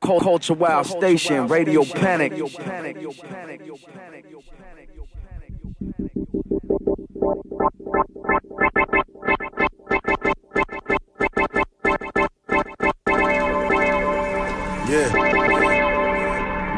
Culture 0.00 0.54
Wild 0.54 0.86
Station, 0.86 1.48
Radio 1.48 1.82
Panik. 1.82 2.36
Yeah. 14.88 15.08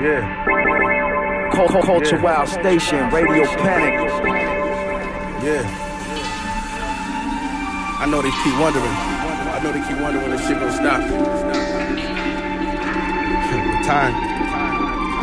Yeah. 0.03 1.51
Culture 1.53 2.21
Wild 2.21 2.49
Station, 2.49 3.11
Radio 3.11 3.45
Panik. 3.45 4.09
Yeah. 5.45 5.63
I 8.01 8.07
know 8.07 8.23
they 8.23 8.31
keep 8.31 8.59
wondering. 8.59 8.87
I 8.87 9.61
know 9.63 9.73
they 9.73 9.87
keep 9.87 10.01
wondering 10.01 10.27
when 10.27 10.37
this 10.37 10.47
shit 10.49 10.59
gonna 10.59 10.73
stop. 10.73 11.70
Time. 13.85 14.15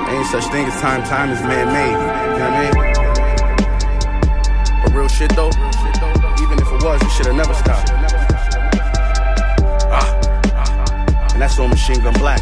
Ain't 0.09 0.25
such 0.27 0.45
thing 0.51 0.65
as 0.65 0.81
time. 0.81 1.03
Time 1.03 1.29
is 1.29 1.41
man-made. 1.41 1.91
You 1.91 1.97
know 1.97 2.49
what 2.49 2.53
I 2.53 2.61
mean? 2.63 2.73
But 4.83 4.93
real 4.93 5.07
shit 5.07 5.35
though, 5.35 5.51
even 6.41 6.59
if 6.59 6.67
it 6.71 6.83
was, 6.83 7.01
it 7.01 7.09
should 7.11 7.27
have 7.27 7.35
never 7.35 7.53
stopped. 7.53 7.91
Ah. 9.91 11.33
And 11.33 11.41
that's 11.41 11.59
on 11.59 11.69
Machine 11.69 12.01
Gun 12.01 12.13
Black. 12.15 12.41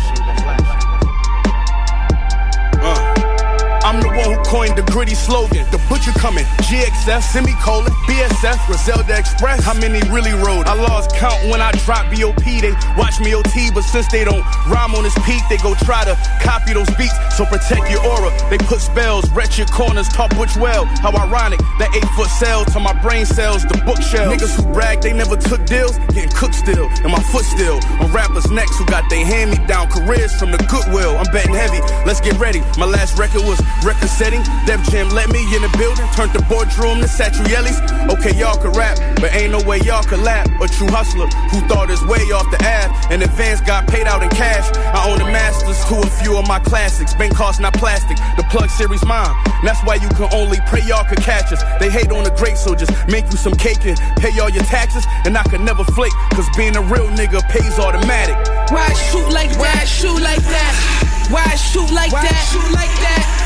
Coined 4.46 4.78
the 4.78 4.84
gritty 4.94 5.16
slogan. 5.16 5.66
The 5.72 5.82
butcher 5.90 6.12
coming, 6.18 6.46
GXF, 6.70 7.22
semicolon, 7.22 7.92
BSF, 8.08 8.66
Griselda 8.68 9.18
Express. 9.18 9.64
How 9.64 9.74
many 9.74 10.00
really 10.10 10.32
rode? 10.32 10.68
I 10.68 10.74
lost 10.74 11.16
count 11.16 11.42
when 11.50 11.62
I 11.62 11.72
dropped 11.84 12.14
BOP. 12.14 12.46
They 12.46 12.74
watch 12.98 13.20
me 13.20 13.36
OT, 13.36 13.72
but 13.74 13.84
since 13.84 14.08
they 14.12 14.24
don't 14.24 14.46
rhyme 14.70 14.94
on 14.96 15.04
this 15.04 15.18
peak, 15.26 15.42
they 15.50 15.58
go 15.58 15.74
try 15.84 16.06
to 16.06 16.16
copy 16.42 16.74
those 16.74 16.90
beats. 16.96 17.16
So 17.36 17.46
protect 17.46 17.90
your 17.90 18.06
aura. 18.06 18.32
They 18.50 18.58
put 18.58 18.80
spells, 18.80 19.30
wretch 19.32 19.58
your 19.58 19.68
corners, 19.68 20.08
talk 20.10 20.32
which 20.38 20.56
well. 20.56 20.86
How 21.02 21.12
ironic, 21.12 21.60
that 21.80 21.94
eight 21.96 22.08
foot 22.16 22.30
cell 22.30 22.66
to 22.66 22.80
my 22.80 22.94
brain 23.02 23.26
cells, 23.26 23.64
the 23.64 23.82
bookshelf. 23.86 24.32
Niggas 24.34 24.56
who 24.56 24.72
brag 24.74 25.02
they 25.02 25.14
never 25.14 25.36
took 25.36 25.66
deals, 25.66 25.98
getting 26.14 26.30
cooked 26.30 26.56
still, 26.56 26.88
and 27.04 27.12
my 27.12 27.22
foot 27.32 27.46
still. 27.46 27.80
On 28.00 28.12
rappers 28.12 28.50
next 28.52 28.78
who 28.78 28.86
got 28.86 29.10
they 29.10 29.24
hand 29.24 29.52
me 29.52 29.58
down 29.66 29.90
careers 29.90 30.34
from 30.38 30.52
the 30.52 30.62
goodwill. 30.70 31.18
I'm 31.18 31.32
betting 31.34 31.54
heavy. 31.54 31.82
Let's 32.06 32.22
get 32.22 32.38
ready. 32.38 32.62
My 32.78 32.86
last 32.86 33.18
record 33.18 33.42
was 33.42 33.60
record 33.84 34.10
setting. 34.10 34.35
Def 34.66 34.82
Jam 34.90 35.10
let 35.10 35.30
me 35.30 35.40
in 35.56 35.62
the 35.62 35.72
building, 35.78 36.06
turned 36.16 36.34
the 36.34 36.42
boardroom 36.50 37.00
to 37.00 37.08
Satriale's. 37.08 37.80
Okay, 38.12 38.34
y'all 38.36 38.58
can 38.58 38.72
rap, 38.72 38.98
but 39.22 39.34
ain't 39.36 39.52
no 39.52 39.62
way 39.64 39.80
y'all 39.80 40.04
can 40.04 40.24
lap. 40.24 40.48
A 40.62 40.68
true 40.68 40.90
hustler 40.90 41.28
who 41.52 41.60
thought 41.68 41.90
his 41.90 42.04
way 42.06 42.22
off 42.34 42.50
the 42.52 42.62
app. 42.64 42.92
and 43.12 43.22
advance, 43.24 43.62
got 43.62 43.88
paid 43.88 44.08
out 44.08 44.24
in 44.24 44.30
cash. 44.30 44.66
I 44.94 45.10
own 45.10 45.20
the 45.20 45.26
masters 45.26 45.78
to 45.86 45.96
a 46.02 46.10
few 46.24 46.38
of 46.38 46.48
my 46.48 46.60
classics. 46.60 47.14
Bank 47.14 47.36
cost 47.36 47.60
not 47.62 47.74
plastic. 47.74 48.18
The 48.38 48.44
plug 48.50 48.70
series 48.70 49.06
mine. 49.06 49.36
That's 49.64 49.82
why 49.84 49.96
you 49.96 50.10
can 50.10 50.30
only 50.34 50.60
pray 50.68 50.82
y'all 50.86 51.06
could 51.06 51.22
catch 51.22 51.52
us. 51.52 51.64
They 51.80 51.90
hate 51.90 52.12
on 52.12 52.24
the 52.24 52.32
great, 52.32 52.58
so 52.58 52.76
just 52.76 52.92
make 53.08 53.26
you 53.32 53.38
some 53.38 53.54
cake 53.54 53.86
and 53.86 53.98
pay 54.18 54.38
all 54.40 54.50
your 54.50 54.64
taxes. 54.64 55.06
And 55.26 55.38
I 55.38 55.44
could 55.44 55.62
never 55.62 55.84
flake, 55.84 56.14
cause 56.32 56.48
being 56.58 56.76
a 56.76 56.82
real 56.82 57.08
nigga 57.10 57.42
pays 57.50 57.78
automatic. 57.80 58.36
Why 58.72 58.88
I 58.90 58.94
shoot 58.94 59.30
like 59.30 59.52
that? 59.52 59.60
Why 59.60 59.72
I 59.82 59.86
shoot 59.86 60.22
like 60.22 60.44
that? 60.44 61.28
Why 61.30 61.44
I 61.46 61.56
shoot 61.56 61.92
like 61.92 62.12
that? 62.12 62.50
Shoot 62.52 62.72
like 62.74 62.94
that? 63.02 63.45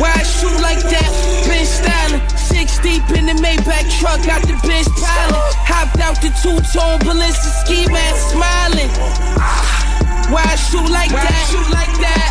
Why 0.00 0.12
I 0.16 0.22
shoot 0.22 0.56
like 0.60 0.80
that? 0.88 1.10
Been 1.44 1.66
styling. 1.66 2.22
Six 2.36 2.78
deep 2.80 3.04
in 3.12 3.26
the 3.26 3.36
Maybach 3.44 3.84
truck, 4.00 4.24
got 4.24 4.40
the 4.42 4.56
bitch 4.64 4.88
piling. 4.96 5.42
Hopped 5.68 6.00
out 6.00 6.16
the 6.24 6.32
two-tone 6.40 6.98
ballistic 7.04 7.52
ski 7.60 7.84
mask, 7.92 8.32
smiling. 8.32 8.88
Why 10.32 10.42
I 10.48 10.56
shoot 10.56 10.88
like 10.88 11.12
that? 11.12 11.28
I 11.28 11.44
Shoot 11.52 11.68
like 11.68 11.94
that? 12.00 12.30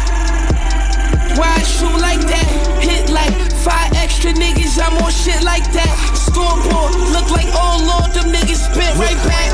Why 1.37 1.53
I 1.53 1.63
shoot 1.63 1.97
like 2.01 2.23
that? 2.25 2.49
Hit 2.81 3.09
like 3.13 3.33
five 3.61 3.93
extra 3.93 4.33
niggas, 4.33 4.81
I'm 4.81 4.97
on 4.97 5.11
shit 5.11 5.43
like 5.43 5.65
that. 5.77 5.93
Scoreboard, 6.17 6.97
look 7.13 7.29
like, 7.29 7.47
oh 7.53 7.77
lord, 7.85 8.09
them 8.17 8.33
niggas 8.33 8.57
spit 8.57 8.89
right 8.97 9.19
back. 9.29 9.53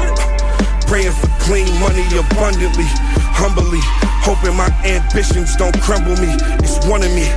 Praying 0.88 1.12
for 1.12 1.28
clean 1.44 1.68
money 1.84 2.08
abundantly, 2.16 2.88
humbly. 3.36 3.84
Hoping 4.24 4.56
my 4.56 4.72
ambitions 4.88 5.56
don't 5.56 5.76
crumble 5.82 6.16
me. 6.18 6.32
It's 6.64 6.80
one 6.88 7.04
of 7.04 7.12
me. 7.12 7.28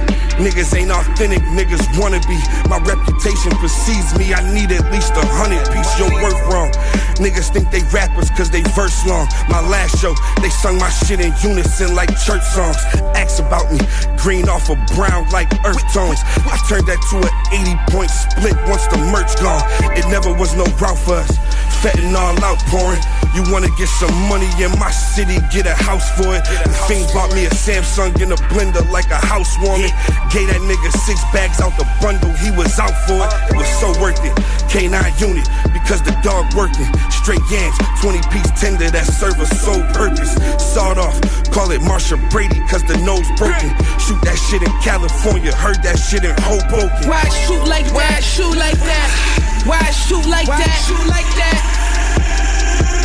Niggas 0.41 0.73
ain't 0.73 0.91
authentic, 0.91 1.45
niggas 1.53 1.85
wanna 2.01 2.19
be. 2.25 2.41
My 2.65 2.81
reputation 2.81 3.53
precedes 3.61 4.17
me. 4.17 4.33
I 4.33 4.41
need 4.55 4.73
at 4.73 4.91
least 4.91 5.13
a 5.13 5.21
hundred 5.37 5.61
piece. 5.69 5.93
Your 6.01 6.09
worth 6.25 6.41
wrong. 6.49 6.73
Niggas 7.21 7.53
think 7.53 7.71
they 7.71 7.85
rappers 7.93 8.31
cause 8.31 8.49
they 8.49 8.63
verse 8.73 9.05
long. 9.05 9.29
My 9.53 9.61
last 9.61 10.01
show, 10.01 10.15
they 10.41 10.49
sung 10.49 10.79
my 10.79 10.89
shit 10.89 11.21
in 11.21 11.35
unison 11.45 11.95
like 11.95 12.09
church 12.25 12.41
songs. 12.41 12.81
Ask 13.13 13.45
about 13.45 13.71
me, 13.71 13.85
green 14.17 14.49
off 14.49 14.71
of 14.71 14.81
brown 14.97 15.29
like 15.29 15.53
earth 15.69 15.85
tones. 15.93 16.25
I 16.49 16.57
turned 16.65 16.89
that 16.89 17.05
to 17.13 17.21
an 17.21 17.35
80 17.53 17.77
point 17.93 18.09
split 18.09 18.57
once 18.65 18.89
the 18.89 18.97
merch 19.13 19.37
gone. 19.45 19.61
It 19.93 20.09
never 20.09 20.33
was 20.33 20.57
no 20.57 20.65
route 20.81 20.97
for 20.97 21.21
us. 21.21 21.37
Fentanyl 21.81 22.37
outpouring. 22.43 23.01
You 23.35 23.45
wanna 23.53 23.71
get 23.79 23.89
some 23.89 24.13
money 24.29 24.51
in 24.61 24.71
my 24.79 24.91
city, 24.91 25.39
get 25.53 25.67
a 25.67 25.75
house 25.75 26.11
for 26.19 26.37
it. 26.37 26.45
The 26.45 26.75
fiend 26.87 27.09
bought 27.15 27.33
me 27.33 27.47
a 27.47 27.51
Samsung 27.51 28.21
in 28.21 28.33
a 28.33 28.39
blender 28.51 28.85
like 28.91 29.11
a 29.11 29.17
housewarming. 29.17 29.93
Gave 30.29 30.49
that 30.51 30.61
nigga 30.67 30.91
six 31.07 31.23
bags 31.33 31.61
out 31.61 31.73
the 31.79 31.87
bundle, 32.03 32.31
he 32.43 32.51
was 32.51 32.79
out 32.79 32.93
for 33.07 33.23
it. 33.23 33.31
It 33.51 33.57
was 33.57 33.71
so 33.81 33.89
worth 34.01 34.19
it. 34.25 34.35
K9 34.69 34.99
unit, 35.21 35.47
because 35.73 36.03
the 36.03 36.13
dog 36.23 36.53
working. 36.55 36.87
Straight 37.11 37.43
yams, 37.51 37.77
20 38.03 38.21
piece 38.29 38.51
tender 38.61 38.91
that 38.91 39.07
serve 39.07 39.39
a 39.41 39.47
sole 39.47 39.85
purpose. 39.95 40.35
Sawed 40.59 40.99
off, 40.99 41.17
call 41.51 41.71
it 41.71 41.81
Marcia 41.83 42.17
Brady, 42.31 42.61
cause 42.69 42.83
the 42.85 42.99
nose 42.99 43.27
broken. 43.39 43.71
Shoot 43.97 44.21
that 44.27 44.37
shit 44.37 44.63
in 44.63 44.75
California, 44.83 45.55
heard 45.55 45.81
that 45.83 45.97
shit 45.99 46.25
in 46.25 46.35
Hoboken. 46.45 47.09
Why 47.09 47.25
shoot 47.47 47.65
like 47.65 47.87
that? 47.87 47.95
Why 47.95 48.21
Shoot 48.21 48.57
like 48.57 48.79
that? 48.79 49.65
Why 49.67 49.91
shoot 49.91 50.27
like 50.27 50.47
that? 50.47 50.85
Shoot 50.87 51.07
like 51.09 51.27
that? 51.37 51.70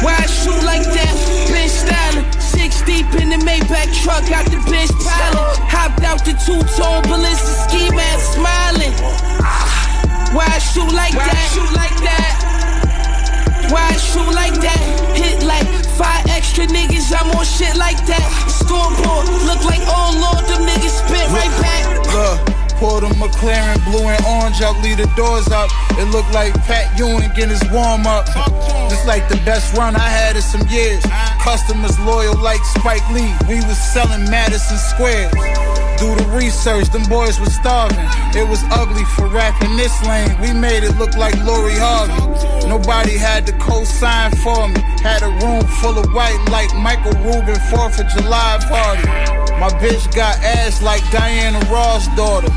Why 0.04 0.16
I 0.18 0.26
shoot 0.28 0.62
like 0.64 0.84
that? 0.84 1.14
Been 1.48 1.70
styling. 1.70 2.26
Six 2.40 2.82
deep 2.84 3.08
in 3.22 3.30
the 3.30 3.40
Maybach 3.46 3.92
truck, 4.04 4.28
got 4.28 4.46
the 4.52 4.58
bitch 4.68 4.92
piling. 5.04 5.60
Hopped 5.70 6.04
out 6.04 6.24
the 6.26 6.34
two-tone 6.46 7.04
ballistic 7.08 7.56
ski 7.70 7.90
mask, 7.96 8.34
smiling. 8.36 8.94
Why 10.36 10.48
shoot 10.60 10.92
like 10.92 11.14
that? 11.14 11.48
Shoot 11.54 11.72
like 11.76 11.96
that? 12.04 12.46
Why 13.72 13.88
I 13.90 13.98
shoot 13.98 14.32
like 14.36 14.54
that? 14.62 14.82
Hit 15.16 15.44
like 15.44 15.66
five 15.98 16.26
extra 16.28 16.66
niggas, 16.68 17.12
I'm 17.16 17.32
on 17.36 17.46
shit 17.46 17.76
like 17.78 17.98
that. 18.06 18.28
Scoreboard, 18.48 19.28
look 19.48 19.64
like, 19.66 19.82
oh 19.88 20.12
lord, 20.22 20.46
them 20.46 20.68
niggas 20.68 21.02
spit 21.02 21.28
right 21.32 21.54
back. 21.62 21.84
Look. 22.14 22.55
Pulled 22.78 23.04
a 23.04 23.10
McLaren, 23.16 23.80
blue 23.86 24.08
and 24.08 24.20
orange 24.26 24.62
out, 24.62 24.76
leave 24.84 24.98
the 24.98 25.08
doors 25.16 25.48
up. 25.48 25.70
It 25.92 26.12
looked 26.12 26.32
like 26.34 26.54
Pat 26.68 26.98
Ewing 27.00 27.30
getting 27.36 27.56
his 27.56 27.64
warm 27.72 28.06
up. 28.06 28.26
Just 28.90 29.08
like 29.08 29.28
the 29.30 29.40
best 29.46 29.76
run 29.78 29.96
I 29.96 30.10
had 30.10 30.36
in 30.36 30.42
some 30.42 30.68
years. 30.68 31.04
Customers 31.40 31.98
loyal 32.02 32.36
like 32.38 32.60
Spike 32.78 33.08
Lee. 33.12 33.32
We 33.48 33.64
was 33.64 33.78
selling 33.78 34.30
Madison 34.30 34.78
Square. 34.78 35.32
Do 35.98 36.14
the 36.16 36.28
research, 36.36 36.90
them 36.90 37.08
boys 37.08 37.40
was 37.40 37.56
starving. 37.56 37.98
It 38.36 38.48
was 38.48 38.62
ugly 38.72 39.06
for 39.16 39.28
rapping 39.28 39.78
this 39.78 39.96
lane. 40.06 40.36
We 40.42 40.52
made 40.52 40.84
it 40.84 40.98
look 40.98 41.16
like 41.16 41.36
Lori 41.46 41.76
Harvey. 41.80 42.68
Nobody 42.68 43.18
had 43.18 43.48
to 43.48 43.54
co-sign 43.54 44.32
for 44.44 44.68
me. 44.68 44.82
Had 45.00 45.24
a 45.24 45.32
room 45.46 45.64
full 45.80 45.98
of 45.98 46.12
white 46.12 46.44
like 46.52 46.74
Michael 46.76 47.14
Rubin 47.24 47.56
4th 47.72 48.04
of 48.04 48.08
July 48.12 48.60
party. 48.68 49.45
My 49.60 49.70
bitch 49.80 50.14
got 50.14 50.38
ass 50.44 50.82
like 50.82 51.02
Diana 51.12 51.60
Ross' 51.72 52.08
daughter. 52.16 52.52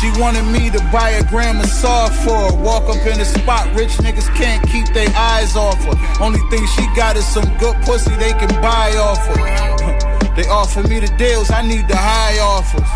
She 0.00 0.10
wanted 0.20 0.44
me 0.44 0.70
to 0.70 0.78
buy 0.92 1.10
a 1.10 1.24
gram 1.24 1.58
of 1.58 1.66
saw 1.66 2.08
for 2.08 2.36
her. 2.36 2.62
Walk 2.62 2.84
up 2.84 3.04
in 3.06 3.18
the 3.18 3.24
spot, 3.24 3.66
rich 3.74 3.92
niggas 3.98 4.28
can't 4.36 4.62
keep 4.68 4.86
their 4.94 5.08
eyes 5.16 5.56
off 5.56 5.82
her. 5.84 6.22
Only 6.22 6.40
thing 6.50 6.64
she 6.76 6.86
got 6.94 7.16
is 7.16 7.26
some 7.26 7.44
good 7.58 7.74
pussy 7.82 8.14
they 8.16 8.32
can 8.32 8.48
buy 8.62 8.94
off 8.96 9.26
her. 9.26 10.34
they 10.36 10.46
offer 10.48 10.86
me 10.86 11.00
the 11.00 11.08
deals, 11.16 11.50
I 11.50 11.62
need 11.62 11.88
the 11.88 11.96
high 11.96 12.38
offers. 12.38 12.80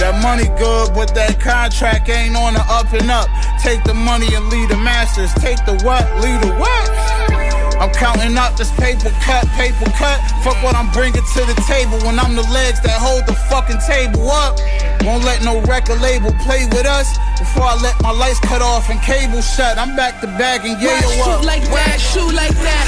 that 0.00 0.20
money 0.22 0.48
good, 0.58 0.92
but 0.92 1.14
that 1.14 1.40
contract 1.40 2.08
ain't 2.08 2.36
on 2.36 2.54
the 2.54 2.64
up 2.68 2.92
and 2.92 3.10
up. 3.10 3.28
Take 3.62 3.84
the 3.84 3.94
money 3.94 4.34
and 4.34 4.48
lead 4.48 4.68
the 4.68 4.76
masters. 4.76 5.32
Take 5.34 5.64
the 5.64 5.80
what, 5.84 6.04
lead 6.20 6.42
the 6.42 6.52
what? 6.58 7.35
I'm 7.76 7.92
counting 7.92 8.36
up 8.36 8.56
this 8.56 8.72
paper 8.80 9.12
cut, 9.20 9.44
paper 9.52 9.84
cut. 10.00 10.18
Fuck 10.40 10.56
what 10.64 10.74
I'm 10.74 10.88
bringing 10.96 11.20
to 11.20 11.40
the 11.44 11.56
table 11.68 12.00
when 12.08 12.18
I'm 12.18 12.34
the 12.34 12.46
legs 12.48 12.80
that 12.80 12.96
hold 12.96 13.26
the 13.28 13.36
fucking 13.52 13.80
table 13.84 14.30
up. 14.32 14.56
Won't 15.04 15.24
let 15.24 15.44
no 15.44 15.60
record 15.68 16.00
label 16.00 16.32
play 16.40 16.64
with 16.72 16.88
us 16.88 17.12
before 17.38 17.68
I 17.68 17.76
let 17.84 18.00
my 18.00 18.10
lights 18.10 18.40
cut 18.40 18.62
off 18.62 18.88
and 18.88 19.00
cable 19.02 19.42
shut. 19.42 19.76
I'm 19.76 19.94
back 19.94 20.20
to 20.20 20.26
back 20.40 20.64
and 20.64 20.80
yeah, 20.80 21.04
Why 21.04 21.20
shoot 21.20 21.44
like 21.44 21.66
that? 21.68 22.00
Shoot 22.00 22.32
like 22.32 22.56
that? 22.64 22.86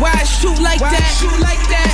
Why 0.00 0.16
shoot 0.24 0.58
like 0.64 0.80
that? 0.80 1.12
Shoot 1.20 1.38
like 1.40 1.60
that? 1.68 1.92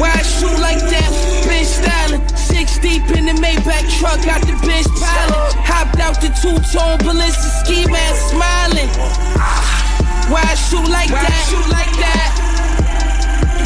Why 0.00 0.10
I 0.10 0.22
shoot 0.22 0.58
like 0.58 0.80
that? 0.90 1.10
Bitch 1.44 1.70
styling. 1.70 2.26
Six 2.34 2.78
deep 2.78 3.04
in 3.14 3.26
the 3.26 3.36
Maybach 3.38 3.86
truck, 4.00 4.24
got 4.24 4.40
the 4.40 4.56
bitch 4.64 4.88
piling. 4.98 5.54
Hopped 5.62 6.00
out 6.00 6.20
the 6.20 6.32
two-tone 6.40 6.98
ballistic 7.04 7.52
ski 7.62 7.86
mask, 7.86 8.32
smiling. 8.32 9.89
Why 10.30 10.46
I 10.46 10.54
shoot 10.54 10.86
like 10.86 11.10
Why 11.10 11.26
that? 11.26 11.42
Shoot 11.50 11.66
like 11.74 11.90
that? 11.98 12.30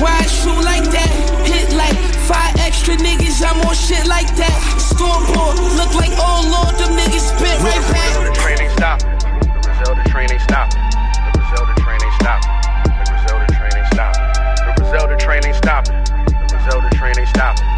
Why 0.01 0.17
I 0.17 0.25
shoot 0.25 0.65
like 0.65 0.89
that? 0.97 1.13
Hit 1.45 1.77
like 1.77 1.93
five 2.25 2.57
extra 2.57 2.97
niggas, 2.97 3.45
I'm 3.45 3.61
on 3.69 3.77
shit 3.77 4.09
like 4.09 4.33
that. 4.41 4.57
Stormboard, 4.81 5.61
look 5.77 5.93
like 5.93 6.17
oh 6.17 6.41
lord, 6.49 6.73
them 6.81 6.97
niggas 6.97 7.37
spit 7.37 7.61
right 7.61 7.85
back. 7.93 8.17
The 8.17 8.33
train 8.41 8.57
ain't 8.65 8.73
stopping. 8.73 9.13
The 9.45 9.61
Griselda 9.61 10.09
train 10.09 10.33
ain't 10.33 10.41
stopping. 10.41 10.81
The 10.81 11.31
Griselda 11.37 11.75
train 11.85 12.01
ain't 12.01 12.17
stopping. 12.17 12.49
The 12.97 13.05
Griselda 13.13 13.45
train 13.53 13.73
ain't 13.77 13.89
stopping. 13.93 14.25
The 14.65 14.73
Griselda 14.73 15.17
train 15.21 15.43
ain't 15.45 15.61
stopping. 15.61 15.97
The 16.33 16.47
Griselda 16.49 16.89
train 16.97 17.15
ain't 17.21 17.29
stopping. 17.29 17.69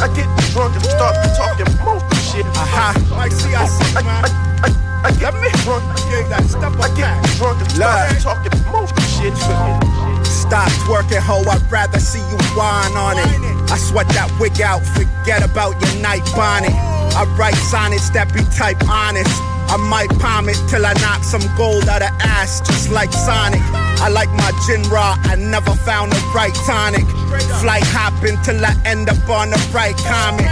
I 0.00 0.08
get 0.16 0.24
drunk 0.56 0.74
and 0.76 0.84
start 0.84 1.12
talking 1.36 1.68
most 1.84 2.08
shit, 2.32 2.46
uh-huh. 2.56 2.96
Like 3.16 3.32
see, 3.32 3.52
I 3.52 3.68
see, 3.68 4.00
man. 4.00 4.24
I, 4.24 4.30
I, 4.64 4.68
I 5.04 5.10
get 5.20 5.36
me 5.36 5.52
drunk, 5.60 5.84
ain't 6.08 6.28
got 6.32 6.40
step 6.48 6.72
I 6.80 6.88
get 6.96 7.12
drunk 7.36 7.60
and 7.60 7.70
start 7.70 8.08
talking 8.24 8.56
most 8.72 8.96
shit. 9.12 9.36
Stop 10.24 10.72
twerking, 10.88 11.20
ho. 11.20 11.44
I'd 11.44 11.60
rather 11.70 12.00
see 12.00 12.24
you 12.32 12.38
whine 12.56 12.96
on 12.96 13.20
it. 13.20 13.28
I 13.70 13.76
sweat 13.76 14.08
that 14.16 14.32
wig 14.40 14.60
out, 14.62 14.80
forget 14.96 15.44
about 15.44 15.76
your 15.76 16.00
night 16.00 16.24
bonnet. 16.32 16.72
I 16.72 17.28
write 17.36 17.60
sonnets 17.68 18.08
that 18.16 18.32
be 18.32 18.40
type 18.56 18.80
honest. 18.88 19.36
I 19.68 19.76
might 19.76 20.10
palm 20.18 20.48
it 20.48 20.56
till 20.72 20.84
I 20.84 20.94
knock 20.94 21.22
some 21.22 21.44
gold 21.56 21.86
out 21.86 22.00
of 22.02 22.10
ass, 22.24 22.60
just 22.64 22.90
like 22.90 23.12
Sonic. 23.12 23.60
I 24.00 24.08
like 24.08 24.30
my 24.30 24.50
gin 24.66 24.82
raw, 24.88 25.14
I 25.28 25.36
never 25.36 25.70
found 25.84 26.10
the 26.10 26.18
right 26.34 26.56
tonic. 26.66 27.04
Flight 27.60 27.84
hopping 27.84 28.40
till 28.42 28.64
I 28.64 28.74
end 28.84 29.08
up 29.08 29.28
on 29.28 29.50
the 29.50 29.60
right 29.72 29.96
comet. 30.08 30.46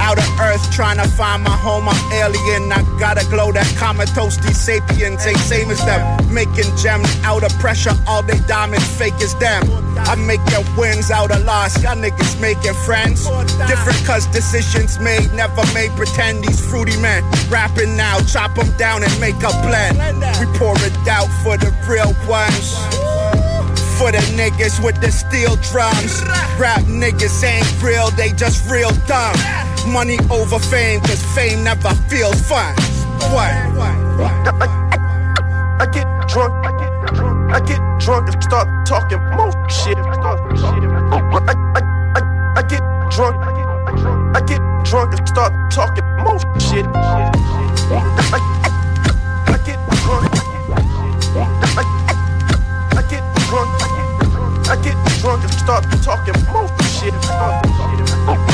Out 0.00 0.18
of 0.18 0.40
earth 0.40 0.64
trying 0.72 0.98
to 0.98 1.08
find 1.08 1.42
my 1.42 1.56
home, 1.56 1.88
I'm 1.88 2.12
alien. 2.12 2.70
I 2.72 2.82
gotta 2.98 3.24
glow 3.30 3.52
that 3.52 3.66
comatose, 3.76 4.36
these 4.38 4.58
sapiens 4.60 5.26
ain't 5.26 5.38
same 5.38 5.70
as 5.70 5.84
them. 5.84 6.02
Making 6.32 6.70
gems 6.76 7.08
out 7.22 7.44
of 7.44 7.52
pressure, 7.58 7.94
all 8.06 8.22
they 8.22 8.38
diamonds 8.46 8.86
fake 8.96 9.14
as 9.22 9.34
them. 9.36 9.62
I 9.96 10.14
make 10.16 10.42
your 10.50 10.64
wins 10.76 11.10
out 11.10 11.30
of 11.30 11.44
loss, 11.44 11.82
y'all 11.82 11.96
niggas 11.96 12.40
making 12.40 12.74
friends. 12.84 13.26
Different 13.66 13.98
cause 14.04 14.26
decisions 14.28 14.98
made, 14.98 15.32
never 15.32 15.64
made 15.72 15.90
pretend 15.92 16.44
these 16.44 16.60
fruity 16.60 16.96
men. 17.00 17.22
Rapping 17.48 17.96
now, 17.96 18.20
chop 18.20 18.54
them 18.54 18.70
down 18.76 19.02
and 19.02 19.20
make 19.20 19.36
a 19.36 19.52
blend. 19.62 19.98
We 20.40 20.46
pour 20.58 20.74
it 20.84 20.94
out 21.08 21.30
for 21.42 21.56
the 21.56 21.70
real 21.88 22.12
ones. 22.28 23.13
For 23.98 24.10
the 24.10 24.18
niggas 24.34 24.84
with 24.84 25.00
the 25.00 25.10
steel 25.12 25.56
drums. 25.70 26.20
Rap 26.58 26.82
niggas 26.82 27.44
ain't 27.44 27.82
real, 27.82 28.10
they 28.10 28.32
just 28.32 28.68
real 28.68 28.90
dumb. 29.06 29.36
Money 29.86 30.18
over 30.30 30.58
fame, 30.58 31.00
cause 31.00 31.22
fame 31.34 31.62
never 31.62 31.94
feels 32.10 32.40
fun. 32.42 32.74
What? 33.30 33.52
I 35.80 35.86
get 35.92 36.06
drunk, 36.28 36.52
I 36.66 36.72
get 36.78 37.14
drunk, 37.14 37.52
I 37.54 37.60
get 37.60 37.80
drunk 38.00 38.32
and 38.32 38.42
start 38.42 38.68
talking 38.86 39.22
most 39.36 39.56
shit. 39.70 39.96
I, 39.96 40.30
I, 41.46 41.54
I, 41.76 42.54
I 42.56 42.62
get 42.62 42.82
drunk, 43.10 43.36
I 43.46 43.52
get 43.54 43.96
drunk, 43.96 44.36
I 44.36 44.40
get 44.40 44.60
drunk 44.84 45.18
and 45.18 45.28
start 45.28 45.52
talking 45.70 46.04
most 46.24 46.46
shit. 46.60 46.86
I, 46.86 47.30
I 48.64 48.73
drunk 55.24 55.42
and 55.42 55.54
start 55.54 55.84
talking 56.04 56.36
most 56.52 56.76
shit. 57.00 57.14
I, 57.32 57.56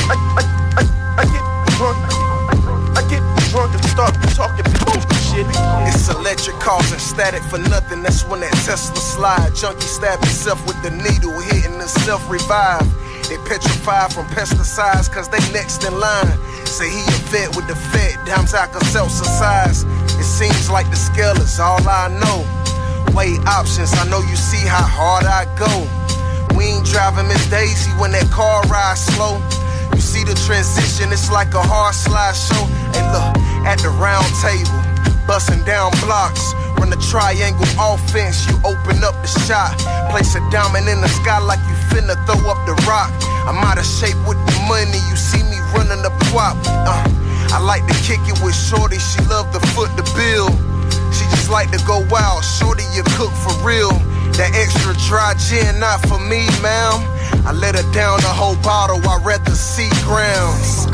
I, 0.07 0.43
I, 0.79 0.83
I 1.19 1.25
get 1.27 1.43
drunk, 1.75 1.99
I 2.95 3.03
get 3.11 3.23
drunk 3.51 3.75
and 3.75 3.85
start 3.91 4.15
talking 4.39 4.63
most 4.87 5.11
shit. 5.27 5.51
It's 5.91 6.07
electric 6.09 6.55
causing 6.63 7.01
static 7.01 7.43
for 7.51 7.59
nothing. 7.59 8.05
That's 8.05 8.23
when 8.23 8.39
that 8.47 8.55
Tesla 8.63 8.95
slide. 9.03 9.51
Junkie 9.57 9.83
stab 9.83 10.21
himself 10.21 10.65
with 10.65 10.81
the 10.87 10.95
needle, 10.95 11.35
hitting 11.51 11.75
himself 11.75 12.23
revive. 12.31 12.87
They 13.27 13.39
petrified 13.51 14.15
from 14.15 14.27
pesticides, 14.27 15.11
cause 15.11 15.29
they 15.29 15.43
next 15.51 15.83
in 15.83 15.99
line. 15.99 16.39
Say 16.67 16.87
he 16.87 17.03
a 17.03 17.19
vet 17.35 17.51
with 17.57 17.67
the 17.67 17.75
Fed, 17.91 18.15
dimes 18.27 18.55
Alka-Seltzer 18.55 19.25
size. 19.25 19.83
It 20.23 20.23
seems 20.39 20.71
like 20.71 20.89
the 20.91 20.97
scale 20.97 21.35
is 21.43 21.59
all 21.59 21.83
I 21.83 22.07
know. 22.23 22.47
Weigh 23.13 23.43
options, 23.59 23.91
I 23.95 24.07
know 24.09 24.21
you 24.21 24.37
see 24.37 24.65
how 24.69 24.87
hard 24.87 25.27
I 25.27 25.51
go. 25.59 26.00
We 26.61 26.77
ain't 26.77 26.85
driving 26.85 27.25
Miss 27.25 27.49
Daisy 27.49 27.89
when 27.97 28.13
that 28.13 28.29
car 28.29 28.61
rides 28.69 29.01
slow. 29.17 29.41
You 29.97 30.05
see 30.05 30.29
the 30.29 30.37
transition, 30.45 31.09
it's 31.09 31.33
like 31.33 31.57
a 31.57 31.65
hard 31.65 31.97
slide 31.97 32.37
show. 32.37 32.69
And 33.01 33.05
look, 33.17 33.33
at 33.65 33.81
the 33.81 33.89
round 33.97 34.29
table, 34.45 34.77
busting 35.25 35.65
down 35.65 35.89
blocks. 36.05 36.53
Run 36.77 36.93
the 36.93 37.01
triangle 37.01 37.65
offense, 37.81 38.45
you 38.45 38.61
open 38.61 39.01
up 39.01 39.17
the 39.25 39.31
shot. 39.49 39.73
Place 40.13 40.37
a 40.37 40.45
diamond 40.53 40.85
in 40.85 41.01
the 41.01 41.09
sky 41.09 41.41
like 41.41 41.65
you 41.65 41.77
finna 41.89 42.13
throw 42.29 42.37
up 42.53 42.61
the 42.69 42.77
rock. 42.85 43.09
I'm 43.49 43.57
out 43.65 43.81
of 43.81 43.89
shape 43.89 44.21
with 44.29 44.37
the 44.45 44.57
money, 44.69 45.01
you 45.09 45.17
see 45.17 45.41
me 45.49 45.57
running 45.73 46.05
the 46.05 46.13
plot. 46.29 46.61
Uh, 46.69 47.01
I 47.57 47.59
like 47.65 47.89
to 47.89 47.97
kick 48.05 48.21
it 48.29 48.37
with 48.45 48.53
Shorty, 48.53 49.01
she 49.01 49.25
love 49.33 49.49
the 49.57 49.65
foot 49.73 49.89
the 49.97 50.05
bill. 50.13 50.53
She 51.09 51.25
just 51.33 51.49
like 51.49 51.73
to 51.73 51.81
go 51.89 52.05
wild, 52.13 52.45
Shorty, 52.45 52.85
you 52.93 53.01
cook 53.17 53.33
for 53.33 53.57
real. 53.65 53.97
That 54.39 54.53
extra 54.55 54.95
dry 55.09 55.35
gin, 55.35 55.81
not 55.81 56.01
for 56.09 56.19
me, 56.19 56.47
ma'am. 56.63 57.05
I 57.47 57.53
let 57.53 57.75
her 57.75 57.93
down 57.93 58.21
the 58.21 58.29
whole 58.29 58.57
bottle, 58.63 58.97
I'd 59.09 59.25
rather 59.25 59.55
see 59.55 59.89
grounds. 60.05 60.87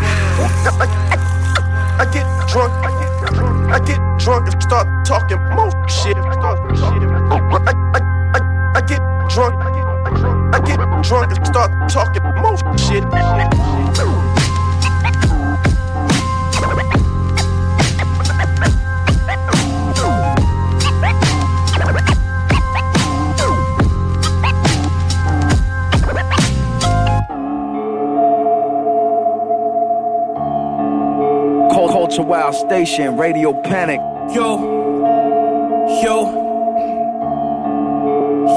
I 1.99 2.05
get 2.12 2.27
drunk, 2.49 2.73
I 2.85 2.91
get 3.00 3.35
drunk, 3.35 3.73
I 3.73 3.79
get 3.81 4.00
drunk 4.19 4.53
and 4.53 4.62
start 4.62 4.87
talking 5.06 5.41
most 5.55 5.77
shit. 5.88 6.17
I, 6.17 7.38
I, 7.67 7.73
I, 7.94 8.73
I 8.75 8.81
get 8.83 9.00
drunk, 9.31 9.55
I 9.62 9.71
get 9.73 9.87
drunk, 10.21 10.55
I 10.55 10.61
get 10.61 10.79
drunk 11.03 11.37
and 11.37 11.47
start 11.47 11.71
talking 11.91 12.23
most 12.43 12.65
shit. 12.87 13.05
Wild 32.26 32.56
Station, 32.56 33.16
Radio 33.16 33.52
Panik. 33.62 34.00
Yo, 34.35 34.59
yo, 36.02 36.16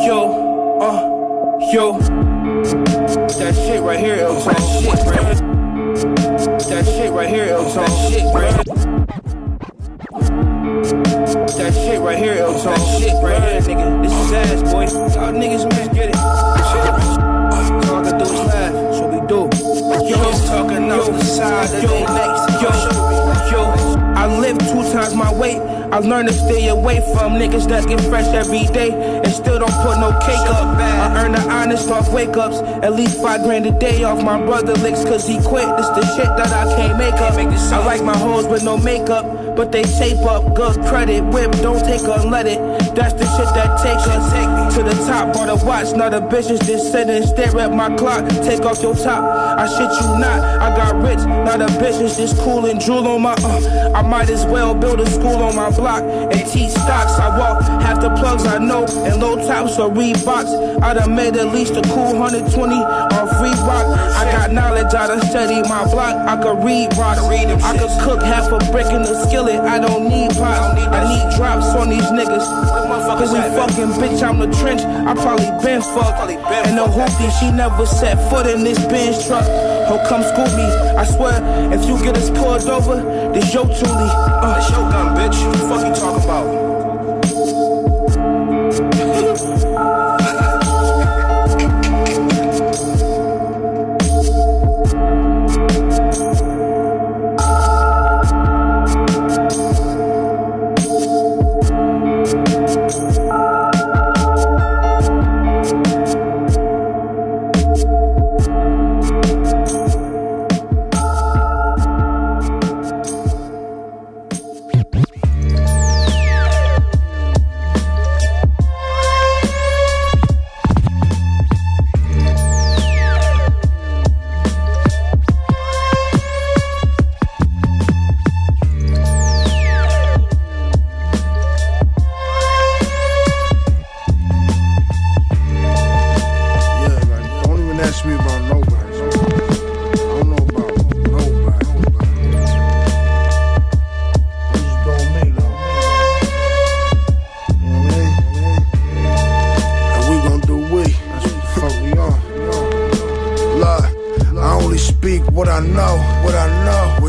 yo, 0.07 0.79
uh, 0.81 1.71
yo. 1.71 1.99
That 1.99 3.53
shit 3.53 3.83
right 3.83 3.99
here, 3.99 4.15
it 4.15 4.27
was 4.27 4.45
that 4.45 4.59
shit, 4.81 5.05
right? 5.05 5.37
That 6.67 6.85
shit 6.85 7.11
right 7.11 7.29
here, 7.29 7.45
it 7.45 7.59
was 7.59 7.75
that 7.75 7.89
shit, 8.09 8.33
right? 8.33 8.65
That 11.55 11.73
shit 11.75 12.01
right 12.01 12.17
here, 12.17 12.33
it 12.33 12.47
was 12.47 12.63
that 12.63 12.79
shit 12.97 13.13
right 13.23 13.39
here, 13.43 13.61
nigga. 13.61 14.01
This 14.01 14.13
is 14.13 14.31
ass, 14.31 14.63
boy. 14.73 14.85
Y'all 14.85 15.31
niggas, 15.31 15.69
man, 15.69 15.93
get 15.93 16.09
it. 16.09 16.15
Shit. 16.15 16.89
All 17.87 17.97
I 17.97 18.09
can 18.09 18.17
do 18.17 18.23
is 18.23 18.31
laugh, 18.31 18.95
so 18.95 19.07
we 19.07 19.19
do. 19.27 19.68
Talking 20.47 20.91
off 20.91 21.07
the 21.07 21.23
side 21.23 21.73
of 21.73 21.81
their. 21.81 21.89
Yo, 22.61 22.69
yo, 23.51 23.61
I 24.15 24.27
live 24.39 24.57
two 24.59 24.83
times 24.91 25.15
my 25.15 25.33
weight. 25.33 25.59
I 25.91 25.97
learned 25.97 26.27
to 26.27 26.33
stay 26.33 26.67
away 26.67 27.01
from 27.13 27.33
niggas 27.33 27.67
that 27.69 27.87
get 27.87 27.99
fresh 28.01 28.27
every 28.27 28.65
day 28.73 28.91
and 28.91 29.33
still 29.33 29.57
don't 29.57 29.71
put 29.81 29.97
no 29.99 30.11
cake 30.21 30.45
up. 30.53 30.77
I 30.77 31.25
earn 31.25 31.31
the 31.31 31.41
honest 31.49 31.89
off 31.89 32.13
wake 32.13 32.37
ups. 32.37 32.57
At 32.83 32.93
least 32.93 33.19
five 33.21 33.41
grand 33.41 33.65
a 33.65 33.71
day 33.71 34.03
off 34.03 34.23
my 34.23 34.39
brother 34.45 34.73
licks 34.75 35.03
cause 35.03 35.27
he 35.27 35.41
quit. 35.41 35.67
This 35.77 35.87
the 35.89 36.05
shit 36.15 36.27
that 36.37 36.51
I 36.53 36.75
can't 36.75 36.97
make 36.99 37.15
up. 37.15 37.33
I 37.33 37.85
like 37.85 38.03
my 38.03 38.17
hoes 38.17 38.45
with 38.45 38.63
no 38.63 38.77
makeup, 38.77 39.55
but 39.55 39.71
they 39.71 39.83
tape 39.83 40.19
up. 40.19 40.55
Good 40.55 40.75
credit, 40.85 41.23
whip, 41.25 41.51
don't 41.61 41.83
take 41.83 42.01
her 42.01 42.19
and 42.19 42.29
let 42.29 42.45
it. 42.45 42.59
That's 42.95 43.13
the 43.13 43.25
shit 43.37 43.49
that 43.55 43.81
takes 43.81 44.05
us 44.07 44.75
to 44.75 44.83
the 44.83 44.93
top. 45.05 45.33
Bought 45.33 45.49
a 45.49 45.65
watch, 45.65 45.95
not 45.95 46.13
a 46.13 46.21
bitches 46.21 46.65
just 46.65 46.91
sit 46.91 47.09
and 47.09 47.25
stare 47.25 47.59
at 47.59 47.73
my 47.73 47.95
clock. 47.95 48.27
Take 48.43 48.61
off 48.61 48.81
your 48.81 48.95
top, 48.95 49.23
I 49.59 49.67
shit 49.67 49.91
you 49.91 50.07
not. 50.23 50.39
I 50.39 50.73
got 50.73 50.95
rich, 51.03 51.19
not 51.19 51.59
a 51.59 51.67
business 51.79 52.15
just 52.15 52.37
cool 52.37 52.65
and 52.65 52.79
drool 52.79 53.05
on 53.05 53.21
my. 53.21 53.33
Uh, 53.43 53.91
I 53.93 54.01
might 54.01 54.29
as 54.29 54.45
well 54.45 54.73
build 54.73 55.01
a 55.01 55.09
school 55.09 55.35
on 55.43 55.53
my 55.53 55.69
block 55.69 56.01
and 56.01 56.47
teach 56.47 56.71
stocks. 56.71 57.19
I 57.19 57.37
walk 57.37 57.61
half 57.83 57.99
the 57.99 58.09
plugs 58.11 58.45
I 58.45 58.57
know 58.57 58.85
and 58.85 59.19
low 59.19 59.35
tops 59.35 59.77
or 59.77 59.89
Reeboks. 59.89 60.81
I 60.81 60.93
done 60.93 61.13
made 61.13 61.35
at 61.35 61.53
least 61.53 61.75
a 61.75 61.81
cool 61.91 62.15
120 62.15 62.73
off 62.73 63.29
Reebok. 63.43 63.85
I 64.15 64.31
got 64.31 64.53
knowledge, 64.53 64.93
I 64.93 65.07
done 65.07 65.21
studied 65.27 65.67
my 65.67 65.83
block. 65.91 66.15
I 66.15 66.41
could 66.41 66.63
read 66.63 66.95
rocks. 66.95 67.19
I 67.19 67.77
could 67.77 67.91
cook 68.07 68.23
half 68.23 68.49
a 68.53 68.59
brick 68.71 68.87
in 68.87 69.03
the 69.03 69.27
skillet. 69.27 69.59
I 69.59 69.77
don't 69.77 70.07
need 70.07 70.31
pots. 70.39 70.79
I 70.87 71.03
need 71.03 71.35
drops 71.35 71.75
on 71.75 71.89
these 71.89 72.07
niggas. 72.15 72.47
But 73.09 73.19
we 73.21 73.39
fucking, 73.57 73.91
bitch, 73.99 74.23
I'm 74.23 74.39
the 74.39 74.47
trench. 74.59 74.81
I 74.81 75.13
probably 75.15 75.51
been 75.61 75.81
fucked. 75.81 76.31
And 76.31 76.77
the 76.77 76.85
hoopty, 76.85 77.27
she 77.39 77.51
never 77.51 77.85
set 77.85 78.17
foot 78.29 78.47
in 78.47 78.63
this 78.63 78.79
Benz 78.85 79.25
truck. 79.27 79.48
Ho, 79.89 79.97
come 80.07 80.21
scoop 80.23 80.55
me. 80.55 80.63
I 80.97 81.03
swear, 81.03 81.41
if 81.73 81.83
you 81.85 81.97
get 82.03 82.15
us 82.15 82.29
pulled 82.29 82.69
over, 82.69 82.97
this 83.33 83.53
your 83.53 83.65
Thule. 83.65 83.89
Uh, 83.89 84.55
It's 84.59 84.69
your 84.69 84.89
gun, 84.89 85.15
bitch. 85.17 85.37
What 85.45 85.57
the 85.57 85.67
fuck 85.67 85.87
you 85.87 85.93
talking 85.95 86.23
about? 86.23 86.78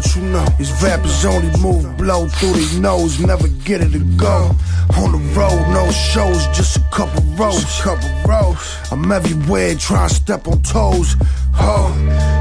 What 0.00 0.16
you 0.16 0.23
know. 0.23 0.47
These 0.59 0.83
rappers 0.83 1.25
only 1.25 1.50
move, 1.61 1.97
blow 1.97 2.28
through 2.28 2.52
their 2.52 2.80
nose, 2.80 3.21
never 3.21 3.49
get 3.49 3.80
it 3.80 3.92
to 3.92 3.99
go. 4.16 4.50
On 4.97 5.12
the 5.12 5.19
road, 5.37 5.69
no 5.73 5.90
shows, 5.90 6.47
just 6.57 6.76
a 6.76 6.80
couple 6.90 7.23
rows, 7.35 7.64
couple 7.83 8.09
rows. 8.26 8.76
I'm 8.90 9.11
everywhere, 9.12 9.75
trying 9.76 10.09
to 10.09 10.14
step 10.14 10.49
on 10.49 10.62
toes. 10.62 11.16
Oh, 11.54 11.95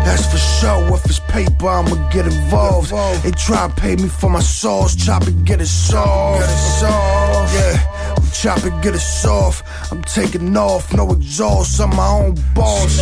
that's 0.06 0.26
for 0.32 0.38
sure. 0.38 0.96
If 0.96 1.06
it's 1.06 1.20
paper, 1.20 1.68
I'ma 1.68 2.10
get 2.10 2.26
involved. 2.26 2.92
They 3.24 3.32
try 3.32 3.68
to 3.68 3.74
pay 3.76 3.96
me 3.96 4.08
for 4.08 4.30
my 4.30 4.40
sauce, 4.40 4.96
chop 4.96 5.28
it, 5.28 5.44
get 5.46 5.62
it 5.62 5.68
soft. 5.68 6.42
Yeah, 6.82 7.89
chop 8.30 8.64
it, 8.66 8.74
get 8.82 8.96
it 8.96 9.00
soft. 9.00 9.66
I'm 9.92 10.04
taking 10.04 10.56
off, 10.56 10.94
no 10.94 11.12
exhaust, 11.12 11.80
I'm 11.80 11.96
my 11.96 12.08
own 12.08 12.36
boss. 12.54 12.98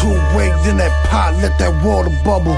Two 0.00 0.08
wigged 0.36 0.66
in 0.70 0.76
that 0.78 0.92
pot, 1.08 1.34
let 1.42 1.58
that 1.58 1.84
water 1.84 2.10
bubble. 2.24 2.56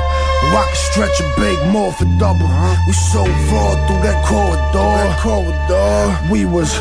Can 0.51 0.75
stretch 0.75 1.21
a 1.21 1.41
big 1.41 1.59
more 1.73 1.93
for 1.93 2.05
double. 2.19 2.49
We 2.87 2.93
so 2.93 3.25
raw 3.25 3.87
through 3.87 4.03
that 4.03 4.25
corridor. 4.27 5.17
corridor. 5.23 6.33
We 6.33 6.47
was 6.47 6.73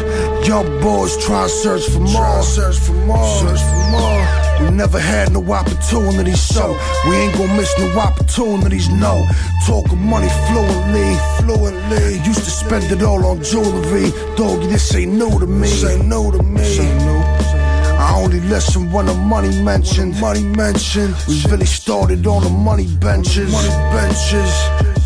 young 0.47 0.81
boys 0.81 1.17
trying 1.25 1.47
to 1.47 1.53
search 1.53 1.85
for 1.89 1.99
more. 1.99 2.43
Search 2.43 2.77
for 2.79 2.93
more. 2.93 3.39
Search 3.39 3.59
for 3.59 3.91
more. 3.91 4.46
We 4.59 4.69
never 4.71 4.99
had 4.99 5.31
no 5.31 5.41
opportunities, 5.51 6.41
so 6.41 6.77
we 7.07 7.15
ain't 7.15 7.35
gonna 7.37 7.55
miss 7.55 7.73
no 7.77 7.99
opportunities. 7.99 8.89
No, 8.89 9.25
talking 9.65 10.01
money 10.01 10.29
fluently, 10.47 11.15
fluently. 11.39 12.19
Used 12.25 12.43
to 12.43 12.51
spend 12.51 12.91
it 12.91 13.03
all 13.03 13.25
on 13.25 13.43
jewelry. 13.43 14.11
Doggy, 14.35 14.67
this 14.67 14.95
ain't 14.95 15.13
new 15.13 15.39
to 15.39 15.47
me. 15.47 15.67
This 15.67 15.83
ain't 15.83 16.05
new 16.05 16.31
to 16.31 16.41
me. 16.41 16.61
This 16.61 16.79
ain't 16.79 17.01
new. 17.05 17.17
I 17.99 18.13
only 18.15 18.39
listen 18.41 18.91
when 18.91 19.07
the 19.07 19.13
money 19.13 19.61
mentioned. 19.63 20.19
Money 20.19 20.43
mentioned. 20.43 21.15
We 21.27 21.43
really 21.49 21.65
started 21.65 22.25
on 22.27 22.43
the 22.43 22.49
money 22.49 22.87
benches. 22.97 23.51
Money 23.51 23.69
benches. 23.91 24.51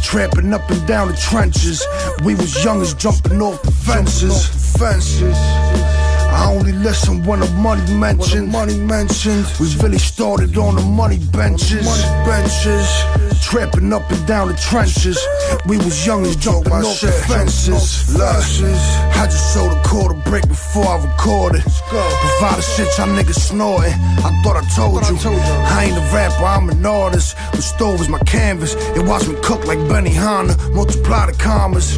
Tramping 0.03 0.53
up 0.53 0.69
and 0.69 0.85
down 0.87 1.07
the 1.07 1.15
trenches. 1.15 1.85
We 2.23 2.35
was 2.35 2.63
young 2.63 2.81
as 2.81 2.93
jumping 2.93 3.41
off 3.41 3.61
the 3.63 3.71
fences. 3.71 4.45
Fences. 4.77 5.90
I 6.31 6.53
only 6.53 6.71
listen 6.71 7.23
when 7.25 7.41
the 7.41 7.49
money 7.51 7.85
mentioned. 7.93 8.51
Money 8.51 8.77
mentioned. 8.77 9.45
We 9.59 9.75
really 9.83 9.99
started 9.99 10.57
on 10.57 10.75
the 10.75 10.81
money 10.81 11.19
benches. 11.31 11.83
Money 11.85 12.25
benches. 12.25 13.30
Tramping 13.51 13.91
up 13.91 14.09
and 14.09 14.25
down 14.25 14.47
the 14.47 14.53
trenches. 14.53 15.19
We 15.67 15.75
was 15.75 16.05
young 16.05 16.25
and 16.25 16.39
jumping 16.39 16.71
off 16.71 17.01
the 17.01 17.11
fences. 17.27 18.15
Luscious. 18.15 18.79
I 19.19 19.25
just 19.25 19.53
sold 19.53 19.73
a 19.73 19.83
quarter 19.83 20.15
break 20.23 20.47
before 20.47 20.87
I 20.87 21.03
recorded. 21.03 21.61
Provided 21.61 22.63
shit 22.63 22.87
y'all 22.97 23.07
niggas 23.07 23.35
snorting. 23.51 23.91
I 23.91 24.31
thought 24.41 24.55
I 24.55 24.63
told 24.73 25.03
you. 25.03 25.17
I 25.35 25.83
ain't 25.83 25.97
a 25.97 26.15
rapper, 26.15 26.45
I'm 26.45 26.69
an 26.69 26.85
artist. 26.85 27.35
The 27.51 27.61
stove 27.61 27.99
is 27.99 28.07
my 28.07 28.19
canvas. 28.19 28.73
It 28.95 29.05
watch 29.05 29.27
me 29.27 29.35
cook 29.43 29.65
like 29.65 29.79
Benihana. 29.79 30.55
Multiply 30.73 31.25
the 31.25 31.33
commas. 31.37 31.97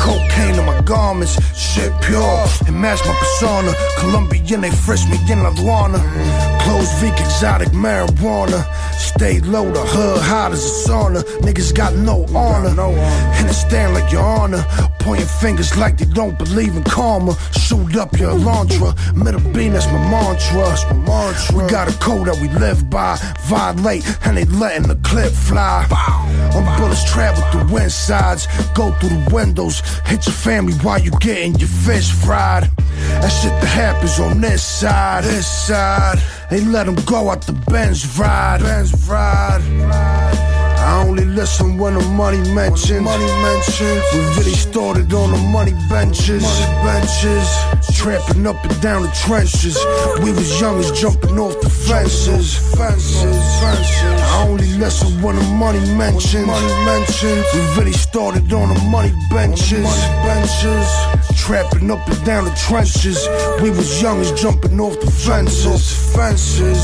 Cocaine 0.00 0.58
in 0.58 0.64
my 0.64 0.80
garments. 0.80 1.36
Shit 1.54 1.92
pure. 2.00 2.46
And 2.66 2.80
match 2.80 3.04
my 3.04 3.14
persona. 3.14 3.74
Colombian, 3.98 4.62
they 4.62 4.70
fresh 4.70 5.04
me 5.04 5.18
in 5.30 5.40
Aduana. 5.40 6.00
Clothes 6.62 6.90
Vic 7.02 7.12
exotic 7.20 7.68
marijuana. 7.68 8.64
Stay 8.96 9.38
low, 9.40 9.70
the 9.70 9.80
hood 9.80 10.22
hot 10.22 10.50
as 10.52 10.64
a 10.64 10.68
sauna. 10.94 11.22
Niggas 11.40 11.74
got 11.74 11.94
no 11.94 12.24
honor. 12.34 12.70
And 13.36 13.48
they 13.48 13.52
stand 13.52 13.94
like 13.94 14.12
your 14.12 14.22
honor. 14.22 14.64
Pointing 15.00 15.26
fingers 15.26 15.76
like 15.76 15.98
they 15.98 16.06
don't 16.06 16.38
believe 16.38 16.76
in 16.76 16.84
karma. 16.84 17.36
Shoot 17.52 17.96
up 17.96 18.12
your 18.18 18.32
Elantra. 18.32 18.90
Middle 19.14 19.40
beam, 19.52 19.72
that's 19.72 19.86
my 19.86 19.98
mantra. 20.10 20.62
That's 20.68 20.84
my 20.90 20.96
mantra. 21.08 21.56
We 21.56 21.70
got 21.70 21.88
a 21.88 21.98
code 21.98 22.26
that 22.28 22.38
we 22.40 22.48
live 22.48 22.88
by. 22.90 23.18
Violate, 23.42 24.04
and 24.24 24.36
they 24.36 24.44
letting 24.44 24.88
the 24.88 24.96
clip 24.96 25.32
fly. 25.32 25.86
On 26.54 26.64
bullets 26.78 27.04
travel 27.10 27.42
through 27.50 27.72
wind 27.74 27.92
sides. 27.92 28.46
Go 28.74 28.92
through 28.92 29.10
the 29.10 29.34
windows. 29.34 29.80
Hit 30.06 30.26
your 30.26 30.34
family 30.34 30.74
while 30.84 31.00
you 31.00 31.10
getting 31.20 31.54
your 31.56 31.68
fish 31.68 32.10
fried. 32.12 32.70
That 33.20 33.28
shit 33.28 33.52
that 33.60 33.74
happens 33.84 34.18
on 34.20 34.40
this 34.40 34.62
side. 34.62 35.24
This 35.24 35.46
side. 35.66 36.18
They 36.50 36.60
let 36.60 36.86
them 36.86 36.96
go 37.06 37.30
out 37.30 37.42
the 37.42 37.52
Benz 37.52 38.18
ride. 38.18 38.60
Benz 38.60 38.92
ride. 39.08 40.43
I 40.84 41.02
only 41.02 41.24
listen 41.24 41.78
when 41.78 41.94
the 41.94 42.04
money 42.10 42.38
mentions. 42.52 43.00
Money 43.00 43.26
mentioned. 43.42 44.02
We 44.12 44.20
really 44.36 44.52
started 44.52 45.12
on 45.14 45.30
the 45.32 45.38
money 45.48 45.72
benches. 45.88 46.42
Money 46.42 46.84
benches. 46.84 47.48
Tramping 47.96 48.46
up 48.46 48.62
and 48.64 48.82
down 48.82 49.02
the 49.02 49.12
trenches. 49.24 49.78
We 50.22 50.30
was 50.30 50.60
young 50.60 50.78
as 50.80 50.92
jumping 50.92 51.38
off 51.38 51.58
the 51.62 51.70
fences. 51.70 52.58
Fences. 52.76 53.42
Fences. 53.60 54.20
I 54.36 54.46
only 54.46 54.70
listen 54.76 55.22
when 55.22 55.36
the 55.36 55.44
money 55.56 55.80
mentions. 55.96 56.46
Money 56.46 56.74
mentioned. 56.84 57.42
We 57.54 57.60
really 57.78 57.92
started 57.92 58.52
on 58.52 58.74
the 58.74 58.80
money 58.90 59.12
benches. 59.30 59.82
Money 59.82 60.28
benches. 60.28 60.86
Trapping 61.34 61.90
up 61.90 62.06
and 62.06 62.24
down 62.26 62.44
the 62.44 62.54
trenches. 62.56 63.26
We 63.62 63.70
was 63.70 64.02
young 64.02 64.20
as 64.20 64.32
jumping 64.32 64.78
off 64.80 65.00
the 65.00 65.10
fences. 65.10 66.14
Fences. 66.14 66.82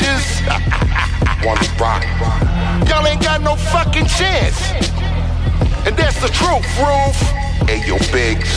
Bitches. 0.00 1.44
One 1.46 1.58
rock. 1.78 2.04
Y'all 2.88 3.06
ain't 3.06 3.22
got 3.22 3.40
no 3.40 3.56
fucking 3.56 4.06
chance. 4.06 4.72
And 5.86 5.96
that's 5.96 6.20
the 6.20 6.28
truth, 6.28 6.66
Roof. 6.78 7.49
Hey, 7.66 7.86
yo, 7.86 7.98
Biggs. 8.12 8.48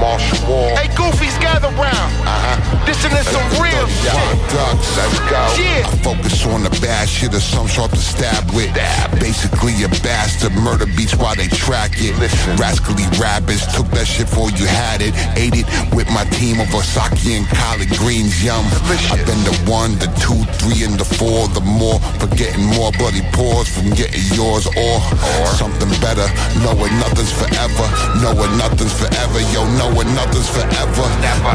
Marshall 0.00 0.48
Wall. 0.48 0.74
Hey, 0.74 0.88
Goofies, 0.98 1.38
gather 1.40 1.68
round. 1.78 2.10
Uh-huh. 2.26 2.86
This 2.86 2.98
and 3.04 3.12
this 3.14 3.28
some 3.28 3.44
real 3.62 3.86
shit. 4.02 4.10
Ducks, 4.50 4.88
let's 4.96 5.18
go. 5.30 5.42
Yeah. 5.60 5.86
I 5.86 5.94
focus 6.02 6.46
on 6.46 6.64
the 6.64 6.74
bad 6.82 7.08
shit 7.08 7.34
or 7.34 7.40
some 7.40 7.66
sharp 7.68 7.92
to 7.92 8.02
stab 8.02 8.50
with. 8.50 8.72
Basically 9.20 9.78
a 9.84 9.88
bastard, 10.02 10.52
murder 10.58 10.86
beats 10.86 11.14
while 11.14 11.36
they 11.36 11.46
track 11.46 11.92
it. 11.96 12.18
Rascally 12.58 13.06
rabbits 13.20 13.62
took 13.76 13.86
that 13.94 14.06
shit 14.06 14.26
before 14.26 14.50
you 14.58 14.66
had 14.66 15.02
it. 15.02 15.14
Ate 15.38 15.62
it 15.62 15.66
with 15.94 16.10
my 16.10 16.24
team 16.34 16.58
of 16.58 16.68
Osaki 16.74 17.38
and 17.38 17.46
collard 17.46 17.90
greens, 17.94 18.42
yum. 18.42 18.64
I've 19.12 19.22
been 19.22 19.42
the 19.46 19.54
one, 19.70 19.94
the 20.02 20.10
two, 20.18 20.40
three, 20.58 20.82
and 20.82 20.98
the 20.98 21.06
four. 21.06 21.46
The 21.54 21.62
more 21.62 22.00
for 22.18 22.26
getting 22.34 22.64
more 22.64 22.90
bloody 22.98 23.22
pores 23.30 23.70
from 23.70 23.90
getting 23.94 24.24
yours 24.34 24.66
or, 24.66 24.98
something 25.54 25.90
better. 26.02 26.26
Knowing 26.64 26.90
nothing's 26.98 27.30
forever. 27.30 27.86
Knowing 28.22 28.54
nothing's 28.54 28.94
forever. 28.94 29.42
Yo, 29.50 29.66
knowing 29.82 30.06
nothing's 30.14 30.46
forever. 30.46 31.02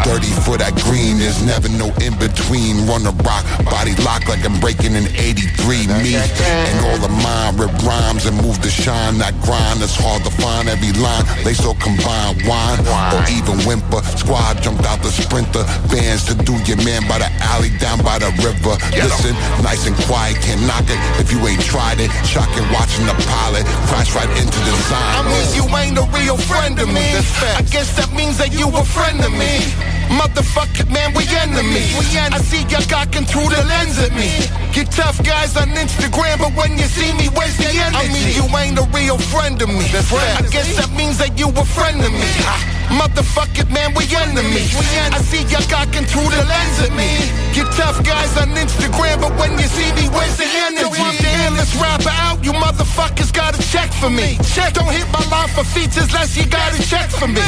Dirty 0.03 0.35
for 0.43 0.59
that 0.59 0.75
green, 0.83 1.15
there's 1.15 1.39
never 1.39 1.71
no 1.71 1.87
in 2.03 2.11
between. 2.19 2.83
Run 2.83 3.07
a 3.07 3.15
rock, 3.23 3.47
body 3.63 3.95
lock 4.03 4.27
like 4.27 4.43
I'm 4.43 4.59
breaking 4.59 4.91
in 4.91 5.07
83. 5.15 5.87
Me 6.03 6.19
and 6.19 6.75
all 6.83 6.99
the 6.99 7.07
mind 7.23 7.55
rip 7.55 7.71
rhymes 7.87 8.27
and 8.27 8.35
move 8.43 8.59
to 8.67 8.69
shine. 8.69 9.15
That 9.23 9.31
grind 9.47 9.79
that's 9.79 9.95
hard 9.95 10.27
to 10.27 10.31
find 10.35 10.67
every 10.67 10.91
line. 10.99 11.23
They 11.47 11.55
so 11.55 11.71
combine 11.79 12.35
wine 12.43 12.83
or 13.15 13.23
even 13.31 13.63
whimper. 13.63 14.03
Squad 14.19 14.59
jumped 14.59 14.83
out 14.83 14.99
the 14.99 15.07
sprinter. 15.07 15.63
Bands 15.87 16.27
to 16.27 16.35
do 16.35 16.59
your 16.67 16.83
man 16.83 17.07
by 17.07 17.23
the 17.23 17.31
alley 17.47 17.71
down 17.79 18.03
by 18.03 18.19
the 18.19 18.27
river. 18.43 18.75
Listen, 18.91 19.31
nice 19.63 19.87
and 19.87 19.95
quiet, 20.03 20.35
can't 20.43 20.59
knock 20.67 20.83
it 20.91 20.99
if 21.15 21.31
you 21.31 21.39
ain't 21.47 21.63
tried 21.63 22.03
it. 22.03 22.11
Shocking 22.27 22.67
watching 22.75 23.07
the 23.07 23.15
pilot 23.23 23.63
crash 23.87 24.11
right 24.11 24.27
into 24.35 24.59
the 24.67 24.75
sign. 24.91 25.15
I 25.15 25.23
mean, 25.23 25.47
you 25.55 25.63
ain't 25.71 25.95
a 25.95 26.03
real 26.11 26.35
friend 26.35 26.56
of 26.65 26.89
me. 26.89 27.07
I 27.55 27.61
guess 27.69 27.95
that 27.97 28.09
means 28.13 28.37
that 28.37 28.51
you 28.51 28.67
a 28.67 28.83
friend 28.83 29.19
of 29.21 29.31
me. 29.31 29.61
Motherfucker, 30.09 30.89
man, 30.89 31.13
we 31.13 31.27
enemies. 31.27 31.93
I 32.33 32.39
see 32.39 32.63
you 32.65 32.81
gawking 32.87 33.25
through 33.25 33.49
the 33.49 33.61
lens 33.67 33.99
at 33.99 34.11
me. 34.15 34.31
Get 34.73 34.91
tough 34.91 35.21
guys 35.23 35.55
on 35.57 35.69
Instagram, 35.69 36.39
but 36.39 36.53
when 36.55 36.77
you 36.77 36.85
see 36.85 37.13
me, 37.13 37.29
where's 37.35 37.57
the 37.57 37.69
energy? 37.69 37.97
I 37.97 38.07
mean, 38.09 38.27
you 38.33 38.45
ain't 38.57 38.79
a 38.79 38.87
real 38.95 39.17
friend 39.17 39.61
of 39.61 39.69
me. 39.69 39.85
I 39.85 40.41
guess 40.49 40.75
that 40.77 40.91
means 40.95 41.17
that 41.19 41.37
you 41.37 41.49
a 41.49 41.65
friend 41.65 41.99
of 42.03 42.11
me. 42.11 42.76
Motherfucker, 42.87 43.67
man, 43.69 43.93
we 43.95 44.07
enemies. 44.15 44.71
I 45.11 45.19
see 45.19 45.43
you 45.43 45.59
gawking 45.67 46.07
through 46.07 46.29
the 46.31 46.43
lens 46.47 46.79
at 46.87 46.93
me. 46.95 47.09
Get 47.51 47.67
tough 47.75 47.99
guys 48.03 48.31
on 48.39 48.55
Instagram, 48.55 49.19
but 49.19 49.35
when 49.35 49.51
you 49.59 49.67
see 49.67 49.91
me, 49.99 50.07
where's 50.09 50.37
the 50.37 50.47
energy? 50.47 50.87
Yo, 50.87 51.03
I'm 51.03 51.17
the 51.19 51.31
endless 51.43 51.75
rapper 51.75 52.13
out. 52.13 52.43
You 52.43 52.53
motherfuckers 52.53 53.33
gotta 53.33 53.59
check 53.59 53.91
for 53.91 54.09
me. 54.09 54.39
Check, 54.55 54.73
don't 54.73 54.91
hit 54.91 55.07
my 55.11 55.23
line 55.27 55.49
for 55.51 55.63
features 55.63 56.11
less 56.13 56.37
you 56.37 56.45
gotta 56.47 56.79
check 56.81 57.09
for 57.09 57.27
me. 57.27 57.43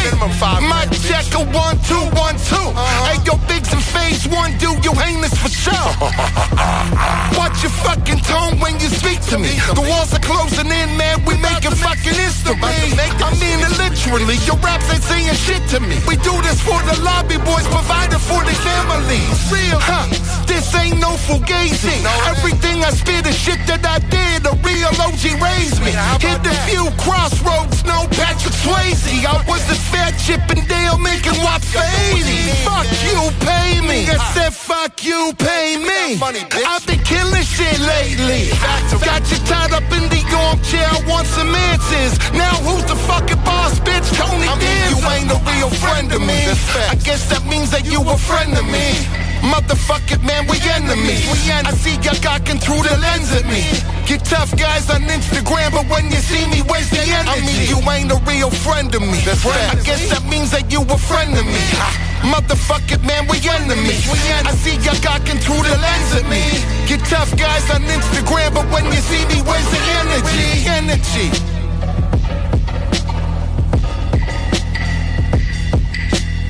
My 0.67 0.85
check 1.07 1.25
a 1.35 1.41
one, 1.55 1.79
two, 1.87 2.03
one, 2.19 2.35
two. 2.51 2.67
Hey, 3.07 3.17
yo, 3.23 3.39
bigs 3.47 3.71
and 3.71 3.83
phase 3.83 4.27
one, 4.27 4.51
do 4.59 4.75
you 4.83 4.91
heinous 4.91 5.33
for 5.39 5.49
sure? 5.49 5.89
Watch 7.39 7.63
your 7.63 7.71
fucking 7.87 8.19
tone 8.27 8.59
when 8.59 8.75
you 8.79 8.89
speak 8.91 9.21
to 9.31 9.39
me. 9.39 9.55
The 9.71 9.85
walls 9.87 10.11
are 10.13 10.19
closing 10.19 10.67
in, 10.67 10.89
man. 10.99 11.23
We 11.23 11.37
making 11.39 11.79
fucking 11.79 12.17
history. 12.17 12.59
I 12.59 13.31
mean 13.39 13.59
it 13.61 13.73
literally. 13.77 14.37
Your 14.43 14.57
raps 14.57 14.89
ain't 14.91 15.03
saying 15.03 15.28
shit 15.35 15.61
to 15.69 15.79
me. 15.79 15.97
We 16.07 16.15
do 16.21 16.33
this 16.41 16.61
for 16.61 16.79
the 16.89 16.97
lobby 17.03 17.37
boys, 17.43 17.67
provided 17.67 18.19
for 18.19 18.41
the 18.43 18.55
families. 18.55 19.29
Real, 19.51 19.79
huh? 19.79 20.07
This 20.49 20.73
ain't 20.75 20.99
no 20.99 21.13
fugazi. 21.27 22.01
Everything 22.25 22.83
I 22.83 22.91
spit 22.91 23.27
is 23.27 23.37
shit 23.37 23.61
that 23.67 23.85
I 23.85 23.99
did. 24.09 24.45
A 24.45 24.53
real 24.65 24.89
OG 24.97 25.23
raised 25.37 25.81
me. 25.85 25.93
Hit 26.21 26.41
the 26.41 26.53
few 26.65 26.89
crossroads, 26.97 27.85
no 27.85 28.07
Patrick 28.17 28.55
Swayze. 28.65 29.25
I 29.25 29.37
was 29.45 29.61
the 29.69 29.77
fat 29.93 30.17
Chippendale 30.17 30.97
making 30.97 31.37
what 31.45 31.61
for 31.61 31.85
80. 32.15 32.23
Fuck 32.65 32.89
you, 33.05 33.19
pay 33.45 33.81
me. 33.85 34.09
I 34.09 34.17
said 34.33 34.53
fuck 34.53 35.03
you, 35.03 35.33
pay 35.37 35.77
me. 35.77 36.17
I've 36.65 36.85
been 36.85 37.01
killing 37.05 37.45
shit 37.45 37.79
lately. 37.79 38.49
Got 39.05 39.25
you 39.29 39.37
tied 39.45 39.73
up 39.73 39.85
in 39.93 40.09
the 40.09 40.21
armchair, 40.49 40.87
I 40.89 40.99
want 41.07 41.27
some 41.27 41.53
answers. 41.53 42.17
Now 42.33 42.55
who's 42.65 42.85
the 42.85 42.95
fucking 42.95 43.41
boss, 43.43 43.79
bitch? 43.79 44.07
Tony 44.17 44.49
you 44.89 44.97
ain't 45.19 45.31
a 45.31 45.39
real 45.51 45.69
friend 45.69 46.11
of 46.11 46.21
me. 46.21 46.39
I 46.87 46.95
guess 47.03 47.27
that 47.29 47.43
means 47.45 47.71
that 47.71 47.83
you 47.85 47.99
a 47.99 48.17
friend 48.17 48.55
of 48.55 48.65
me. 48.65 48.87
Motherfucker, 49.43 50.19
man, 50.23 50.47
we 50.47 50.59
enemies. 50.67 51.23
I 51.51 51.71
see 51.75 51.95
you 51.95 52.15
gawking 52.19 52.59
through 52.59 52.83
the 52.83 52.95
lens 52.99 53.31
at 53.31 53.47
me. 53.47 53.63
Get 54.07 54.23
tough 54.25 54.51
guys 54.55 54.89
on 54.89 55.03
Instagram, 55.07 55.71
but 55.71 55.87
when 55.87 56.11
you 56.11 56.19
see 56.19 56.43
me, 56.47 56.59
where's 56.67 56.89
the 56.89 56.99
energy? 56.99 57.31
I 57.31 57.39
mean, 57.43 57.61
you 57.67 57.79
ain't 57.87 58.11
a 58.11 58.19
real 58.27 58.51
friend 58.51 58.91
of 58.93 59.01
me. 59.01 59.19
I 59.19 59.79
guess 59.83 60.09
that 60.11 60.23
means 60.27 60.51
that 60.51 60.71
you 60.71 60.81
a 60.83 60.97
friend 60.97 61.31
of 61.35 61.45
me. 61.45 61.63
Motherfucker, 62.23 62.99
man, 63.07 63.27
we 63.27 63.39
enemies. 63.47 64.03
I 64.43 64.51
see 64.59 64.75
you 64.75 64.95
gawking 64.99 65.39
through 65.39 65.63
the 65.63 65.75
lens 65.79 66.11
at 66.19 66.27
me. 66.27 66.43
Get 66.87 66.99
tough 67.07 67.31
guys 67.35 67.63
on 67.71 67.83
Instagram, 67.87 68.55
but 68.55 68.67
when 68.71 68.85
you 68.85 68.99
see 69.07 69.23
me, 69.31 69.39
where's 69.47 69.67
the 69.71 69.81
energy? 70.03 70.67
Energy. 70.67 71.58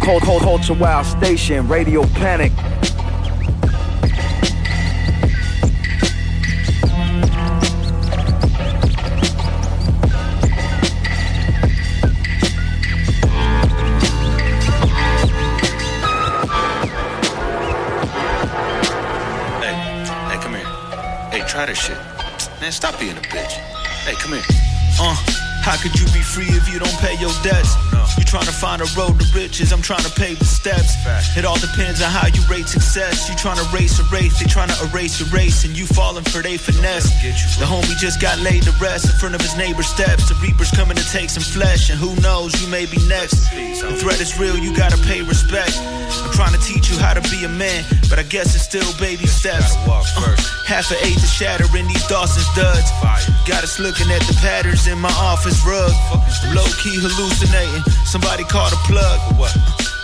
Cold, 0.10 0.24
cold, 0.24 0.41
culture 0.41 0.74
wild 0.74 1.06
station, 1.06 1.67
Radio 1.67 2.02
Panik. 2.02 2.50
Hey, 19.60 19.76
hey, 20.26 20.41
come 20.41 20.56
here. 20.56 20.65
Hey, 21.30 21.48
try 21.48 21.67
this 21.67 21.78
shit. 21.78 21.95
Man, 22.60 22.72
stop 22.72 23.00
being 23.00 23.12
a 23.12 23.22
bitch. 23.22 23.52
Hey, 24.06 24.15
come 24.15 24.32
here. 24.32 24.41
Uh, 25.00 25.38
how 25.70 25.78
could 25.78 25.94
you 26.02 26.10
be 26.10 26.26
free 26.26 26.50
if 26.50 26.66
you 26.66 26.82
don't 26.82 26.98
pay 26.98 27.14
your 27.22 27.30
debts? 27.46 27.78
You 28.18 28.26
trying 28.26 28.50
to 28.50 28.52
find 28.52 28.82
a 28.82 28.90
road 28.98 29.22
to 29.22 29.26
riches, 29.38 29.72
I'm 29.72 29.84
trying 29.84 30.02
to 30.02 30.10
pave 30.10 30.40
the 30.40 30.50
steps. 30.50 30.98
It 31.38 31.46
all 31.46 31.60
depends 31.62 32.02
on 32.02 32.10
how 32.10 32.26
you 32.26 32.42
rate 32.50 32.68
success. 32.68 33.30
You 33.30 33.36
trying 33.36 33.62
to 33.62 33.68
race 33.70 34.02
a 34.02 34.04
race, 34.10 34.40
they 34.42 34.50
trying 34.50 34.74
to 34.74 34.80
erase 34.90 35.22
your 35.22 35.30
race, 35.30 35.66
and 35.66 35.78
you 35.78 35.86
falling 35.86 36.26
for 36.26 36.42
they 36.42 36.58
finesse. 36.58 37.14
The 37.62 37.70
homie 37.70 37.96
just 38.02 38.20
got 38.20 38.40
laid 38.40 38.64
to 38.64 38.74
rest 38.82 39.14
in 39.14 39.16
front 39.22 39.36
of 39.36 39.42
his 39.42 39.56
neighbor's 39.58 39.86
steps. 39.86 40.28
The 40.28 40.36
reaper's 40.42 40.72
coming 40.72 40.98
to 40.98 41.06
take 41.12 41.30
some 41.30 41.44
flesh, 41.44 41.92
and 41.92 42.00
who 42.00 42.16
knows, 42.20 42.60
you 42.60 42.68
may 42.70 42.88
be 42.88 42.98
next. 43.06 43.38
The 43.54 43.94
threat 43.94 44.20
is 44.20 44.40
real, 44.40 44.58
you 44.58 44.76
gotta 44.76 44.98
pay 45.06 45.22
respect. 45.22 45.78
I'm 45.78 46.34
trying 46.34 46.58
to 46.58 46.62
teach 46.66 46.90
you 46.90 46.98
how 46.98 47.14
to 47.14 47.22
be 47.30 47.46
a 47.46 47.50
man, 47.50 47.86
but 48.10 48.18
I 48.18 48.24
guess 48.24 48.56
it's 48.56 48.66
still 48.66 48.90
baby 48.98 49.28
steps. 49.28 49.78
Uh, 49.86 50.34
half 50.66 50.90
an 50.90 50.98
eighth 51.06 51.22
to 51.22 51.28
shatter 51.28 51.70
in 51.78 51.86
these 51.88 52.06
Dawson's 52.08 52.50
duds. 52.56 52.90
Got 53.46 53.64
us 53.64 53.80
looking 53.80 54.10
at 54.10 54.22
the 54.26 54.34
patterns 54.42 54.88
in 54.88 54.98
my 54.98 55.14
office 55.14 55.59
Low 56.56 56.65
key 56.80 56.95
hallucinating. 57.00 57.84
Somebody 58.06 58.43
called 58.43 58.74
a 58.74 58.82
plug. 58.88 59.19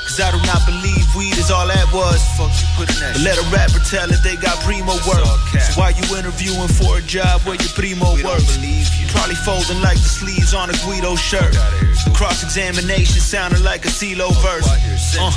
Cause 0.05 0.21
I 0.21 0.31
do 0.31 0.39
not 0.47 0.63
believe 0.63 1.03
weed 1.15 1.35
is 1.35 1.51
all 1.51 1.67
that 1.67 1.91
was. 1.91 2.21
Fuck 2.37 2.53
you 2.55 2.67
putting 2.77 2.99
that 3.01 3.19
But 3.19 3.23
let 3.25 3.35
a 3.35 3.45
rapper 3.51 3.81
tell 3.83 4.07
it 4.07 4.21
they 4.23 4.37
got 4.37 4.55
primo 4.63 4.95
work. 5.03 5.25
So 5.59 5.81
why 5.81 5.91
you 5.91 6.05
interviewing 6.15 6.69
for 6.71 6.99
a 6.99 7.03
job 7.03 7.41
where 7.43 7.59
your 7.59 7.73
primo 7.73 8.15
works? 8.23 8.55
Believe 8.55 8.87
You 8.95 9.07
probably 9.11 9.35
folding 9.35 9.81
like 9.81 9.97
the 9.97 10.07
sleeves 10.07 10.53
on 10.53 10.69
a 10.69 10.77
Guido 10.85 11.15
shirt. 11.15 11.57
Cross 12.13 12.43
examination 12.43 13.19
sounding 13.19 13.63
like 13.63 13.83
a 13.83 13.89
CeeLo 13.89 14.31
verse. 14.39 14.67
Uh, 15.19 15.31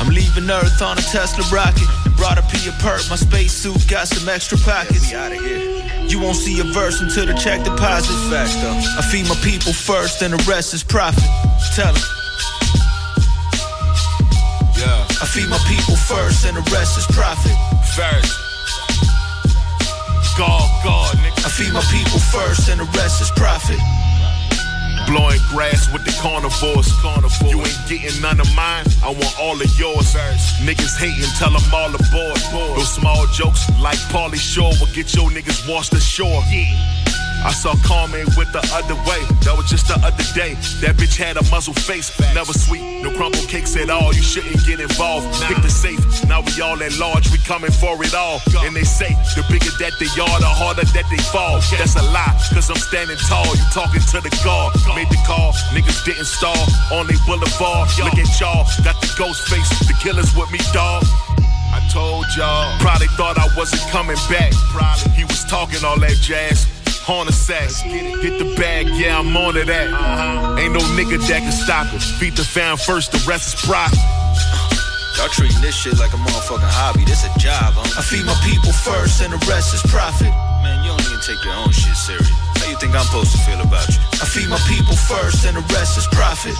I'm 0.00 0.08
leaving 0.08 0.50
Earth 0.50 0.82
on 0.82 0.98
a 0.98 1.02
Tesla 1.02 1.44
rocket. 1.52 1.88
And 2.04 2.14
brought 2.16 2.38
a 2.38 2.42
P 2.42 2.68
a 2.68 2.72
perk. 2.82 3.02
My 3.10 3.16
spacesuit 3.16 3.86
got 3.88 4.08
some 4.08 4.28
extra 4.28 4.58
pockets. 4.58 5.10
You 5.10 6.20
won't 6.20 6.36
see 6.36 6.60
a 6.60 6.64
verse 6.64 7.00
until 7.00 7.26
the 7.26 7.34
check 7.34 7.64
deposit. 7.64 8.14
I 8.32 9.02
feed 9.10 9.28
my 9.28 9.36
people 9.42 9.72
first, 9.72 10.22
and 10.22 10.32
the 10.34 10.42
rest 10.50 10.74
is 10.74 10.82
profit. 10.82 11.24
Tell 11.74 11.94
'em. 11.94 12.02
Yeah. 14.76 15.22
I 15.22 15.26
feed 15.26 15.48
my 15.48 15.58
people 15.68 15.96
first, 15.96 16.44
and 16.44 16.56
the 16.56 16.64
rest 16.70 16.98
is 16.98 17.06
profit. 17.14 17.56
First. 17.94 18.32
God, 20.36 20.64
God, 20.82 21.16
nigga. 21.16 21.46
I 21.46 21.50
feed 21.50 21.72
my 21.72 21.84
people 21.92 22.18
first, 22.18 22.68
and 22.68 22.80
the 22.80 22.88
rest 22.98 23.20
is 23.22 23.30
profit. 23.36 23.78
Blowing 25.06 25.40
grass 25.50 25.92
with 25.92 26.04
the 26.04 26.12
carnivores. 26.22 26.88
You 27.50 27.58
ain't 27.60 27.78
getting 27.88 28.20
none 28.22 28.40
of 28.40 28.48
mine. 28.54 28.84
I 29.04 29.10
want 29.10 29.34
all 29.38 29.60
of 29.60 29.78
yours. 29.78 30.14
Niggas 30.64 30.96
hating, 30.98 31.30
tell 31.38 31.50
them 31.50 31.62
all 31.74 31.88
aboard. 31.88 32.38
Those 32.76 32.92
small 32.94 33.26
jokes 33.28 33.68
like 33.80 33.98
Pauly 34.10 34.38
Shore 34.38 34.72
will 34.80 34.92
get 34.94 35.14
your 35.14 35.30
niggas 35.30 35.68
washed 35.68 35.92
ashore. 35.92 36.42
I 37.44 37.50
saw 37.50 37.74
Carmen 37.82 38.26
with 38.38 38.52
the 38.54 38.62
other 38.70 38.94
way. 39.02 39.18
That 39.42 39.58
was 39.58 39.66
just 39.66 39.90
the 39.90 39.98
other 39.98 40.22
day. 40.30 40.54
That 40.78 40.94
bitch 40.94 41.18
had 41.18 41.36
a 41.36 41.44
muzzle 41.50 41.74
face. 41.74 42.14
Never 42.34 42.52
sweet, 42.54 43.02
no 43.02 43.10
crumble 43.18 43.42
cakes 43.50 43.74
at 43.76 43.90
all. 43.90 44.14
You 44.14 44.22
shouldn't 44.22 44.62
get 44.64 44.78
involved. 44.78 45.26
Pick 45.50 45.58
the 45.58 45.70
safe. 45.70 45.98
Now 46.30 46.40
we 46.46 46.54
all 46.62 46.78
at 46.78 46.94
large. 47.02 47.30
We 47.34 47.38
coming 47.42 47.74
for 47.74 47.98
it 47.98 48.14
all. 48.14 48.38
And 48.62 48.74
they 48.74 48.86
say 48.86 49.10
the 49.34 49.42
bigger 49.50 49.74
that 49.82 49.98
they 49.98 50.10
are, 50.22 50.38
the 50.38 50.46
harder 50.46 50.86
that 50.86 51.06
they 51.10 51.22
fall. 51.34 51.58
That's 51.74 51.98
a 51.98 52.04
lie, 52.14 52.30
cause 52.54 52.70
I'm 52.70 52.78
standing 52.78 53.18
tall. 53.26 53.50
You 53.58 53.66
talking 53.74 54.00
to 54.00 54.18
the 54.22 54.30
guard. 54.46 54.78
Made 54.94 55.10
the 55.10 55.18
call. 55.26 55.52
Niggas 55.74 56.04
didn't 56.06 56.30
stall 56.30 56.62
on 56.94 57.10
they 57.10 57.18
boulevard. 57.26 57.90
Look 57.98 58.22
at 58.22 58.30
y'all. 58.38 58.62
Got 58.86 59.02
the 59.02 59.10
ghost 59.18 59.50
face. 59.50 59.68
The 59.90 59.98
killers 59.98 60.30
with 60.38 60.50
me, 60.54 60.62
dog. 60.72 61.02
I 61.74 61.82
told 61.90 62.26
y'all. 62.36 62.78
Probably 62.78 63.08
thought 63.18 63.34
I 63.34 63.48
wasn't 63.56 63.82
coming 63.90 64.20
back. 64.30 64.52
Probably 64.70 65.10
he 65.18 65.24
was 65.24 65.44
talking 65.44 65.82
all 65.84 65.98
that 65.98 66.16
jazz. 66.22 66.71
Horn 67.02 67.26
a 67.26 67.32
sack, 67.32 67.68
hit 67.82 68.38
the 68.38 68.54
bag, 68.54 68.86
yeah, 68.94 69.18
I'm 69.18 69.36
on 69.36 69.54
to 69.54 69.64
that. 69.64 69.92
Uh-huh. 69.92 70.56
Ain't 70.58 70.72
no 70.72 70.78
nigga 70.94 71.18
that 71.26 71.42
can 71.42 71.50
stop 71.50 71.92
it. 71.92 72.00
Feed 72.00 72.36
the 72.36 72.44
fam 72.44 72.76
first, 72.76 73.10
the 73.10 73.18
rest 73.26 73.54
is 73.54 73.60
profit. 73.66 73.98
Y'all 75.18 75.28
treating 75.28 75.60
this 75.60 75.74
shit 75.74 75.98
like 75.98 76.12
a 76.14 76.16
motherfucking 76.16 76.62
hobby. 76.62 77.04
This 77.04 77.26
a 77.26 77.38
job, 77.42 77.74
huh? 77.74 77.98
I 77.98 78.02
feed 78.06 78.24
my 78.24 78.38
people 78.46 78.70
first, 78.70 79.20
and 79.20 79.32
the 79.34 79.42
rest 79.50 79.74
is 79.74 79.82
profit. 79.90 80.30
Man, 80.62 80.78
you 80.86 80.94
don't 80.94 81.02
even 81.02 81.18
take 81.26 81.42
your 81.42 81.54
own 81.58 81.74
shit 81.74 81.98
serious. 81.98 82.30
How 82.62 82.70
you 82.70 82.78
think 82.78 82.94
I'm 82.94 83.02
supposed 83.04 83.34
to 83.34 83.38
feel 83.42 83.58
about 83.58 83.90
you? 83.90 83.98
I 84.22 84.26
feed 84.30 84.46
my 84.48 84.62
people 84.70 84.94
first, 84.94 85.42
and 85.44 85.58
the 85.58 85.64
rest 85.74 85.98
is 85.98 86.06
profit. 86.14 86.54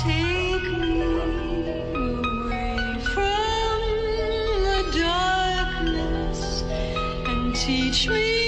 Teach 7.55 8.09
me 8.09 8.42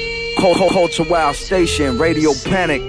Culture 0.52 1.04
Wild 1.04 1.36
Station, 1.36 1.98
Radio 1.98 2.32
Panik. 2.32 2.82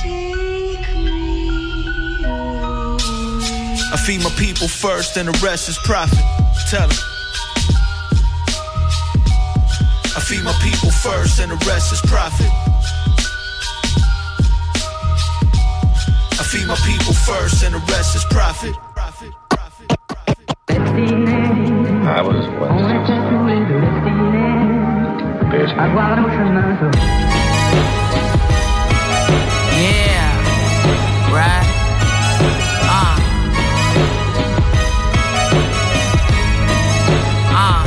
Take 0.00 0.78
I 3.90 3.96
feed 4.06 4.22
my 4.22 4.30
people 4.38 4.68
first, 4.68 5.16
and 5.16 5.26
the 5.26 5.36
rest 5.44 5.68
is 5.68 5.76
profit. 5.78 6.20
Tell 6.70 6.86
them. 6.86 6.98
I 10.14 10.20
feed 10.24 10.44
my 10.44 10.52
people 10.62 10.92
first, 10.92 11.40
and 11.40 11.50
the 11.50 11.56
rest 11.66 11.92
is 11.92 12.00
profit. 12.02 12.46
I 16.38 16.44
feed 16.44 16.68
my 16.68 16.76
people 16.86 17.12
first, 17.12 17.64
and 17.64 17.74
the 17.74 17.80
rest 17.92 18.14
is 18.14 18.24
profit. 18.30 18.76
I 20.76 22.20
was 22.22 22.46
once 22.60 22.82
Yeah, 29.80 30.36
right. 31.32 31.64
Uh. 32.92 33.16
Uh. 37.56 37.82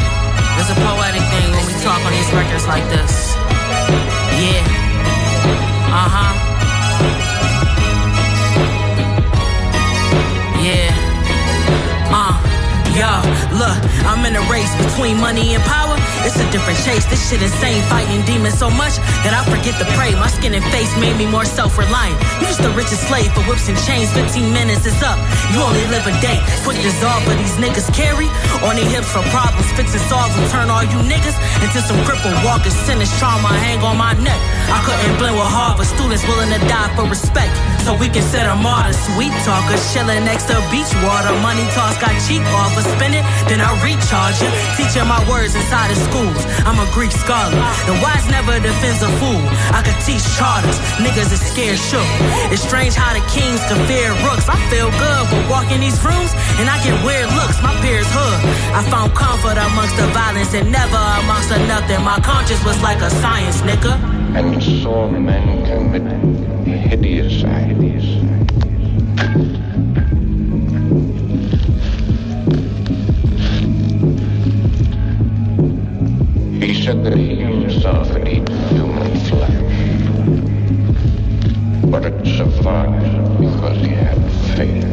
There's 0.56 0.72
a 0.72 0.76
poetic 0.82 1.22
thing 1.30 1.52
when 1.52 1.66
we 1.68 1.74
talk 1.84 2.02
on 2.04 2.12
these 2.12 2.32
records 2.34 2.66
like 2.66 2.90
this. 2.90 3.36
Yeah. 4.42 4.66
Uh 5.94 6.10
huh. 6.10 6.49
Yo, 13.00 13.08
look, 13.56 13.80
I'm 14.04 14.26
in 14.26 14.36
a 14.36 14.44
race 14.52 14.76
between 14.76 15.16
money 15.22 15.56
and 15.56 15.64
power. 15.64 15.96
It's 16.28 16.38
a 16.40 16.48
different 16.52 16.80
chase. 16.84 17.06
This 17.08 17.22
shit 17.30 17.42
insane, 17.42 17.82
fighting 17.88 18.26
demons 18.26 18.58
so 18.58 18.70
much 18.70 19.00
that 19.24 19.32
I 19.32 19.42
forget 19.48 19.80
to 19.80 19.88
pray. 19.96 20.12
My 20.16 20.28
skin 20.28 20.54
and 20.54 20.66
face 20.72 20.92
made 21.00 21.16
me 21.16 21.26
more 21.26 21.46
self-reliant. 21.46 22.20
You 22.44 22.50
the 22.60 22.72
richest 22.76 23.08
slave 23.08 23.32
for 23.32 23.44
whips 23.48 23.72
and 23.72 23.78
chains. 23.88 24.12
15 24.12 24.52
minutes 24.52 24.84
is 24.84 25.00
up. 25.00 25.16
You 25.56 25.64
only 25.64 25.86
live 25.88 26.04
a 26.08 26.16
day. 26.20 26.40
Quick 26.68 26.82
dissolve, 26.84 27.24
but 27.24 27.40
these 27.40 27.56
niggas 27.56 27.88
carry 27.96 28.28
on 28.68 28.76
their 28.76 28.90
hips 28.90 29.08
for 29.16 29.24
problems. 29.32 29.68
Fix 29.80 29.96
and 29.96 30.04
solve 30.12 30.32
and 30.36 30.48
turn 30.52 30.68
all 30.68 30.84
you 30.84 31.00
niggas 31.08 31.38
into 31.64 31.80
some 31.80 32.00
crippled 32.04 32.36
walkers. 32.44 32.76
Sentence 32.84 33.12
trauma 33.18 33.48
hang 33.64 33.80
on 33.80 33.96
my 33.96 34.12
neck. 34.20 34.40
I 34.68 34.84
couldn't 34.84 35.16
blend 35.18 35.40
with 35.40 35.48
Harvard 35.48 35.88
students 35.88 36.24
willing 36.28 36.52
to 36.52 36.60
die 36.68 36.92
for 37.00 37.08
respect. 37.08 37.56
So 37.88 37.96
we 37.96 38.12
consider 38.12 38.54
martyrs, 38.60 39.00
sweet 39.16 39.32
talkers, 39.48 39.82
chilling 39.96 40.28
next 40.28 40.52
to 40.52 40.60
beach 40.68 40.92
water. 41.02 41.32
Money 41.40 41.64
toss 41.72 41.96
got 41.98 42.12
cheap 42.28 42.44
offers, 42.52 42.86
spend 43.00 43.16
it, 43.16 43.24
then 43.48 43.64
I 43.64 43.72
recharge 43.80 44.44
it. 44.44 44.52
Teaching 44.76 45.08
my 45.08 45.24
words 45.32 45.56
inside 45.56 45.90
of 45.96 45.98
schools. 46.10 46.42
I'm 46.66 46.82
a 46.82 46.90
Greek 46.92 47.14
scholar. 47.14 47.54
The 47.86 47.96
wise 48.02 48.26
never 48.30 48.58
defends 48.60 49.02
a 49.06 49.12
fool. 49.22 49.42
I 49.72 49.86
could 49.86 49.98
teach 50.02 50.26
charters. 50.36 50.78
Niggas 50.98 51.30
is 51.30 51.42
scared 51.42 51.78
shook. 51.78 52.10
It's 52.50 52.66
strange 52.66 52.98
how 52.98 53.14
the 53.14 53.24
kings 53.30 53.62
can 53.70 53.78
fear 53.86 54.10
rooks. 54.26 54.50
I 54.50 54.58
feel 54.74 54.90
good, 54.98 55.24
but 55.30 55.44
walking 55.50 55.80
these 55.80 55.98
rooms 56.02 56.34
and 56.58 56.66
I 56.68 56.82
get 56.82 56.98
weird 57.06 57.30
looks. 57.38 57.62
My 57.62 57.74
peers 57.82 58.10
hood. 58.10 58.38
I 58.74 58.82
found 58.90 59.14
comfort 59.14 59.58
amongst 59.58 59.96
the 59.96 60.08
violence 60.12 60.54
and 60.58 60.72
never 60.72 61.00
amongst 61.22 61.50
the 61.54 61.60
nothing. 61.70 62.02
My 62.04 62.20
conscience 62.20 62.64
was 62.66 62.82
like 62.82 63.02
a 63.02 63.10
science, 63.22 63.62
nigga. 63.62 63.94
And 64.34 64.62
saw 64.82 65.10
men 65.10 65.66
commit 65.66 66.06
hideous 66.66 67.44
acts. 67.46 67.60
He 76.60 76.76
said 76.76 77.06
that 77.06 77.16
he 77.16 77.40
himself 77.40 78.12
had 78.12 78.28
eaten 78.28 78.52
human 78.68 79.16
flesh, 79.32 79.64
but 81.88 82.04
it 82.04 82.20
survived 82.36 83.40
because 83.40 83.80
he 83.80 83.96
had 83.96 84.20
faith. 84.60 84.84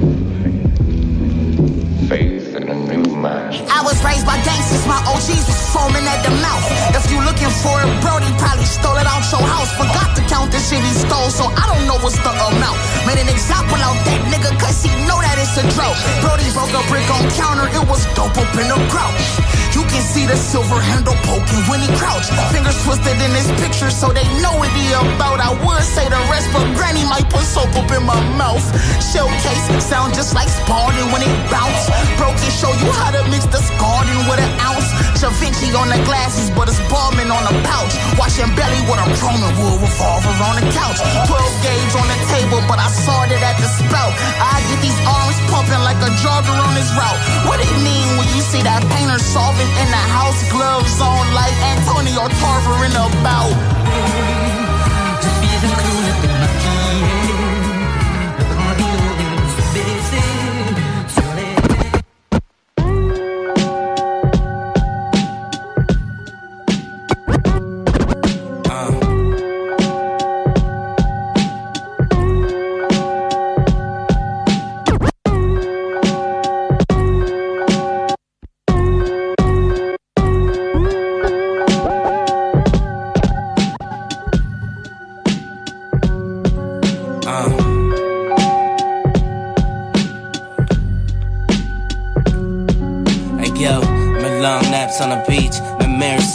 Faith 2.06 2.54
in 2.54 2.70
a 2.70 2.74
new 2.86 3.02
master. 3.18 3.66
I 3.66 3.82
was 3.82 3.98
raised 4.06 4.22
by 4.22 4.38
gangsters, 4.46 4.86
my 4.86 5.02
OGs 5.10 5.42
was 5.42 5.58
foaming 5.74 6.06
at 6.06 6.22
the 6.22 6.30
mouth. 6.38 6.62
If 6.94 7.10
you 7.10 7.18
looking 7.26 7.50
for 7.50 7.74
it, 7.82 7.90
Brody 7.98 8.30
probably 8.38 8.62
stole 8.62 8.94
it 9.02 9.06
out 9.10 9.26
your 9.34 9.42
house. 9.42 9.74
Forgot 9.74 10.14
to 10.14 10.22
count 10.30 10.54
the 10.54 10.62
shit 10.62 10.78
he 10.78 10.94
stole, 10.94 11.34
so 11.34 11.50
I 11.50 11.66
don't 11.66 11.82
know 11.90 11.98
what's 11.98 12.14
the 12.22 12.30
amount. 12.30 12.78
Made 13.10 13.18
an 13.18 13.26
example 13.26 13.82
out 13.82 13.98
that 14.06 14.22
nigga, 14.30 14.54
cause 14.62 14.86
he 14.86 14.94
know 15.10 15.18
that 15.18 15.34
it's 15.42 15.58
a 15.58 15.66
drought. 15.74 15.98
Brody 16.22 16.46
broke 16.54 16.70
a 16.78 16.82
brick 16.86 17.10
on 17.10 17.26
counter, 17.34 17.66
it 17.74 17.82
was 17.90 18.06
dope 18.14 18.38
up 18.38 18.54
in 18.54 18.70
the 18.70 18.78
grouch. 18.86 19.55
Can 19.96 20.04
see 20.04 20.26
the 20.28 20.36
silver 20.36 20.76
handle 20.76 21.16
poking 21.24 21.64
when 21.72 21.80
he 21.80 21.88
crouched. 21.96 22.28
Fingers 22.52 22.76
twisted 22.84 23.16
in 23.16 23.32
his 23.32 23.48
picture, 23.56 23.88
so 23.88 24.12
they 24.12 24.28
know 24.44 24.52
what 24.60 24.68
he 24.76 24.92
about. 24.92 25.40
I 25.40 25.56
would 25.56 25.80
say 25.80 26.04
the 26.04 26.20
rest, 26.28 26.52
but 26.52 26.68
Granny 26.76 27.00
might 27.08 27.24
put 27.32 27.40
soap 27.48 27.72
up 27.72 27.88
in 27.88 28.04
my 28.04 28.20
mouth. 28.36 28.60
Showcase 29.00 29.64
sound 29.80 30.12
just 30.12 30.36
like 30.36 30.52
Spalding 30.52 31.08
when 31.16 31.24
it 31.24 31.32
bounce. 31.48 31.88
Broken 32.20 32.44
show 32.52 32.76
you 32.76 32.92
how 32.92 33.08
to 33.08 33.24
mix 33.32 33.48
the 33.48 33.56
Scalding 33.56 34.20
with 34.28 34.36
an 34.36 34.52
ounce. 34.60 34.84
Da 35.26 35.34
Vinci 35.42 35.74
on 35.74 35.90
the 35.90 35.98
glasses, 36.06 36.54
but 36.54 36.70
it's 36.70 36.78
Ballman 36.86 37.34
on 37.34 37.42
the 37.50 37.54
pouch. 37.66 37.90
Watching 38.14 38.46
belly 38.54 38.78
with 38.86 38.94
a 38.94 39.06
Roman 39.18 39.50
wood 39.58 39.82
revolver 39.82 40.30
on 40.46 40.54
the 40.54 40.66
couch. 40.70 41.02
12 41.26 41.66
gauge 41.66 41.94
on 41.98 42.06
the 42.06 42.18
table, 42.30 42.62
but 42.70 42.78
I 42.78 42.86
saw 42.86 43.26
it 43.26 43.34
at 43.34 43.58
the 43.58 43.66
spout. 43.66 44.14
I 44.38 44.62
get 44.70 44.78
these 44.86 45.00
arms 45.02 45.34
pumping 45.50 45.82
like 45.82 45.98
a 45.98 46.14
jogger 46.22 46.54
on 46.54 46.78
his 46.78 46.86
route. 46.94 47.18
What 47.50 47.58
it 47.58 47.74
mean 47.82 48.06
when 48.14 48.30
you 48.38 48.42
see 48.44 48.62
that 48.62 48.86
painter 48.94 49.18
solving 49.18 49.66
in 49.86 49.92
the 49.92 50.06
house, 50.18 50.42
gloves 50.50 51.00
on 51.00 51.32
like 51.32 51.54
Antonio 51.62 52.26
Tarver 52.40 52.84
in 52.86 52.92
the 52.92 53.06
bout? 53.22 53.54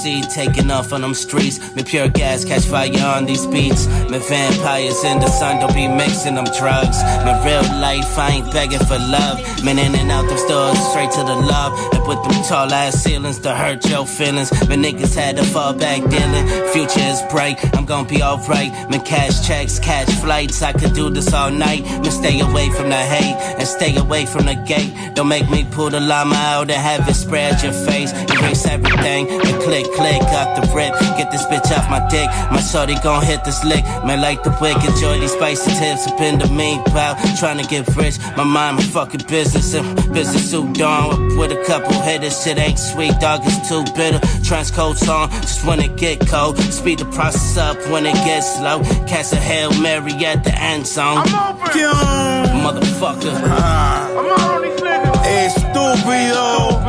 Mercy 0.01 0.21
taking 0.21 0.71
off 0.71 0.93
on 0.93 1.01
them 1.01 1.13
streets. 1.13 1.59
Me 1.75 1.83
pure 1.83 2.07
gas 2.09 2.43
catch 2.43 2.65
fire 2.65 2.91
on 3.05 3.25
these 3.25 3.45
beats. 3.45 3.85
My 4.09 4.17
vampires 4.17 5.03
in 5.03 5.19
the 5.19 5.27
sun 5.27 5.59
don't 5.59 5.75
be 5.75 5.87
mixing 5.87 6.35
them 6.35 6.45
drugs. 6.57 6.97
My 7.25 7.39
real 7.45 7.61
life, 7.79 8.17
I 8.17 8.29
ain't 8.31 8.51
begging 8.51 8.79
for 8.79 8.97
love. 8.97 9.37
Man 9.63 9.77
in 9.77 9.93
and 9.93 10.09
out 10.09 10.27
them 10.27 10.37
stores, 10.37 10.79
straight 10.89 11.11
to 11.11 11.23
the 11.23 11.35
love. 11.35 11.77
And 11.93 12.03
put 12.03 12.23
them 12.23 12.43
tall 12.45 12.73
ass 12.73 13.03
ceilings 13.03 13.39
to 13.39 13.53
hurt 13.53 13.87
your 13.89 14.07
feelings. 14.07 14.51
My 14.67 14.75
niggas 14.75 15.15
had 15.15 15.37
to 15.37 15.43
fall 15.43 15.73
back 15.73 16.01
dealing. 16.09 16.47
Future 16.73 17.07
is 17.13 17.21
bright, 17.29 17.57
I'm 17.75 17.85
gonna 17.85 18.07
be 18.07 18.23
alright. 18.23 18.71
My 18.89 18.97
cash 18.97 19.45
checks, 19.47 19.77
catch 19.77 20.09
flights. 20.15 20.63
I 20.63 20.73
could 20.73 20.93
do 20.93 21.11
this 21.11 21.31
all 21.33 21.51
night. 21.51 21.83
Me 22.01 22.09
stay 22.09 22.39
away 22.39 22.69
from 22.71 22.89
the 22.89 23.03
hate 23.13 23.35
and 23.59 23.67
stay 23.67 23.95
away 23.97 24.25
from 24.25 24.45
the 24.45 24.55
gate. 24.67 24.93
Don't 25.13 25.27
make 25.27 25.47
me 25.49 25.63
pull 25.69 25.91
the 25.91 25.99
llama 25.99 26.35
out 26.35 26.71
and 26.71 26.81
have 26.81 27.07
it 27.07 27.13
spread 27.13 27.61
your 27.61 27.73
face. 27.73 27.91
face, 27.91 28.31
erase 28.31 28.65
everything, 28.65 29.29
and 29.29 29.61
click, 29.61 29.85
click, 29.95 30.21
up 30.39 30.55
the 30.55 30.63
rip. 30.73 30.93
Get 31.17 31.31
this 31.31 31.43
bitch 31.45 31.69
off 31.75 31.89
my 31.89 32.05
dick. 32.09 32.27
My 32.51 32.61
shorty 32.61 32.95
gon' 33.03 33.23
hit 33.23 33.43
this 33.43 33.63
lick. 33.63 33.83
Man, 34.05 34.21
like 34.21 34.43
the 34.43 34.55
wick, 34.61 34.77
enjoy 34.83 35.19
these 35.19 35.31
spicy 35.31 35.71
tips 35.71 36.07
up 36.07 36.19
in 36.21 36.39
the 36.39 36.47
mean 36.47 36.83
pile. 36.85 37.15
Trying 37.37 37.59
to 37.59 37.67
get 37.67 37.87
rich, 37.95 38.17
my 38.37 38.43
mind, 38.43 38.77
my 38.77 38.83
fucking 38.83 39.25
business. 39.27 39.73
And 39.73 39.95
business 40.13 40.49
suit 40.49 40.81
on 40.81 41.37
with 41.37 41.51
a 41.51 41.63
couple 41.65 41.93
hitters. 42.01 42.43
Shit 42.43 42.57
ain't 42.57 42.79
sweet, 42.79 43.13
dog, 43.19 43.41
it's 43.43 43.69
too 43.69 43.83
bitter. 43.95 44.19
Transcode 44.47 44.97
song, 44.97 45.29
just 45.41 45.65
when 45.65 45.79
it 45.79 45.95
get 45.97 46.19
cold. 46.27 46.57
Speed 46.57 46.99
the 46.99 47.05
process 47.05 47.57
up 47.57 47.77
when 47.89 48.05
it 48.05 48.15
gets 48.25 48.57
slow. 48.57 48.81
Catch 49.07 49.33
a 49.33 49.37
Hail 49.37 49.71
Mary 49.81 50.13
at 50.25 50.43
the 50.43 50.53
end 50.59 50.85
zone. 50.87 51.17
I'm 51.17 51.55
over. 51.55 52.79
Motherfucker. 52.79 53.33
I'm 53.33 54.17
on 54.17 54.61
these 54.61 54.81
Hey, 55.23 55.47
stupido. 55.55 56.81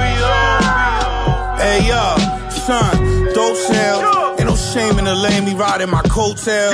Hey, 1.62 1.86
yo, 1.86 2.16
son, 2.72 3.34
dope 3.34 3.56
sales. 3.56 4.38
Ain't 4.38 4.48
no 4.48 4.56
shame 4.56 4.98
in 4.98 5.04
the 5.04 5.14
lane, 5.14 5.44
me 5.44 5.54
riding 5.54 5.90
my 5.90 6.02
coattail. 6.02 6.70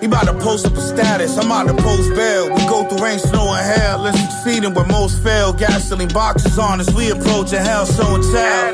He 0.00 0.06
about 0.06 0.26
to 0.26 0.34
post 0.34 0.66
up 0.66 0.74
a 0.74 0.80
status, 0.80 1.36
I'm 1.38 1.46
about 1.46 1.66
to 1.68 1.82
post 1.82 2.14
bail. 2.14 2.54
We 2.54 2.62
go 2.66 2.84
through 2.88 3.02
rain, 3.04 3.18
snow, 3.18 3.52
and 3.52 3.64
hell, 3.74 4.06
and 4.06 4.16
succeeding 4.16 4.74
where 4.74 4.86
most 4.86 5.22
fail. 5.22 5.52
Gasoline 5.52 6.08
boxes 6.08 6.58
on 6.58 6.80
as 6.80 6.92
we 6.94 7.10
approach 7.10 7.52
a 7.52 7.60
hell, 7.60 7.86
so 7.86 8.14
and 8.14 8.24
tell. 8.24 8.72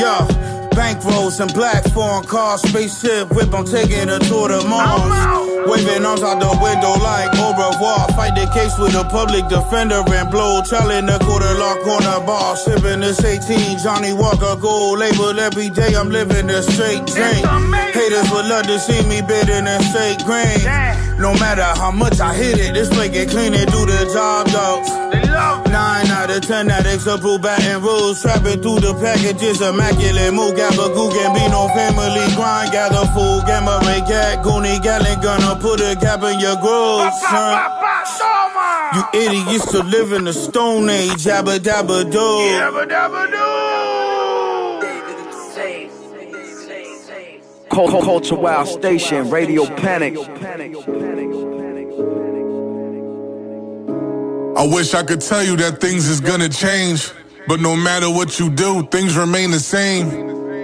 Yo. 0.00 0.55
Bankrolls 0.76 1.40
and 1.40 1.52
black 1.54 1.82
foreign 1.94 2.22
cars, 2.26 2.60
spaceship 2.60 3.32
whip, 3.32 3.54
I'm 3.54 3.64
taking 3.64 4.10
a 4.10 4.18
tour 4.18 4.48
to 4.48 4.60
Mars. 4.68 5.56
Waving 5.66 6.04
arms 6.04 6.22
out 6.22 6.38
the 6.38 6.52
window 6.62 6.94
like 7.00 7.32
au 7.40 7.56
revoir. 7.56 8.06
Fight 8.12 8.36
the 8.36 8.44
case 8.52 8.78
with 8.78 8.94
a 8.94 9.02
public 9.08 9.48
defender 9.48 10.04
and 10.06 10.30
blow. 10.30 10.60
Telling 10.62 11.06
the 11.06 11.18
quarter 11.24 11.54
lock 11.58 11.80
on 11.80 12.04
the 12.04 12.26
bar. 12.26 12.56
Sipping 12.56 13.00
this 13.00 13.24
18, 13.24 13.78
Johnnie 13.78 14.12
Walker 14.12 14.54
gold 14.60 15.00
label. 15.00 15.40
Every 15.40 15.70
day 15.70 15.96
I'm 15.96 16.10
living 16.10 16.50
a 16.50 16.62
straight 16.62 17.06
drink. 17.06 17.42
Haters 17.96 18.30
would 18.30 18.46
love 18.46 18.66
to 18.68 18.78
see 18.78 19.02
me 19.08 19.22
bidding 19.22 19.66
in 19.66 19.80
straight 19.90 20.22
green. 20.28 20.60
No 21.18 21.32
matter 21.40 21.64
how 21.80 21.90
much 21.90 22.20
I 22.20 22.34
hit 22.34 22.60
it, 22.60 22.74
this 22.74 22.90
play 22.90 23.08
get 23.08 23.30
clean 23.30 23.54
and 23.54 23.66
do 23.72 23.86
the 23.86 24.10
job, 24.12 24.46
dogs. 24.52 25.15
Nine 25.36 26.06
out 26.10 26.30
of 26.30 26.40
ten 26.42 26.70
addicts 26.70 27.06
approve 27.06 27.42
batting 27.42 27.82
rules. 27.82 28.22
Trapping 28.22 28.62
through 28.62 28.80
the 28.80 28.94
packages, 28.94 29.60
immaculate 29.60 30.32
move. 30.32 30.54
Gabagoo 30.54 31.10
can 31.12 31.34
be 31.34 31.44
no 31.48 31.68
family 31.76 32.24
grind. 32.36 32.72
Gather 32.72 33.04
food, 33.12 33.44
gamma 33.46 33.80
ray 33.84 34.00
cat, 34.08 34.42
goonie 34.44 34.82
gallon 34.82 35.20
gonna 35.20 35.56
put 35.60 35.80
a 35.80 35.94
gap 36.00 36.22
in 36.22 36.40
your 36.40 36.56
groove, 36.56 37.12
son. 37.28 37.72
You 38.94 39.02
idiots 39.12 39.70
to 39.72 39.82
live 39.82 40.12
in 40.12 40.24
the 40.24 40.32
stone 40.32 40.88
age, 40.88 41.24
yabba 41.24 41.58
dabba 41.58 42.10
do. 42.10 42.18
Yabba 42.18 42.86
dabba 42.88 43.26
Cul- 47.68 47.88
Cul- 47.90 48.02
Culture 48.02 48.36
Wild 48.36 48.68
Station, 48.68 49.28
Radio 49.28 49.64
Panik. 49.66 50.16
I 54.56 54.66
wish 54.66 54.94
I 54.94 55.02
could 55.02 55.20
tell 55.20 55.44
you 55.44 55.54
that 55.58 55.82
things 55.82 56.08
is 56.08 56.18
gonna 56.18 56.48
change. 56.48 57.12
But 57.46 57.60
no 57.60 57.76
matter 57.76 58.08
what 58.08 58.40
you 58.40 58.48
do, 58.48 58.88
things 58.90 59.14
remain 59.14 59.50
the 59.50 59.60
same. 59.60 60.08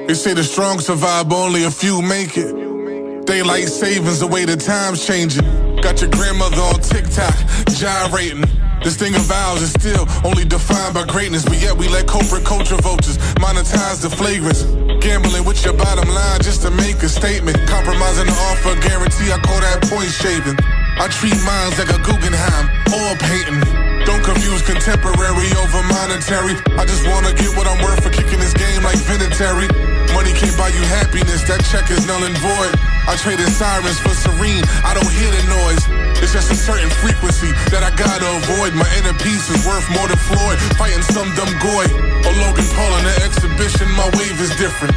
They 0.07 0.15
say 0.15 0.33
the 0.33 0.43
strong 0.43 0.81
survive, 0.81 1.31
only 1.31 1.65
a 1.65 1.71
few 1.71 2.01
make 2.01 2.39
it. 2.39 3.27
Daylight 3.27 3.69
savings, 3.69 4.21
the 4.21 4.27
way 4.27 4.47
the 4.47 4.57
time's 4.57 5.07
changing. 5.07 5.45
Got 5.83 6.01
your 6.01 6.09
grandmother 6.09 6.63
on 6.63 6.81
TikTok, 6.81 7.37
gyrating. 7.77 8.49
This 8.83 8.97
thing 8.97 9.15
of 9.15 9.31
ours 9.31 9.61
is 9.61 9.73
still 9.77 10.09
only 10.25 10.47
defined 10.47 10.95
by 10.95 11.05
greatness, 11.05 11.45
but 11.45 11.61
yet 11.61 11.77
we 11.77 11.87
let 11.89 12.07
corporate 12.07 12.47
culture 12.47 12.81
vultures 12.81 13.19
monetize 13.45 14.01
the 14.01 14.09
flagrance. 14.09 14.65
Gambling 15.05 15.45
with 15.45 15.63
your 15.67 15.77
bottom 15.77 16.09
line 16.09 16.41
just 16.41 16.63
to 16.63 16.71
make 16.71 16.97
a 17.03 17.11
statement. 17.11 17.61
Compromising 17.69 18.25
the 18.25 18.37
offer, 18.49 18.75
guarantee 18.89 19.31
I 19.31 19.39
call 19.45 19.61
that 19.61 19.85
point 19.85 20.09
shaving. 20.09 20.57
I 20.97 21.09
treat 21.13 21.37
minds 21.45 21.79
like 21.79 21.93
a 21.93 22.01
Guggenheim, 22.01 22.65
oil 22.89 23.17
painting. 23.21 23.82
Don't 24.05 24.23
confuse 24.23 24.63
contemporary 24.63 25.51
over 25.63 25.83
monetary. 25.87 26.59
I 26.75 26.85
just 26.85 27.07
wanna 27.07 27.33
get 27.35 27.55
what 27.57 27.67
I'm 27.71 27.79
worth 27.83 28.03
for 28.03 28.11
kicking 28.11 28.41
this 28.41 28.53
game 28.53 28.83
like 28.83 28.99
Vinatieri. 28.99 29.71
Money 30.13 30.33
can't 30.35 30.57
buy 30.59 30.69
you 30.69 30.83
happiness, 30.91 31.47
that 31.49 31.63
check 31.71 31.89
is 31.91 32.05
null 32.07 32.23
and 32.25 32.37
void. 32.39 32.75
I 33.07 33.15
traded 33.17 33.49
sirens 33.55 33.99
for 33.99 34.15
serene, 34.15 34.65
I 34.85 34.93
don't 34.95 35.09
hear 35.09 35.31
the 35.31 35.45
noise. 35.49 35.85
It's 36.23 36.35
just 36.35 36.51
a 36.51 36.59
certain 36.59 36.91
frequency 37.03 37.51
that 37.71 37.83
I 37.83 37.91
gotta 37.95 38.29
avoid. 38.43 38.75
My 38.75 38.87
inner 38.99 39.15
peace 39.23 39.49
is 39.51 39.63
worth 39.67 39.87
more 39.91 40.07
than 40.07 40.19
Floyd, 40.19 40.59
fighting 40.79 41.03
some 41.03 41.31
dumb 41.35 41.51
goy. 41.63 41.87
Or 42.27 42.33
Logan 42.43 42.69
Paul 42.75 42.93
in 42.99 43.05
the 43.07 43.17
exhibition, 43.23 43.87
my 43.95 44.07
wave 44.19 44.39
is 44.39 44.55
different. 44.59 44.95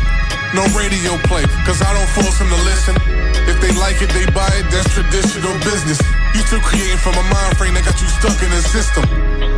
No 0.53 0.65
radio 0.73 1.17
play, 1.29 1.45
cause 1.65 1.81
I 1.81 1.93
don't 1.93 2.09
force 2.17 2.37
them 2.41 2.49
to 2.49 2.59
listen. 2.65 2.95
If 3.45 3.61
they 3.61 3.73
like 3.77 4.01
it, 4.01 4.09
they 4.13 4.25
buy 4.33 4.49
it, 4.57 4.65
that's 4.73 4.89
traditional 4.93 5.53
business. 5.61 6.01
You 6.36 6.41
still 6.41 6.60
creating 6.60 6.98
from 6.98 7.15
a 7.15 7.24
mind 7.32 7.56
frame 7.56 7.76
that 7.76 7.86
got 7.86 7.95
you 8.02 8.08
stuck 8.12 8.36
in 8.43 8.52
the 8.52 8.60
system. 8.60 9.06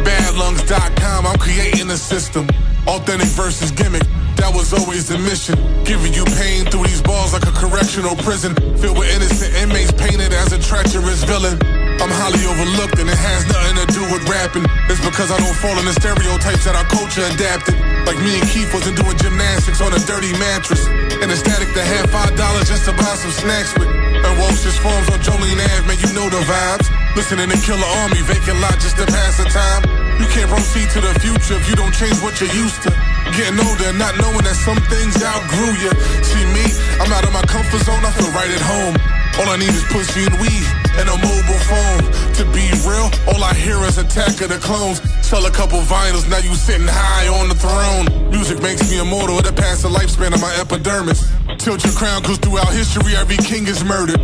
Badlungs.com, 0.05 1.25
I'm 1.25 1.39
creating 1.39 1.89
a 1.89 1.97
system. 1.97 2.47
Authentic 2.85 3.29
versus 3.29 3.71
gimmick, 3.71 4.03
that 4.37 4.53
was 4.53 4.73
always 4.73 5.07
the 5.07 5.17
mission. 5.17 5.57
Giving 5.85 6.13
you 6.13 6.23
pain 6.37 6.65
through 6.65 6.83
these 6.83 7.01
balls 7.01 7.33
like 7.33 7.47
a 7.47 7.51
correctional 7.57 8.15
prison. 8.17 8.53
Filled 8.77 8.99
with 8.99 9.09
innocent 9.09 9.55
inmates 9.55 9.91
painted 9.93 10.33
as 10.33 10.53
a 10.53 10.61
treacherous 10.61 11.23
villain. 11.23 11.57
I'm 11.97 12.13
highly 12.13 12.45
overlooked 12.45 12.97
and 13.01 13.09
it 13.09 13.17
has 13.17 13.41
nothing 13.49 13.77
to 13.81 13.87
do 13.89 14.03
with 14.13 14.21
rapping. 14.29 14.65
It's 14.87 15.01
because 15.01 15.33
I 15.33 15.37
don't 15.41 15.57
fall 15.57 15.73
in 15.81 15.85
the 15.89 15.97
stereotypes 15.97 16.69
that 16.69 16.77
our 16.77 16.85
culture 16.85 17.25
adapted. 17.25 17.73
Like 18.05 18.21
me 18.21 18.37
and 18.37 18.45
Keith 18.47 18.69
wasn't 18.69 19.01
doing 19.01 19.17
gymnastics 19.17 19.81
on 19.81 19.91
a 19.91 19.99
dirty 20.05 20.31
mattress. 20.37 20.85
And 21.19 21.27
ecstatic 21.33 21.73
to 21.73 21.83
have 21.83 22.09
five 22.13 22.37
dollars 22.37 22.69
just 22.69 22.85
to 22.85 22.93
buy 22.93 23.17
some 23.17 23.33
snacks 23.33 23.73
with. 23.75 23.89
And 23.89 24.33
Walsh's 24.37 24.77
farms 24.77 25.09
on 25.09 25.19
Jolene 25.25 25.57
Ave, 25.57 25.89
man, 25.89 25.97
you 25.97 26.13
know 26.13 26.29
the 26.29 26.41
vibes. 26.45 26.87
Listening 27.17 27.49
to 27.49 27.57
Killer 27.65 27.89
Army, 28.05 28.21
vacant 28.21 28.61
lot 28.61 28.77
just 28.77 28.97
to 29.01 29.05
pass 29.09 29.41
the 29.41 29.49
time. 29.49 29.81
You 30.21 30.29
can't 30.29 30.49
proceed 30.49 30.89
to 30.93 31.01
the 31.01 31.17
future 31.17 31.57
if 31.57 31.65
you 31.65 31.75
don't 31.75 31.93
change 31.93 32.21
what 32.21 32.37
you're 32.37 32.53
used 32.53 32.85
to. 32.85 32.93
Getting 33.33 33.57
older, 33.57 33.89
and 33.89 33.97
not 33.97 34.17
knowing 34.21 34.45
that 34.45 34.57
some 34.57 34.77
things 34.85 35.17
outgrew 35.21 35.73
you. 35.81 35.91
See 36.21 36.45
me, 36.53 36.65
I'm 37.01 37.09
out 37.09 37.25
of 37.25 37.33
my 37.33 37.43
comfort 37.49 37.81
zone, 37.81 38.05
I 38.05 38.11
feel 38.13 38.29
right 38.37 38.49
at 38.49 38.61
home. 38.61 39.16
All 39.37 39.49
I 39.49 39.57
need 39.57 39.69
is 39.69 39.83
pussy 39.93 40.25
and 40.25 40.33
weed 40.41 40.67
and 40.97 41.07
a 41.09 41.17
mobile 41.21 41.61
phone. 41.69 42.03
To 42.41 42.43
be 42.49 42.65
real, 42.81 43.05
all 43.29 43.43
I 43.43 43.53
hear 43.53 43.77
is 43.85 43.97
attack 43.97 44.41
of 44.41 44.49
the 44.49 44.57
clones. 44.57 44.97
Sell 45.21 45.45
a 45.45 45.51
couple 45.51 45.77
vinyls, 45.81 46.27
now 46.29 46.39
you 46.39 46.55
sitting 46.55 46.87
high 46.89 47.27
on 47.27 47.49
the 47.49 47.55
throne. 47.55 48.31
Music 48.31 48.61
makes 48.61 48.89
me 48.89 48.99
immortal, 48.99 49.37
it'll 49.37 49.53
pass 49.53 49.83
the 49.83 49.89
lifespan 49.89 50.33
of 50.33 50.41
my 50.41 50.53
epidermis. 50.57 51.29
Tilt 51.59 51.85
your 51.85 51.93
crown, 51.93 52.23
cause 52.23 52.39
throughout 52.39 52.73
history, 52.73 53.15
every 53.15 53.37
king 53.37 53.67
is 53.67 53.83
murdered. 53.83 54.19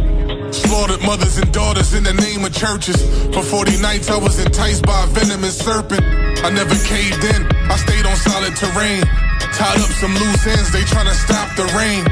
Slaughtered 0.53 1.01
mothers 1.03 1.37
and 1.37 1.51
daughters 1.53 1.93
in 1.93 2.03
the 2.03 2.13
name 2.13 2.43
of 2.43 2.53
churches. 2.53 2.97
For 3.33 3.43
40 3.43 3.81
nights, 3.81 4.09
I 4.09 4.17
was 4.17 4.39
enticed 4.39 4.83
by 4.83 5.03
a 5.03 5.07
venomous 5.07 5.57
serpent. 5.57 6.01
I 6.43 6.49
never 6.49 6.73
caved 6.89 7.23
in, 7.23 7.45
I 7.69 7.75
stayed 7.77 8.05
on 8.05 8.15
solid 8.17 8.55
terrain. 8.55 9.05
Tied 9.53 9.79
up 9.81 9.91
some 9.91 10.13
loose 10.15 10.47
ends, 10.47 10.71
they 10.71 10.81
tryna 10.81 11.13
stop 11.13 11.55
the 11.55 11.65
rain. 11.77 12.03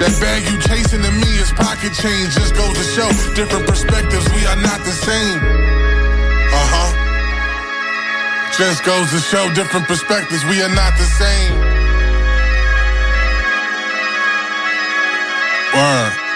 That 0.00 0.16
bag 0.20 0.48
you 0.48 0.56
chasing 0.64 1.02
to 1.02 1.12
me 1.12 1.30
is 1.36 1.52
pocket 1.52 1.92
change. 1.92 2.34
Just 2.34 2.54
goes 2.56 2.72
to 2.72 2.84
show 2.96 3.08
different 3.34 3.66
perspectives, 3.68 4.24
we 4.32 4.46
are 4.46 4.56
not 4.56 4.80
the 4.80 4.96
same. 4.96 5.38
Uh 6.50 6.66
huh. 6.72 6.90
Just 8.56 8.84
goes 8.84 9.10
to 9.12 9.20
show 9.20 9.52
different 9.52 9.86
perspectives, 9.86 10.44
we 10.46 10.62
are 10.62 10.74
not 10.74 10.96
the 10.96 11.04
same. 11.04 11.52
Word. 15.76 16.29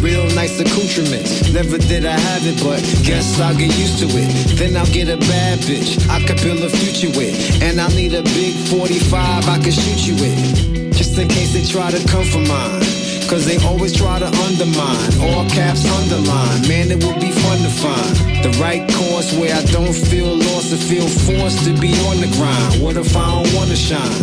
Real 0.00 0.24
nice 0.34 0.60
accoutrements. 0.60 1.52
Never 1.52 1.78
did 1.78 2.04
I 2.04 2.18
have 2.18 2.42
it, 2.44 2.60
but 2.62 2.80
guess 3.04 3.40
I'll 3.40 3.56
get 3.56 3.72
used 3.78 3.98
to 4.00 4.06
it. 4.06 4.58
Then 4.58 4.76
I'll 4.76 4.92
get 4.92 5.08
a 5.08 5.16
bad 5.16 5.58
bitch 5.60 5.96
I 6.08 6.20
could 6.26 6.40
build 6.42 6.60
a 6.60 6.68
future 6.68 7.08
with. 7.16 7.62
And 7.62 7.80
I'll 7.80 7.94
need 7.94 8.14
a 8.14 8.22
big 8.22 8.54
45 8.68 9.48
I 9.48 9.58
could 9.58 9.72
shoot 9.72 10.06
you 10.06 10.14
with. 10.20 10.92
Just 10.92 11.16
in 11.18 11.28
case 11.28 11.52
they 11.54 11.64
try 11.64 11.90
to 11.90 12.00
come 12.08 12.24
for 12.24 12.40
mine. 12.44 12.82
Cause 13.28 13.44
they 13.44 13.58
always 13.68 13.92
try 13.92 14.18
to 14.18 14.30
undermine, 14.48 15.12
all 15.20 15.44
caps 15.52 15.84
underline. 15.84 16.66
Man, 16.66 16.88
it 16.90 17.04
would 17.04 17.20
be 17.20 17.30
fun 17.30 17.58
to 17.60 17.68
find 17.68 18.08
the 18.40 18.56
right 18.56 18.88
course 18.88 19.36
where 19.36 19.54
I 19.54 19.62
don't 19.68 19.92
feel 19.92 20.32
lost 20.32 20.72
or 20.72 20.80
feel 20.80 21.06
forced 21.06 21.64
to 21.68 21.76
be 21.76 21.92
on 22.08 22.24
the 22.24 22.30
grind. 22.40 22.80
What 22.80 22.96
if 22.96 23.14
I 23.14 23.28
don't 23.28 23.52
wanna 23.52 23.76
shine? 23.76 24.16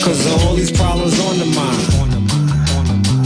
Cause 0.00 0.26
all 0.42 0.54
these 0.54 0.72
problems 0.72 1.20
on 1.20 1.38
the 1.38 1.44
mind. 1.52 2.01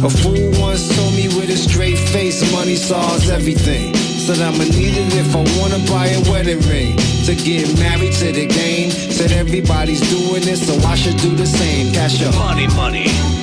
A 0.05 0.11
fool 0.11 0.51
once 0.61 0.95
told 0.95 1.15
me 1.15 1.29
with 1.29 1.49
a 1.49 1.57
straight 1.57 1.99
face, 1.99 2.41
money 2.53 2.77
solves 2.77 3.31
everything. 3.31 3.95
Said 3.95 4.41
I'ma 4.41 4.65
need 4.65 4.95
it 4.95 5.15
if 5.15 5.35
I 5.35 5.43
wanna 5.59 5.79
buy 5.91 6.09
a 6.09 6.21
wedding 6.31 6.61
ring. 6.69 6.97
To 7.27 7.35
get 7.35 7.67
married 7.79 8.13
to 8.15 8.33
the 8.33 8.47
game. 8.47 8.91
Said 8.91 9.33
everybody's 9.33 10.01
doing 10.11 10.43
this, 10.43 10.67
so 10.67 10.75
I 10.87 10.97
should 10.97 11.17
do 11.17 11.35
the 11.35 11.47
same. 11.47 11.93
Cash 11.93 12.23
up. 12.23 12.35
Money, 12.35 12.67
money. 12.69 13.36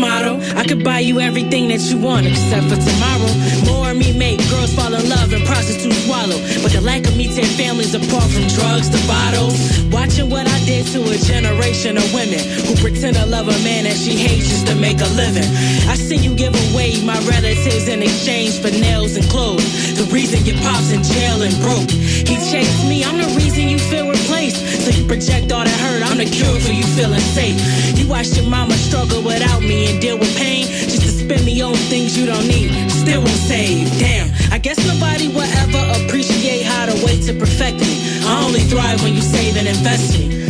Motto. 0.00 0.40
I 0.56 0.64
could 0.64 0.82
buy 0.82 1.00
you 1.00 1.20
everything 1.20 1.68
that 1.68 1.80
you 1.90 1.98
want 1.98 2.26
except 2.26 2.66
for 2.66 2.76
tomorrow. 2.76 3.32
More 3.68 3.94
me 3.94 4.16
make 4.16 4.38
girls 4.48 4.72
fall 4.74 4.92
in 4.94 5.08
love 5.08 5.32
and 5.32 5.44
prostitutes 5.44 6.04
swallow. 6.04 6.38
But 6.62 6.72
the 6.72 6.80
lack 6.80 7.06
of 7.06 7.09
tear 7.34 7.46
families 7.54 7.94
apart 7.94 8.26
from 8.30 8.46
drugs 8.48 8.88
to 8.90 9.00
bottles. 9.06 9.54
Watching 9.90 10.30
what 10.30 10.46
I 10.46 10.58
did 10.64 10.86
to 10.94 11.02
a 11.02 11.16
generation 11.18 11.96
of 11.96 12.06
women 12.14 12.40
who 12.66 12.74
pretend 12.76 13.16
to 13.16 13.26
love 13.26 13.48
a 13.48 13.58
man 13.62 13.84
that 13.84 13.96
she 13.96 14.16
hates 14.16 14.48
just 14.48 14.66
to 14.68 14.74
make 14.74 15.00
a 15.00 15.10
living. 15.14 15.46
I 15.86 15.94
seen 15.94 16.22
you 16.22 16.34
give 16.34 16.54
away 16.70 17.02
my 17.04 17.18
relatives 17.26 17.88
in 17.88 18.02
exchange 18.02 18.58
for 18.60 18.70
nails 18.70 19.16
and 19.16 19.26
clothes. 19.30 19.64
The 19.94 20.06
reason 20.12 20.44
your 20.44 20.58
pop's 20.62 20.92
in 20.92 21.02
jail 21.02 21.42
and 21.42 21.54
broke. 21.62 21.90
He 21.90 22.36
chased 22.50 22.86
me. 22.86 23.04
I'm 23.04 23.18
the 23.18 23.30
reason 23.38 23.68
you 23.68 23.78
feel 23.78 24.08
replaced. 24.08 24.58
So 24.84 24.90
you 24.90 25.06
project 25.06 25.52
all 25.52 25.64
that 25.64 25.80
hurt. 25.80 26.02
I'm 26.10 26.18
the 26.18 26.26
cure 26.26 26.58
for 26.60 26.72
you 26.72 26.84
feeling 26.98 27.22
safe. 27.34 27.58
You 27.98 28.08
watched 28.08 28.36
your 28.36 28.48
mama 28.48 28.74
struggle 28.74 29.22
without 29.22 29.62
me 29.62 29.90
and 29.90 30.00
deal 30.00 30.18
with 30.18 30.34
pain 30.36 30.66
just 30.66 31.02
to 31.02 31.10
spend 31.10 31.44
me 31.44 31.60
on 31.60 31.74
things 31.90 32.18
you 32.18 32.26
don't 32.26 32.46
need. 32.46 32.70
Still 32.90 33.22
won't 33.22 33.42
save. 33.50 33.86
Damn. 33.98 34.39
I 34.60 34.62
guess 34.62 34.84
nobody 34.84 35.28
will 35.28 35.48
ever 35.64 36.04
appreciate 36.04 36.64
how 36.68 36.84
to 36.84 36.92
wait 37.02 37.24
to 37.24 37.32
perfect 37.32 37.80
me. 37.80 37.96
I 38.28 38.44
only 38.44 38.60
thrive 38.60 39.02
when 39.02 39.14
you 39.14 39.22
save 39.22 39.56
and 39.56 39.66
invest 39.66 40.12
me. 40.12 40.44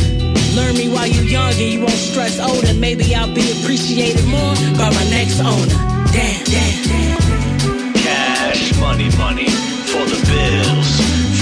Learn 0.59 0.75
me 0.75 0.91
while 0.91 1.07
you're 1.07 1.31
young 1.31 1.55
and 1.55 1.71
you 1.71 1.79
won't 1.79 1.95
stress 1.95 2.41
older. 2.41 2.75
Maybe 2.75 3.15
I'll 3.15 3.33
be 3.33 3.47
appreciated 3.63 4.27
more 4.27 4.51
by 4.75 4.91
my 4.91 5.07
next 5.15 5.39
owner. 5.39 5.79
Damn, 6.11 6.43
damn, 6.43 6.83
damn. 6.91 7.95
Cash, 8.03 8.75
money, 8.81 9.15
money. 9.15 9.47
For 9.87 10.03
the 10.03 10.19
bills. 10.27 10.91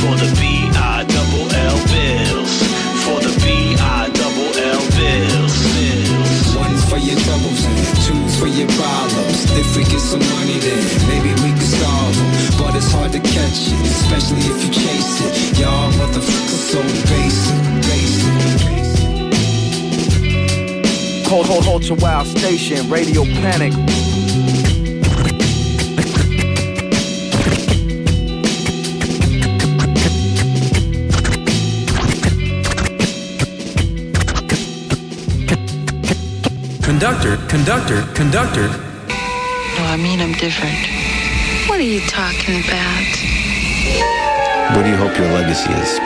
For 0.04 0.12
the 0.20 0.28
B-I 0.36 1.08
double 1.08 1.48
L 1.48 1.78
bills. 1.88 2.52
For 3.00 3.18
the 3.24 3.32
B-I 3.48 4.12
double 4.12 4.52
L 4.76 4.84
bills. 4.92 5.56
Bills. 5.72 6.56
One's 6.60 6.84
for 6.84 7.00
your 7.00 7.16
troubles 7.16 7.57
your 8.58 8.68
problems. 8.74 9.46
If 9.54 9.76
we 9.76 9.84
get 9.84 10.00
some 10.00 10.18
money, 10.34 10.58
then 10.58 10.82
maybe 11.06 11.30
we 11.42 11.50
can 11.54 11.68
solve 11.78 12.16
them. 12.16 12.30
But 12.58 12.74
it's 12.74 12.90
hard 12.90 13.12
to 13.12 13.20
catch 13.20 13.70
it, 13.70 13.86
especially 13.86 14.42
if 14.50 14.64
you 14.64 14.70
chase 14.70 15.20
it. 15.22 15.58
Y'all 15.60 15.92
motherfuckers 15.92 16.62
so 16.72 16.82
basic, 17.12 17.62
basic. 17.86 18.38
Hold, 21.28 21.46
hold 21.46 21.84
your 21.84 21.98
wild 21.98 22.26
station, 22.26 22.90
Radio 22.90 23.22
Panik. 23.22 24.07
Conductor, 36.98 37.36
conductor, 37.46 38.02
conductor. 38.12 38.66
No, 38.66 39.84
I 39.84 39.96
mean 39.96 40.20
I'm 40.20 40.32
different. 40.32 40.74
What 41.68 41.78
are 41.78 41.84
you 41.84 42.00
talking 42.00 42.58
about? 42.58 43.06
What 44.74 44.82
do 44.82 44.90
you 44.90 44.96
hope 44.96 45.16
your 45.16 45.30
legacy 45.30 45.70
is? 45.74 46.00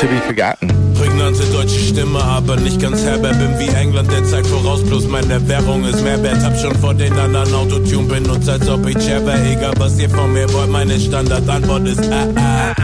To 0.00 0.06
be 0.06 0.20
forgotten. 0.20 0.68
Prägnante 0.94 1.42
deutsche 1.50 1.80
Stimme, 1.80 2.22
aber 2.22 2.54
nicht 2.54 2.80
ganz 2.80 3.02
herber. 3.02 3.30
Bin 3.30 3.58
wie 3.58 3.66
England, 3.74 4.08
der 4.12 4.22
Zeit 4.22 4.46
voraus, 4.46 4.84
plus 4.84 5.08
meine 5.08 5.40
Währung 5.48 5.84
ist 5.84 6.00
Mehrwert. 6.04 6.40
Hab 6.40 6.56
schon 6.56 6.76
vor 6.76 6.94
den 6.94 7.12
anderen 7.18 7.52
Autotune 7.52 8.06
benutzt, 8.06 8.48
als 8.48 8.68
ob 8.68 8.86
ich 8.86 8.94
wär. 9.08 9.44
Egal, 9.50 9.74
was 9.78 9.98
ihr 9.98 10.08
von 10.08 10.32
mir 10.32 10.48
wollt, 10.52 10.70
meine 10.70 11.00
Standardantwort 11.00 11.88
ist 11.88 12.12
ah, 12.12 12.28
ah. 12.36 12.75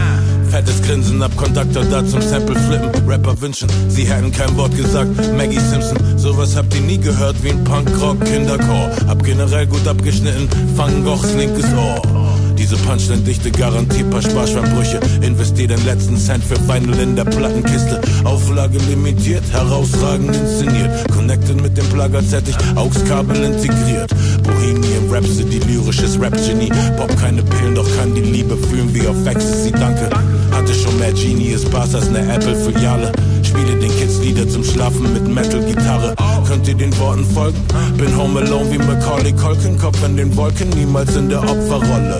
Fettes 0.53 0.83
Grinsen 0.83 1.19
ab 1.23 1.35
Kontaktor 1.35 1.83
da 1.85 2.05
zum 2.05 2.21
Sample 2.21 2.55
flippen. 2.55 3.09
Rapper 3.09 3.41
wünschen, 3.41 3.67
sie 3.87 4.03
hätten 4.03 4.31
kein 4.31 4.55
Wort 4.55 4.77
gesagt. 4.77 5.09
Maggie 5.35 5.59
Simpson, 5.59 5.97
sowas 6.15 6.55
habt 6.55 6.75
ihr 6.75 6.81
nie 6.81 6.99
gehört 6.99 7.35
wie 7.41 7.49
ein 7.49 7.63
Punkrock 7.63 8.23
Kinderchor. 8.23 8.91
Hab 9.07 9.23
generell 9.23 9.65
gut 9.65 9.87
abgeschnitten, 9.87 10.47
Van 10.75 11.03
Goghs 11.03 11.33
linkes 11.33 11.65
Ohr. 11.73 11.99
Diese 12.55 12.77
Punchline-Dichte 12.77 13.49
garantiert 13.49 14.11
paar 14.11 14.21
Sparschweinbrüche. 14.21 14.99
Investier 15.21 15.69
den 15.69 15.83
letzten 15.85 16.17
Cent 16.17 16.43
für 16.43 16.59
Vinyl 16.67 16.99
in 16.99 17.15
der 17.15 17.25
Plattenkiste. 17.25 17.99
Auflage 18.23 18.77
limitiert, 18.89 19.43
herausragend 19.51 20.35
inszeniert. 20.35 21.11
Connected 21.11 21.63
mit 21.63 21.75
dem 21.75 21.89
Plagerzettich, 21.89 22.55
AUX-Kabel 22.75 23.43
integriert. 23.43 24.11
Bohemian 24.43 25.09
Rhapsody, 25.09 25.59
lyrisches 25.67 26.21
Rap-Genie. 26.21 26.69
Pop 26.95 27.17
keine 27.17 27.41
Pillen, 27.41 27.73
doch 27.73 27.87
kann 27.97 28.13
die 28.13 28.21
Liebe 28.21 28.55
fühlen 28.55 28.93
wie 28.93 29.07
auf 29.07 29.25
Ecstasy. 29.25 29.71
Danke. 29.71 30.09
Hatte 30.63 30.75
schon 30.75 30.97
mehr 30.97 31.11
Genius 31.11 31.65
Bars 31.65 31.93
als 31.93 32.09
ne 32.09 32.19
Apple-Filiale. 32.19 33.11
Spiele 33.43 33.75
den 33.81 33.91
Kids 33.97 34.19
Lieder 34.19 34.47
zum 34.47 34.63
Schlafen 34.63 35.11
mit 35.11 35.27
Metal-Gitarre. 35.27 36.15
Könnt 36.47 36.65
ihr 36.69 36.75
den 36.75 36.97
Worten 36.99 37.25
folgen? 37.25 37.59
Bin 37.97 38.17
home 38.17 38.39
alone 38.39 38.71
wie 38.71 38.77
Macaulay 38.77 39.33
Culkin. 39.33 39.77
Kopf 39.77 40.01
in 40.05 40.15
den 40.15 40.33
Wolken, 40.37 40.69
niemals 40.69 41.17
in 41.17 41.27
der 41.27 41.41
Opferrolle. 41.41 42.17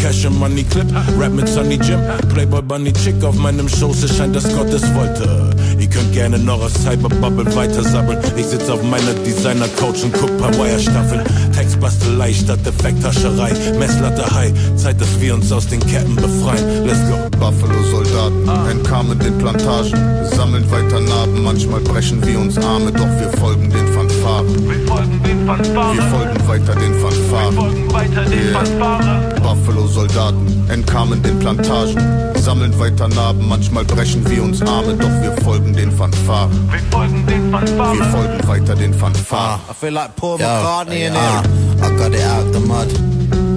Cash 0.00 0.24
and 0.24 0.38
Money 0.38 0.64
Clip, 0.64 0.86
Rap 1.18 1.34
mit 1.34 1.46
Sunny 1.46 1.74
Jim, 1.74 2.00
Playboy 2.32 2.62
Bunny 2.62 2.90
Chick 2.94 3.22
auf 3.22 3.36
meinem 3.36 3.68
Schoß, 3.68 4.04
es 4.04 4.16
scheint, 4.16 4.34
dass 4.34 4.44
Gott 4.56 4.72
es 4.72 4.82
wollte. 4.94 5.50
Ihr 5.78 5.88
könnt 5.90 6.14
gerne 6.14 6.38
noch 6.38 6.62
aus 6.62 6.72
Cyberbubble 6.72 7.54
weitersabbeln. 7.54 8.18
Ich 8.38 8.46
sitz 8.46 8.70
auf 8.70 8.82
meiner 8.82 9.12
Designer-Couch 9.26 10.04
und 10.04 10.14
guck 10.14 10.34
paar 10.38 10.54
Wire-Staffeln. 10.54 11.22
Textbastelei 11.60 12.32
statt 12.32 12.66
Effekthascherei, 12.66 13.52
Messlatte 13.78 14.24
High, 14.34 14.50
Zeit, 14.76 14.98
dass 14.98 15.20
wir 15.20 15.34
uns 15.34 15.52
aus 15.52 15.66
den 15.66 15.80
Ketten 15.80 16.16
befreien. 16.16 16.86
Let's 16.86 17.00
go. 17.00 17.18
Buffalo-Soldaten 17.38 18.48
entkamen 18.70 19.18
den 19.18 19.36
Plantagen, 19.36 20.24
sammeln 20.34 20.70
weiter 20.70 21.00
Narben, 21.00 21.42
manchmal 21.42 21.80
brechen 21.80 22.26
wir 22.26 22.38
uns 22.38 22.56
Arme, 22.56 22.90
doch 22.90 23.04
wir 23.04 23.28
folgen 23.38 23.68
den 23.68 23.86
Fanfaren. 24.20 24.68
Wir 24.68 24.86
folgen 24.86 25.22
den 25.22 25.46
Fanfaren. 25.46 25.96
Wir 25.96 26.02
folgen 26.04 26.48
weiter 26.48 26.74
den 26.74 26.94
Fanfaren. 26.94 27.54
Wir 27.54 27.62
folgen 27.62 27.92
weiter 27.92 28.24
den 28.24 28.40
Yeah. 28.40 28.58
Fanfaren. 28.58 29.42
Buffalo-Soldaten 29.42 30.68
entkamen 30.70 31.22
den 31.22 31.38
Plantagen, 31.38 31.96
sammeln 32.36 32.78
weiter 32.78 33.08
Narben, 33.08 33.48
manchmal 33.48 33.84
brechen 33.84 34.28
wir 34.30 34.42
uns 34.42 34.62
Arme, 34.62 34.94
doch 34.94 35.08
wir 35.22 35.32
folgen 35.42 35.72
den 35.74 35.90
Fanfaren. 35.90 36.50
Wir 36.70 36.80
folgen 36.90 37.26
den 37.26 37.50
Fanfaren. 37.50 37.98
Wir 37.98 38.04
folgen 38.06 38.48
weiter 38.48 38.74
den 38.74 38.94
Fanfaren. 38.94 39.60
I 39.70 39.74
feel 39.74 39.92
like 39.92 40.14
Paul 40.16 40.38
Yo, 40.38 40.46
McCartney 40.46 41.06
in 41.06 41.14
yeah. 41.14 41.42
here. 41.42 41.86
I 41.86 41.96
got 41.96 42.14
it 42.14 42.24
out 42.24 42.52
the 42.52 42.60
mud. 42.60 42.88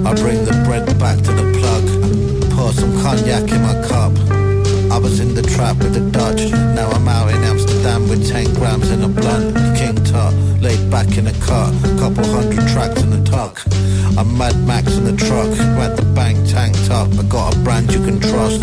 I 0.06 0.14
bring 0.20 0.44
the 0.44 0.52
bread 0.66 0.86
back 0.98 1.18
to 1.22 1.32
the 1.32 1.58
plug. 1.58 1.84
Pour 2.56 2.72
some 2.72 2.92
cognac 3.02 3.50
in 3.50 3.62
my 3.62 3.74
cup. 3.88 4.12
I 4.90 4.98
was 4.98 5.18
in 5.20 5.34
the 5.34 5.42
trap 5.42 5.76
with 5.78 5.94
the 5.94 6.10
Dutch. 6.10 6.50
Now 6.52 6.88
I'm 6.90 7.08
out 7.08 7.30
in 7.30 7.42
Amsterdam 7.42 8.08
with 8.08 8.28
10 8.28 8.54
grams 8.54 8.90
in 8.90 9.02
a 9.02 9.08
blunt. 9.08 9.53
Back 10.94 11.18
in 11.18 11.26
a 11.26 11.32
car. 11.40 11.72
a 11.82 11.98
Couple 11.98 12.24
hundred 12.24 12.68
tracks 12.68 13.02
in 13.02 13.10
the 13.10 13.28
tuck. 13.28 13.60
I'm 14.16 14.38
Mad 14.38 14.54
Max 14.64 14.96
in 14.96 15.02
the 15.02 15.16
truck. 15.16 15.50
At 15.82 15.96
the 15.96 16.04
bank 16.14 16.38
tanked 16.48 16.88
up. 16.88 17.08
I 17.18 17.24
got 17.24 17.56
a 17.56 17.58
brand 17.64 17.92
you 17.92 17.98
can 18.04 18.20
trust. 18.20 18.60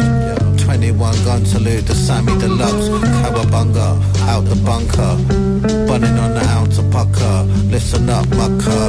21 0.64 1.26
gun 1.26 1.46
salute 1.46 1.88
to 1.88 1.94
Samy 1.94 2.40
Deluxe. 2.40 2.88
Cowabunga. 3.20 4.00
out 4.30 4.46
the 4.46 4.56
bunker. 4.64 5.14
Bunning 5.90 6.18
on 6.18 6.32
the 6.34 6.46
outer 6.56 6.90
pucker. 6.90 7.44
Listen 7.68 8.10
up, 8.10 8.26
mucker. 8.30 8.88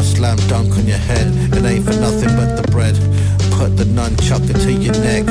A 0.00 0.02
slam 0.02 0.36
dunk 0.48 0.76
on 0.76 0.88
your 0.88 0.98
head. 0.98 1.28
It 1.54 1.64
ain't 1.64 1.84
for 1.84 1.94
nothing 2.00 2.34
but 2.34 2.60
the 2.60 2.66
bread. 2.72 2.96
Put 3.52 3.76
the 3.76 3.84
nunchucker 3.84 4.60
to 4.64 4.72
your 4.72 4.94
neck. 4.94 5.28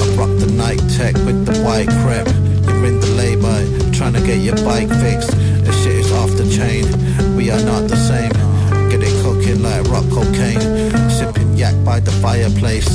I 0.00 0.06
rock 0.16 0.32
the 0.40 0.50
night 0.56 0.80
tech 0.96 1.16
with 1.26 1.44
the 1.44 1.60
white 1.64 1.90
crepe. 2.00 2.32
You're 2.64 2.86
in 2.86 2.98
the 2.98 3.08
labor, 3.08 3.92
trying 3.92 4.14
to 4.14 4.20
get 4.20 4.38
your 4.38 4.56
bike 4.64 4.88
fixed. 4.88 5.36
This 5.68 5.84
shit 5.84 5.97
the 6.38 6.48
chain. 6.54 6.86
We 7.36 7.50
are 7.50 7.62
not 7.62 7.88
the 7.88 7.96
same. 7.96 8.30
Get 8.90 9.02
it 9.02 9.14
cooking 9.24 9.60
like 9.60 9.82
rock 9.90 10.06
cocaine. 10.08 10.62
Sipping 11.10 11.56
yak 11.56 11.74
by 11.84 11.98
the 11.98 12.12
fireplace. 12.22 12.88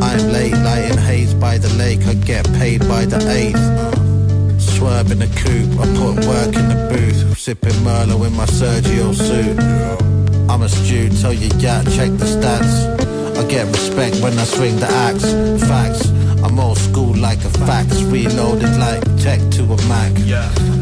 I'm 0.00 0.22
late, 0.30 0.54
lighting 0.54 0.98
haze 0.98 1.34
by 1.34 1.58
the 1.58 1.70
lake. 1.74 2.06
I 2.06 2.14
get 2.14 2.44
paid 2.54 2.80
by 2.86 3.04
the 3.04 3.18
eighth. 3.30 3.64
Swerve 4.60 5.10
in 5.10 5.18
the 5.18 5.30
coupe, 5.42 5.74
I 5.82 5.86
put 5.98 6.14
work 6.26 6.54
in 6.54 6.66
the 6.70 6.88
booth. 6.90 7.36
Sipping 7.36 7.78
Merlot 7.82 8.26
in 8.28 8.32
my 8.36 8.46
Sergio 8.46 9.12
suit. 9.12 9.58
I'm 10.48 10.62
a 10.62 10.68
stew, 10.68 11.08
tell 11.20 11.32
you 11.32 11.50
yak, 11.58 11.84
check 11.96 12.10
the 12.22 12.26
stats. 12.26 12.74
I 13.36 13.44
get 13.48 13.66
respect 13.66 14.22
when 14.22 14.38
I 14.38 14.44
swing 14.44 14.76
the 14.78 14.86
axe. 14.86 15.26
Facts, 15.66 16.10
I'm 16.44 16.60
old 16.60 16.78
school 16.78 17.16
like 17.16 17.44
a 17.44 17.50
fax. 17.66 18.02
Reloaded 18.02 18.76
like 18.78 19.02
tech 19.18 19.40
to 19.56 19.64
a 19.64 19.76
Mac. 19.88 20.12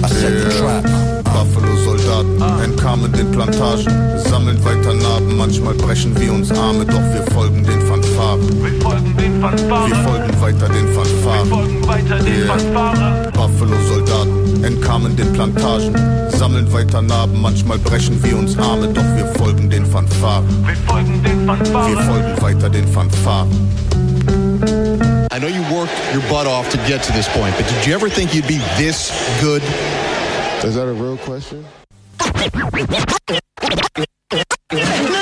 I 0.04 0.08
set 0.08 0.32
the 0.44 0.50
trap. 0.58 1.21
Buffalo-Soldaten 1.32 2.62
entkamen 2.62 3.12
den 3.12 3.30
Plantagen, 3.30 4.18
sammeln 4.18 4.62
weiter 4.64 4.94
Narben, 4.94 5.36
manchmal 5.36 5.74
brechen 5.74 6.18
wir 6.20 6.32
uns 6.32 6.50
Arme, 6.50 6.84
doch 6.84 7.02
wir 7.12 7.24
folgen 7.32 7.64
den 7.64 7.80
Fanfaren. 7.82 8.62
Wir 8.62 8.80
folgen 8.80 9.16
den 9.16 9.40
Fanfaren. 9.40 9.90
Wir 9.90 9.96
folgen 9.96 10.40
weiter 10.40 10.68
den 10.68 10.88
Fanfaren. 10.94 11.48
Wir 11.48 11.56
folgen 11.56 11.88
weiter 11.88 12.18
den 12.18 12.46
Fanfaren. 12.46 13.32
Buffalo-Soldaten 13.32 14.64
entkamen 14.64 15.16
den 15.16 15.32
Plantagen, 15.32 15.94
sammeln 16.30 16.72
weiter 16.72 17.02
Narben, 17.02 17.40
manchmal 17.40 17.78
brechen 17.78 18.22
wir 18.22 18.36
uns 18.36 18.56
Arme, 18.58 18.88
doch 18.88 19.02
wir 19.16 19.26
folgen 19.38 19.70
den 19.70 19.86
Fanfaren. 19.86 20.46
Wir 20.66 20.76
folgen 20.86 21.22
den 21.22 21.46
Fanfaren. 21.46 21.96
Wir 21.96 22.02
folgen 22.04 22.42
weiter 22.42 22.68
den 22.70 22.86
Fanfaren. 22.88 23.50
I 25.32 25.38
know 25.38 25.48
you 25.48 25.62
worked 25.74 25.92
your 26.14 26.22
butt 26.28 26.46
off 26.46 26.68
to 26.70 26.78
get 26.86 27.02
to 27.02 27.12
this 27.12 27.26
point, 27.28 27.56
but 27.56 27.66
did 27.66 27.86
you 27.86 27.94
ever 27.94 28.08
think 28.08 28.34
you'd 28.34 28.46
be 28.46 28.60
this 28.76 29.10
good? 29.40 29.62
Is 30.64 30.76
that 30.76 30.86
a 30.86 30.92
real 30.92 31.18
question? 31.18 31.66
There's 32.18 32.30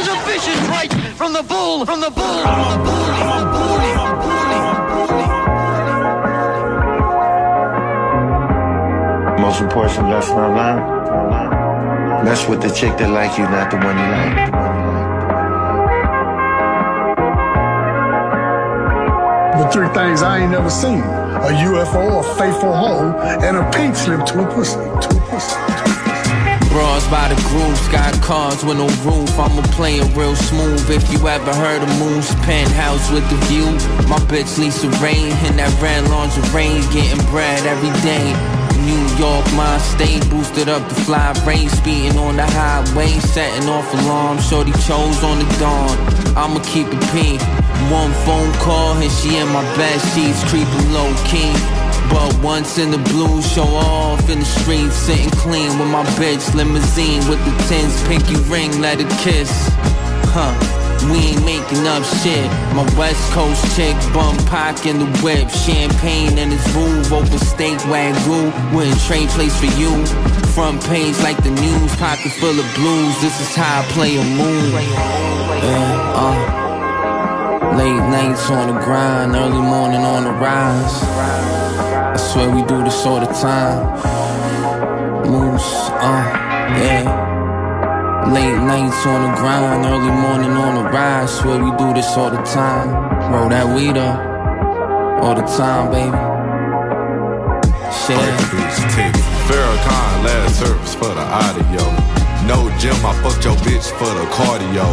a 0.06 0.16
vicious 0.26 0.60
right 0.68 0.92
from 1.16 1.32
the 1.32 1.42
bull, 1.42 1.86
from 1.86 2.00
the 2.02 2.10
bull, 2.10 2.42
from 2.44 2.70
the 2.70 2.76
bull, 2.84 3.04
from 3.16 3.40
the 3.40 3.46
bull, 3.50 3.78
from 4.28 4.50
the 9.34 9.40
Most 9.40 9.62
important 9.62 10.10
lesson 10.10 10.36
I 10.36 10.46
learned. 10.58 12.24
Mess 12.26 12.46
with 12.46 12.60
the 12.60 12.68
chick 12.68 12.98
that 12.98 13.08
like 13.08 13.38
you, 13.38 13.44
not 13.44 13.70
the 13.70 13.78
one 13.78 13.96
you 13.96 14.08
like. 14.12 14.50
The 19.56 19.68
three 19.72 19.88
things 19.94 20.20
I 20.20 20.40
ain't 20.40 20.50
never 20.50 20.68
seen. 20.68 21.19
A 21.40 21.52
UFO, 21.64 22.20
a 22.20 22.36
faithful 22.36 22.76
hoe, 22.76 23.16
and 23.40 23.56
a 23.56 23.64
pink 23.70 23.96
slip 23.96 24.26
to 24.26 24.44
a 24.44 24.54
pussy. 24.54 24.76
To 24.76 25.08
a 25.16 25.20
pussy. 25.30 25.56
Bras 26.68 27.08
by 27.08 27.32
the 27.32 27.40
groups, 27.48 27.88
got 27.88 28.12
cars 28.22 28.62
with 28.62 28.76
no 28.76 28.86
roof. 29.08 29.32
I'ma 29.40 29.62
play 29.72 29.96
it 29.96 30.14
real 30.14 30.36
smooth. 30.36 30.90
If 30.90 31.10
you 31.10 31.26
ever 31.26 31.54
heard 31.54 31.82
of 31.82 31.88
Moose 31.98 32.34
Penthouse 32.44 33.10
with 33.10 33.24
the 33.30 33.36
view, 33.48 33.64
my 34.06 34.20
bitch 34.28 34.58
Lisa 34.58 34.90
Rain 35.02 35.32
in 35.48 35.56
that 35.56 35.72
red 35.80 36.04
lingerie, 36.12 36.84
getting 36.92 37.24
bread 37.32 37.64
every 37.64 37.90
day. 38.04 38.36
New 38.84 39.00
York, 39.16 39.44
my 39.54 39.78
state, 39.78 40.22
boosted 40.28 40.68
up 40.68 40.86
the 40.90 40.94
fly 41.06 41.32
rate, 41.46 41.70
speeding 41.70 42.18
on 42.18 42.36
the 42.36 42.46
highway, 42.46 43.08
setting 43.32 43.68
off 43.68 43.92
alarm. 43.94 44.38
Shorty 44.40 44.72
chose 44.84 45.24
on 45.24 45.38
the 45.38 45.48
dawn. 45.58 45.96
I'ma 46.36 46.60
keep 46.64 46.86
it 46.86 47.00
P. 47.12 47.40
One 47.88 48.12
phone 48.26 48.52
call 48.60 48.96
and 49.00 49.10
she 49.10 49.36
in 49.36 49.48
my 49.48 49.62
bed 49.76 49.98
sheets, 50.12 50.44
creeping 50.50 50.92
low 50.92 51.08
key. 51.24 51.52
But 52.10 52.36
once 52.42 52.78
in 52.78 52.90
the 52.90 52.98
blue, 52.98 53.40
show 53.40 53.64
off 53.64 54.28
in 54.28 54.40
the 54.40 54.44
streets, 54.44 54.96
sitting 54.96 55.30
clean 55.30 55.78
with 55.78 55.88
my 55.88 56.04
bitch 56.18 56.54
limousine 56.54 57.22
with 57.28 57.38
the 57.44 57.54
tins, 57.68 58.02
pinky 58.08 58.36
ring, 58.50 58.80
let 58.80 59.00
her 59.00 59.08
kiss. 59.22 59.50
Huh, 60.34 60.52
we 61.10 61.18
ain't 61.30 61.44
making 61.44 61.86
up 61.86 62.02
shit. 62.22 62.50
My 62.74 62.82
West 62.98 63.22
Coast 63.32 63.62
chick, 63.76 63.94
bum 64.12 64.36
pack 64.46 64.86
in 64.86 64.98
the 64.98 65.06
whip, 65.22 65.48
champagne 65.50 66.36
in 66.36 66.50
his 66.50 66.64
groove, 66.72 67.12
open 67.12 67.38
steak 67.38 67.78
wagyu, 67.86 68.74
wouldn't 68.74 69.00
trade 69.02 69.28
place 69.30 69.58
for 69.58 69.70
you. 69.78 70.04
Front 70.54 70.84
page 70.86 71.16
like 71.20 71.42
the 71.44 71.50
news, 71.50 71.94
pocket 71.96 72.32
full 72.32 72.58
of 72.58 72.74
blues. 72.74 73.20
This 73.20 73.40
is 73.40 73.54
how 73.54 73.80
I 73.80 73.84
play 73.92 74.16
a 74.16 74.24
move. 74.24 74.72
Yeah, 75.62 76.12
uh. 76.16 76.69
Late 77.76 78.02
nights 78.10 78.50
on 78.50 78.74
the 78.74 78.80
grind, 78.84 79.34
early 79.36 79.60
morning 79.60 80.02
on 80.02 80.24
the 80.24 80.32
rise. 80.32 81.02
I 81.02 82.16
swear 82.16 82.50
we 82.50 82.62
do 82.62 82.82
this 82.82 83.06
all 83.06 83.20
the 83.20 83.26
time. 83.26 83.78
Moose, 85.30 85.90
uh, 85.90 86.22
yeah. 86.82 88.26
Late 88.32 88.58
nights 88.58 89.06
on 89.06 89.30
the 89.30 89.36
grind, 89.38 89.84
early 89.86 90.10
morning 90.10 90.50
on 90.50 90.74
the 90.82 90.90
rise. 90.90 91.30
Swear 91.38 91.62
we 91.62 91.70
do 91.78 91.94
this 91.94 92.16
all 92.16 92.30
the 92.30 92.42
time. 92.42 92.88
Roll 93.32 93.48
that 93.48 93.66
weed 93.74 93.96
up 93.96 94.18
all 95.22 95.34
the 95.34 95.42
time, 95.42 95.90
baby. 95.92 96.10
Shit. 98.02 98.18
Farrakhan, 99.46 100.24
last 100.24 100.58
service 100.58 100.94
for 100.94 101.14
the 101.14 101.26
audio. 101.44 102.29
No 102.48 102.70
gym, 102.80 102.96
I 103.04 103.12
fucked 103.22 103.44
your 103.44 103.56
bitch 103.66 103.90
for 103.98 104.08
the 104.08 104.24
cardio. 104.32 104.86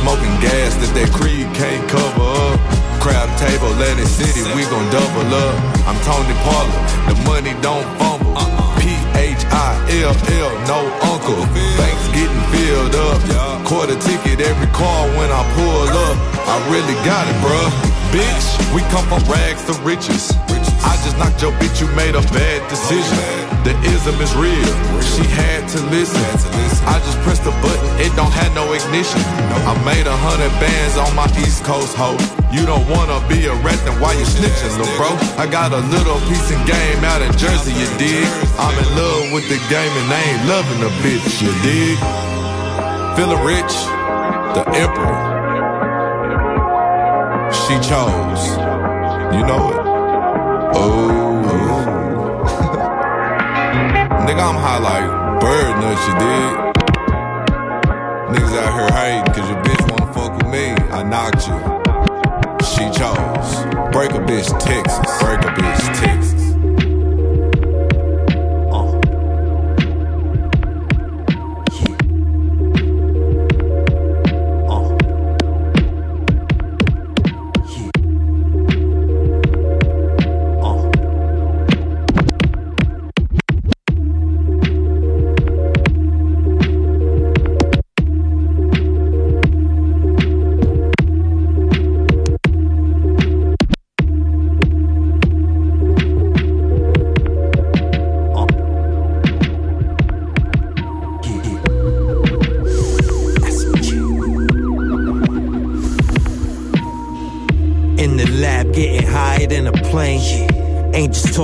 Smoking 0.00 0.34
gas 0.44 0.76
that 0.80 0.92
that 0.92 1.08
Creed 1.12 1.48
can't 1.56 1.84
cover 1.88 2.28
up. 2.52 2.58
Crowd 3.00 3.30
table, 3.40 3.72
Atlantic 3.74 4.06
City, 4.06 4.44
we 4.54 4.62
gon' 4.68 4.86
double 4.92 5.30
up. 5.34 5.56
I'm 5.88 5.98
Tony 6.06 6.36
Parler, 6.46 6.80
the 7.08 7.16
money 7.26 7.54
don't 7.64 7.86
fumble. 7.98 8.36
P-H-I-L-L, 8.78 10.52
no 10.68 10.80
uncle. 11.10 11.42
Banks 11.80 12.06
getting 12.14 12.44
filled 12.52 12.94
up. 12.94 13.20
Quarter 13.66 13.98
ticket 13.98 14.44
every 14.44 14.70
car 14.70 15.08
when 15.16 15.30
I 15.32 15.42
pull 15.56 15.88
up. 15.88 16.16
I 16.46 16.56
really 16.70 16.94
got 17.08 17.26
it, 17.26 17.36
bruh. 17.40 17.70
Bitch, 18.12 18.46
we 18.74 18.82
come 18.92 19.06
from 19.08 19.24
rags 19.30 19.64
to 19.66 19.74
riches. 19.82 20.36
I 20.82 20.98
just 21.04 21.16
knocked 21.18 21.42
your 21.42 21.52
bitch, 21.62 21.80
you 21.80 21.88
made 21.94 22.14
a 22.14 22.24
bad 22.34 22.60
decision. 22.68 23.18
The 23.62 23.74
ism 23.94 24.18
is 24.18 24.34
real. 24.34 24.72
She 25.14 25.22
had 25.22 25.68
to 25.70 25.78
listen. 25.94 26.18
I 26.86 26.98
just 27.06 27.18
pressed 27.22 27.44
the 27.44 27.54
button, 27.62 27.90
it 28.02 28.10
don't 28.18 28.32
have 28.32 28.50
no 28.54 28.66
ignition. 28.74 29.22
I 29.62 29.78
made 29.86 30.06
a 30.06 30.16
hundred 30.26 30.50
bands 30.58 30.98
on 30.98 31.14
my 31.14 31.30
East 31.38 31.62
Coast 31.62 31.94
hoe. 31.94 32.18
You 32.50 32.66
don't 32.66 32.82
wanna 32.90 33.22
be 33.30 33.46
a 33.46 33.54
rat, 33.62 33.78
why 34.02 34.12
you 34.18 34.26
snitching, 34.26 34.74
lil' 34.78 34.90
bro? 34.98 35.14
I 35.38 35.46
got 35.46 35.72
a 35.72 35.78
little 35.94 36.18
piece 36.26 36.50
of 36.50 36.58
game 36.66 37.00
out 37.06 37.22
in 37.22 37.30
Jersey, 37.38 37.70
you 37.70 37.86
dig? 38.02 38.26
I'm 38.58 38.74
in 38.74 38.88
love 38.98 39.32
with 39.32 39.46
the 39.46 39.62
game 39.70 39.94
and 39.94 40.08
I 40.10 40.20
ain't 40.26 40.44
loving 40.50 40.80
the 40.82 40.90
bitch, 41.06 41.38
you 41.38 41.54
dig? 41.62 41.96
Feeling 43.14 43.42
rich, 43.46 43.74
the 44.58 44.64
emperor. 44.74 45.30
She 47.52 47.74
chose, 47.86 48.42
you 49.36 49.46
know 49.46 49.70
it. 49.70 49.91
Oh. 50.74 51.08
Nigga, 54.26 54.42
I'm 54.48 54.56
high 54.56 54.78
like 54.78 55.40
bird 55.40 55.80
nuts, 55.80 56.06
you 56.06 56.14
dig? 56.18 56.72
Niggas 58.32 58.54
out 58.58 58.72
here 58.78 58.90
hating 58.96 59.34
cause 59.34 59.48
your 59.50 59.62
bitch 59.62 59.82
wanna 59.90 60.12
fuck 60.12 60.32
with 60.36 60.50
me. 60.50 60.64
I 60.90 61.02
knocked 61.02 61.46
you. 61.48 61.58
She 62.66 62.84
chose. 62.98 63.64
Break 63.92 64.12
a 64.12 64.22
bitch 64.24 64.48
Texas. 64.58 65.22
Break 65.22 65.40
a 65.40 65.52
bitch 65.60 66.00
Texas. 66.00 66.41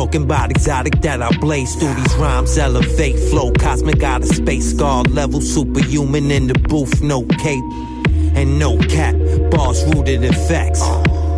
Talking 0.09 0.23
about 0.23 0.51
exotic 0.51 1.03
that 1.03 1.21
I 1.21 1.37
blaze 1.37 1.75
through 1.75 1.93
these 1.93 2.15
rhymes, 2.15 2.57
elevate 2.57 3.19
flow, 3.29 3.53
cosmic 3.53 4.03
out 4.03 4.23
of 4.23 4.29
space, 4.29 4.73
guard 4.73 5.11
level, 5.11 5.43
superhuman 5.43 6.31
in 6.31 6.47
the 6.47 6.55
booth, 6.55 7.03
no 7.03 7.25
cape 7.25 7.63
and 8.35 8.59
no 8.59 8.79
cap, 8.79 9.15
bars 9.51 9.85
rooted 9.85 10.25
in 10.25 10.33
facts. 10.33 10.81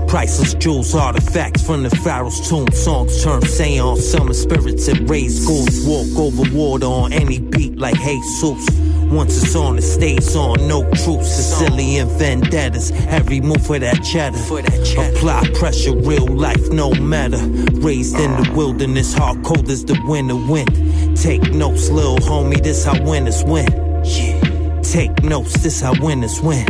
Priceless 0.09 0.55
jewels, 0.55 0.95
artifacts 0.95 1.67
from 1.67 1.83
the 1.83 1.91
Pharaoh's 1.91 2.49
tomb. 2.49 2.71
Songs 2.71 3.25
turn 3.25 3.43
seance, 3.43 4.09
summer 4.09 4.35
spirits 4.35 4.87
and 4.87 5.11
raise 5.11 5.43
schools. 5.43 5.85
Walk 5.85 6.17
over 6.17 6.57
water 6.57 6.87
on 6.87 7.13
any 7.13 7.41
beat 7.41 7.77
like 7.77 7.99
Jesus. 7.99 8.90
Once 9.11 9.43
it's 9.43 9.57
on, 9.57 9.77
it 9.77 9.83
stays 9.83 10.37
on. 10.37 10.69
No 10.69 10.83
truth, 10.91 11.27
Sicilian 11.27 12.09
vendettas. 12.11 12.93
Every 13.09 13.41
move 13.41 13.67
for 13.67 13.79
that 13.79 14.05
cheddar. 14.05 14.39
Apply 14.39 15.51
pressure, 15.55 15.97
real 15.97 16.27
life, 16.27 16.71
no 16.71 16.93
matter. 16.93 17.39
Raised 17.81 18.17
in 18.17 18.31
the 18.31 18.53
wilderness, 18.55 19.13
hard 19.13 19.43
cold 19.43 19.69
as 19.69 19.85
the 19.85 20.01
winter 20.07 20.37
wind. 20.37 21.17
Take 21.17 21.43
notes, 21.53 21.91
little 21.91 22.19
homie, 22.19 22.63
this 22.63 22.85
how 22.85 23.03
winners 23.03 23.43
win. 23.43 23.67
Yeah. 24.05 24.81
Take 24.83 25.25
notes, 25.25 25.61
this 25.61 25.81
how 25.81 25.93
winners 26.01 26.41
win. 26.41 26.67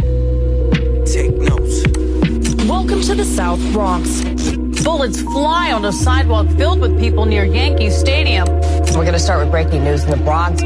Take 1.05 1.37
notes. 1.37 1.85
Welcome 2.67 3.03
to 3.03 3.15
the 3.17 3.25
South 3.25 3.61
Bronx. 3.73 4.23
Bullets 4.83 5.21
fly 5.21 5.73
on 5.73 5.85
a 5.85 5.93
sidewalk 5.93 6.49
filled 6.57 6.81
with 6.81 6.99
people 6.99 7.27
near 7.27 7.45
Yankee 7.45 7.91
Stadium. 7.91 8.49
We're 8.49 9.05
going 9.05 9.13
to 9.13 9.19
start 9.19 9.41
with 9.41 9.51
breaking 9.51 9.85
news 9.85 10.05
in 10.05 10.11
the 10.11 10.17
Bronx. 10.17 10.63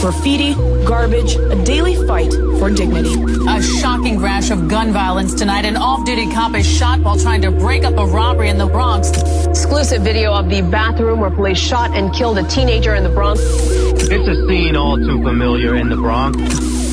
Graffiti, 0.00 0.54
garbage, 0.84 1.34
a 1.34 1.64
daily 1.64 1.96
fight 2.06 2.32
for 2.58 2.70
dignity. 2.70 3.14
A 3.48 3.62
shocking 3.62 4.20
rash 4.20 4.50
of 4.50 4.68
gun 4.68 4.92
violence 4.92 5.34
tonight. 5.34 5.64
An 5.64 5.76
off-duty 5.76 6.30
cop 6.32 6.54
is 6.54 6.66
shot 6.66 7.00
while 7.00 7.18
trying 7.18 7.42
to 7.42 7.50
break 7.50 7.84
up 7.84 7.96
a 7.98 8.06
robbery 8.06 8.48
in 8.48 8.58
the 8.58 8.66
Bronx. 8.66 9.10
Exclusive 9.46 10.02
video 10.02 10.32
of 10.32 10.48
the 10.48 10.62
bathroom 10.62 11.20
where 11.20 11.30
police 11.30 11.58
shot 11.58 11.90
and 11.96 12.14
killed 12.14 12.38
a 12.38 12.44
teenager 12.44 12.94
in 12.94 13.02
the 13.02 13.08
Bronx. 13.08 13.40
It's 13.42 14.28
a 14.28 14.46
scene 14.46 14.76
all 14.76 14.96
too 14.96 15.22
familiar 15.22 15.74
in 15.74 15.88
the 15.88 15.96
Bronx. 15.96 16.38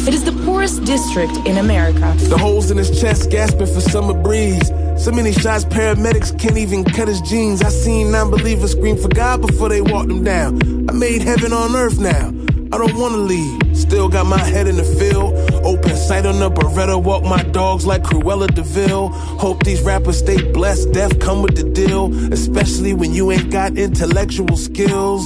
It 0.08 0.14
is 0.14 0.26
the 0.26 0.32
poorest 0.44 0.84
district 0.84 1.34
in 1.46 1.58
America. 1.58 2.14
The 2.18 2.38
holes 2.38 2.72
in 2.72 2.78
his 2.78 3.00
chest 3.00 3.30
gasping 3.30 3.68
for 3.68 3.80
summer 3.82 4.14
breeze. 4.14 4.72
So 4.98 5.12
many 5.12 5.32
shots, 5.32 5.66
paramedics 5.66 6.38
can't 6.40 6.58
even 6.58 6.84
cut 6.84 7.08
his 7.08 7.22
jeans. 7.22 7.62
I 7.62 7.70
seen 7.70 8.12
non-believers 8.12 8.72
scream 8.72 8.98
for 8.98 9.08
God 9.08 9.42
before 9.42 9.70
they 9.70 9.82
walked 9.82 10.10
him 10.10 10.24
down. 10.24 10.90
I 10.90 10.94
made 10.94 11.22
heaven 11.22 11.54
on 11.54 11.76
earth 11.76 12.00
now. 12.00 12.33
I 12.74 12.78
don't 12.80 12.96
wanna 12.96 13.18
leave. 13.18 13.78
Still 13.78 14.10
got 14.10 14.26
my 14.26 14.40
head 14.40 14.68
in 14.68 14.78
the 14.78 14.84
field. 14.84 15.36
Open 15.64 15.96
sight 15.96 16.26
on 16.26 16.40
the 16.40 16.50
Beretta. 16.50 17.00
Walk 17.00 17.24
my 17.24 17.44
dogs 17.44 17.86
like 17.86 18.02
Cruella 18.02 18.52
de 18.52 18.64
Vil. 18.64 19.10
Hope 19.10 19.62
these 19.64 19.80
rappers 19.84 20.18
stay 20.18 20.42
blessed. 20.52 20.92
Death 20.92 21.20
come 21.20 21.44
with 21.44 21.56
the 21.56 21.70
deal. 21.70 22.12
Especially 22.34 22.94
when 22.94 23.14
you 23.14 23.30
ain't 23.30 23.52
got 23.52 23.78
intellectual 23.78 24.58
skills. 24.58 25.24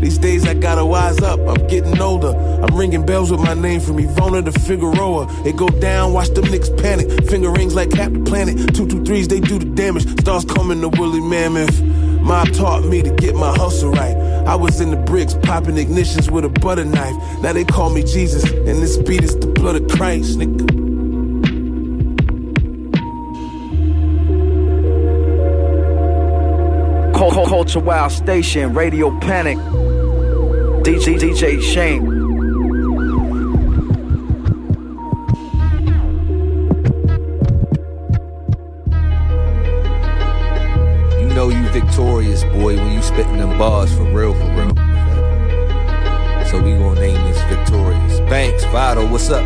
These 0.00 0.16
days 0.16 0.46
I 0.46 0.54
gotta 0.54 0.82
wise 0.82 1.20
up, 1.20 1.38
I'm 1.40 1.66
getting 1.66 2.00
older. 2.00 2.34
I'm 2.62 2.74
ringing 2.74 3.04
bells 3.04 3.30
with 3.30 3.40
my 3.40 3.52
name 3.52 3.80
from 3.80 3.98
Ivona 3.98 4.42
to 4.42 4.58
Figueroa. 4.58 5.26
It 5.44 5.58
go 5.58 5.68
down, 5.68 6.14
watch 6.14 6.30
them 6.30 6.44
niggas 6.44 6.82
panic. 6.82 7.28
Finger 7.28 7.50
rings 7.50 7.74
like 7.74 7.90
Captain 7.90 8.24
Planet. 8.24 8.74
Two 8.74 8.88
two 8.88 9.04
threes, 9.04 9.28
they 9.28 9.40
do 9.40 9.58
the 9.58 9.66
damage. 9.66 10.08
Stars 10.20 10.46
coming 10.46 10.80
to 10.80 10.88
Willie 10.88 11.20
Mammoth. 11.20 11.82
Mob 12.22 12.50
taught 12.52 12.84
me 12.84 13.02
to 13.02 13.10
get 13.10 13.34
my 13.34 13.54
hustle 13.54 13.90
right. 13.92 14.16
I 14.46 14.56
was 14.56 14.80
in 14.80 14.90
the 14.90 14.96
bricks, 14.96 15.34
popping 15.42 15.76
ignitions 15.76 16.30
with 16.30 16.44
a 16.44 16.48
butter 16.48 16.84
knife. 16.84 17.16
Now 17.42 17.52
they 17.52 17.64
call 17.64 17.90
me 17.90 18.02
Jesus, 18.02 18.44
and 18.44 18.82
this 18.82 18.96
beat 18.96 19.22
is 19.22 19.36
the 19.38 19.46
blood 19.46 19.76
of 19.76 19.88
Christ, 19.88 20.38
nigga. 20.38 20.80
Culture 27.50 27.80
Wild 27.80 28.12
Station, 28.12 28.74
Radio 28.74 29.10
Panik, 29.18 29.58
DJ 30.82 31.18
DJ 31.18 31.60
Schame. 31.60 32.19
Spitting 43.12 43.38
them 43.38 43.58
bars 43.58 43.92
for 43.92 44.04
real, 44.04 44.34
for 44.34 44.46
real. 44.54 44.74
So 46.46 46.62
we 46.62 46.74
gonna 46.78 47.00
name 47.00 47.20
this 47.26 47.42
Victorious. 47.44 48.20
Banks, 48.30 48.64
Vado, 48.66 49.06
what's 49.10 49.30
up? 49.30 49.44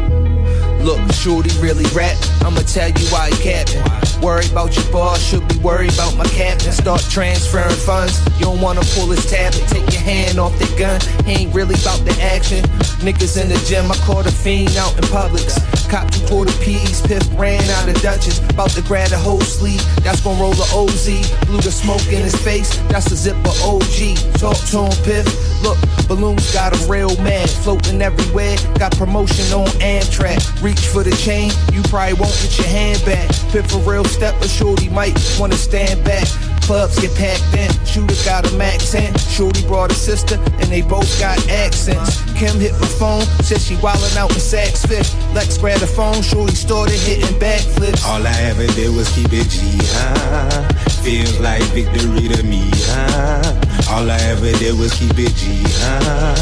Look, 0.83 1.01
Shorty 1.12 1.51
really 1.61 1.85
rap. 1.95 2.17
I'ma 2.43 2.61
tell 2.61 2.91
you 2.91 3.07
why 3.09 3.31
he 3.31 3.43
capping. 3.43 3.83
Worry 4.21 4.47
about 4.51 4.77
your 4.77 4.85
boss, 4.93 5.19
should 5.23 5.47
be 5.49 5.57
worried 5.59 5.95
about 5.95 6.15
my 6.17 6.25
captain. 6.25 6.73
Start 6.73 7.01
transferring 7.11 7.77
funds. 7.89 8.21
You 8.39 8.47
don't 8.47 8.61
wanna 8.61 8.83
pull 8.95 9.09
his 9.09 9.25
tablet, 9.31 9.67
take 9.69 9.91
your 9.93 10.03
hand 10.03 10.39
off 10.39 10.53
the 10.59 10.69
gun. 10.79 11.01
He 11.25 11.45
ain't 11.45 11.55
really 11.55 11.75
about 11.77 12.05
the 12.05 12.17
action. 12.21 12.65
Niggas 13.01 13.41
in 13.41 13.49
the 13.49 13.59
gym, 13.67 13.91
I 13.91 13.97
caught 14.05 14.27
a 14.27 14.33
fiend 14.33 14.77
out 14.77 14.93
in 14.97 15.05
Publix. 15.05 15.57
Cop 15.95 16.11
two 16.11 16.26
quarter 16.26 16.53
P's, 16.55 17.01
Piff 17.03 17.22
ran 17.38 17.62
out 17.70 17.88
of 17.88 17.95
Dutchess. 18.03 18.40
About 18.51 18.70
to 18.70 18.82
grab 18.82 19.12
a 19.12 19.16
whole 19.16 19.40
sleeve, 19.40 19.80
that's 20.03 20.20
gonna 20.22 20.40
roll 20.40 20.51
the 20.51 20.66
OZ. 20.74 21.07
Blew 21.47 21.61
the 21.61 21.70
smoke 21.70 22.05
in 22.09 22.20
his 22.20 22.34
face, 22.34 22.76
that's 22.88 23.12
a 23.12 23.16
zipper 23.16 23.55
OG. 23.62 24.18
Talk 24.40 24.59
to 24.70 24.90
him, 24.90 25.05
Piff. 25.05 25.62
Look, 25.62 25.78
balloons 26.09 26.53
got 26.53 26.74
him 26.74 26.90
real 26.90 27.16
mad, 27.22 27.49
floating 27.49 28.03
everywhere. 28.03 28.57
Got 28.76 28.97
promotion 28.97 29.47
on 29.55 29.68
Amtrak. 29.78 30.61
Reach 30.61 30.80
for 30.80 31.05
the 31.05 31.14
chain, 31.14 31.53
you 31.72 31.80
probably 31.82 32.14
won't 32.14 32.34
get 32.42 32.59
your 32.59 32.66
hand 32.66 33.01
back. 33.07 33.28
Piff 33.53 33.72
a 33.72 33.78
real 33.88 34.05
stepper, 34.05 34.49
shorty 34.49 34.88
might 34.88 35.14
wanna 35.38 35.55
stand 35.55 36.05
back. 36.05 36.26
Clubs 36.65 36.99
get 36.99 37.15
packed 37.15 37.45
in, 37.53 37.71
shooter 37.85 38.17
got 38.25 38.51
a 38.51 38.57
max 38.57 38.95
in. 38.95 39.12
Shorty 39.19 39.67
brought 39.67 39.91
a 39.91 39.95
sister, 39.95 40.37
and 40.37 40.65
they 40.73 40.81
both 40.81 41.21
got 41.21 41.37
accents. 41.51 42.23
Kim 42.33 42.59
hit 42.59 42.73
my 42.81 42.87
phone, 42.87 43.21
said 43.45 43.61
she 43.61 43.77
wildin' 43.77 44.17
out 44.17 44.31
in 44.31 44.39
Saks 44.39 44.89
Fifth. 44.89 45.15
Lex 45.35 45.59
grabbed 45.59 45.83
the 45.83 45.87
phone, 45.87 46.23
Shorty 46.23 46.55
started 46.55 46.99
hitting 46.99 47.39
backflips. 47.39 48.03
All 48.07 48.27
I 48.27 48.33
ever 48.49 48.67
did 48.69 48.97
was 48.97 49.12
keep 49.15 49.29
it 49.33 49.49
G, 49.51 49.61
huh? 49.93 50.69
Feels 51.05 51.39
like 51.39 51.62
victory 51.75 52.29
to 52.29 52.43
me, 52.43 52.71
huh? 52.73 53.93
All 53.93 54.11
I 54.11 54.17
ever 54.33 54.51
did 54.59 54.79
was 54.79 54.95
keep 54.95 55.19
it 55.19 55.35
G, 55.35 55.61
huh? 55.85 56.35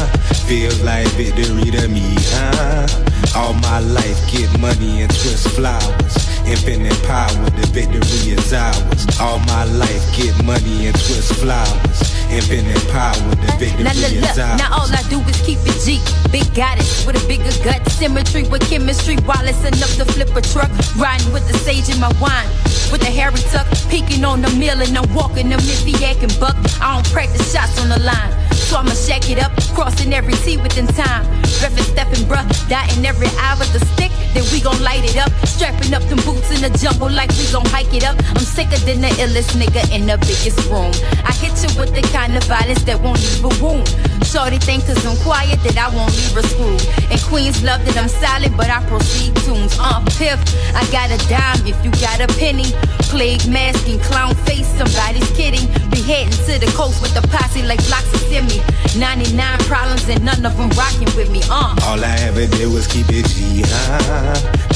Feels 0.47 0.81
like 0.83 1.07
victory 1.19 1.69
to 1.69 1.87
me, 1.89 2.15
huh? 2.31 3.12
All 3.35 3.53
my 3.53 3.79
life 3.79 4.19
get 4.31 4.49
money 4.59 5.01
and 5.01 5.09
twist 5.09 5.47
flowers. 5.55 6.13
Infinite 6.45 6.99
power, 7.03 7.49
the 7.55 7.65
victory 7.71 8.35
is 8.35 8.53
ours. 8.53 9.07
All 9.19 9.39
my 9.47 9.63
life 9.65 10.03
get 10.15 10.35
money 10.43 10.87
and 10.87 10.95
twist 10.95 11.33
flowers. 11.41 11.99
Infinite 12.29 12.83
power, 12.91 13.15
the 13.41 13.49
victory 13.57 13.83
Now 13.83 13.93
look, 13.93 14.11
is 14.11 14.37
ours. 14.37 14.59
now 14.59 14.69
all 14.77 14.89
I 14.91 15.01
do 15.09 15.19
is 15.21 15.39
keep 15.41 15.57
it 15.65 15.77
G. 15.85 15.97
Big 16.31 16.45
goddess 16.53 17.05
with 17.05 17.15
a 17.17 17.27
bigger 17.27 17.53
gut, 17.63 17.81
symmetry 17.89 18.43
with 18.49 18.61
chemistry. 18.69 19.17
Wallace 19.25 19.63
enough 19.65 19.95
to 19.97 20.05
flip 20.05 20.35
a 20.35 20.41
truck, 20.41 20.71
riding 20.97 21.31
with 21.31 21.47
the 21.47 21.57
sage 21.59 21.89
in 21.89 21.99
my 21.99 22.11
wine. 22.21 22.49
With 22.91 23.01
the 23.01 23.09
hairy 23.09 23.41
tuck, 23.49 23.65
peeking 23.89 24.23
on 24.25 24.41
the 24.41 24.49
mill 24.61 24.81
and 24.81 24.97
I'm 24.97 25.11
walking 25.13 25.49
them 25.49 25.59
if 25.63 25.83
he 25.85 25.93
acting 26.05 26.29
buck. 26.39 26.55
I 26.81 26.93
don't 26.95 27.07
practice 27.11 27.53
shots 27.53 27.79
on 27.81 27.89
the 27.89 27.99
line. 27.99 28.42
So 28.73 28.79
I'ma 28.79 28.95
shack 28.95 29.29
it 29.29 29.37
up, 29.37 29.51
crossing 29.75 30.15
every 30.15 30.33
T 30.33 30.57
within 30.57 30.87
time. 30.87 31.23
Reffin' 31.61 31.83
steppin', 31.93 32.25
bruh, 32.25 32.43
dotting 32.67 33.05
every 33.05 33.27
I 33.37 33.55
with 33.59 33.71
the 33.71 33.85
stick. 33.85 34.12
Then 34.33 34.43
we 34.51 34.61
gon' 34.61 34.81
light 34.81 35.05
it 35.05 35.17
up, 35.17 35.31
strapping 35.45 35.93
up 35.93 36.03
them 36.09 36.19
boots 36.25 36.49
in 36.49 36.61
the 36.61 36.71
jungle 36.77 37.09
like 37.09 37.29
we 37.37 37.45
gon' 37.51 37.65
hike 37.65 37.93
it 37.93 38.03
up. 38.03 38.17
I'm 38.33 38.41
sicker 38.41 38.77
than 38.85 39.01
the 39.01 39.11
illest 39.21 39.53
nigga 39.53 39.85
in 39.93 40.05
the 40.05 40.17
biggest 40.17 40.57
room. 40.69 40.91
I 41.21 41.31
hit 41.37 41.53
you 41.61 41.69
with 41.79 41.93
the 41.93 42.01
kind 42.09 42.35
of 42.35 42.43
violence 42.45 42.83
that 42.83 42.99
won't 43.01 43.21
leave 43.21 43.45
a 43.45 43.53
wound. 43.61 43.87
Shorty 44.25 44.57
think 44.57 44.85
cause 44.85 45.05
I'm 45.05 45.17
quiet 45.21 45.61
that 45.61 45.77
I 45.77 45.93
won't 45.93 46.09
leave 46.17 46.33
her 46.33 46.41
screwed. 46.41 46.81
And 47.11 47.21
queens 47.29 47.61
love 47.61 47.85
that 47.85 47.97
I'm 47.97 48.09
silent, 48.09 48.57
but 48.57 48.69
I 48.69 48.81
proceed 48.89 49.35
tunes. 49.45 49.77
Uh, 49.77 50.01
piff, 50.17 50.41
I 50.73 50.81
got 50.89 51.13
a 51.13 51.19
dime 51.29 51.61
if 51.69 51.77
you 51.85 51.91
got 52.01 52.17
a 52.17 52.27
penny. 52.39 52.73
Plague 53.13 53.45
masking, 53.45 53.99
clown 53.99 54.33
face, 54.49 54.65
somebody's 54.73 55.29
kidding. 55.37 55.69
Be 55.93 56.01
heading 56.01 56.33
to 56.49 56.57
the 56.57 56.71
coast 56.73 57.01
with 57.01 57.13
the 57.13 57.21
posse 57.29 57.61
like 57.61 57.85
blocks 57.85 58.09
of 58.13 58.21
semi. 58.25 58.57
99 58.97 59.59
problems 59.69 60.07
and 60.09 60.23
none 60.25 60.45
of 60.45 60.57
them 60.57 60.69
rocking 60.71 61.09
with 61.15 61.29
me. 61.29 61.41
Uh. 61.49 61.75
All 61.85 62.03
I 62.03 62.15
ever 62.25 62.47
did 62.47 62.71
was 62.73 62.87
keep 62.87 63.05
it 63.09 63.25
G, 63.29 63.61
huh? 63.65 64.22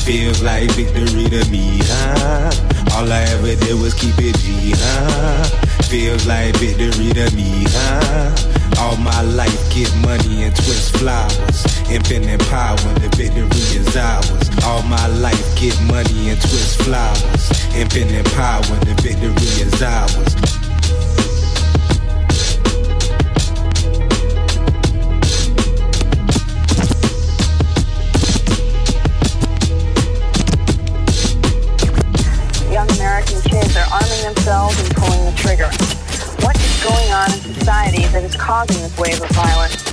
Feels 0.06 0.41
like 0.41 0.72
victory 0.72 1.30
to 1.30 1.50
me, 1.52 1.80
huh? 1.84 2.52
All 2.95 3.12
I 3.12 3.22
ever 3.36 3.56
did 3.56 3.80
was 3.82 3.93
keep 3.93 4.16
it 4.20 4.38
G, 4.39 4.74
huh? 4.76 5.43
Feels 5.84 6.26
like 6.26 6.56
victory 6.58 7.14
to 7.14 7.36
me, 7.36 7.66
huh? 7.68 8.58
All 8.80 8.95
my 8.98 9.22
life 9.22 9.74
get 9.74 9.93
money 9.98 10.43
and 10.43 10.56
twist 10.56 10.95
flowers. 10.98 11.66
Infinite 11.89 12.41
power, 12.48 12.78
the 13.00 13.10
victory 13.16 13.48
is 13.76 13.98
ours. 13.98 14.50
All 14.66 14.84
my 14.84 15.08
life 15.08 15.60
get 15.60 15.80
money 15.84 16.30
and 16.30 16.39
twist 16.39 16.82
flowers. 16.84 17.52
Infinite 17.76 18.26
power, 18.34 18.62
the 18.86 18.95
victory 19.02 19.48
is 19.64 19.82
ours. 19.82 20.57
themselves 34.34 34.78
and 34.80 34.93
pulling 34.95 35.23
the 35.23 35.32
trigger. 35.38 35.69
What 36.43 36.55
is 36.57 36.84
going 36.84 37.11
on 37.13 37.32
in 37.32 37.39
society 37.39 38.03
that 38.07 38.23
is 38.23 38.36
causing 38.36 38.82
this 38.82 38.97
wave 38.97 39.21
of 39.21 39.30
violence? 39.30 39.88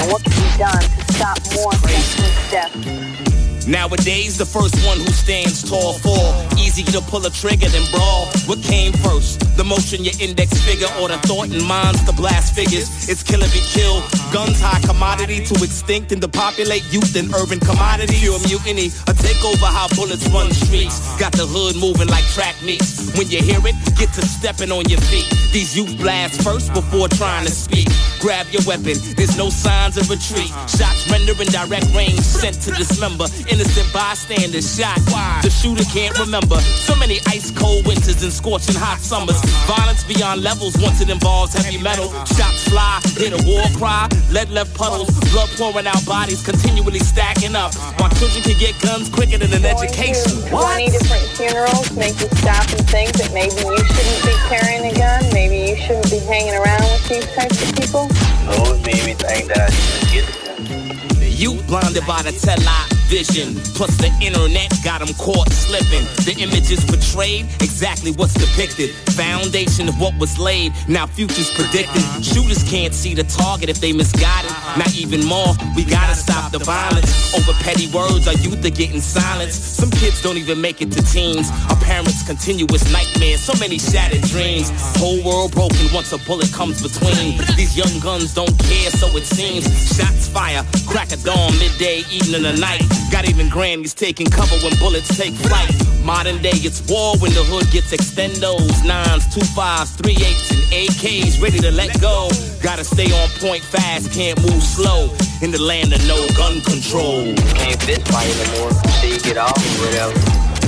And 0.00 0.10
what 0.10 0.22
can 0.24 0.34
be 0.34 0.58
done 0.58 0.82
to 0.82 1.12
stop 1.12 1.38
more 1.54 1.72
senseless 1.74 2.50
deaths 2.50 3.27
Nowadays, 3.68 4.38
the 4.38 4.46
first 4.46 4.72
one 4.88 4.96
who 4.96 5.12
stands 5.12 5.60
tall 5.62 5.92
fall. 6.00 6.32
Easy 6.56 6.82
to 6.88 7.02
pull 7.02 7.20
a 7.26 7.30
trigger 7.30 7.68
than 7.68 7.84
brawl. 7.92 8.24
What 8.48 8.62
came 8.64 8.94
first? 9.04 9.44
The 9.60 9.64
motion, 9.64 10.08
your 10.08 10.16
index 10.24 10.56
figure, 10.64 10.88
or 10.96 11.08
the 11.08 11.20
thought 11.28 11.52
in 11.52 11.60
minds 11.68 12.02
to 12.08 12.12
blast 12.16 12.56
figures? 12.56 12.88
It's 13.12 13.22
kill 13.22 13.44
or 13.44 13.52
be 13.52 13.60
killed. 13.60 14.08
Guns 14.32 14.56
high 14.56 14.80
commodity 14.88 15.44
to 15.44 15.54
extinct 15.60 16.12
and 16.12 16.20
depopulate 16.20 16.80
youth 16.88 17.12
and 17.14 17.28
urban 17.36 17.60
commodity. 17.60 18.16
Pure 18.24 18.40
mutiny, 18.48 18.88
a 19.04 19.12
takeover 19.12 19.68
how 19.68 19.88
bullets 19.92 20.24
run 20.32 20.48
streets. 20.50 21.04
Got 21.20 21.32
the 21.36 21.44
hood 21.44 21.76
moving 21.76 22.08
like 22.08 22.24
track 22.32 22.56
meets. 22.64 23.12
When 23.20 23.28
you 23.28 23.44
hear 23.44 23.60
it, 23.68 23.76
get 24.00 24.08
to 24.16 24.24
stepping 24.24 24.72
on 24.72 24.88
your 24.88 25.00
feet. 25.12 25.28
These 25.52 25.76
youth 25.76 25.92
blast 26.00 26.40
first 26.40 26.72
before 26.72 27.08
trying 27.20 27.44
to 27.44 27.52
speak. 27.52 27.88
Grab 28.18 28.46
your 28.50 28.64
weapon, 28.66 28.96
there's 29.14 29.36
no 29.36 29.48
signs 29.50 29.96
of 29.96 30.08
retreat. 30.10 30.50
Shots 30.66 31.06
rendering 31.06 31.52
direct 31.52 31.86
range 31.94 32.18
sent 32.18 32.56
to 32.64 32.72
dismember. 32.72 33.28
Innocent 33.58 33.90
bystanders 33.92 34.78
shot. 34.78 35.02
The 35.42 35.50
shooter 35.50 35.82
can't 35.90 36.14
remember. 36.14 36.62
So 36.86 36.94
many 36.94 37.18
ice 37.26 37.50
cold 37.50 37.90
winters 37.90 38.22
and 38.22 38.30
scorching 38.30 38.78
hot 38.78 39.02
summers. 39.02 39.34
Violence 39.66 40.06
beyond 40.06 40.46
levels 40.46 40.78
once 40.78 41.02
it 41.02 41.10
involves 41.10 41.58
heavy 41.58 41.82
metal. 41.82 42.06
Shots 42.38 42.70
fly, 42.70 43.02
hit 43.18 43.34
a 43.34 43.40
war 43.42 43.66
cry. 43.74 44.06
Lead 44.30 44.54
left 44.54 44.78
puddles, 44.78 45.10
blood 45.34 45.50
pouring 45.58 45.90
out 45.90 45.98
bodies 46.06 46.38
continually 46.46 47.02
stacking 47.02 47.58
up. 47.58 47.74
While 47.98 48.14
children 48.22 48.46
can 48.46 48.62
get 48.62 48.78
guns 48.78 49.10
quicker 49.10 49.42
than 49.42 49.50
an 49.50 49.66
education. 49.66 50.38
What? 50.54 50.78
20 50.78 50.94
different 50.94 51.26
funerals 51.34 51.90
make 51.98 52.14
you 52.22 52.30
stop 52.38 52.62
and 52.70 52.86
think 52.86 53.10
that 53.18 53.34
maybe 53.34 53.58
you 53.58 53.74
shouldn't 53.74 54.22
be 54.22 54.38
carrying 54.46 54.86
a 54.86 54.94
gun, 54.94 55.26
maybe 55.34 55.74
you 55.74 55.76
shouldn't 55.82 56.06
be 56.14 56.22
hanging 56.30 56.54
around 56.54 56.86
with 56.94 57.10
these 57.10 57.26
types 57.34 57.58
of 57.58 57.74
people. 57.74 58.06
Those 58.54 58.78
made 58.86 59.02
me 59.02 59.18
think 59.18 59.50
that 59.50 59.66
I 59.66 59.70
should 59.74 60.14
get 60.14 61.34
You 61.34 61.58
blinded 61.66 62.06
by 62.06 62.22
the 62.22 62.30
tele 62.38 62.97
vision. 63.08 63.56
Plus 63.74 63.96
the 63.96 64.12
internet 64.20 64.70
got 64.84 65.00
them 65.00 65.12
caught 65.16 65.50
slipping. 65.50 66.04
The 66.28 66.36
images 66.38 66.84
portrayed 66.84 67.46
exactly 67.64 68.12
what's 68.12 68.34
depicted. 68.34 68.90
Foundation 69.16 69.88
of 69.88 69.98
what 69.98 70.14
was 70.20 70.38
laid, 70.38 70.72
now 70.88 71.06
futures 71.06 71.50
predicted. 71.50 72.04
Shooters 72.22 72.62
can't 72.68 72.94
see 72.94 73.14
the 73.14 73.24
target 73.24 73.68
if 73.68 73.80
they 73.80 73.92
misguided. 73.92 74.52
Not 74.76 74.94
even 74.94 75.24
more, 75.24 75.56
we 75.74 75.84
gotta 75.84 76.14
stop 76.14 76.52
the 76.52 76.60
violence. 76.60 77.08
Over 77.34 77.52
petty 77.64 77.88
words, 77.90 78.28
our 78.28 78.36
youth 78.44 78.64
are 78.64 78.70
getting 78.70 79.00
silenced. 79.00 79.76
Some 79.80 79.90
kids 79.90 80.22
don't 80.22 80.36
even 80.36 80.60
make 80.60 80.82
it 80.82 80.92
to 80.92 81.02
teens. 81.02 81.50
Our 81.70 81.80
parents' 81.80 82.22
continuous 82.26 82.84
nightmares, 82.92 83.40
so 83.40 83.54
many 83.58 83.78
shattered 83.78 84.22
dreams. 84.28 84.70
Whole 85.00 85.24
world 85.24 85.52
broken 85.52 85.88
once 85.92 86.12
a 86.12 86.18
bullet 86.28 86.52
comes 86.52 86.82
between. 86.82 87.40
These 87.56 87.76
young 87.76 87.98
guns 88.00 88.34
don't 88.34 88.56
care, 88.68 88.90
so 88.90 89.08
it 89.16 89.24
seems. 89.24 89.64
Shots 89.96 90.28
fire, 90.28 90.62
crack 90.86 91.12
of 91.12 91.24
dawn, 91.24 91.52
midday, 91.58 92.04
evening, 92.12 92.44
or 92.44 92.56
night. 92.56 92.97
Got 93.10 93.28
even 93.28 93.48
grannies 93.48 93.94
taking 93.94 94.26
cover 94.26 94.56
when 94.62 94.76
bullets 94.78 95.16
take 95.16 95.34
flight. 95.34 95.72
Modern 96.04 96.40
day, 96.42 96.56
it's 96.60 96.84
war 96.88 97.16
when 97.18 97.32
the 97.32 97.42
hood 97.42 97.70
gets 97.72 97.92
extendos, 97.92 98.84
nines, 98.84 99.24
two 99.34 99.44
fives, 99.56 99.92
three 99.92 100.16
eights, 100.16 100.50
and 100.52 100.62
AKs 100.72 101.40
ready 101.40 101.58
to 101.58 101.70
let 101.70 102.00
go. 102.00 102.28
Gotta 102.62 102.84
stay 102.84 103.10
on 103.10 103.28
point 103.40 103.62
fast, 103.62 104.12
can't 104.12 104.40
move 104.42 104.62
slow. 104.62 105.08
In 105.40 105.50
the 105.50 105.60
land 105.60 105.92
of 105.92 106.04
no 106.06 106.20
gun 106.36 106.60
control. 106.60 107.32
Can't 107.56 107.80
fist 107.82 108.06
fight 108.08 108.28
anymore. 108.28 108.72
Till 109.00 109.12
you 109.12 109.20
get 109.20 109.38
off 109.38 109.56
or 109.56 109.86
whatever. 109.86 110.12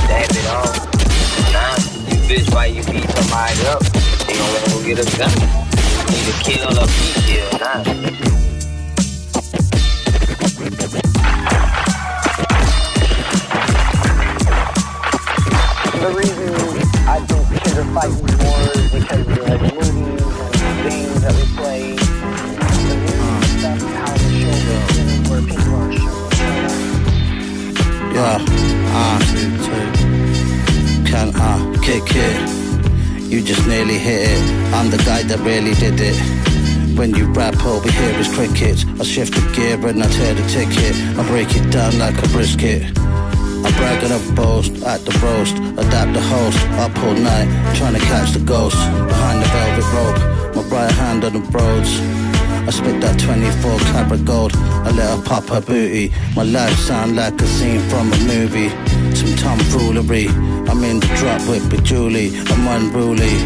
Stab 0.08 0.30
it 0.32 0.46
off. 0.48 0.74
Nah, 1.52 1.76
you 2.08 2.18
fist 2.24 2.50
fight, 2.50 2.72
you 2.72 2.82
beat 2.88 3.04
somebody 3.10 3.60
up. 3.68 3.84
They 4.24 4.32
gonna 4.32 4.52
let 4.56 4.64
go 4.72 4.80
get 4.80 4.96
a 4.96 5.06
gun. 5.18 5.36
Either 6.08 6.36
kill 6.40 6.72
or 6.72 6.88
be 6.88 7.08
killed. 7.28 7.60
Nah. 7.60 8.29
The 16.00 16.08
reason 16.16 16.48
I 17.06 17.20
think 17.28 17.44
kids 17.60 17.76
are 17.76 17.84
fighting 17.92 18.24
more 18.40 18.72
is 18.72 18.88
because 18.90 19.20
of 19.20 19.36
the 19.36 19.68
movies 19.68 20.24
and 20.64 20.76
games 20.88 21.20
that 21.20 21.34
we 21.36 21.44
play. 21.60 21.92
The 22.88 22.96
music 23.04 23.44
stuff, 23.60 23.80
how 24.00 24.16
the 24.16 24.28
is 24.48 25.28
where 25.28 25.42
people 25.44 25.74
are 25.76 25.92
showing 25.92 26.40
Yeah, 28.16 28.40
ah, 28.96 29.20
can 31.04 31.28
ah, 31.36 31.60
kick 31.82 32.08
it. 32.16 32.48
You 33.30 33.42
just 33.42 33.66
nearly 33.68 33.98
hit 33.98 34.22
it. 34.30 34.42
I'm 34.72 34.88
the 34.88 34.96
guy 35.04 35.22
that 35.24 35.38
really 35.40 35.74
did 35.74 36.00
it. 36.00 36.16
When 36.96 37.14
you 37.14 37.26
rap, 37.26 37.62
all 37.66 37.82
we 37.82 37.90
hear 37.90 38.18
is 38.18 38.28
crickets. 38.34 38.86
I 38.98 39.04
shift 39.04 39.34
the 39.34 39.42
gear 39.54 39.76
and 39.86 40.02
I 40.02 40.08
tear 40.08 40.32
the 40.32 40.48
ticket. 40.48 40.96
I 41.18 41.28
break 41.28 41.54
it 41.54 41.70
down 41.70 41.98
like 41.98 42.16
a 42.24 42.28
brisket. 42.28 42.90
I 43.64 43.70
brag 43.76 44.02
and 44.02 44.36
boast 44.36 44.82
at 44.84 45.00
the 45.04 45.12
roast, 45.18 45.56
adapt 45.56 46.12
the 46.14 46.20
host, 46.20 46.58
up 46.84 46.96
all 47.04 47.14
night, 47.14 47.48
trying 47.76 47.94
to 47.94 48.00
catch 48.00 48.32
the 48.32 48.40
ghost 48.40 48.76
behind 48.76 49.42
the 49.42 49.48
velvet 49.54 49.88
rope. 49.96 50.56
My 50.56 50.62
right 50.76 50.92
hand 50.92 51.24
on 51.24 51.32
the 51.34 51.40
roads. 51.40 51.90
I 52.66 52.70
spit 52.70 53.00
that 53.00 53.18
24 53.18 53.78
carat 53.90 54.24
gold. 54.24 54.52
I 54.54 54.90
let 54.90 55.16
her 55.16 55.22
pop 55.24 55.44
her 55.48 55.60
booty. 55.60 56.12
My 56.36 56.42
life 56.42 56.78
sound 56.78 57.16
like 57.16 57.40
a 57.40 57.46
scene 57.46 57.80
from 57.88 58.12
a 58.12 58.18
movie. 58.18 58.68
Some 59.14 59.34
tomfoolery. 59.36 60.28
I'm 60.68 60.84
in 60.84 61.00
the 61.00 61.10
drop 61.16 61.40
with 61.48 61.84
Julie. 61.84 62.30
I'm 62.50 62.66
unruly. 62.68 63.36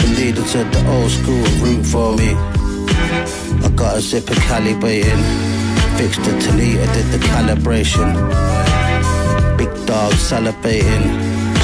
The 0.00 0.14
leader 0.16 0.44
to 0.52 0.64
the 0.64 0.82
old 0.94 1.10
school 1.10 1.44
route 1.62 1.86
for 1.86 2.14
me. 2.16 2.34
I 3.64 3.70
got 3.74 3.96
a 3.96 4.00
zipper 4.00 4.34
calibrating. 4.34 5.22
Fixed 5.98 6.22
the 6.22 6.30
Talita, 6.38 6.86
did 6.94 7.06
the 7.10 7.18
calibration. 7.26 8.47
Big 9.58 9.86
dog 9.86 10.12
celebrating. 10.12 11.02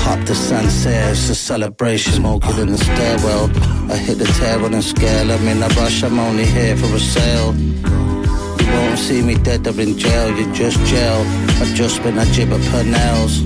Pop 0.03 0.19
the 0.27 0.35
sunset, 0.35 1.13
it's 1.13 1.31
a 1.31 1.35
celebration. 1.35 2.13
Smoking 2.15 2.59
in 2.59 2.73
the 2.73 2.79
stairwell. 2.79 3.47
I 3.91 3.97
hit 3.97 4.19
the 4.19 4.61
on 4.65 4.73
the 4.73 4.83
scale. 4.83 5.31
I'm 5.31 5.47
in 5.47 5.63
a 5.63 5.69
rush, 5.81 6.03
I'm 6.03 6.19
only 6.19 6.45
here 6.45 6.77
for 6.77 6.95
a 6.95 6.99
sale. 6.99 7.55
You 7.55 8.73
won't 8.73 8.99
see 8.99 9.23
me 9.23 9.35
dead 9.37 9.67
or 9.67 9.81
in 9.81 9.97
jail, 9.97 10.37
you 10.37 10.53
just 10.53 10.79
jail. 10.87 11.21
Adjustment, 11.63 12.19
I 12.19 12.25
jib 12.33 12.53
up 12.53 12.61
her 12.75 12.83
nails. 12.83 13.41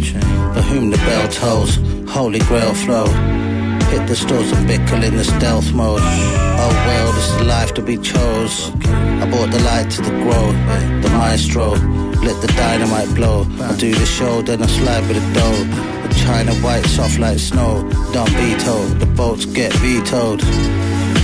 For 0.55 0.62
whom 0.62 0.90
the 0.90 0.96
bell 0.96 1.28
tolls, 1.28 1.76
holy 2.09 2.40
grail 2.40 2.74
flow. 2.74 3.07
Hit 3.90 4.07
the 4.07 4.16
stores 4.16 4.51
and 4.53 4.68
bickle 4.68 5.05
in 5.05 5.16
the 5.16 5.24
stealth 5.24 5.72
mode. 5.72 6.03
Oh 6.69 6.75
well, 6.89 7.12
this 7.12 7.29
is 7.33 7.41
life 7.47 7.73
to 7.75 7.83
be 7.83 7.97
chose. 7.97 8.71
I 9.23 9.27
brought 9.31 9.51
the 9.51 9.62
light 9.71 9.91
to 9.93 10.03
the 10.03 10.11
grow, 10.23 10.47
the 11.03 11.09
maestro. 11.16 11.71
Let 12.27 12.43
the 12.43 12.49
dynamite 12.49 13.14
blow. 13.14 13.47
I 13.62 13.75
do 13.77 13.95
the 13.95 14.05
show, 14.05 14.43
then 14.43 14.62
I 14.62 14.66
slide 14.66 15.09
with 15.09 15.16
the 15.16 15.27
dough. 15.33 15.64
The 16.09 16.14
China 16.27 16.53
white, 16.57 16.85
soft 16.85 17.19
like 17.19 17.39
snow. 17.39 17.89
Don't 18.12 18.35
be 18.37 18.55
told, 18.66 19.01
the 19.01 19.07
boats 19.07 19.47
get 19.47 19.73
vetoed. 19.75 20.41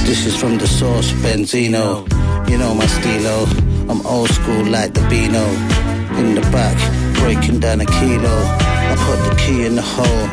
This 0.08 0.24
is 0.24 0.34
from 0.34 0.56
the 0.56 0.66
source, 0.66 1.10
Benzino. 1.22 2.08
You 2.48 2.56
know 2.56 2.74
my 2.74 2.86
stilo. 2.86 3.44
I'm 3.90 4.00
old 4.06 4.30
school 4.30 4.64
like 4.64 4.94
the 4.94 5.02
Beano. 5.10 5.46
In 6.20 6.34
the 6.36 6.44
back, 6.52 6.78
breaking 7.20 7.60
down 7.60 7.82
a 7.82 7.86
kilo. 7.86 8.36
I 8.92 8.94
put 9.06 9.18
the 9.28 9.34
key 9.42 9.66
in 9.66 9.74
the 9.74 9.82
hole. 9.82 10.26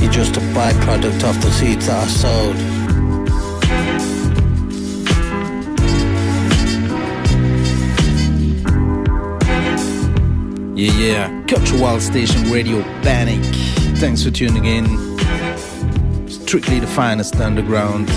You're 0.00 0.12
just 0.12 0.36
a 0.36 0.40
byproduct 0.40 1.22
of 1.30 1.40
the 1.42 1.50
seeds 1.52 1.86
that 1.86 2.04
I 2.04 2.08
sowed. 2.22 4.17
Yeah, 10.78 10.92
yeah. 10.92 11.44
Culture 11.48 11.76
Wild 11.76 12.00
Station 12.00 12.52
Radio 12.52 12.82
Panic. 13.02 13.44
Thanks 13.98 14.22
for 14.22 14.30
tuning 14.30 14.64
in. 14.64 14.86
Strictly 16.28 16.78
the 16.78 16.86
finest 16.86 17.34
underground. 17.40 18.08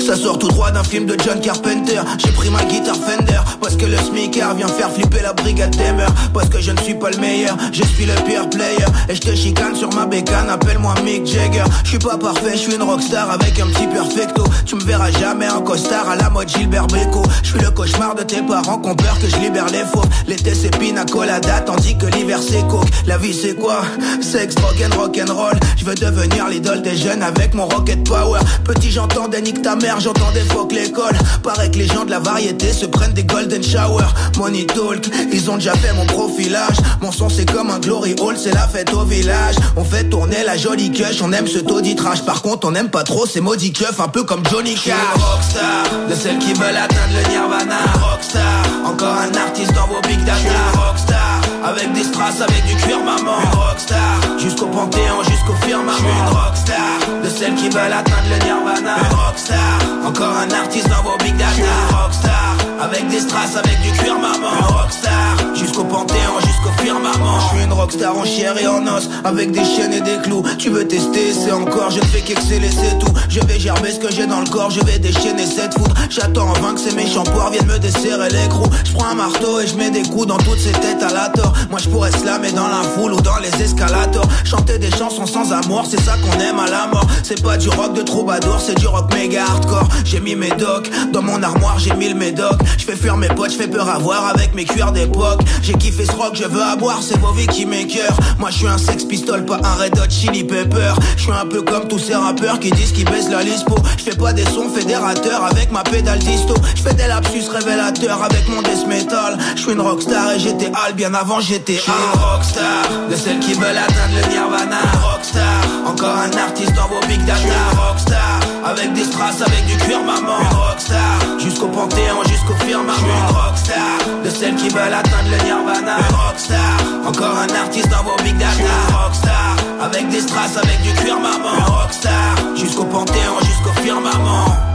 Ça 0.00 0.16
sort 0.16 0.40
tout 0.40 0.48
droit 0.48 0.72
d'un 0.72 0.82
film 0.82 1.06
de 1.06 1.16
John 1.22 1.40
Carpenter. 1.40 1.73
J'ai 1.86 2.32
pris 2.32 2.48
ma 2.50 2.64
guitare 2.64 2.96
Fender 2.96 3.40
parce 3.60 3.76
que 3.76 3.84
le 3.84 3.96
smicker 3.98 4.54
vient 4.54 4.68
faire 4.68 4.90
flipper 4.90 5.20
la 5.22 5.32
brigade 5.32 5.76
mœurs. 5.96 6.12
Parce 6.32 6.48
que 6.48 6.60
je 6.60 6.70
ne 6.70 6.78
suis 6.80 6.94
pas 6.94 7.10
le 7.10 7.18
meilleur, 7.18 7.56
je 7.72 7.82
suis 7.82 8.06
le 8.06 8.14
pire 8.26 8.48
player. 8.48 8.86
Et 9.08 9.14
je 9.14 9.20
te 9.20 9.34
chicane 9.34 9.74
sur 9.74 9.92
ma 9.92 10.06
bécane, 10.06 10.48
appelle-moi 10.48 10.94
Mick 11.04 11.26
Jagger. 11.26 11.64
Je 11.84 11.90
suis 11.90 11.98
pas 11.98 12.16
parfait, 12.16 12.52
je 12.52 12.58
suis 12.58 12.74
une 12.74 12.82
rockstar 12.82 13.30
avec 13.30 13.58
un 13.60 13.66
petit 13.66 13.86
perfecto. 13.86 14.43
Tu 14.66 14.74
me 14.76 14.82
verras 14.82 15.10
jamais 15.10 15.48
en 15.48 15.60
costard 15.62 16.08
à 16.08 16.16
la 16.16 16.30
mode 16.30 16.48
Gilbert 16.48 16.86
Bécaud. 16.86 17.22
Je 17.42 17.50
suis 17.50 17.58
le 17.60 17.70
cauchemar 17.70 18.14
de 18.14 18.22
tes 18.22 18.42
parents 18.42 18.78
qu'on 18.78 18.94
peur 18.94 19.18
que 19.20 19.28
je 19.28 19.36
libère 19.36 19.66
les 19.66 19.84
faux. 19.84 20.04
L'été 20.26 20.54
c'est 20.54 20.76
pina 20.78 21.04
colada 21.04 21.60
tandis 21.60 21.96
que 21.96 22.06
l'hiver 22.06 22.40
c'est 22.42 22.66
coke. 22.68 22.88
La 23.06 23.18
vie 23.18 23.34
c'est 23.34 23.54
quoi? 23.54 23.82
Sex, 24.20 24.54
rock 24.56 24.76
and 24.82 24.96
rock 24.98 25.18
and 25.18 25.32
roll. 25.32 25.58
Je 25.76 25.84
veux 25.84 25.94
devenir 25.94 26.48
l'idole 26.48 26.82
des 26.82 26.96
jeunes 26.96 27.22
avec 27.22 27.54
mon 27.54 27.66
rocket 27.66 28.04
power. 28.04 28.40
Petit 28.64 28.90
j'entends 28.90 29.28
des 29.28 29.42
nique 29.42 29.62
ta 29.62 29.76
mère, 29.76 30.00
j'entends 30.00 30.24
j'entendais 30.24 30.44
fuck 30.52 30.72
l'école. 30.72 31.16
Paraît 31.42 31.70
que 31.70 31.78
les 31.78 31.86
gens 31.86 32.04
de 32.04 32.10
la 32.10 32.20
variété 32.20 32.72
se 32.72 32.86
prennent 32.86 33.12
des 33.12 33.24
golden 33.24 33.62
shower. 33.62 34.06
Money 34.38 34.66
talk, 34.66 35.08
ils 35.32 35.50
ont 35.50 35.56
déjà 35.56 35.74
fait 35.74 35.92
mon 35.92 36.06
profilage. 36.06 36.76
Mon 37.00 37.12
son 37.12 37.28
c'est 37.28 37.50
comme 37.50 37.70
un 37.70 37.78
glory 37.78 38.14
hall, 38.20 38.36
c'est 38.36 38.52
la 38.52 38.66
fête 38.68 38.92
au 38.92 39.04
village. 39.04 39.56
On 39.76 39.84
fait 39.84 40.04
tourner 40.04 40.44
la 40.44 40.56
jolie 40.56 40.92
cush, 40.92 41.20
on 41.22 41.32
aime 41.32 41.46
ce 41.46 41.58
tauditrage. 41.58 42.24
Par 42.24 42.42
contre, 42.42 42.68
on 42.68 42.74
aime 42.74 42.90
pas 42.90 43.02
trop 43.02 43.26
ces 43.26 43.40
maudits 43.40 43.72
keufs, 43.72 44.00
un 44.00 44.08
peu 44.08 44.22
comme 44.22 44.42
Johnny 44.50 44.74
Cash. 44.74 44.94
rockstar, 45.16 45.84
de 46.08 46.14
celles 46.14 46.38
qui 46.38 46.52
veulent 46.54 46.76
atteindre 46.76 47.14
le 47.14 47.28
nirvana. 47.30 47.76
Rockstar, 48.00 48.64
encore 48.84 49.14
un 49.14 49.34
artiste 49.34 49.72
dans 49.72 49.86
vos 49.86 50.00
big 50.02 50.22
data. 50.24 50.38
Rockstar, 50.74 51.40
avec 51.64 51.92
des 51.92 52.04
strass, 52.04 52.40
avec 52.40 52.64
du 52.66 52.74
cuir 52.76 52.98
maman. 52.98 53.38
rockstar, 53.52 54.38
jusqu'au 54.38 54.66
panthéon, 54.66 55.22
jusqu'au 55.28 55.54
firmament. 55.66 55.96
une 55.98 56.36
rockstar, 56.36 57.22
de 57.22 57.28
celles 57.28 57.54
qui 57.54 57.68
veulent 57.68 57.92
atteindre 57.92 58.28
le 58.30 58.44
nirvana. 58.44 58.96
rockstar, 59.10 59.78
encore 60.06 60.36
un 60.36 60.50
artiste 60.50 60.88
dans 60.88 61.02
vos 61.02 61.16
big 61.18 61.36
data. 61.36 62.02
rockstar, 62.02 62.56
avec 62.82 63.08
des 63.08 63.20
strass, 63.20 63.56
avec 63.56 63.80
du 63.82 63.90
cuir 63.92 64.14
maman. 64.14 64.50
rockstar, 64.68 65.54
jusqu'au 65.54 65.84
panthéon, 65.84 66.40
jusqu'au 66.40 66.82
firmament. 66.82 67.40
Je 67.40 67.56
suis 67.56 67.64
une 67.64 67.72
rockstar 67.72 68.16
en 68.16 68.24
chair 68.24 68.56
et 68.58 68.66
en 68.66 68.86
os, 68.86 69.08
avec 69.24 69.52
des 69.52 69.64
chaînes 69.64 69.92
et 69.92 70.00
des 70.00 70.18
clous. 70.22 70.44
Tu 70.58 70.70
veux 70.70 70.86
tester, 70.86 71.32
c'est 71.32 71.52
encore, 71.52 71.90
je 71.90 72.00
ne 72.00 72.04
fais 72.04 72.20
qu'exceller, 72.20 72.70
c'est 72.70 72.98
tout. 72.98 73.12
Je 73.28 73.40
vais 73.40 73.58
gerber 73.58 73.90
ce 73.90 73.98
que 73.98 74.12
j'ai 74.12 74.26
dans 74.26 74.33
le 74.40 74.48
corps, 74.48 74.70
je 74.70 74.80
vais 74.80 74.98
déchaîner 74.98 75.46
cette 75.46 75.74
foudre. 75.74 75.94
J'attends 76.10 76.48
en 76.48 76.52
vain 76.54 76.74
que 76.74 76.80
ces 76.80 76.94
méchants 76.94 77.24
poires 77.24 77.50
viennent 77.50 77.66
me 77.66 77.78
desserrer 77.78 78.28
l'écrou. 78.30 78.66
Je 78.84 78.92
prends 78.92 79.08
un 79.08 79.14
marteau 79.14 79.60
et 79.60 79.66
je 79.66 79.74
mets 79.76 79.90
des 79.90 80.02
coups 80.02 80.26
dans 80.26 80.36
toutes 80.38 80.58
ces 80.58 80.72
têtes 80.72 81.02
à 81.02 81.12
la 81.12 81.28
tort. 81.28 81.52
Moi 81.70 81.78
je 81.82 81.88
pourrais 81.88 82.12
slammer 82.12 82.52
dans 82.52 82.68
la 82.68 82.82
foule 82.82 83.14
ou 83.14 83.20
dans 83.20 83.38
les 83.38 83.62
escalators. 83.62 84.26
Chanter 84.44 84.78
des 84.78 84.90
chansons 84.90 85.26
sans 85.26 85.52
amour, 85.52 85.84
c'est 85.88 86.00
ça 86.00 86.16
qu'on 86.18 86.38
aime 86.40 86.58
à 86.58 86.68
la 86.70 86.86
mort. 86.86 87.06
C'est 87.22 87.42
pas 87.42 87.56
du 87.56 87.68
rock 87.68 87.94
de 87.94 88.02
troubadour, 88.02 88.60
c'est 88.60 88.78
du 88.78 88.86
rock 88.86 89.12
méga 89.14 89.44
hardcore. 89.44 89.88
J'ai 90.04 90.20
mis 90.20 90.36
mes 90.36 90.50
docs, 90.50 90.90
dans 91.12 91.22
mon 91.22 91.42
armoire 91.42 91.78
j'ai 91.78 91.94
mis 91.94 92.08
le 92.08 92.14
médoc. 92.14 92.58
Je 92.78 92.84
fais 92.84 92.96
fuir 92.96 93.16
mes 93.16 93.28
potes, 93.28 93.52
je 93.52 93.56
fais 93.56 93.68
peur 93.68 93.88
à 93.88 93.98
voir 93.98 94.26
avec 94.26 94.54
mes 94.54 94.64
cuirs 94.64 94.92
d'époque. 94.92 95.40
J'ai 95.62 95.74
kiffé 95.74 96.04
ce 96.04 96.12
rock, 96.12 96.34
je 96.34 96.44
veux 96.44 96.62
à 96.62 96.76
boire, 96.76 97.00
c'est 97.02 97.18
vos 97.18 97.32
vies 97.32 97.46
qui 97.46 97.66
m'écœurent. 97.66 98.16
Moi 98.38 98.50
je 98.50 98.58
suis 98.58 98.68
un 98.68 98.78
sex 98.78 99.04
pistol, 99.04 99.44
pas 99.44 99.60
un 99.62 99.82
red 99.82 99.98
hot 99.98 100.10
chili 100.10 100.44
pepper. 100.44 100.94
Je 101.16 101.22
suis 101.22 101.32
un 101.32 101.46
peu 101.46 101.62
comme 101.62 101.88
tous 101.88 101.98
ces 101.98 102.14
rappeurs 102.14 102.58
qui 102.60 102.70
disent 102.70 102.92
qu'ils 102.92 103.04
baissent 103.04 103.30
la 103.30 103.42
lispo. 103.42 103.74
Je 103.98 104.04
pas 104.24 104.32
des 104.32 104.46
sons 104.46 104.70
fédérateurs 104.74 105.44
avec 105.44 105.70
ma 105.70 105.82
pédale 105.82 106.18
disto. 106.20 106.54
Je 106.74 106.80
fais 106.80 106.94
des 106.94 107.06
lapsus 107.06 107.46
révélateurs 107.46 108.22
avec 108.22 108.48
mon 108.48 108.62
death 108.62 108.86
metal. 108.86 109.36
Je 109.54 109.60
suis 109.60 109.72
une 109.72 109.82
rockstar 109.82 110.32
et 110.32 110.38
j'étais 110.38 110.72
Al 110.86 110.94
bien 110.94 111.12
avant 111.12 111.40
j'étais 111.40 111.78
une 111.86 112.20
rockstar 112.20 112.84
de 113.10 113.16
celles 113.16 113.38
qui 113.40 113.52
veulent 113.52 113.76
atteindre 113.76 114.14
le 114.16 114.32
nirvana. 114.32 114.80
Rockstar, 115.02 115.60
encore 115.86 116.16
un 116.16 116.34
artiste 116.38 116.72
dans 116.72 116.88
vos 116.88 117.06
big 117.06 117.22
data. 117.26 117.60
Rockstar, 117.76 118.40
avec 118.64 118.94
des 118.94 119.04
strass, 119.04 119.42
avec 119.42 119.66
du 119.66 119.76
cuir 119.84 120.00
maman. 120.00 120.38
rockstar, 120.56 121.38
jusqu'au 121.38 121.68
panthéon, 121.68 122.24
jusqu'au 122.26 122.54
firmament. 122.64 122.96
une 122.96 123.36
rockstar 123.36 123.98
de 124.24 124.30
celles 124.30 124.56
qui 124.56 124.70
veulent 124.70 124.94
atteindre 125.00 125.28
le 125.32 125.44
nirvana. 125.44 125.96
rockstar, 126.16 126.76
encore 127.06 127.36
un 127.36 127.54
artiste 127.62 127.90
dans 127.90 128.02
vos 128.04 128.16
big 128.22 128.38
data. 128.38 128.72
Rockstar, 128.88 129.56
avec 129.82 130.08
des 130.08 130.22
strass, 130.22 130.56
avec 130.56 130.80
du 130.80 130.94
cuir 130.94 131.20
maman. 131.20 131.60
rockstar, 131.66 132.56
jusqu'au 132.56 132.84
panthéon, 132.84 133.38
jusqu'au 133.42 133.82
firmament. 133.82 134.13
Forget, 134.14 134.73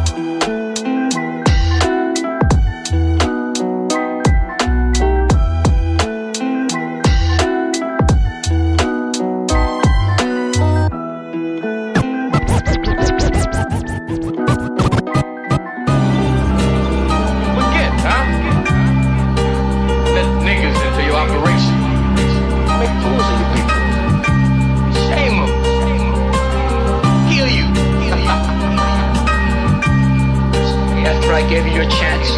gave 31.49 31.65
you 31.65 31.81
your 31.81 31.89
chance. 31.89 32.29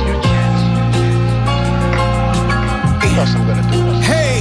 Yes, 3.11 3.35
I'm 3.35 3.45
gonna 3.45 3.67
do. 3.67 3.83
Hey, 3.99 4.39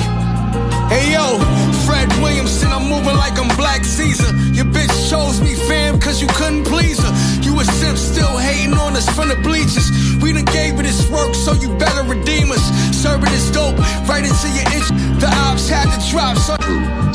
hey 0.86 1.10
yo, 1.10 1.42
Fred 1.84 2.06
Williamson, 2.22 2.70
I'm 2.70 2.86
moving 2.86 3.16
like 3.16 3.36
I'm 3.36 3.50
Black 3.56 3.84
Caesar. 3.84 4.30
Your 4.54 4.66
bitch 4.66 5.10
chose 5.10 5.40
me, 5.40 5.56
fam, 5.66 5.98
cause 5.98 6.22
you 6.22 6.28
couldn't 6.38 6.64
please 6.66 7.02
her. 7.02 7.12
You 7.42 7.58
a 7.58 7.64
simp 7.64 7.98
still 7.98 8.38
hating 8.38 8.74
on 8.74 8.94
us 8.94 9.10
from 9.10 9.28
the 9.28 9.36
bleachers. 9.42 9.90
We 10.22 10.32
done 10.32 10.44
gave 10.44 10.78
it 10.78 10.84
this 10.84 11.10
work, 11.10 11.34
so 11.34 11.52
you 11.54 11.74
better 11.76 12.04
redeem 12.04 12.52
us. 12.52 12.62
Serving 12.94 13.30
this 13.30 13.50
dope 13.50 13.76
right 14.06 14.22
into 14.22 14.48
your 14.54 14.66
itch. 14.78 14.88
The 15.18 15.26
ops 15.50 15.68
had 15.68 15.90
to 15.90 15.98
drop, 16.12 16.38
so. 16.38 16.54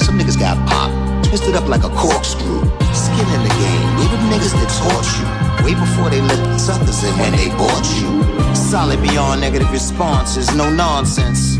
Some 0.03 0.19
niggas 0.19 0.37
got 0.37 0.59
popped, 0.67 1.29
twisted 1.29 1.55
up 1.55 1.69
like 1.69 1.85
a 1.85 1.89
corkscrew. 1.95 2.67
Skin 2.91 3.27
in 3.31 3.41
the 3.47 3.53
game, 3.63 3.87
we 3.95 4.03
the 4.11 4.19
niggas 4.27 4.51
that 4.59 4.67
taught 4.75 5.07
you. 5.39 5.44
Way 5.65 5.73
before 5.73 6.11
they 6.11 6.21
let 6.21 6.37
the 6.37 6.59
suckers 6.59 7.03
in 7.03 7.17
when 7.17 7.31
they 7.31 7.49
bought 7.57 7.87
you. 7.99 8.21
Solid 8.53 9.01
beyond 9.01 9.41
negative 9.41 9.71
responses, 9.71 10.53
no 10.53 10.69
nonsense. 10.69 11.57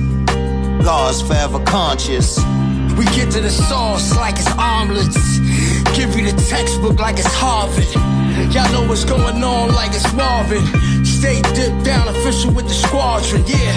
God's 0.86 1.24
forever 1.24 1.58
conscious. 1.66 2.38
We 2.96 3.06
get 3.18 3.32
to 3.32 3.42
the 3.42 3.50
sauce 3.50 4.16
like 4.16 4.36
it's 4.38 4.52
omelets. 4.60 5.40
Give 5.98 6.16
you 6.16 6.32
the 6.32 6.38
textbook 6.48 7.00
like 7.00 7.18
it's 7.18 7.34
Harvard. 7.34 7.90
Y'all 8.54 8.72
know 8.72 8.88
what's 8.88 9.06
going 9.06 9.44
on 9.44 9.74
like 9.74 9.90
it's 9.90 10.14
Marvin. 10.14 10.64
Stay 11.04 11.42
dipped 11.58 11.84
down 11.84 12.08
official 12.08 12.54
with 12.54 12.68
the 12.68 12.76
squadron, 12.76 13.44
yeah. 13.48 13.74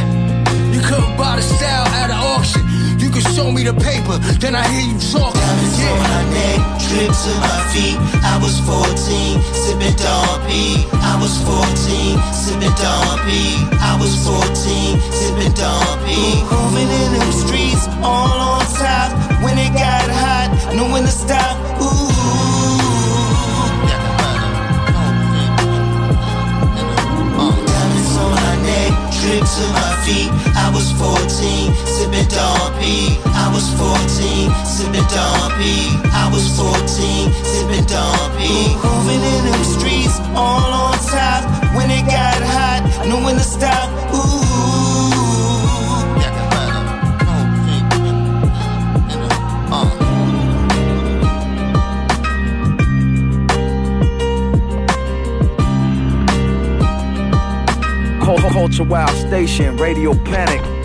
You 0.74 0.82
couldn't 0.82 1.16
buy 1.16 1.36
the 1.36 1.42
style 1.42 1.86
at 1.86 2.10
an 2.10 2.18
auction. 2.36 2.67
You 2.98 3.10
can 3.10 3.22
show 3.32 3.50
me 3.52 3.62
the 3.62 3.74
paper, 3.74 4.18
then 4.42 4.54
I 4.54 4.66
hear 4.66 4.90
you 4.90 4.98
talking. 4.98 5.38
Diamonds 5.38 5.78
on 5.86 5.98
my 6.02 6.22
neck, 6.34 6.58
drip 6.82 7.10
to 7.14 7.32
my 7.46 7.58
feet. 7.70 7.98
I 8.26 8.34
was 8.42 8.58
14, 8.66 9.38
sipping 9.54 9.96
Dom 9.96 10.42
I 10.98 11.14
was 11.22 11.34
14, 11.46 12.18
sipping 12.34 12.74
Dom 12.74 13.18
I 13.78 13.96
was 14.00 14.14
14, 14.26 14.98
sipping 15.14 15.54
Dom 15.54 15.98
P. 16.04 16.42
Moving 16.50 16.90
in 16.90 17.10
them 17.18 17.32
streets, 17.32 17.86
all 18.02 18.58
on 18.58 18.66
top. 18.82 19.14
When 19.42 19.56
it 19.58 19.72
got 19.72 20.10
hot, 20.10 20.74
knew 20.74 20.90
when 20.92 21.04
to 21.04 21.14
stop. 21.14 21.54
Ooh. 21.78 22.08
Diamonds 27.66 28.16
on 28.18 28.30
my 28.34 28.54
neck, 28.66 28.92
drip 29.14 29.44
to 29.46 29.64
my 29.72 29.97
feet. 30.08 30.30
I 30.56 30.70
was 30.72 30.88
14, 30.96 31.28
sipping 31.84 32.28
Dom 32.32 32.72
P. 32.80 33.20
I 33.44 33.46
was 33.52 33.68
14, 33.76 34.48
sipping 34.64 35.06
Dom 35.12 35.52
P. 35.60 35.62
I 36.22 36.30
was 36.32 36.48
14, 36.56 37.32
sipping 37.44 37.84
Dom 37.84 38.16
P. 38.36 38.87
Wild 58.84 59.10
Station, 59.10 59.76
Radio 59.76 60.12
Panik. 60.12 60.77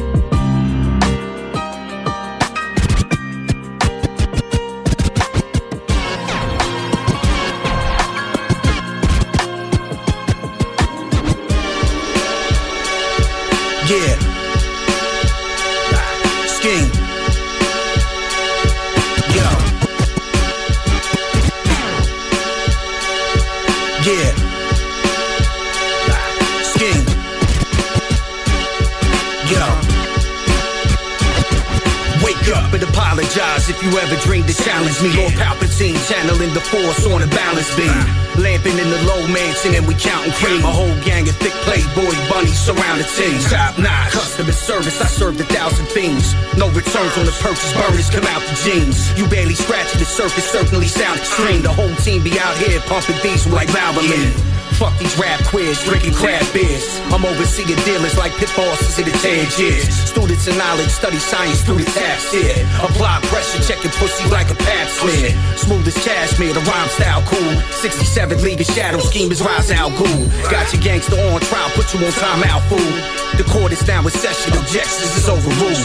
Challenge 34.74 35.02
me. 35.06 35.14
Lord 35.14 35.34
Palpatine 35.38 35.98
channeling 36.10 36.54
the 36.54 36.62
force 36.62 37.06
on 37.06 37.22
a 37.22 37.30
balance 37.30 37.70
beam. 37.78 37.94
Lamping 38.42 38.74
in 38.74 38.90
the 38.90 39.02
low 39.06 39.22
mansion 39.30 39.78
and 39.78 39.86
we 39.86 39.94
counting 39.94 40.34
cream. 40.34 40.66
A 40.66 40.74
whole 40.74 40.98
gang 41.06 41.30
of 41.30 41.36
thick 41.38 41.54
playboy 41.62 42.14
bunnies 42.30 42.58
surround 42.58 42.98
the 43.00 43.08
team. 43.14 43.38
Top 43.54 43.78
notch. 43.78 44.12
Customer 44.12 44.52
service, 44.52 45.00
I 45.00 45.06
served 45.06 45.40
a 45.42 45.46
thousand 45.46 45.86
fiends. 45.94 46.34
No 46.58 46.70
returns 46.74 47.14
on 47.18 47.26
the 47.26 47.36
purchase, 47.38 47.74
burners 47.78 48.10
come 48.10 48.26
out 48.34 48.42
the 48.50 48.58
jeans. 48.66 48.98
You 49.18 49.28
barely 49.28 49.54
scratching 49.54 50.00
the 50.00 50.10
surface, 50.10 50.50
certainly 50.50 50.88
sound 50.88 51.20
extreme. 51.20 51.62
The 51.62 51.74
whole 51.74 51.94
team 52.02 52.24
be 52.24 52.34
out 52.40 52.58
here 52.58 52.80
pumping 52.90 53.18
diesel 53.22 53.52
like 53.54 53.70
Valvoline. 53.70 54.34
Fuck 54.80 54.98
these 54.98 55.18
rap 55.18 55.40
queers, 55.46 55.84
drinking 55.84 56.14
crab 56.14 56.42
beers. 56.52 57.00
I'm 57.14 57.24
overseeing 57.26 57.78
dealers 57.86 58.18
like 58.18 58.34
pit 58.34 58.52
bosses 58.56 58.98
in 58.98 59.06
the 59.06 59.16
Tangiers. 59.22 59.86
Students 60.10 60.48
of 60.48 60.58
knowledge 60.58 60.90
study 60.90 61.20
science 61.20 61.62
through 61.62 61.78
the 61.78 61.90
taps 61.92 62.32
here. 62.32 62.58
Apply 62.82 63.20
pressure, 63.30 63.62
checking 63.62 63.92
pussy 63.92 64.28
like 64.30 64.50
a 64.50 64.56
pap 64.56 64.88
smear. 64.90 65.30
Smooth 65.58 65.88
as 65.88 65.98
cashmere, 66.04 66.54
the 66.54 66.62
rhyme 66.62 66.90
style 66.90 67.22
cool. 67.28 67.54
67 67.72 68.42
League 68.42 68.62
of 68.62 68.68
Shadow 68.68 69.00
scheme 69.00 69.32
is 69.32 69.42
Ra's 69.42 69.72
al 69.72 69.92
Ghul. 69.92 70.30
Got 70.50 70.74
your 70.74 70.82
gangster 70.82 71.20
on 71.20 71.42
trial, 71.42 71.70
put 71.76 71.94
you 71.94 72.06
on 72.06 72.12
timeout, 72.12 72.62
fool. 72.68 72.94
The 73.38 73.46
court 73.50 73.72
is 73.72 73.86
now 73.88 74.02
in 74.02 74.10
session, 74.10 74.58
objections 74.58 75.16
is 75.16 75.30
overruled. 75.30 75.78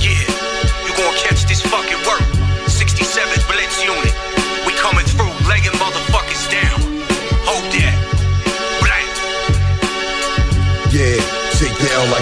Yeah, 0.00 0.26
you 0.86 0.92
gon' 0.96 1.14
catch 1.18 1.44
this 1.46 1.60
fucking 1.62 1.98
work. 2.06 2.33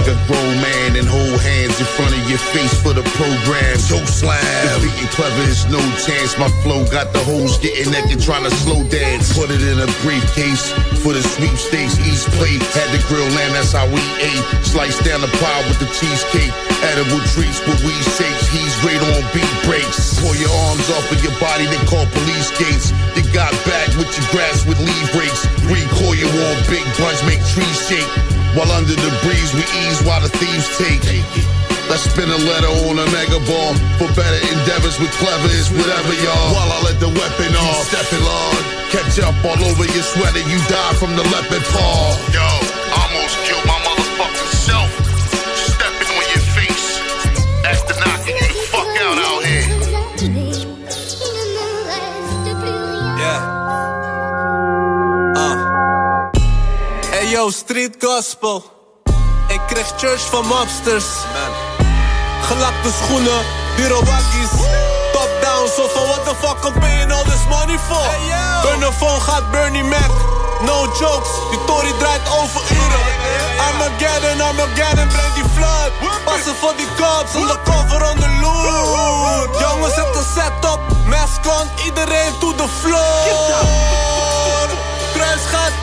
Like 0.02 0.10
a 0.10 0.26
grown 0.26 0.56
man 0.58 0.96
and 0.98 1.06
hold 1.06 1.38
hands 1.38 1.78
in 1.78 1.86
front 1.86 2.10
of 2.10 2.22
your 2.26 2.38
face 2.50 2.74
for 2.82 2.92
the 2.92 3.06
program. 3.14 3.78
So 3.78 4.02
slam. 4.02 4.42
Defeating 4.82 5.10
clever 5.14 5.46
is 5.46 5.66
no 5.70 5.78
chance. 6.02 6.34
My 6.38 6.50
flow 6.62 6.82
got 6.90 7.12
the 7.12 7.22
hoes 7.22 7.58
getting 7.58 7.92
naked 7.92 8.18
trying 8.18 8.42
to 8.42 8.50
slow 8.50 8.82
dance. 8.90 9.30
Put 9.36 9.50
it 9.50 9.62
in 9.62 9.78
a 9.78 9.86
briefcase 10.02 10.74
for 11.02 11.14
the 11.14 11.22
sweepstakes. 11.22 11.98
East 12.02 12.26
plate 12.34 12.62
had 12.74 12.90
the 12.90 12.98
grill 13.06 13.26
lamb, 13.38 13.54
that's 13.54 13.70
how 13.72 13.86
we 13.86 14.02
ate. 14.18 14.42
Sliced 14.66 15.04
down 15.06 15.22
the 15.22 15.30
pie 15.38 15.62
with 15.70 15.78
the 15.78 15.86
cheesecake. 15.94 16.50
Edible 16.82 17.22
treats 17.30 17.62
with 17.62 17.78
weed 17.86 18.04
shakes. 18.18 18.50
He's 18.50 18.74
great 18.82 18.98
on 18.98 19.22
beat 19.30 19.54
breaks. 19.62 20.18
Pull 20.18 20.34
your 20.34 20.50
arms 20.66 20.86
off 20.98 21.06
of 21.14 21.22
your 21.22 21.36
body, 21.38 21.66
then 21.70 21.82
call 21.86 22.06
police 22.10 22.50
gates. 22.58 22.90
You 23.14 23.22
got 23.30 23.54
back 23.70 23.94
with 23.94 24.10
your 24.18 24.26
grass 24.34 24.66
with 24.66 24.82
leaf 24.82 25.06
breaks. 25.14 25.46
Recoil 25.70 26.26
on 26.26 26.56
big 26.66 26.86
bunch, 26.98 27.22
make 27.22 27.42
trees 27.54 27.78
shake. 27.86 28.31
While 28.52 28.70
under 28.72 28.92
the 28.92 29.12
breeze, 29.24 29.52
we 29.56 29.64
ease 29.64 30.00
while 30.04 30.20
the 30.20 30.28
thieves 30.28 30.68
take. 30.76 31.00
Let's 31.88 32.04
spin 32.04 32.28
a 32.28 32.36
letter 32.36 32.72
on 32.88 33.00
a 33.00 33.06
mega 33.12 33.40
ball 33.48 33.72
for 33.96 34.08
better 34.12 34.40
endeavors 34.52 35.00
with 35.00 35.10
clever 35.16 35.48
is 35.48 35.68
whatever, 35.72 36.12
y'all. 36.20 36.52
While 36.52 36.72
I 36.72 36.78
let 36.84 37.00
the 37.00 37.08
weapon 37.08 37.52
off, 37.56 37.88
stepping 37.88 38.24
on. 38.24 38.56
Catch 38.92 39.20
up 39.24 39.36
all 39.44 39.56
over 39.56 39.84
your 39.88 40.04
sweater, 40.04 40.44
you 40.44 40.60
die 40.68 40.94
from 41.00 41.16
the 41.16 41.24
leopard 41.32 41.64
paw. 41.72 42.12
Yo, 42.28 42.44
yo, 57.42 57.50
street 57.50 57.96
gospel. 57.98 58.62
Ik 59.48 59.60
kreeg 59.66 59.88
church 59.96 60.24
van 60.30 60.46
mobsters. 60.46 61.04
Gelakte 62.42 62.90
schoenen, 63.02 63.40
bureauwakkies. 63.76 64.52
Top 65.12 65.30
down, 65.42 65.66
zo 65.76 65.88
van 65.94 66.06
what 66.10 66.24
the 66.24 66.34
fuck 66.42 66.64
I'm 66.64 66.80
paying 66.80 67.12
all 67.12 67.24
this 67.24 67.44
money 67.48 67.78
for? 67.88 68.06
Burner 68.62 68.92
gaat 69.20 69.50
Bernie 69.50 69.84
Mac. 69.84 70.12
No 70.60 70.86
jokes, 70.98 71.30
die 71.50 71.64
Tory 71.66 71.92
draait 71.98 72.26
over 72.40 72.62
uren. 72.80 73.04
Armageddon, 73.66 74.40
Armageddon, 74.40 75.08
breng 75.08 75.34
die 75.34 75.48
flood. 75.54 75.90
Passen 76.24 76.54
voor 76.60 76.74
die 76.76 76.88
cops, 76.96 77.34
undercover 77.34 78.10
on 78.10 78.16
the 78.20 78.30
loot. 78.40 79.58
Jongens, 79.60 79.94
zet 79.94 80.16
een 80.16 80.26
set 80.34 80.70
op, 80.72 80.80
mask 81.06 81.46
on, 81.46 81.66
iedereen 81.84 82.32
to 82.40 82.54
the 82.54 82.68
floor. 82.80 83.58
Kruis 85.12 85.40
gaat 85.50 85.81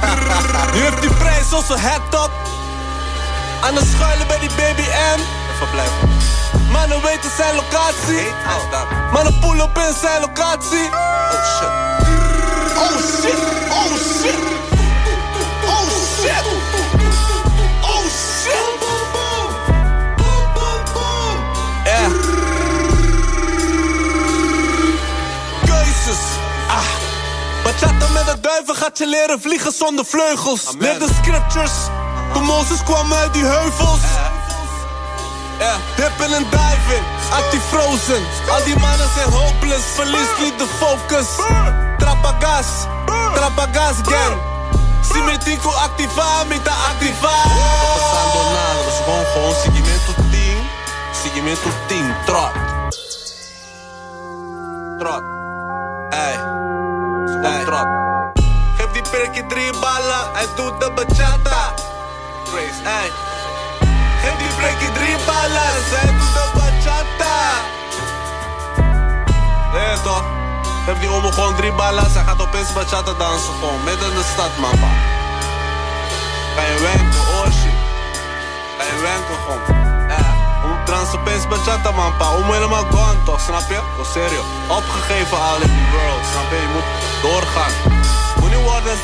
Nu 0.74 0.80
heeft 0.80 1.00
die 1.00 1.14
prijs 1.14 1.52
onze 1.52 1.78
het 1.78 2.14
op. 2.24 2.30
Aan 3.60 3.76
het 3.76 3.86
schuilen 3.94 4.26
bij 4.26 4.38
die 4.38 4.50
baby 4.56 4.82
M. 5.16 5.20
Even 5.52 5.70
blijven. 5.70 6.08
Mannen 6.70 7.02
weten 7.02 7.30
zijn 7.36 7.54
locatie. 7.54 8.26
Mannen 9.12 9.38
pull 9.38 9.60
op 9.60 9.78
in 9.78 9.94
zijn 10.00 10.20
locatie. 10.20 10.86
Oh 10.92 11.44
shit. 11.56 11.72
Oh 12.76 12.96
shit. 13.20 13.38
Oh 13.70 13.96
shit. 14.22 14.59
Duiven 28.64 28.84
gaat 28.84 28.98
je 28.98 29.06
leren 29.06 29.40
vliegen 29.40 29.72
zonder 29.72 30.04
vleugels. 30.04 30.62
Leer 30.78 30.98
de 30.98 31.08
scriptures. 31.22 31.72
Toen 32.32 32.42
Mozes 32.42 32.82
kwam 32.82 33.12
uit 33.12 33.32
die 33.32 33.44
heuvels. 33.44 34.00
Ja, 35.58 35.76
dippen 35.96 36.32
en 36.34 36.44
diving, 36.50 37.04
anti-frozen. 37.32 38.22
Al 38.50 38.64
die 38.64 38.78
mannen 38.78 39.08
zijn 39.14 39.30
hopeless, 39.30 39.84
verlies 39.94 40.28
niet 40.40 40.58
de 40.58 40.66
focus. 40.78 41.26
Trapagas, 41.98 42.66
Trapagas 43.34 43.96
gang. 44.02 44.40
Simetico 45.12 45.68
activa, 45.68 46.44
mita 46.48 46.70
activa. 46.70 47.34
Passando 47.94 48.42
nada, 48.52 48.90
vamos 49.06 49.32
com 49.34 49.54
seguimento 49.62 50.12
team. 50.30 50.68
Seguimento 51.22 51.68
team, 51.86 52.14
trot. 52.24 52.52
Trot. 54.98 55.22
Ey, 56.10 56.36
gewoon 57.42 57.64
trot. 57.64 58.09
Die 59.30 59.44
perkie 59.44 59.56
drie 59.56 59.80
ballen, 59.80 60.32
hij 60.32 60.46
doet 60.56 60.80
de 60.80 60.90
bachata. 60.90 61.74
Grace, 62.50 62.80
ey. 62.82 63.10
Geef 64.22 64.36
die 64.38 64.54
breakie 64.56 64.92
drie 64.92 65.16
ballen, 65.26 65.72
zij 65.90 66.06
doet 66.06 66.34
de 66.34 66.46
bachata. 66.54 67.36
Nee 69.72 70.00
toch? 70.02 70.24
Geef 70.84 70.98
die 70.98 71.10
omo 71.10 71.30
gewoon 71.30 71.54
drie 71.56 71.72
ballen, 71.72 72.10
zij 72.10 72.22
gaat 72.22 72.40
opeens 72.40 72.72
bachata 72.72 73.12
dansen 73.18 73.54
gewoon. 73.60 73.84
Midden 73.84 74.08
in 74.08 74.14
de 74.16 74.24
stad 74.32 74.58
man 74.58 74.78
pa. 74.80 74.92
Ga 76.54 76.62
je 76.62 76.78
wenken, 76.80 77.20
oh. 77.20 77.46
Ga 78.78 78.84
je 78.84 79.00
wenken 79.02 79.36
gewoon. 79.44 80.84
Dansen 80.84 81.18
opeens 81.18 81.48
bachata 81.48 81.90
man 81.90 82.16
pa. 82.16 82.34
Omo 82.34 82.52
helemaal 82.52 82.84
gone 82.90 83.22
toch, 83.24 83.40
snap 83.40 83.68
je? 83.68 83.80
Oh 83.98 84.06
serio. 84.12 84.42
Opgegeven 84.68 85.38
al 85.38 85.60
in 85.60 85.72
die 85.76 85.90
world, 85.92 86.24
snap 86.32 86.50
je? 86.50 86.56
Je 86.56 86.68
moet 86.74 86.88
doorgaan. 87.22 87.72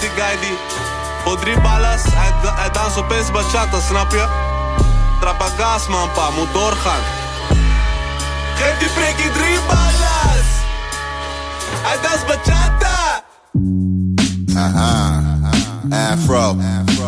Die 0.01 0.11
guy 0.11 0.41
die 0.41 0.59
voor 1.25 1.39
drie 1.39 1.61
ballen, 1.61 1.99
hij, 2.11 2.33
hij 2.55 2.71
danst 2.71 2.99
opeens 2.99 3.31
bachata, 3.31 3.81
snap 3.81 4.11
je? 4.11 4.27
Trapagas 5.21 5.89
man 5.89 6.11
pa, 6.13 6.31
moet 6.31 6.53
doorgaan. 6.53 7.01
Geef 8.57 8.79
die 8.79 8.89
prikkie 8.89 9.31
drie 9.31 9.59
ballas. 9.67 10.49
Hij 11.83 11.99
dans 12.03 12.25
bachata. 12.27 13.23
Uh-huh. 14.47 16.13
Afro. 16.13 16.57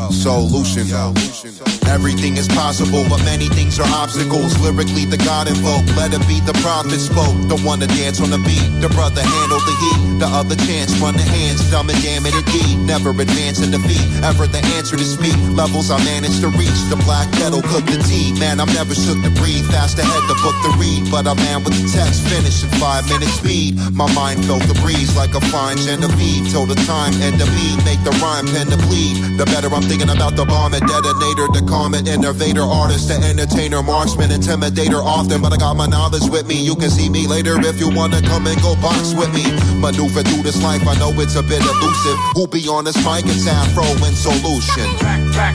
Solution. 0.08 1.77
Everything 1.88 2.36
is 2.36 2.46
possible, 2.48 3.04
but 3.08 3.24
many 3.24 3.48
things 3.48 3.80
are 3.80 3.88
obstacles. 3.96 4.52
Lyrically, 4.60 5.04
the 5.04 5.16
God 5.16 5.48
invoked. 5.48 5.88
Let 5.96 6.12
it 6.12 6.20
be 6.28 6.38
the 6.44 6.52
prophet 6.60 7.00
spoke. 7.00 7.34
The 7.48 7.56
one 7.64 7.80
to 7.80 7.88
dance 7.88 8.20
on 8.20 8.28
the 8.28 8.38
beat. 8.44 8.68
The 8.84 8.92
brother 8.92 9.24
handled 9.24 9.64
the 9.64 9.76
heat. 9.80 10.20
The 10.20 10.28
other 10.28 10.56
chance, 10.68 10.92
run 11.00 11.16
the 11.16 11.24
hands. 11.24 11.64
Dumb 11.70 11.88
and 11.88 11.96
damn 12.02 12.26
it 12.26 12.36
indeed. 12.36 12.84
Never 12.84 13.10
advance 13.10 13.64
in 13.64 13.72
defeat. 13.72 14.04
Ever 14.20 14.46
the 14.46 14.60
answer 14.76 14.96
to 15.00 15.04
speak. 15.04 15.34
Levels 15.56 15.90
I 15.90 15.96
managed 16.04 16.44
to 16.44 16.52
reach. 16.60 16.76
The 16.92 17.00
black 17.08 17.30
kettle 17.40 17.62
cooked 17.62 17.88
the 17.88 17.98
tea. 18.04 18.36
Man, 18.36 18.60
I'm 18.60 18.68
never 18.76 18.94
shook 18.94 19.16
to 19.24 19.32
breathe. 19.40 19.64
Fast 19.72 19.96
ahead 19.96 20.24
the 20.28 20.36
book 20.44 20.56
to 20.68 20.70
read. 20.76 21.08
But 21.08 21.24
a 21.24 21.34
man 21.34 21.64
with 21.64 21.72
the 21.72 21.88
text 21.88 22.20
finish 22.28 22.66
in 22.66 22.70
five 22.76 23.08
minutes 23.08 23.40
speed. 23.40 23.80
My 23.96 24.10
mind 24.12 24.44
felt 24.44 24.62
the 24.68 24.76
breeze 24.84 25.16
like 25.16 25.32
a 25.32 25.40
fine 25.48 25.80
Genevieve. 25.80 26.52
Till 26.52 26.68
the 26.68 26.76
time 26.84 27.16
and 27.24 27.40
the 27.40 27.48
beat 27.56 27.78
make 27.88 28.02
the 28.04 28.12
rhyme 28.20 28.44
pen 28.52 28.68
to 28.68 28.78
bleed. 28.84 29.40
The 29.40 29.46
better 29.48 29.72
I'm 29.72 29.86
thinking 29.88 30.10
about 30.10 30.36
the 30.36 30.44
bomb 30.44 30.74
and 30.74 30.84
detonator. 30.84 31.48
The 31.54 31.62
comet 31.78 32.08
innovator, 32.08 32.66
artist, 32.66 33.06
the 33.06 33.14
entertainer, 33.22 33.84
marksman, 33.84 34.30
intimidator 34.30 34.98
often. 34.98 35.40
But 35.40 35.52
I 35.52 35.56
got 35.56 35.76
my 35.76 35.86
knowledge 35.86 36.26
with 36.26 36.44
me. 36.50 36.58
You 36.58 36.74
can 36.74 36.90
see 36.90 37.08
me 37.08 37.28
later 37.28 37.54
if 37.62 37.78
you 37.78 37.88
wanna 37.94 38.20
come 38.20 38.50
and 38.50 38.58
go 38.60 38.74
box 38.82 39.14
with 39.14 39.30
me. 39.30 39.46
Maneuver 39.78 40.26
through 40.26 40.42
this 40.42 40.58
life, 40.60 40.82
I 40.82 40.98
know 40.98 41.14
it's 41.22 41.36
a 41.36 41.42
bit 41.42 41.62
elusive. 41.62 42.18
Who 42.34 42.48
be 42.48 42.66
on 42.66 42.82
this 42.82 42.98
mic? 43.06 43.22
It's 43.30 43.46
Afro 43.46 43.86
and 44.02 44.16
Solution. 44.18 44.90
Back, 44.98 45.22
back, 45.38 45.54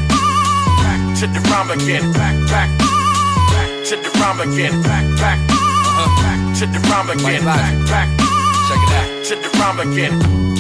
back 0.79 1.01
to 1.19 1.27
the 1.27 1.41
rhyme 1.51 1.71
again. 1.75 2.07
Back, 2.15 2.35
back, 2.47 2.69
back 3.51 3.69
to 3.91 3.95
the 3.99 4.09
rhyme 4.23 4.39
again. 4.47 4.81
Back, 4.81 5.05
back, 5.19 5.39
uh-huh. 5.51 6.07
back 6.23 6.39
to 6.59 6.65
the 6.71 6.79
rhyme 6.87 7.09
again. 7.11 7.43
Back, 7.43 7.75
back, 7.91 8.09
check 8.71 8.81
it 8.87 8.91
out 8.95 9.09
to 9.27 9.33
the 9.43 9.49
rhyme 9.59 9.79
again. 9.83 10.52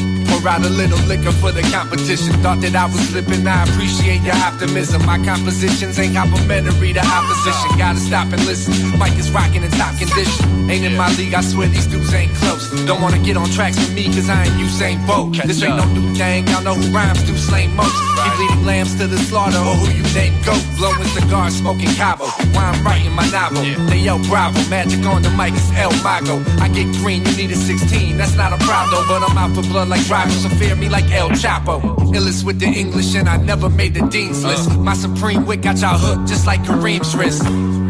Pour 0.43 0.51
out 0.51 0.65
a 0.65 0.69
little 0.69 0.99
liquor 1.07 1.31
for 1.31 1.51
the 1.51 1.61
competition. 1.71 2.33
Thought 2.43 2.61
that 2.61 2.75
I 2.75 2.85
was 2.85 2.99
slipping, 3.09 3.47
I 3.47 3.63
appreciate 3.63 4.21
your 4.21 4.35
optimism. 4.35 5.05
My 5.05 5.17
compositions 5.23 5.97
ain't 5.99 6.15
complimentary 6.15 6.93
to 6.93 6.99
opposition. 6.99 7.77
Gotta 7.77 7.99
stop 7.99 8.31
and 8.33 8.43
listen. 8.45 8.73
Mike 8.99 9.17
is 9.17 9.31
rocking 9.31 9.63
in 9.63 9.71
top 9.71 9.97
condition. 9.97 10.69
Ain't 10.69 10.85
in 10.85 10.95
my 10.97 11.09
league, 11.15 11.33
I 11.33 11.41
swear 11.41 11.67
these 11.67 11.87
dudes 11.87 12.13
ain't 12.13 12.33
close. 12.35 12.69
Don't 12.85 13.01
wanna 13.01 13.19
get 13.19 13.37
on 13.37 13.49
tracks 13.49 13.77
with 13.77 13.93
me, 13.93 14.05
cause 14.05 14.29
I 14.29 14.43
ain't 14.43 14.55
Usain 14.59 14.99
Bolt. 15.07 15.33
This 15.45 15.63
ain't 15.63 15.77
no 15.77 15.85
new 15.95 16.13
thing, 16.15 16.47
y'all 16.47 16.63
know 16.63 16.75
who 16.75 16.91
rhymes 16.91 17.23
do 17.23 17.35
slain 17.37 17.75
most. 17.75 17.95
Keep 18.23 18.39
leading 18.39 18.65
lambs 18.65 18.95
to 18.95 19.07
the 19.07 19.17
slaughter, 19.17 19.59
or 19.59 19.75
who 19.75 19.87
you 19.91 20.03
name 20.13 20.35
goat. 20.43 20.63
Blowing 20.77 21.03
cigars, 21.15 21.55
smoking 21.55 21.91
Cabo. 21.95 22.25
Why 22.53 22.71
I'm 22.71 22.83
writing 22.83 23.11
my 23.11 23.27
novel, 23.31 23.63
they 23.87 24.07
El 24.07 24.19
Bravo. 24.27 24.59
Magic 24.69 25.05
on 25.05 25.21
the 25.21 25.29
mic 25.31 25.53
is 25.53 25.71
El 25.75 25.91
Mago. 26.03 26.43
I 26.59 26.67
get 26.67 26.87
green, 26.99 27.25
you 27.25 27.35
need 27.35 27.51
a 27.51 27.55
16, 27.55 28.17
that's 28.17 28.35
not 28.35 28.51
a 28.51 28.57
problem. 28.63 29.05
But 29.07 29.23
I'm 29.23 29.37
out 29.37 29.55
for 29.55 29.63
blood 29.63 29.89
like 29.89 30.07
rivals, 30.09 30.32
so 30.33 30.49
fear 30.49 30.75
me 30.75 30.89
like 30.89 31.09
El 31.11 31.29
Chapo. 31.29 31.81
Illest 32.13 32.43
with 32.43 32.59
the 32.59 32.67
English, 32.67 33.15
and 33.15 33.27
I 33.27 33.37
never 33.37 33.69
made 33.69 33.93
the 33.93 34.05
Dean's 34.07 34.43
uh. 34.43 34.49
list. 34.49 34.77
My 34.79 34.93
supreme 34.93 35.45
wit 35.45 35.61
got 35.61 35.79
y'all 35.79 35.97
hooked 35.97 36.27
just 36.27 36.45
like 36.45 36.61
Kareem's 36.61 37.15
wrist. 37.15 37.43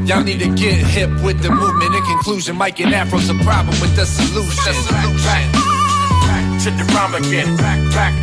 Y'all 0.07 0.23
need 0.23 0.39
to 0.39 0.49
get 0.55 0.75
hip 0.75 1.09
with 1.23 1.41
the 1.41 1.49
movement. 1.49 1.95
In 1.95 2.03
conclusion, 2.03 2.55
Mike 2.57 2.79
and 2.81 2.93
Afro's 2.93 3.29
a 3.29 3.35
problem 3.43 3.75
with 3.79 3.95
the 3.95 4.05
solution. 4.05 4.73
Back, 4.91 5.53
back 6.27 6.63
to 6.63 6.69
the 6.71 6.85
rhyme 6.93 7.15
again. 7.15 7.55
Back, 7.57 7.79
back, 7.93 8.13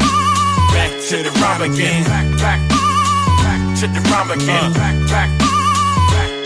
back 0.73 0.91
to 1.09 1.16
the 1.23 1.31
rhyme 1.41 1.62
again. 1.73 2.05
Back, 2.05 2.27
back, 2.39 2.61
back 3.43 3.79
to 3.81 3.87
the 3.87 4.01
rhyme 4.11 4.31
again. 4.31 4.71
Uh. 4.71 4.75
Back, 4.75 5.09
back. 5.09 5.60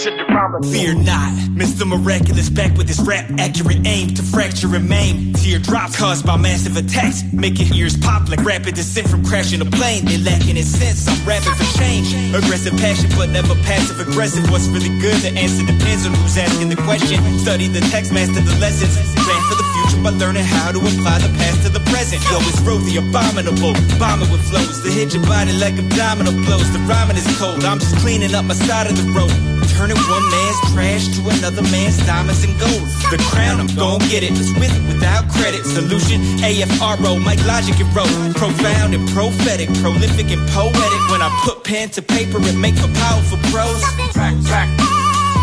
Fear 0.04 1.00
not, 1.00 1.32
Mr. 1.56 1.88
Miraculous 1.88 2.50
back 2.50 2.76
with 2.76 2.88
his 2.88 3.00
rap 3.00 3.24
accurate 3.40 3.86
aim 3.86 4.12
to 4.12 4.22
fracture 4.22 4.68
and 4.76 4.86
maim. 4.86 5.32
Teardrops 5.32 5.96
caused 5.96 6.26
by 6.26 6.36
massive 6.36 6.76
attacks, 6.76 7.24
making 7.32 7.72
ears 7.72 7.96
pop 7.96 8.28
like 8.28 8.44
rapid 8.44 8.74
descent 8.74 9.08
from 9.08 9.24
crashing 9.24 9.62
a 9.62 9.64
plane. 9.64 10.04
They 10.04 10.18
lacking 10.18 10.58
in 10.58 10.64
sense, 10.64 11.08
I'm 11.08 11.16
rapping 11.24 11.56
for 11.56 11.64
change. 11.80 12.12
Aggressive 12.36 12.76
passion, 12.76 13.08
but 13.16 13.30
never 13.30 13.54
passive 13.64 13.96
aggressive. 13.98 14.44
What's 14.50 14.68
really 14.68 14.92
good? 15.00 15.16
The 15.24 15.32
answer 15.40 15.64
depends 15.64 16.04
on 16.04 16.12
who's 16.12 16.36
asking 16.36 16.68
the 16.68 16.80
question. 16.84 17.16
Study 17.40 17.68
the 17.68 17.80
text, 17.88 18.12
master 18.12 18.44
the 18.44 18.60
lessons. 18.60 18.92
Plan 19.24 19.40
for 19.48 19.56
the 19.56 19.64
future 19.72 20.04
by 20.04 20.12
learning 20.20 20.44
how 20.44 20.68
to 20.68 20.84
apply 20.84 21.24
the 21.24 21.32
past 21.40 21.64
to 21.64 21.72
the 21.72 21.80
present. 21.88 22.20
Yo, 22.28 22.44
it's 22.44 22.60
Ro 22.60 22.76
the 22.76 23.00
abominable, 23.00 23.72
bombing 23.96 24.28
with 24.28 24.44
flows 24.52 24.84
to 24.84 24.92
hit 24.92 25.16
your 25.16 25.24
body 25.24 25.56
like 25.56 25.80
abdominal 25.80 26.36
blows. 26.44 26.68
The 26.76 26.80
rhyming 26.84 27.16
is 27.16 27.24
cold, 27.40 27.64
I'm 27.64 27.80
just 27.80 27.96
cleaning 28.04 28.34
up 28.34 28.44
my 28.44 28.52
side 28.52 28.92
of 28.92 29.00
the 29.00 29.08
road. 29.16 29.63
Turning 29.76 29.98
one 30.08 30.26
man's 30.30 30.60
trash 30.72 31.04
to 31.16 31.20
another 31.28 31.62
man's 31.74 31.98
diamonds 32.06 32.44
and 32.44 32.54
gold. 32.58 32.86
The 33.10 33.18
crown, 33.30 33.60
I'm 33.60 33.66
gon' 33.74 33.98
get 34.08 34.22
it. 34.22 34.30
It's 34.32 34.54
with 34.54 34.70
it 34.70 34.84
without 34.86 35.28
credit. 35.28 35.66
Solution, 35.66 36.20
AFRO, 36.40 37.18
Mike 37.22 37.44
Logic 37.44 37.74
and 37.78 37.90
Row. 37.94 38.06
Profound 38.34 38.94
and 38.94 39.06
prophetic, 39.10 39.68
prolific 39.82 40.30
and 40.30 40.42
poetic. 40.50 41.02
When 41.10 41.20
I 41.22 41.30
put 41.44 41.64
pen 41.64 41.90
to 41.90 42.02
paper 42.02 42.38
and 42.38 42.60
make 42.60 42.76
for 42.76 42.88
powerful 43.02 43.38
prose. 43.50 43.82
Back, 44.14 44.38
back, 44.46 44.70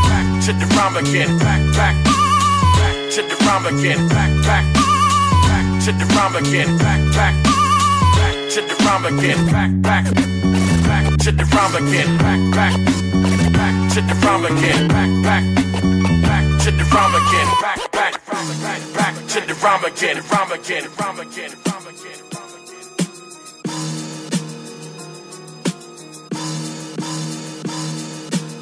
back 0.08 0.26
to 0.48 0.54
the 0.54 0.68
rhyme 0.80 0.96
again. 0.98 1.38
Back, 1.38 1.62
back, 1.76 1.96
back 2.80 2.96
to 3.12 3.22
the 3.22 3.36
rhyme 3.46 3.68
again. 3.68 4.08
Back, 4.08 4.32
back, 4.48 4.66
back 5.48 5.66
to 5.84 5.92
the 5.92 6.06
rhyme 6.16 6.36
again. 6.40 6.78
Back, 6.78 7.02
back, 7.14 7.36
back 8.16 8.36
to 8.56 8.62
the 8.64 8.76
rhyme 8.86 9.06
again. 9.12 9.40
Back, 9.52 9.72
back, 9.82 10.06
back 10.88 11.06
to 11.20 11.32
the 11.32 11.46
rhyme 11.52 11.76
again. 11.76 12.18
Back, 12.18 12.42
back, 12.56 13.41
back 13.62 13.94
to 13.94 14.02
the 14.02 14.16
rhyme 14.26 14.46
again. 14.46 14.88
Back, 14.88 15.12
back, 15.28 15.44
back 16.28 16.46
to 16.64 16.70
the 16.72 16.86
rhyme 16.94 17.16
again. 17.22 17.48
Back, 17.62 17.92
back, 17.92 18.14
back, 18.98 19.16
to 19.32 19.40
the 19.48 19.54
rhyme 19.64 19.86
again. 19.86 20.18
Rhyme 20.32 20.52
again. 20.52 20.84
Rhyme 20.98 21.20
again. 21.20 21.52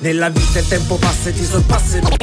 Nella 0.01 0.29
vita 0.29 0.59
il 0.59 0.67
tempo 0.69 0.95
passa 0.95 1.27
e 1.27 1.33
ti 1.33 1.43
sorpassa 1.43 1.97
in 1.97 2.05
un... 2.05 2.15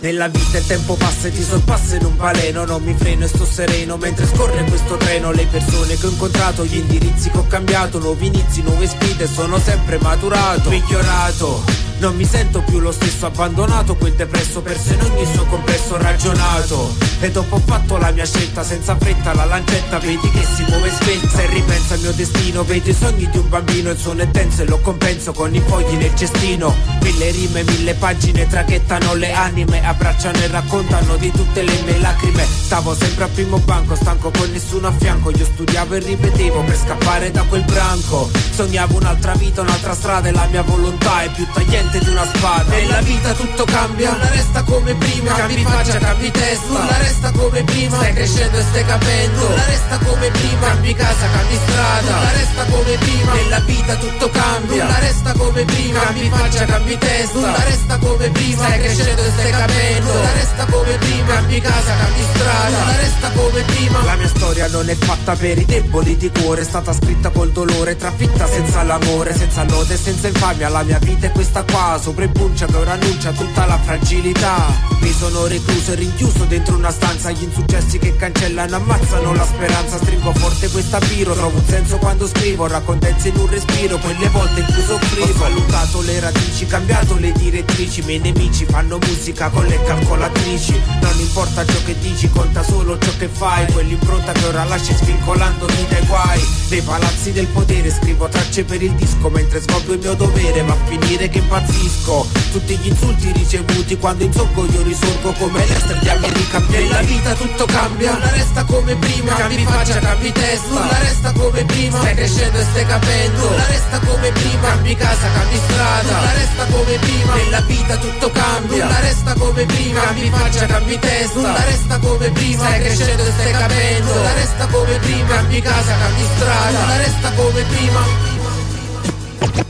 Nella 0.00 0.28
vita 0.28 0.56
il 0.56 0.66
tempo 0.66 0.94
passa 0.94 1.28
e 1.28 1.30
ti 1.30 1.42
sorpassa 1.42 1.96
in 1.96 2.06
un 2.06 2.16
baleno 2.16 2.64
Non 2.64 2.82
mi 2.82 2.94
freno 2.94 3.26
e 3.26 3.28
sto 3.28 3.44
sereno 3.44 3.98
mentre 3.98 4.26
scorre 4.26 4.64
questo 4.64 4.96
treno 4.96 5.30
Le 5.30 5.44
persone 5.44 5.98
che 5.98 6.06
ho 6.06 6.08
incontrato, 6.08 6.64
gli 6.64 6.76
indirizzi 6.76 7.28
che 7.28 7.36
ho 7.36 7.46
cambiato 7.46 7.98
Nuovi 7.98 8.28
inizi, 8.28 8.62
nuove 8.62 8.86
sfide, 8.86 9.28
sono 9.28 9.58
sempre 9.58 9.98
maturato 9.98 10.70
Migliorato 10.70 11.85
non 11.98 12.14
mi 12.14 12.24
sento 12.24 12.62
più 12.62 12.78
lo 12.78 12.92
stesso 12.92 13.26
abbandonato 13.26 13.94
Quel 13.96 14.12
depresso 14.12 14.60
perso 14.60 14.92
in 14.92 15.00
ogni 15.00 15.26
suo 15.32 15.44
complesso 15.46 15.96
ragionato. 15.96 16.94
E 17.20 17.30
dopo 17.30 17.56
ho 17.56 17.62
fatto 17.64 17.96
la 17.96 18.10
mia 18.10 18.26
scelta 18.26 18.62
senza 18.62 18.94
fretta 18.96 19.34
La 19.34 19.46
lancetta 19.46 19.98
vedi 19.98 20.28
che 20.30 20.44
si 20.44 20.64
muove 20.68 20.90
svelta 20.90 21.28
Se 21.28 21.46
ripenso 21.46 21.94
al 21.94 22.00
mio 22.00 22.12
destino 22.12 22.62
Vedo 22.64 22.90
i 22.90 22.94
sogni 22.94 23.28
di 23.30 23.38
un 23.38 23.48
bambino 23.48 23.90
Il 23.90 23.96
suono 23.96 24.20
è 24.20 24.26
denso 24.26 24.62
e 24.62 24.66
lo 24.66 24.78
compenso 24.80 25.32
con 25.32 25.54
i 25.54 25.62
fogli 25.66 25.94
nel 25.96 26.14
cestino. 26.14 26.74
Mille 27.02 27.30
rime, 27.30 27.62
mille 27.62 27.94
pagine 27.94 28.46
traghettano 28.46 29.14
le 29.14 29.32
anime 29.32 29.86
Abbracciano 29.86 30.38
e 30.38 30.48
raccontano 30.48 31.16
di 31.16 31.30
tutte 31.30 31.62
le 31.62 31.80
mie 31.82 31.98
lacrime. 31.98 32.44
Stavo 32.44 32.94
sempre 32.94 33.24
al 33.24 33.30
primo 33.30 33.58
banco 33.58 33.94
Stanco 33.94 34.30
con 34.30 34.50
nessuno 34.50 34.88
a 34.88 34.92
fianco. 34.92 35.30
Io 35.30 35.44
studiavo 35.44 35.94
e 35.94 35.98
ripetevo 36.00 36.62
per 36.62 36.76
scappare 36.76 37.30
da 37.30 37.42
quel 37.44 37.64
branco. 37.64 38.28
Sognavo 38.50 38.96
un'altra 38.96 39.34
vita, 39.34 39.62
un'altra 39.62 39.94
strada 39.94 40.28
E 40.28 40.32
la 40.32 40.46
mia 40.50 40.62
volontà 40.62 41.22
è 41.22 41.30
più 41.30 41.46
tagliente 41.52 41.85
di 41.90 42.08
una 42.08 42.26
spada. 42.26 42.70
Nella 42.70 43.00
vita 43.00 43.32
tutto 43.32 43.64
cambia. 43.64 44.10
Nulla 44.12 44.30
resta 44.30 44.62
come 44.62 44.94
prima. 44.94 45.34
Cambi 45.34 45.62
faccia, 45.62 45.98
cambi 45.98 46.30
testa. 46.30 46.66
Nulla 46.66 46.98
resta 46.98 47.30
come 47.32 47.62
prima. 47.64 47.96
Stai 47.96 48.12
crescendo 48.14 48.58
e 48.58 48.62
stai 48.62 48.84
capendo. 48.84 49.48
Nulla 49.48 49.64
resta 49.66 49.98
come 49.98 50.30
prima. 50.30 50.66
Cambi 50.66 50.94
casa, 50.94 51.26
cambi 51.30 51.58
strada. 51.66 52.14
Nulla 52.14 52.32
resta 52.32 52.64
come 52.64 52.96
prima. 52.96 53.32
Nella 53.34 53.60
vita 53.60 53.96
tutto 53.96 54.30
cambia. 54.30 54.84
Nulla 54.84 54.98
resta 54.98 55.32
come 55.32 55.64
prima. 55.64 56.00
Cambi 56.00 56.28
faccia, 56.28 56.64
cambi 56.64 56.98
testa. 56.98 57.38
Nulla 57.38 57.64
resta 57.64 57.98
come 57.98 58.30
prima. 58.30 58.64
Stai 58.64 58.78
crescendo 58.80 59.22
e 59.22 59.30
stai 59.30 59.50
capendo. 59.50 60.12
Nulla 60.12 60.32
resta 60.32 60.64
come 60.66 60.96
prima. 60.96 61.34
Cambi 61.34 61.60
casa, 61.60 61.96
cambi 61.96 62.24
strada. 62.34 62.78
Nulla 62.78 62.96
resta 62.96 63.30
come 63.30 63.62
prima. 63.62 64.04
La 64.04 64.16
mia 64.16 64.28
storia 64.28 64.68
non 64.68 64.88
è 64.88 64.94
fatta 64.94 65.34
per 65.34 65.58
i 65.58 65.64
deboli 65.64 66.16
di 66.16 66.30
cuore. 66.30 66.62
È 66.62 66.64
stata 66.64 66.92
scritta 66.92 67.30
col 67.30 67.50
dolore 67.50 67.96
Trafitta 67.96 68.46
senza 68.46 68.82
l'amore 68.82 69.34
Senza 69.36 69.64
lode 69.64 69.96
senza 69.96 70.28
infamia. 70.28 70.68
La 70.68 70.82
mia 70.82 70.98
vita 70.98 71.26
è 71.26 71.30
questa 71.30 71.62
qua 71.62 71.75
Sopra 71.76 72.24
il 72.24 72.30
puncia 72.30 72.66
che 72.66 72.76
ora 72.76 72.92
annuncia 72.92 73.32
tutta 73.32 73.66
la 73.66 73.78
fragilità. 73.78 74.72
Mi 75.00 75.12
sono 75.12 75.46
recluso 75.46 75.92
e 75.92 75.96
rinchiuso 75.96 76.44
dentro 76.44 76.76
una 76.76 76.90
stanza. 76.90 77.30
Gli 77.30 77.42
insuccessi 77.42 77.98
che 77.98 78.16
cancellano 78.16 78.76
ammazzano 78.76 79.34
la 79.34 79.44
speranza. 79.44 79.98
Stringo 79.98 80.32
forte 80.34 80.68
questa 80.68 80.98
biro 80.98 81.32
Trovo 81.34 81.58
un 81.58 81.64
senso 81.66 81.98
quando 81.98 82.26
scrivo. 82.26 82.66
Raccontenze 82.66 83.28
in 83.28 83.36
un 83.36 83.46
respiro 83.48 83.98
Quelle 83.98 84.28
volte 84.28 84.60
in 84.60 84.66
cui 84.66 84.82
soffrivo. 84.84 85.26
Ho 85.26 85.38
valutato 85.38 86.00
le 86.02 86.20
radici 86.20 86.66
Cambiato 86.66 87.16
le 87.18 87.32
direttrici. 87.32 88.00
I 88.00 88.04
miei 88.04 88.18
nemici 88.20 88.64
fanno 88.64 88.98
musica 88.98 89.48
con 89.48 89.66
le 89.66 89.82
calcolatrici. 89.82 90.80
Non 91.00 91.18
importa 91.18 91.64
ciò 91.66 91.78
che 91.84 91.98
dici 91.98 92.30
Conta 92.30 92.62
solo 92.62 92.98
ciò 92.98 93.10
che 93.18 93.28
fai. 93.28 93.66
Quell'impronta 93.72 94.32
che 94.32 94.46
ora 94.46 94.64
lasci 94.64 94.94
svincolandoti 94.94 95.86
dai 95.88 96.06
guai. 96.06 96.40
Nei 96.70 96.80
palazzi 96.82 97.32
del 97.32 97.46
potere 97.46 97.90
Scrivo 97.90 98.28
tracce 98.28 98.64
per 98.64 98.82
il 98.82 98.92
disco 98.92 99.28
Mentre 99.28 99.60
svolgo 99.60 99.92
il 99.92 99.98
mio 99.98 100.14
dovere. 100.14 100.62
Ma 100.62 100.76
finire 100.86 101.28
che 101.28 101.40
impazzisco 101.66 102.26
Tutti 102.52 102.76
gli 102.76 102.86
insulti 102.86 103.32
ricevuti 103.32 103.96
Quando 103.98 104.24
insorgo 104.24 104.66
io 104.66 104.82
risorgo 104.82 105.32
come 105.32 105.64
l'ester 105.66 105.98
di 105.98 106.08
America. 106.08 106.58
Nella 106.68 107.00
vita 107.02 107.34
tutto 107.34 107.64
cambia. 107.66 108.12
Nulla 108.12 108.30
resta 108.30 108.64
come 108.64 108.94
prima. 108.96 109.34
Cambi 109.34 109.64
faccia, 109.64 109.98
cambi 109.98 110.32
testa. 110.32 110.68
Nulla 110.68 110.98
resta 110.98 111.32
come 111.32 111.64
prima. 111.64 111.98
Stai 111.98 112.14
crescendo 112.14 112.58
e 112.58 112.62
stai 112.62 112.86
capendo. 112.86 113.48
Nulla 113.48 113.66
resta 113.66 113.98
come 113.98 114.32
prima. 114.32 114.60
Cambi 114.60 114.96
casa, 114.96 115.26
cambi 115.34 115.60
strada. 115.68 116.16
Nulla 116.16 116.32
resta 116.32 116.64
come 116.64 116.98
prima. 116.98 117.34
Nella 117.34 117.60
vita 117.60 117.96
tutto 117.96 118.30
cambia. 118.30 118.84
Nulla 118.84 119.00
resta 119.00 119.34
come 119.34 119.64
prima. 119.66 120.00
Cambi 120.00 120.30
faccia, 120.30 120.66
cambi 120.66 120.98
testa. 120.98 121.40
Nulla 121.40 121.64
resta 121.64 121.98
come 121.98 122.30
prima. 122.30 122.64
Stai 122.64 122.80
crescendo 122.80 123.22
e 123.24 123.30
stai 123.32 123.52
capendo. 123.52 124.14
Nulla 124.14 124.32
resta 124.32 124.66
come 124.66 124.98
prima. 124.98 125.34
Cambi 125.34 125.60
casa, 125.60 125.96
cambi 125.98 126.24
strada. 126.36 126.80
Nulla 126.80 126.96
resta 126.96 127.30
come 127.32 127.62
prima 127.62 128.35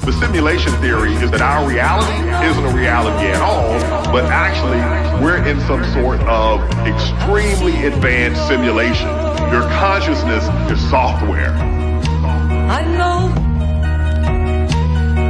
The 0.07 0.13
simulation 0.13 0.73
theory 0.81 1.15
is 1.15 1.31
that 1.31 1.41
our 1.41 1.69
reality 1.69 2.15
isn't 2.47 2.65
a 2.65 2.75
reality 2.77 3.27
at 3.27 3.41
all, 3.43 3.79
but 4.13 4.25
actually 4.25 4.79
we're 5.23 5.45
in 5.45 5.61
some 5.63 5.85
sort 5.93 6.21
of 6.23 6.61
extremely 6.87 7.87
advanced 7.87 8.47
simulation. 8.47 9.09
Your 9.53 9.63
consciousness 9.79 10.45
is 10.71 10.91
software. 10.91 11.51
I 11.51 12.83
know. 12.85 13.33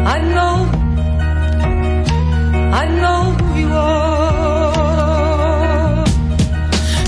I 0.06 0.18
know. 0.20 0.70
I 2.72 2.86
know 2.86 3.32
who 3.32 3.60
you 3.60 3.68
are. 3.68 4.76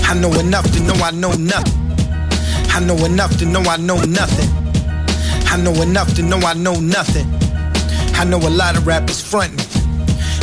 I 0.03 0.13
know 0.19 0.33
enough 0.39 0.71
to 0.71 0.79
know 0.81 0.95
I 0.95 1.11
know 1.11 1.31
nothing. 1.33 1.79
I 2.71 2.79
know 2.79 3.05
enough 3.05 3.37
to 3.37 3.45
know 3.45 3.61
I 3.61 3.77
know 3.77 4.01
nothing. 4.05 4.68
I 5.51 5.57
know 5.61 5.73
enough 5.81 6.13
to 6.15 6.23
know 6.23 6.39
I 6.39 6.53
know 6.53 6.79
nothing. 6.79 7.27
I 8.15 8.23
know 8.23 8.39
a 8.39 8.49
lot 8.49 8.77
of 8.77 8.87
rappers 8.87 9.21
frontin'. 9.21 9.59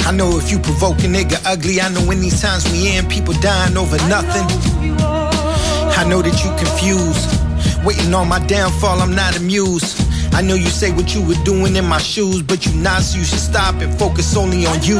I 0.06 0.12
know 0.12 0.38
if 0.38 0.50
you 0.50 0.58
provoke 0.58 0.98
a 0.98 1.08
nigga 1.08 1.40
ugly, 1.44 1.80
I 1.80 1.88
know 1.88 2.10
in 2.10 2.20
these 2.20 2.40
times 2.40 2.70
we 2.70 2.96
in, 2.96 3.06
people 3.08 3.34
dying 3.34 3.76
over 3.76 3.96
nothing. 4.08 4.46
I 5.98 6.04
know 6.08 6.22
that 6.22 6.44
you 6.44 6.50
confused 6.58 7.36
Waiting 7.86 8.12
on 8.14 8.28
my 8.28 8.44
downfall, 8.46 9.00
I'm 9.00 9.14
not 9.14 9.36
amused. 9.36 10.02
I 10.34 10.42
know 10.42 10.56
you 10.56 10.66
say 10.66 10.90
what 10.90 11.14
you 11.14 11.24
were 11.24 11.40
doing 11.44 11.76
in 11.76 11.84
my 11.84 11.98
shoes, 11.98 12.42
but 12.42 12.66
you 12.66 12.74
not, 12.74 13.02
so 13.02 13.16
you 13.16 13.24
should 13.24 13.38
stop 13.38 13.76
and 13.76 13.96
focus 13.96 14.36
only 14.36 14.66
on 14.66 14.82
you. 14.82 14.96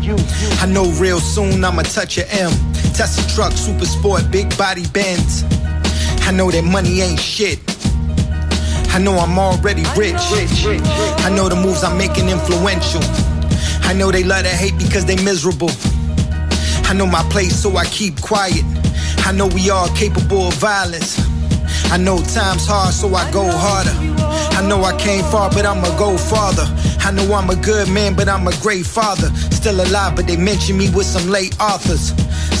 You, 0.00 0.14
I 0.60 0.66
know 0.66 0.88
real 1.00 1.18
soon 1.18 1.64
I'ma 1.64 1.82
touch 1.82 2.16
your 2.16 2.26
M. 2.30 2.52
Tesla 2.94 3.28
truck, 3.34 3.52
super 3.54 3.86
sport, 3.86 4.30
big 4.30 4.56
body 4.56 4.86
Benz. 4.92 5.42
I 6.28 6.30
know 6.30 6.48
that 6.52 6.62
money 6.62 7.00
ain't 7.00 7.18
shit. 7.18 7.58
I 8.98 9.00
know 9.00 9.16
I'm 9.16 9.38
already 9.38 9.84
rich. 9.96 10.18
I 10.18 11.30
know 11.32 11.48
the 11.48 11.54
moves 11.54 11.84
I'm 11.84 11.96
making 11.96 12.28
influential. 12.28 13.00
I 13.86 13.92
know 13.92 14.10
they 14.10 14.24
love 14.24 14.42
to 14.42 14.48
hate 14.48 14.76
because 14.76 15.06
they 15.06 15.14
miserable. 15.22 15.70
I 16.82 16.94
know 16.94 17.06
my 17.06 17.22
place, 17.30 17.54
so 17.54 17.76
I 17.76 17.84
keep 17.84 18.20
quiet. 18.20 18.64
I 19.18 19.30
know 19.30 19.46
we 19.46 19.70
all 19.70 19.86
capable 19.90 20.48
of 20.48 20.54
violence. 20.54 21.16
I 21.92 21.96
know 21.96 22.16
time's 22.18 22.66
hard, 22.66 22.92
so 22.92 23.14
I 23.14 23.30
go 23.30 23.46
harder. 23.48 23.94
I 24.58 24.66
know 24.66 24.82
I 24.82 24.98
came 24.98 25.22
far, 25.30 25.48
but 25.48 25.64
I'ma 25.64 25.96
go 25.96 26.18
farther. 26.18 26.66
I 26.98 27.12
know 27.12 27.32
I'm 27.34 27.50
a 27.50 27.56
good 27.56 27.88
man, 27.88 28.16
but 28.16 28.28
I'm 28.28 28.48
a 28.48 28.56
great 28.60 28.84
father. 28.84 29.30
Still 29.54 29.80
alive, 29.80 30.16
but 30.16 30.26
they 30.26 30.36
mention 30.36 30.76
me 30.76 30.90
with 30.90 31.06
some 31.06 31.30
late 31.30 31.54
authors. 31.60 32.10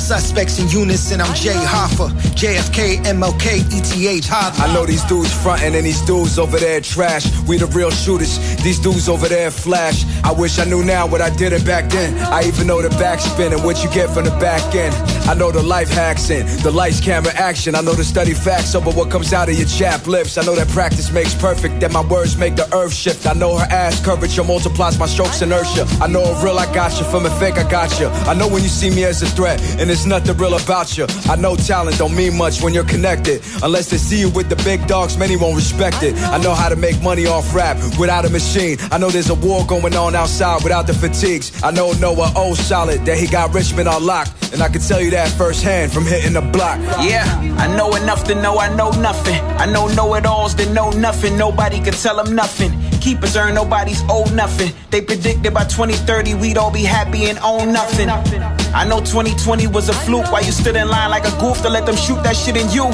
Suspects 0.08 0.58
in 0.58 0.66
unison, 0.70 1.20
I'm 1.20 1.34
Jay 1.34 1.52
Hoffa. 1.52 2.08
JFK, 2.32 3.04
MLK, 3.04 3.60
ETH 3.70 4.24
Hoffa. 4.24 4.58
I 4.58 4.72
know 4.72 4.86
these 4.86 5.04
dudes 5.04 5.30
frontin' 5.42 5.74
and 5.74 5.84
these 5.84 6.00
dudes 6.00 6.38
over 6.38 6.58
there 6.58 6.80
trash. 6.80 7.26
We 7.46 7.58
the 7.58 7.66
real 7.66 7.90
shooters, 7.90 8.38
these 8.62 8.78
dudes 8.78 9.06
over 9.10 9.28
there 9.28 9.50
flash. 9.50 10.06
I 10.24 10.32
wish 10.32 10.58
I 10.58 10.64
knew 10.64 10.82
now 10.82 11.06
what 11.06 11.20
I 11.20 11.28
did 11.28 11.52
it 11.52 11.62
back 11.66 11.90
then. 11.90 12.16
I 12.32 12.44
even 12.44 12.66
know 12.66 12.80
the 12.80 12.88
backspin 12.88 13.52
and 13.52 13.62
what 13.62 13.84
you 13.84 13.90
get 13.90 14.08
from 14.08 14.24
the 14.24 14.30
back 14.40 14.74
end. 14.74 14.94
I 15.28 15.34
know 15.34 15.52
the 15.52 15.62
life 15.62 15.90
hacks 15.90 16.30
in, 16.30 16.46
the 16.62 16.70
lights, 16.70 17.02
camera, 17.02 17.34
action. 17.34 17.74
I 17.74 17.82
know 17.82 17.92
the 17.92 18.02
study 18.02 18.32
facts 18.32 18.74
over 18.74 18.90
what 18.90 19.10
comes 19.10 19.34
out 19.34 19.50
of 19.50 19.58
your 19.58 19.68
chapped 19.68 20.06
lips. 20.06 20.38
I 20.38 20.42
know 20.46 20.54
that 20.54 20.68
practice 20.68 21.12
makes 21.12 21.34
perfect, 21.34 21.80
that 21.80 21.92
my 21.92 22.00
words 22.00 22.38
make 22.38 22.56
the 22.56 22.64
earth 22.74 22.94
shift. 22.94 23.26
I 23.26 23.34
know 23.34 23.58
her 23.58 23.66
ass 23.66 24.02
curvature 24.02 24.42
multiplies 24.42 24.98
my 24.98 25.04
strokes 25.04 25.42
inertia. 25.42 25.86
I 26.00 26.06
know 26.06 26.24
a 26.24 26.42
real 26.42 26.58
I 26.58 26.64
got 26.72 26.98
you 26.98 27.04
from 27.04 27.26
a 27.26 27.30
fake 27.38 27.58
I 27.58 27.68
got 27.68 28.00
you. 28.00 28.06
I 28.24 28.32
know 28.32 28.48
when 28.48 28.62
you 28.62 28.70
see 28.70 28.88
me 28.88 29.04
as 29.04 29.20
a 29.20 29.26
threat, 29.26 29.60
and 29.78 29.90
there's 29.98 30.06
nothing 30.06 30.36
real 30.36 30.54
about 30.54 30.96
you. 30.96 31.06
I 31.28 31.34
know 31.34 31.56
talent 31.56 31.98
don't 31.98 32.14
mean 32.14 32.36
much 32.36 32.62
when 32.62 32.72
you're 32.72 32.84
connected. 32.84 33.42
Unless 33.62 33.90
they 33.90 33.96
see 33.96 34.20
you 34.20 34.30
with 34.30 34.48
the 34.48 34.56
big 34.62 34.86
dogs, 34.86 35.18
many 35.18 35.36
won't 35.36 35.56
respect 35.56 36.02
it. 36.02 36.14
I 36.16 36.38
know 36.38 36.54
how 36.54 36.68
to 36.68 36.76
make 36.76 37.02
money 37.02 37.26
off 37.26 37.52
rap 37.52 37.76
without 37.98 38.24
a 38.24 38.30
machine. 38.30 38.78
I 38.92 38.98
know 38.98 39.10
there's 39.10 39.30
a 39.30 39.34
war 39.34 39.66
going 39.66 39.96
on 39.96 40.14
outside 40.14 40.62
without 40.62 40.86
the 40.86 40.94
fatigues. 40.94 41.50
I 41.64 41.72
know 41.72 41.92
Noah 41.92 42.32
O 42.36 42.54
solid 42.54 43.04
that 43.06 43.18
he 43.18 43.26
got 43.26 43.52
Richmond 43.52 43.88
on 43.88 44.04
lock. 44.04 44.28
And 44.52 44.62
I 44.62 44.68
can 44.68 44.80
tell 44.80 45.00
you 45.00 45.10
that 45.10 45.30
firsthand 45.30 45.92
from 45.92 46.04
hitting 46.04 46.32
the 46.32 46.40
block. 46.40 46.78
Yeah, 47.00 47.24
I 47.58 47.66
know 47.76 47.94
enough 47.96 48.24
to 48.24 48.34
know 48.34 48.58
I 48.58 48.74
know 48.74 48.90
nothing. 48.90 49.40
I 49.58 49.66
know 49.66 49.88
know 49.88 50.14
it 50.14 50.24
alls 50.26 50.54
that 50.56 50.70
know 50.72 50.90
nothing. 50.90 51.36
Nobody 51.36 51.80
can 51.80 51.92
tell 51.92 52.22
them 52.22 52.34
nothing. 52.34 52.72
Keepers 53.08 53.38
earn 53.38 53.54
nobody's 53.54 54.02
owe 54.10 54.30
nothing. 54.34 54.70
They 54.90 55.00
predicted 55.00 55.54
by 55.54 55.64
2030 55.64 56.34
we'd 56.34 56.58
all 56.58 56.70
be 56.70 56.82
happy 56.82 57.30
and 57.30 57.38
own 57.38 57.72
nothing. 57.72 58.10
I 58.10 58.86
know 58.86 59.00
2020 59.00 59.66
was 59.68 59.88
a 59.88 59.94
fluke 59.94 60.30
while 60.30 60.44
you 60.44 60.52
stood 60.52 60.76
in 60.76 60.88
line 60.88 61.08
like 61.08 61.24
a 61.24 61.30
goof 61.40 61.62
to 61.62 61.70
let 61.70 61.86
them 61.86 61.96
shoot 61.96 62.22
that 62.22 62.36
shit 62.36 62.58
in 62.58 62.68
you. 62.68 62.84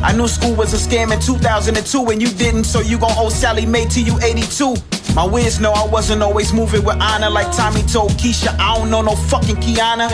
I 0.00 0.14
knew 0.16 0.28
school 0.28 0.54
was 0.54 0.74
a 0.74 0.76
scam 0.76 1.12
in 1.12 1.20
2002 1.20 2.06
and 2.06 2.22
you 2.22 2.28
didn't, 2.28 2.64
so 2.66 2.78
you 2.78 3.00
gon' 3.00 3.10
owe 3.16 3.30
Sallie 3.30 3.66
Mae 3.66 3.86
till 3.86 4.04
you 4.04 4.16
82. 4.22 4.76
My 5.16 5.26
whiz 5.26 5.58
know 5.58 5.72
I 5.72 5.88
wasn't 5.88 6.22
always 6.22 6.52
moving 6.52 6.84
with 6.84 7.00
honor 7.00 7.28
like 7.28 7.50
Tommy 7.56 7.82
told 7.82 8.12
Keisha. 8.12 8.56
I 8.60 8.78
don't 8.78 8.90
know 8.90 9.02
no 9.02 9.16
fucking 9.16 9.56
Kiana. 9.56 10.08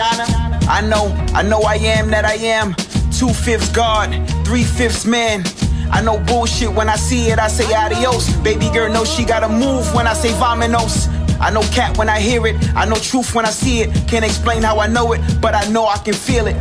I 0.68 0.80
know, 0.88 1.14
I 1.34 1.42
know 1.42 1.60
I 1.60 1.74
am 1.74 2.08
that 2.12 2.24
I 2.24 2.36
am. 2.36 2.74
Two 3.12 3.28
fifths 3.28 3.68
God, 3.68 4.08
three 4.46 4.64
fifths 4.64 5.04
man. 5.04 5.44
I 5.94 6.00
know 6.02 6.18
bullshit 6.18 6.72
when 6.72 6.88
I 6.88 6.96
see 6.96 7.30
it, 7.30 7.38
I 7.38 7.46
say 7.46 7.72
adios. 7.72 8.28
Baby 8.38 8.68
girl 8.70 8.92
knows 8.92 9.08
she 9.08 9.24
gotta 9.24 9.48
move 9.48 9.94
when 9.94 10.08
I 10.08 10.14
say 10.14 10.30
vominos. 10.30 11.06
I 11.40 11.50
know 11.50 11.62
cat 11.70 11.96
when 11.96 12.08
I 12.08 12.18
hear 12.18 12.44
it, 12.48 12.56
I 12.74 12.84
know 12.84 12.96
truth 12.96 13.32
when 13.32 13.46
I 13.46 13.50
see 13.50 13.80
it. 13.80 14.08
Can't 14.08 14.24
explain 14.24 14.64
how 14.64 14.80
I 14.80 14.88
know 14.88 15.12
it, 15.12 15.20
but 15.40 15.54
I 15.54 15.70
know 15.70 15.86
I 15.86 15.98
can 15.98 16.14
feel 16.14 16.48
it. 16.48 16.56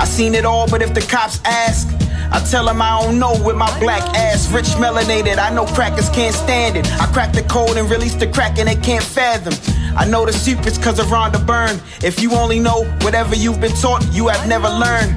I 0.00 0.04
seen 0.04 0.34
it 0.34 0.44
all, 0.44 0.68
but 0.68 0.82
if 0.82 0.92
the 0.94 1.00
cops 1.00 1.40
ask, 1.44 1.86
I 2.32 2.40
tell 2.50 2.66
them 2.66 2.82
I 2.82 3.00
don't 3.00 3.20
know 3.20 3.40
with 3.44 3.54
my 3.54 3.70
black 3.78 4.02
ass, 4.16 4.50
rich 4.50 4.66
melanated. 4.82 5.38
I 5.38 5.54
know 5.54 5.64
crackers 5.66 6.08
can't 6.10 6.34
stand 6.34 6.76
it. 6.76 6.86
I 7.00 7.06
crack 7.12 7.32
the 7.32 7.42
code 7.42 7.76
and 7.76 7.88
release 7.88 8.16
the 8.16 8.26
crack 8.26 8.58
and 8.58 8.68
they 8.68 8.74
can't 8.74 9.04
fathom. 9.04 9.54
I 9.96 10.06
know 10.06 10.26
the 10.26 10.32
secrets 10.32 10.76
cause 10.76 10.98
of 10.98 11.06
Rhonda 11.06 11.44
Byrne. 11.46 11.80
If 12.02 12.20
you 12.20 12.32
only 12.32 12.58
know 12.58 12.82
whatever 13.02 13.36
you've 13.36 13.60
been 13.60 13.76
taught, 13.76 14.04
you 14.12 14.26
have 14.26 14.48
never 14.48 14.68
learned. 14.68 15.14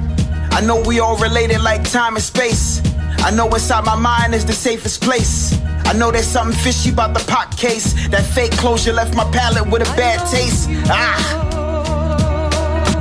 I 0.52 0.60
know 0.60 0.80
we 0.86 1.00
all 1.00 1.16
related 1.16 1.62
like 1.62 1.82
time 1.90 2.14
and 2.14 2.22
space. 2.22 2.80
I 3.22 3.30
know 3.30 3.48
inside 3.48 3.84
my 3.84 3.96
mind 3.96 4.34
is 4.34 4.44
the 4.44 4.52
safest 4.52 5.02
place. 5.02 5.58
I 5.84 5.92
know 5.92 6.10
there's 6.10 6.26
something 6.26 6.58
fishy 6.58 6.90
about 6.90 7.14
the 7.14 7.20
pot 7.30 7.56
case. 7.56 7.94
That 8.08 8.24
fake 8.24 8.52
closure 8.52 8.92
left 8.92 9.14
my 9.14 9.24
palate 9.30 9.70
with 9.70 9.82
a 9.82 9.96
bad 9.96 10.18
taste. 10.30 10.68
Ah. 10.86 11.20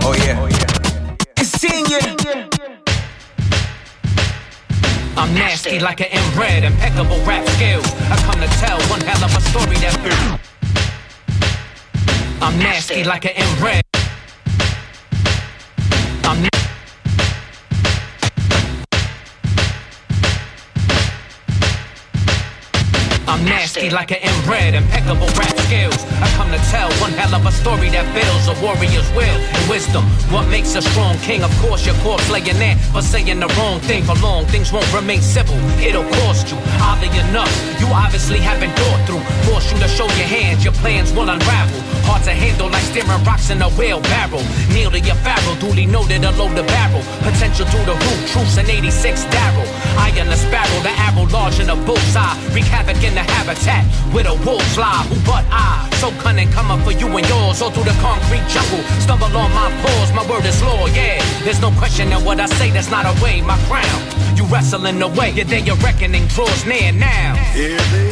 Oh 0.04 0.14
yeah. 0.14 0.48
It's 1.38 1.50
senior. 1.50 2.00
I'm 5.18 5.34
nasty 5.34 5.80
like 5.80 6.02
an 6.02 6.08
inbred, 6.08 6.64
impeccable 6.64 7.20
rap 7.26 7.48
skills. 7.50 7.86
I 8.10 8.18
come 8.24 8.40
to 8.42 8.48
tell 8.60 8.80
one 8.90 9.02
hell 9.02 9.24
of 9.24 9.36
a 9.36 9.42
story 9.42 9.78
that. 9.84 10.40
I'm 12.42 12.58
nasty 12.58 13.04
like 13.04 13.26
an 13.26 13.32
inbred. 13.36 13.84
I'm 16.24 16.42
I'm 23.40 23.46
nasty 23.46 23.90
like 23.90 24.12
an 24.12 24.20
inbred, 24.20 24.76
impeccable 24.76 25.32
rap 25.40 25.56
skills. 25.64 25.96
I 26.20 26.28
come 26.36 26.52
to 26.52 26.60
tell 26.68 26.92
one 27.00 27.16
hell 27.16 27.34
of 27.40 27.46
a 27.48 27.54
story 27.56 27.88
that 27.96 28.04
builds 28.12 28.52
a 28.52 28.56
warrior's 28.60 29.08
will 29.16 29.40
and 29.56 29.64
wisdom. 29.72 30.04
What 30.28 30.52
makes 30.52 30.76
a 30.76 30.82
strong 30.82 31.16
king? 31.24 31.42
Of 31.42 31.56
course, 31.64 31.86
your 31.86 31.96
corpse 32.04 32.30
laying 32.30 32.60
there 32.60 32.76
for 32.92 33.02
saying 33.02 33.40
the 33.40 33.48
wrong 33.56 33.80
thing 33.88 34.04
for 34.04 34.16
long. 34.20 34.44
Things 34.52 34.74
won't 34.74 34.92
remain 34.92 35.22
civil, 35.22 35.56
it'll 35.80 36.04
cost 36.28 36.52
you. 36.52 36.58
Oddly 36.84 37.08
enough, 37.32 37.48
you 37.80 37.88
obviously 37.88 38.40
haven't 38.40 38.76
thought 38.76 39.08
through. 39.08 39.24
Force 39.48 39.72
you 39.72 39.80
to 39.80 39.88
show 39.88 40.08
your 40.20 40.28
hands, 40.28 40.66
your 40.66 40.76
plans 40.84 41.14
will 41.14 41.30
unravel. 41.30 41.80
Hard 42.12 42.24
to 42.28 42.36
handle 42.36 42.68
like 42.68 42.84
steering 42.92 43.24
rocks 43.24 43.52
in 43.52 43.62
a 43.62 43.70
wheelbarrow. 43.80 44.44
Kneel 44.76 44.92
to 44.92 45.00
your 45.00 45.16
pharaoh, 45.24 45.56
duly 45.64 45.86
noted 45.86 46.26
a 46.26 46.32
load 46.36 46.60
the 46.60 46.64
barrel. 46.76 47.04
Potential 47.24 47.64
to 47.72 47.80
the 47.88 47.96
roof, 47.96 48.20
truce 48.36 48.58
in 48.60 48.68
86 48.68 49.24
Darrow. 49.32 49.64
Eye 49.96 50.12
on 50.20 50.28
the 50.28 50.36
sparrow, 50.36 50.80
the 50.84 50.92
arrow 51.08 51.24
large 51.32 51.60
in 51.60 51.70
a 51.70 51.76
bullseye. 51.88 52.36
Wreak 52.52 52.66
havoc 52.66 53.00
in 53.00 53.16
the 53.16 53.29
habitat 53.38 53.86
with 54.14 54.26
a 54.26 54.36
wolf 54.46 54.64
fly. 54.74 55.06
Who 55.10 55.16
but 55.26 55.46
I? 55.50 55.90
So 56.02 56.12
cunning, 56.24 56.50
coming 56.52 56.82
for 56.86 56.92
you 56.92 57.08
and 57.18 57.28
yours. 57.28 57.62
All 57.62 57.72
through 57.72 57.84
the 57.84 57.98
concrete 58.02 58.46
jungle, 58.48 58.84
stumble 59.04 59.32
on 59.36 59.52
my 59.54 59.70
paws. 59.82 60.14
My 60.14 60.26
word 60.30 60.46
is 60.46 60.62
law, 60.64 60.88
yeah. 60.88 61.22
There's 61.44 61.62
no 61.62 61.72
question 61.72 62.10
that 62.10 62.22
what 62.22 62.40
I 62.40 62.46
say, 62.46 62.72
that's 62.72 62.90
not 62.90 63.06
a 63.06 63.14
way. 63.24 63.42
My 63.42 63.58
crown, 63.68 64.00
you 64.38 64.44
wrestling 64.46 65.02
away. 65.02 65.32
Your 65.32 65.46
day 65.46 65.68
of 65.70 65.84
reckoning 65.84 66.28
draws 66.28 66.66
near 66.66 66.92
now. 66.92 67.36
Here 67.54 67.78
they 67.94 68.12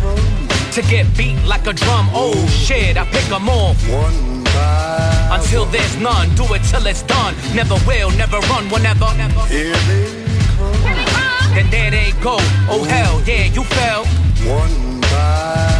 come. 0.00 0.48
To 0.72 0.82
get 0.82 1.06
beat 1.16 1.38
like 1.44 1.66
a 1.66 1.72
drum, 1.72 2.08
oh 2.12 2.36
shit, 2.48 2.96
I 2.96 3.04
pick 3.06 3.30
'em 3.32 3.48
off. 3.48 3.76
One 3.88 4.44
by 4.44 5.38
Until 5.38 5.64
there's 5.66 5.96
none, 5.96 6.34
do 6.34 6.44
it 6.54 6.62
till 6.70 6.86
it's 6.86 7.02
done. 7.02 7.34
Never 7.54 7.76
will, 7.86 8.10
never 8.12 8.38
run, 8.50 8.68
whenever. 8.70 9.06
Here 9.48 9.74
they 9.88 10.06
come. 10.56 11.54
Then 11.54 11.70
there 11.70 11.90
they 11.90 12.12
go. 12.22 12.36
Oh 12.68 12.84
hell, 12.84 13.20
yeah, 13.26 13.44
you 13.46 13.64
fell. 13.64 14.04
One 14.48 14.87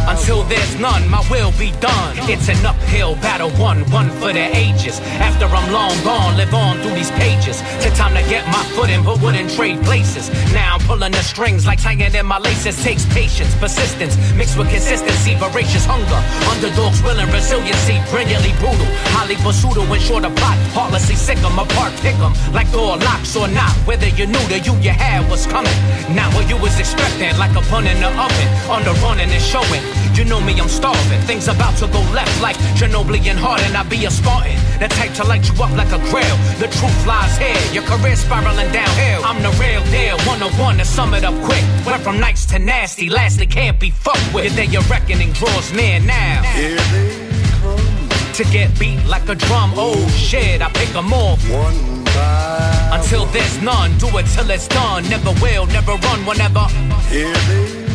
Until 0.09 0.41
there's 0.49 0.73
none, 0.79 1.07
my 1.07 1.21
will 1.29 1.51
be 1.53 1.69
done. 1.79 2.17
It's 2.25 2.49
an 2.49 2.65
uphill 2.65 3.13
battle, 3.21 3.51
one, 3.61 3.85
one 3.91 4.09
for 4.17 4.33
the 4.33 4.45
ages. 4.57 4.99
After 5.21 5.45
I'm 5.45 5.71
long 5.71 5.93
gone, 6.03 6.35
live 6.35 6.53
on 6.53 6.81
through 6.81 6.95
these 6.95 7.11
pages. 7.11 7.61
Take 7.79 7.93
time 7.93 8.15
to 8.17 8.23
get 8.27 8.45
my 8.47 8.63
foot 8.73 8.89
in, 8.89 9.03
but 9.03 9.21
wouldn't 9.21 9.51
trade 9.51 9.79
places. 9.83 10.29
Now 10.51 10.75
I'm 10.75 10.81
pulling 10.87 11.11
the 11.11 11.21
strings 11.21 11.67
like 11.67 11.79
tying 11.79 12.01
in 12.01 12.25
my 12.25 12.39
laces. 12.39 12.81
Takes 12.83 13.05
patience, 13.13 13.53
persistence, 13.61 14.17
mixed 14.33 14.57
with 14.57 14.69
consistency, 14.69 15.35
voracious 15.35 15.85
hunger. 15.85 16.21
Underdogs 16.49 17.03
willing 17.03 17.29
resiliency, 17.29 18.01
brilliantly 18.09 18.53
brutal. 18.57 18.89
Highly 19.13 19.35
pursued 19.45 19.77
short 20.01 20.25
of 20.25 20.35
plot. 20.35 20.57
Heartlessly 20.73 21.15
sick 21.15 21.37
'em 21.37 21.59
apart, 21.59 21.93
pick 22.01 22.17
'em 22.17 22.33
like 22.51 22.71
door 22.71 22.97
locks 22.97 23.35
or 23.35 23.47
not. 23.47 23.73
Whether 23.85 24.09
you 24.17 24.25
knew 24.25 24.45
the 24.47 24.59
you 24.59 24.73
you 24.81 24.91
had 24.91 25.29
was 25.29 25.45
coming. 25.45 25.77
Not 26.17 26.33
what 26.33 26.49
you 26.49 26.57
was 26.57 26.75
expecting, 26.79 27.37
like 27.37 27.55
a 27.55 27.61
bun 27.69 27.85
in 27.85 27.99
the 27.99 28.09
oven. 28.25 28.47
On 28.73 28.81
the 28.83 28.93
running 29.03 29.29
and 29.29 29.43
showing. 29.53 29.83
You 30.19 30.25
know 30.25 30.41
me, 30.41 30.51
I'm 30.59 30.67
starving. 30.67 31.21
Things 31.21 31.47
about 31.47 31.77
to 31.77 31.87
go 31.87 32.01
left 32.11 32.41
like 32.41 32.57
Ginobili 32.75 33.23
and 33.31 33.39
Harden. 33.39 33.73
I 33.73 33.83
be 33.83 34.03
a 34.03 34.11
Spartan. 34.11 34.59
The 34.77 34.89
type 34.89 35.13
to 35.13 35.23
light 35.23 35.47
you 35.47 35.55
up 35.63 35.71
like 35.77 35.93
a 35.93 35.99
grill. 36.11 36.37
The 36.59 36.67
truth 36.67 37.07
lies 37.07 37.37
here. 37.37 37.55
Your 37.71 37.83
career 37.83 38.17
spiraling 38.17 38.69
downhill. 38.73 39.23
I'm 39.23 39.41
the 39.41 39.51
real 39.55 39.81
deal. 39.95 40.17
101 40.27 40.79
to 40.79 40.83
sum 40.83 41.13
it 41.13 41.23
up 41.23 41.33
quick. 41.45 41.63
Went 41.85 42.03
from 42.03 42.19
nice 42.19 42.45
to 42.47 42.59
nasty. 42.59 43.09
Lastly, 43.09 43.47
can't 43.47 43.79
be 43.79 43.91
fucked 43.91 44.33
with. 44.33 44.57
Your 44.57 44.65
day 44.65 44.75
of 44.75 44.89
reckoning 44.89 45.31
draws 45.31 45.71
near 45.71 46.01
now. 46.01 46.43
Here 46.51 46.75
they 46.91 47.15
come 47.61 48.09
to 48.33 48.43
get 48.51 48.77
beat 48.77 48.99
like 49.05 49.29
a 49.29 49.35
drum. 49.35 49.71
Oh 49.77 50.05
shit, 50.09 50.61
I 50.61 50.67
pick 50.71 50.93
'em 50.93 51.13
off. 51.13 51.39
One 51.49 52.03
by 52.03 52.89
Until 52.91 53.25
there's 53.27 53.61
none, 53.61 53.97
do 53.99 54.07
it 54.17 54.25
till 54.35 54.49
it's 54.51 54.67
done. 54.67 55.07
Never 55.07 55.31
will, 55.41 55.65
never 55.67 55.95
run 55.95 56.25
whenever. 56.25 56.67
Here 57.07 57.33
they 57.47 57.87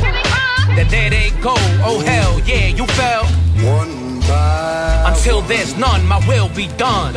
come. 0.00 0.15
Then 0.76 0.88
there 0.88 1.10
they 1.10 1.30
go. 1.40 1.54
Oh 1.84 2.02
hell, 2.04 2.38
yeah, 2.46 2.66
you 2.68 2.86
fell. 2.86 3.24
One 3.78 4.20
by 4.20 5.04
Until 5.14 5.40
there's 5.42 5.74
none, 5.76 6.06
my 6.06 6.18
will 6.28 6.48
be 6.50 6.68
done. 6.76 7.14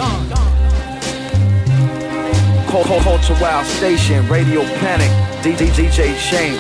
Cul- 2.68 2.84
Cul- 2.86 3.02
Culture 3.02 3.38
Wild 3.42 3.66
Station, 3.66 4.28
Radio 4.30 4.62
Panik, 4.80 5.12
DJ, 5.44 5.68
DJ 5.76 6.16
Schame. 6.18 6.60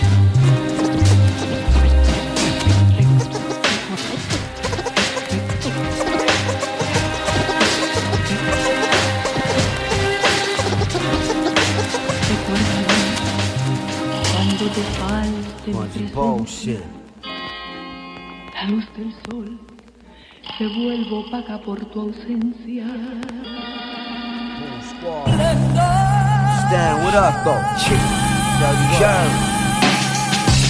Falte 15.73 15.99
mi 15.99 16.09
Bullshit. 16.11 16.83
la 18.53 18.69
luz 18.69 18.85
del 18.97 19.13
sol, 19.25 19.59
se 20.57 20.67
vuelvo 20.67 21.19
opaca 21.19 21.57
por 21.61 21.79
tu 21.85 22.01
ausencia. 22.01 22.85
Stan, 26.67 27.03
what 27.03 27.15
up, 27.15 27.43
though? 27.43 27.63
Jerry. 28.99 29.48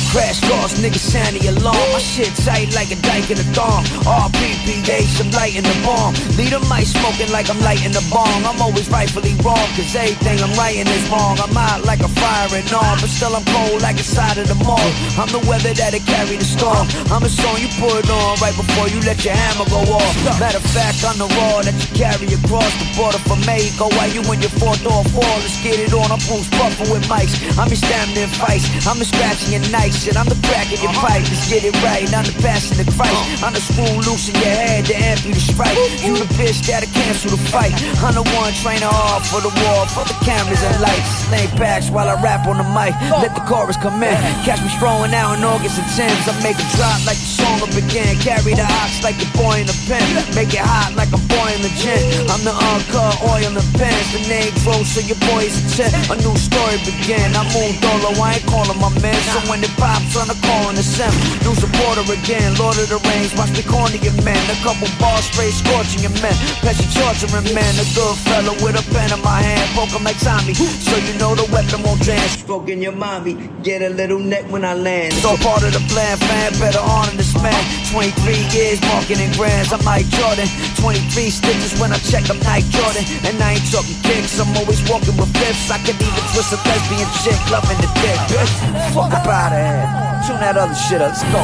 Crash 0.10 0.42
cars, 0.42 0.74
niggas 0.82 1.06
sound 1.06 1.38
the 1.38 1.54
alarm. 1.54 1.78
My 1.94 2.02
shit 2.02 2.34
tight 2.42 2.74
like 2.74 2.90
a 2.90 2.98
dike 3.06 3.30
in 3.30 3.38
a 3.38 3.46
thong. 3.54 3.86
RPPA, 4.10 5.06
some 5.06 5.30
light 5.38 5.54
in 5.54 5.62
the 5.62 5.78
bomb. 5.86 6.18
Lead 6.34 6.50
a 6.58 6.60
mic 6.66 6.90
smoking 6.90 7.30
like 7.30 7.46
I'm 7.46 7.62
lighting 7.62 7.94
the 7.94 8.02
bong. 8.10 8.42
I'm 8.42 8.58
always 8.58 8.90
rightfully 8.90 9.38
wrong, 9.46 9.70
cause 9.78 9.94
everything 9.94 10.42
I'm 10.42 10.50
writing 10.58 10.90
is 10.90 11.06
wrong. 11.14 11.38
I'm 11.38 11.54
out 11.54 11.86
like 11.86 12.02
a 12.02 12.10
firing 12.10 12.66
arm, 12.74 12.98
but 12.98 13.14
still 13.14 13.38
I'm 13.38 13.46
cold 13.54 13.86
like 13.86 14.02
a 14.02 14.06
side 14.06 14.42
of 14.42 14.50
the 14.50 14.58
mall. 14.66 14.90
I'm 15.14 15.30
the 15.30 15.46
weather 15.46 15.78
that'll 15.78 16.02
carry 16.02 16.42
the 16.42 16.50
storm. 16.58 16.90
I'm 17.14 17.22
a 17.22 17.30
song 17.30 17.62
you 17.62 17.70
put 17.78 18.10
on 18.10 18.42
right 18.42 18.58
before 18.58 18.90
you 18.90 19.06
let 19.06 19.22
your 19.22 19.38
hammer 19.38 19.70
go 19.70 19.86
off. 19.94 20.14
Matter 20.42 20.58
of 20.58 20.66
fact, 20.74 21.06
I'm 21.06 21.22
the 21.22 21.30
raw 21.38 21.62
that 21.62 21.78
you 21.78 21.90
carry 21.94 22.26
across 22.34 22.74
the 22.82 22.90
border 22.98 23.22
from 23.30 23.46
Mexico 23.46 23.94
while 23.94 24.10
you 24.10 24.26
in 24.34 24.42
your 24.42 24.54
fourth 24.58 24.82
door 24.82 25.06
fall. 25.14 25.38
Let's 25.46 25.62
get 25.62 25.78
it 25.78 25.94
on. 25.94 26.10
I'm 26.10 26.18
Bruce 26.26 26.50
Buffer 26.58 26.90
with 26.90 27.06
mics. 27.06 27.38
I'm 27.62 27.70
your 27.70 27.78
standing 27.78 28.18
in 28.18 28.30
fights. 28.42 28.66
I'm 28.90 28.98
a 28.98 29.06
scratching 29.06 29.54
your 29.54 29.66
nice 29.70 29.99
I'm 30.08 30.32
the 30.32 30.40
crack 30.48 30.72
in 30.72 30.80
your 30.80 30.96
pipe. 30.96 31.28
Let's 31.28 31.52
get 31.52 31.68
it 31.68 31.76
right. 31.84 32.08
I'm 32.16 32.24
the 32.24 32.32
passion 32.40 32.80
of 32.80 32.88
Christ. 32.96 33.44
I'm 33.44 33.52
the 33.52 33.60
screw 33.60 34.00
loose 34.08 34.32
in 34.32 34.36
your 34.40 34.56
head 34.56 34.88
to 34.88 34.96
empty 34.96 35.36
the 35.36 35.44
strike. 35.44 35.76
You 36.00 36.16
the 36.16 36.30
bitch 36.40 36.64
that'll 36.64 36.88
cancel 36.96 37.36
the 37.36 37.42
fight. 37.52 37.76
I'm 38.00 38.16
the 38.16 38.24
one 38.40 38.56
training 38.64 38.88
hard 38.88 39.28
for 39.28 39.44
the 39.44 39.52
war, 39.52 39.84
for 39.92 40.08
the 40.08 40.16
cameras 40.24 40.64
and 40.64 40.80
lights. 40.80 41.28
Slang 41.28 41.52
packs 41.60 41.92
while 41.92 42.08
I 42.08 42.16
rap 42.24 42.48
on 42.48 42.64
the 42.64 42.68
mic. 42.72 42.96
Let 43.20 43.36
the 43.36 43.44
chorus 43.44 43.76
come 43.76 44.00
in. 44.00 44.16
Catch 44.48 44.64
me 44.64 44.72
strolling 44.80 45.12
out 45.12 45.36
in 45.36 45.44
August 45.44 45.76
and 45.76 45.90
Thames. 45.92 46.24
I 46.32 46.34
make 46.40 46.56
it 46.56 46.70
drop 46.80 47.04
like 47.04 47.20
the 47.20 47.30
song 47.36 47.60
will 47.60 47.74
begin. 47.76 48.16
Carry 48.24 48.56
the 48.56 48.64
ox 48.64 49.04
like 49.04 49.20
the 49.20 49.28
boy 49.36 49.60
in 49.60 49.68
the 49.68 49.76
pen. 49.84 50.08
Make 50.32 50.56
it 50.56 50.64
hot 50.64 50.96
like 50.96 51.12
a 51.12 51.20
boy 51.28 51.50
in 51.60 51.60
the 51.60 51.74
gin. 51.76 52.00
I'm 52.32 52.40
the 52.48 52.56
uncut 52.56 53.20
oil 53.28 53.52
in 53.52 53.52
the 53.52 53.68
pens. 53.76 54.16
The 54.16 54.24
name 54.32 54.56
grows 54.64 54.88
so 54.88 55.04
your 55.04 55.20
boy 55.28 55.44
is 55.44 55.60
a 55.60 55.92
10. 55.92 56.16
A 56.16 56.16
new 56.24 56.36
story 56.40 56.80
begin. 56.88 57.36
I 57.36 57.44
move 57.52 57.76
dolo, 57.84 58.16
I 58.16 58.40
ain't 58.40 58.48
calling 58.48 58.80
my 58.80 58.88
man. 59.04 59.20
So 59.36 59.44
when 59.52 59.60
it 59.60 59.74
pops 59.90 60.16
on 60.22 60.28
the 60.30 60.38
in 60.70 60.76
the 60.78 60.86
sim, 60.86 61.10
new 61.42 61.56
supporter 61.58 62.06
again. 62.14 62.54
Lord 62.62 62.78
of 62.78 62.90
the 62.94 63.02
Rings, 63.10 63.34
watch 63.34 63.50
me 63.58 63.66
corner 63.66 63.98
your 63.98 64.14
man. 64.22 64.38
A 64.54 64.58
couple 64.62 64.86
bars 65.02 65.26
straight 65.26 65.54
scorching 65.54 66.06
your 66.06 66.14
men. 66.22 66.36
Pesci 66.62 66.86
torturing 66.94 67.50
man. 67.58 67.74
A 67.82 67.86
good 67.98 68.16
fella 68.28 68.54
with 68.62 68.78
a 68.78 68.84
pen 68.94 69.10
in 69.10 69.22
my 69.26 69.42
hand. 69.42 69.66
Poke 69.74 69.90
him 69.90 70.06
like 70.06 70.20
Tommy. 70.22 70.54
So 70.54 70.94
you 71.10 71.18
know 71.18 71.34
the 71.34 71.50
weapon 71.50 71.82
won't 71.82 72.02
jam. 72.06 72.22
Stroking 72.30 72.82
your 72.82 72.94
mommy. 72.94 73.34
Get 73.64 73.82
a 73.82 73.90
little 73.90 74.20
neck 74.20 74.46
when 74.54 74.64
I 74.64 74.74
land. 74.76 75.14
All 75.26 75.38
part 75.42 75.66
of 75.66 75.74
the 75.74 75.82
plan, 75.90 76.18
fan. 76.22 76.54
Better 76.62 76.84
honor 76.84 77.16
this 77.18 77.34
man. 77.42 77.58
23 77.90 78.14
years 78.54 78.78
marking 78.94 79.18
in 79.18 79.32
grands. 79.34 79.74
I'm 79.74 79.82
Mike 79.82 80.06
Jordan. 80.14 80.46
23 80.78 81.34
stitches 81.34 81.74
when 81.82 81.90
I 81.90 81.98
check 81.98 82.30
I'm 82.30 82.38
Nike 82.46 82.70
Jordan. 82.70 83.04
And 83.26 83.42
I 83.42 83.58
ain't 83.58 83.66
talking 83.74 83.98
kicks. 84.06 84.38
I'm 84.38 84.54
always 84.54 84.82
walking 84.86 85.18
with 85.18 85.34
fifths. 85.34 85.74
I 85.74 85.82
could 85.82 85.98
even 85.98 86.26
twist 86.30 86.54
a 86.54 86.60
lesbian 86.70 87.10
chick 87.26 87.40
loving 87.50 87.80
the 87.82 87.90
dick. 88.04 88.20
Bitch, 88.30 88.54
fuck 88.94 89.10
about 89.10 89.50
out 89.50 89.79
here. 89.80 90.22
Tune 90.28 90.40
that 90.40 90.58
other 90.58 90.76
shit 90.76 91.02
up. 91.02 91.12
Let's 91.12 91.24
go. 91.32 91.42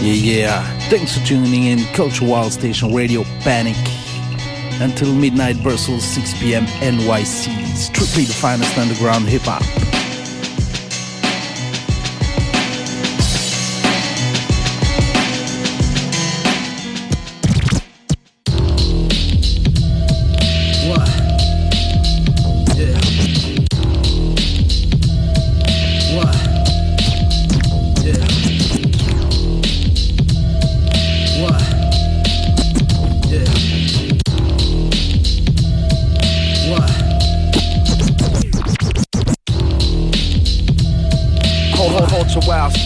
Yeah, 0.00 0.14
yeah. 0.14 0.78
Thanks 0.88 1.18
for 1.18 1.24
tuning 1.26 1.64
in. 1.64 1.80
Culture 1.94 2.24
Wild 2.24 2.52
Station 2.52 2.94
Radio 2.94 3.22
Panik. 3.44 3.76
Until 4.80 5.14
midnight 5.14 5.62
Brussels, 5.62 6.04
6 6.04 6.40
p.m. 6.40 6.64
NYC. 6.80 7.76
Strictly 7.76 8.24
the 8.24 8.32
finest 8.32 8.78
underground 8.78 9.28
hip 9.28 9.42
hop. 9.44 9.62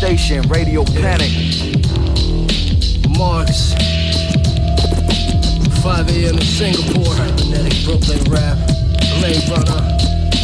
Station, 0.05 0.43
Radio 0.51 0.85
Panik. 0.85 1.33
Marks. 3.17 3.73
5 5.83 6.09
a.m. 6.11 6.35
in 6.35 6.43
Singapore. 6.43 7.17
Cybernetic 7.17 7.85
Brooklyn 7.87 8.23
rap. 8.31 8.59
Blade 9.19 9.49
runner. 9.49 9.97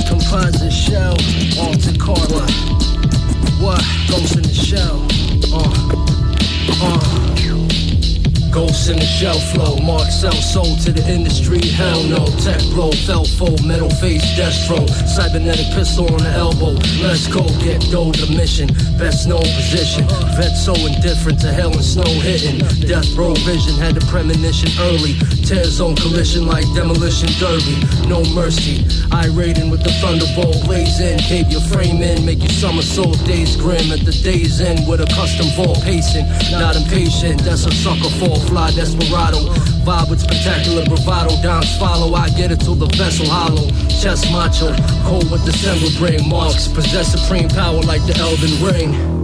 Composite 0.09 0.73
shell. 0.73 1.15
Altered 1.61 2.01
carbon. 2.01 2.49
What? 3.61 3.85
Ghost 4.09 4.37
in 4.37 4.43
the 4.45 4.55
shell. 4.55 5.07
Uh. 5.53 5.69
Uh. 6.83 7.30
Ghosts 8.51 8.89
in 8.89 8.99
the 8.99 9.07
shell 9.07 9.39
flow, 9.39 9.77
Mark 9.79 10.11
sell 10.11 10.33
soul 10.33 10.77
to 10.83 10.91
the 10.91 11.07
industry. 11.07 11.61
Hell 11.71 12.03
no, 12.05 12.27
tech 12.43 12.61
blow, 12.75 12.91
fell 13.07 13.25
foe, 13.25 13.55
metal 13.65 13.89
face, 13.89 14.25
destro, 14.35 14.89
cybernetic 15.07 15.67
pistol 15.71 16.11
on 16.13 16.19
the 16.19 16.31
elbow. 16.31 16.75
Let's 16.99 17.29
go 17.29 17.47
get 17.63 17.81
dough 17.95 18.11
the 18.11 18.27
mission, 18.37 18.67
best 18.99 19.29
known 19.29 19.47
position. 19.55 20.03
Vet 20.35 20.57
so 20.57 20.75
indifferent 20.75 21.41
to 21.43 21.53
hell 21.53 21.71
and 21.71 21.85
snow 21.85 22.11
hitting. 22.27 22.59
Death 22.83 23.15
row 23.15 23.35
vision 23.47 23.79
had 23.79 23.95
the 23.95 24.05
premonition 24.07 24.69
early. 24.83 25.15
Tear 25.51 25.65
zone 25.65 25.97
collision 25.97 26.47
like 26.47 26.63
demolition 26.77 27.27
derby. 27.43 27.75
No 28.07 28.23
mercy, 28.39 28.87
I 29.11 29.27
raiding 29.35 29.69
with 29.69 29.83
the 29.83 29.91
thunderbolt. 29.99 30.63
Blaze 30.65 31.01
in, 31.01 31.19
cave 31.19 31.51
your 31.51 31.61
frame 31.63 32.01
in, 32.01 32.25
make 32.25 32.39
your 32.39 32.55
somersault. 32.55 33.19
Days 33.27 33.57
grim 33.57 33.91
at 33.91 33.99
the 34.07 34.13
day's 34.23 34.61
end 34.61 34.87
with 34.87 35.01
a 35.01 35.07
custom 35.07 35.51
vault 35.59 35.83
pacing. 35.83 36.25
Not 36.53 36.77
impatient, 36.77 37.43
that's 37.43 37.67
a 37.67 37.73
sucker 37.73 38.11
fall. 38.23 38.39
Fly 38.47 38.71
desperado, 38.71 39.43
vibe 39.83 40.11
with 40.11 40.21
spectacular 40.21 40.85
bravado. 40.87 41.35
Downs 41.43 41.77
follow, 41.79 42.15
I 42.15 42.29
get 42.31 42.53
it 42.53 42.61
till 42.61 42.77
the 42.77 42.87
vessel 42.95 43.27
hollow. 43.27 43.67
Chest 43.91 44.31
macho, 44.31 44.71
cold 45.03 45.29
with 45.33 45.45
December 45.45 45.91
bring. 45.99 46.29
Marks 46.29 46.69
possess 46.69 47.11
supreme 47.11 47.49
power 47.49 47.83
like 47.83 48.07
the 48.07 48.15
Elden 48.23 48.55
Ring. 48.63 49.20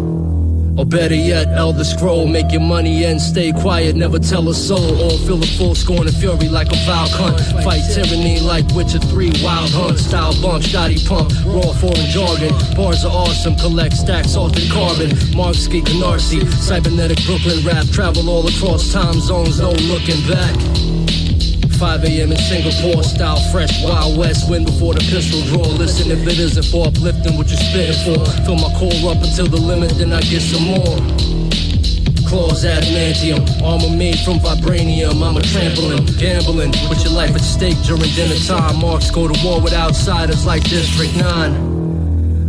Or 0.76 0.84
better 0.84 1.14
yet, 1.14 1.48
Elder 1.56 1.84
Scroll, 1.84 2.26
make 2.26 2.52
your 2.52 2.60
money 2.60 3.04
and 3.04 3.20
stay 3.20 3.50
quiet, 3.50 3.96
never 3.96 4.18
tell 4.18 4.48
a 4.50 4.54
soul. 4.54 5.00
Or 5.00 5.18
feel 5.26 5.38
the 5.38 5.46
full 5.46 5.74
scorn 5.74 6.06
and 6.06 6.16
fury 6.16 6.48
like 6.48 6.68
a 6.68 6.76
vile 6.84 7.08
cunt. 7.08 7.64
Fight 7.64 7.80
tyranny 7.94 8.40
like 8.40 8.66
Witcher 8.74 8.98
3, 8.98 9.32
Wild 9.42 9.70
Hunt, 9.70 9.98
style 9.98 10.34
bump, 10.42 10.62
shoddy 10.62 11.02
pump, 11.06 11.32
raw 11.46 11.72
foreign 11.80 12.06
jargon. 12.12 12.52
Bars 12.76 13.04
are 13.06 13.12
awesome, 13.12 13.56
collect 13.56 13.94
stacks, 13.94 14.36
altered 14.36 14.70
carbon. 14.70 15.16
Mark 15.34 15.54
Ski 15.54 15.80
Canarsie, 15.80 16.46
cybernetic 16.60 17.24
Brooklyn 17.24 17.64
rap, 17.64 17.86
travel 17.86 18.28
all 18.28 18.46
across 18.46 18.92
time 18.92 19.18
zones, 19.20 19.58
no 19.58 19.70
looking 19.72 20.20
back. 20.28 20.95
5 21.78 22.04
a.m. 22.04 22.32
in 22.32 22.38
Singapore, 22.38 23.02
style 23.02 23.40
fresh, 23.52 23.84
Wild 23.84 24.16
West, 24.16 24.48
win 24.48 24.64
before 24.64 24.94
the 24.94 25.00
pistol 25.00 25.42
draw. 25.42 25.68
Listen 25.76 26.10
if 26.10 26.26
it 26.26 26.38
isn't 26.38 26.64
for 26.66 26.86
uplifting 26.88 27.36
what 27.36 27.48
you're 27.48 27.60
spitting 27.60 28.00
for. 28.00 28.24
Fill 28.44 28.56
my 28.56 28.72
core 28.78 29.12
up 29.12 29.22
until 29.22 29.46
the 29.46 29.60
limit, 29.60 29.90
then 29.98 30.12
I 30.12 30.20
get 30.22 30.40
some 30.40 30.64
more. 30.64 30.96
Claws 32.26 32.64
adamantium, 32.64 33.44
armor 33.62 33.94
made 33.94 34.18
from 34.20 34.38
vibranium. 34.38 35.22
I'm 35.22 35.36
a 35.36 35.40
trampoline, 35.40 36.18
gambling 36.18 36.70
with 36.88 37.04
your 37.04 37.12
life 37.12 37.34
at 37.34 37.42
stake 37.42 37.76
during 37.84 38.10
dinner 38.16 38.40
time. 38.46 38.80
Marks 38.80 39.10
go 39.10 39.28
to 39.28 39.36
war 39.44 39.60
with 39.60 39.74
outsiders 39.74 40.46
like 40.46 40.64
District 40.64 41.14
9. 41.14 41.75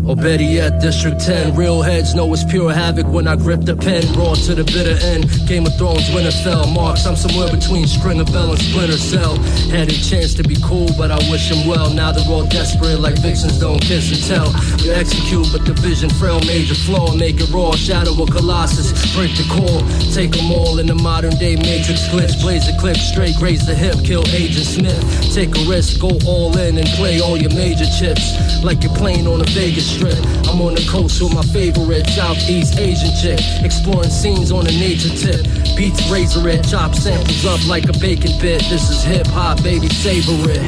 Or 0.08 0.16
better 0.16 0.44
yet, 0.44 0.80
District 0.80 1.20
10. 1.20 1.56
Real 1.56 1.82
heads 1.82 2.16
know 2.16 2.32
it's 2.32 2.46
pure 2.46 2.72
havoc 2.72 3.08
when 3.08 3.28
I 3.28 3.36
grip 3.36 3.62
the 3.62 3.76
pen. 3.76 4.08
Raw 4.14 4.36
to 4.36 4.56
the 4.56 4.64
bitter 4.64 4.96
end. 5.04 5.28
Game 5.48 5.66
of 5.66 5.76
Thrones, 5.76 6.08
Winterfell. 6.16 6.74
Marks, 6.74 7.06
I'm 7.06 7.18
somewhere 7.18 7.52
between 7.52 7.86
Stringer 7.88 8.24
Bell 8.24 8.52
and 8.52 8.60
Splinter 8.60 8.96
Cell. 8.96 9.36
Had 9.68 9.90
a 9.92 9.98
chance 10.00 10.34
to 10.36 10.44
be 10.44 10.56
cool, 10.64 10.88
but 10.98 11.12
I 11.12 11.20
wish 11.30 11.52
him 11.52 11.68
well. 11.68 11.94
Now 11.94 12.14
they're 12.14 12.24
all 12.32 12.48
desperate 12.48 13.02
like 13.02 13.20
vixens 13.20 13.60
don't 13.60 13.82
kiss 13.82 14.08
and 14.16 14.24
tell. 14.24 14.48
You 14.80 14.94
execute, 14.94 15.52
but 15.52 15.66
the 15.66 15.74
vision 15.74 16.10
frail, 16.10 16.40
major 16.48 16.76
flaw. 16.76 17.14
Make 17.14 17.42
it 17.42 17.52
raw, 17.52 17.76
shadow 17.76 18.16
of 18.16 18.32
Colossus. 18.32 18.96
Break 19.12 19.36
the 19.36 19.44
core, 19.52 19.84
take 20.16 20.32
them 20.32 20.54
all 20.54 20.80
in 20.80 20.88
the 20.88 20.96
modern 20.96 21.36
day 21.36 21.58
matrix 21.58 22.08
glitch. 22.08 22.40
Blaze 22.40 22.64
the 22.64 22.78
clip, 22.80 22.96
straight 22.96 23.36
graze 23.36 23.68
the 23.68 23.76
hip, 23.76 24.00
kill 24.06 24.24
Agent 24.32 24.72
Smith. 24.72 25.04
Take 25.36 25.52
a 25.52 25.64
risk, 25.68 26.00
go 26.00 26.16
all 26.26 26.56
in 26.58 26.78
and 26.78 26.88
play 26.96 27.20
all 27.20 27.36
your 27.36 27.52
major 27.52 27.88
chips. 28.00 28.24
Like 28.64 28.84
you're 28.84 28.96
playing 28.96 29.28
on 29.28 29.42
a 29.42 29.50
Vegas 29.52 29.97
I'm 30.06 30.62
on 30.62 30.76
the 30.76 30.88
coast 30.90 31.22
with 31.22 31.34
my 31.34 31.42
favorite 31.42 32.06
Southeast 32.08 32.78
Asian 32.78 33.10
chick. 33.20 33.40
Exploring 33.64 34.10
scenes 34.10 34.52
on 34.52 34.68
a 34.68 34.72
nature 34.72 35.10
tip. 35.10 35.44
Beats 35.76 36.08
razor 36.10 36.48
it, 36.50 36.64
chop 36.68 36.94
samples 36.94 37.46
up 37.46 37.66
like 37.68 37.86
a 37.90 37.94
bacon 38.00 38.32
bit. 38.40 38.62
This 38.70 38.90
is 38.90 39.04
hip 39.04 39.28
hop, 39.28 39.64
baby, 39.64 39.88
savor 39.90 40.52
it. 40.52 40.62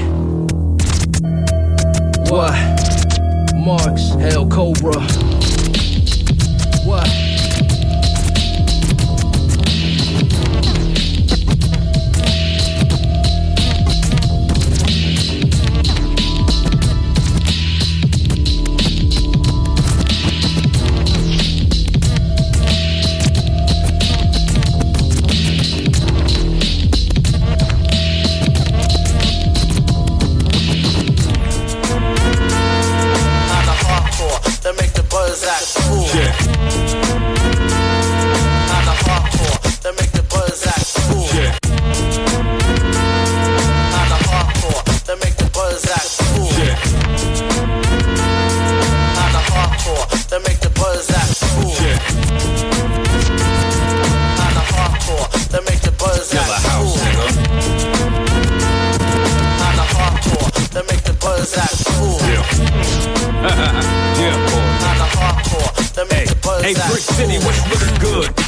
What? 2.31 2.53
Marks, 3.55 4.09
Hell 4.15 4.47
Cobra. 4.47 4.99
What? 6.85 7.28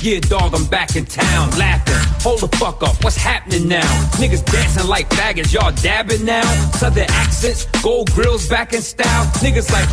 Yeah, 0.01 0.19
dog, 0.19 0.53
I'm 0.53 0.65
back 0.65 0.95
in 0.95 1.05
town, 1.05 1.49
laughing. 1.57 1.95
Hold 2.21 2.41
the 2.41 2.55
fuck 2.57 2.83
up, 2.83 3.03
what's 3.03 3.17
happening 3.17 3.67
now? 3.67 3.87
Niggas 4.21 4.45
dancing 4.45 4.87
like 4.87 5.09
faggots, 5.09 5.53
y'all 5.53 5.71
dabbing 5.71 6.23
now? 6.25 6.43
Southern 6.73 7.09
accents, 7.09 7.65
gold 7.81 8.11
grills 8.11 8.47
back 8.47 8.73
in 8.73 8.81
style. 8.81 9.25
Niggas 9.41 9.71
like, 9.71 9.89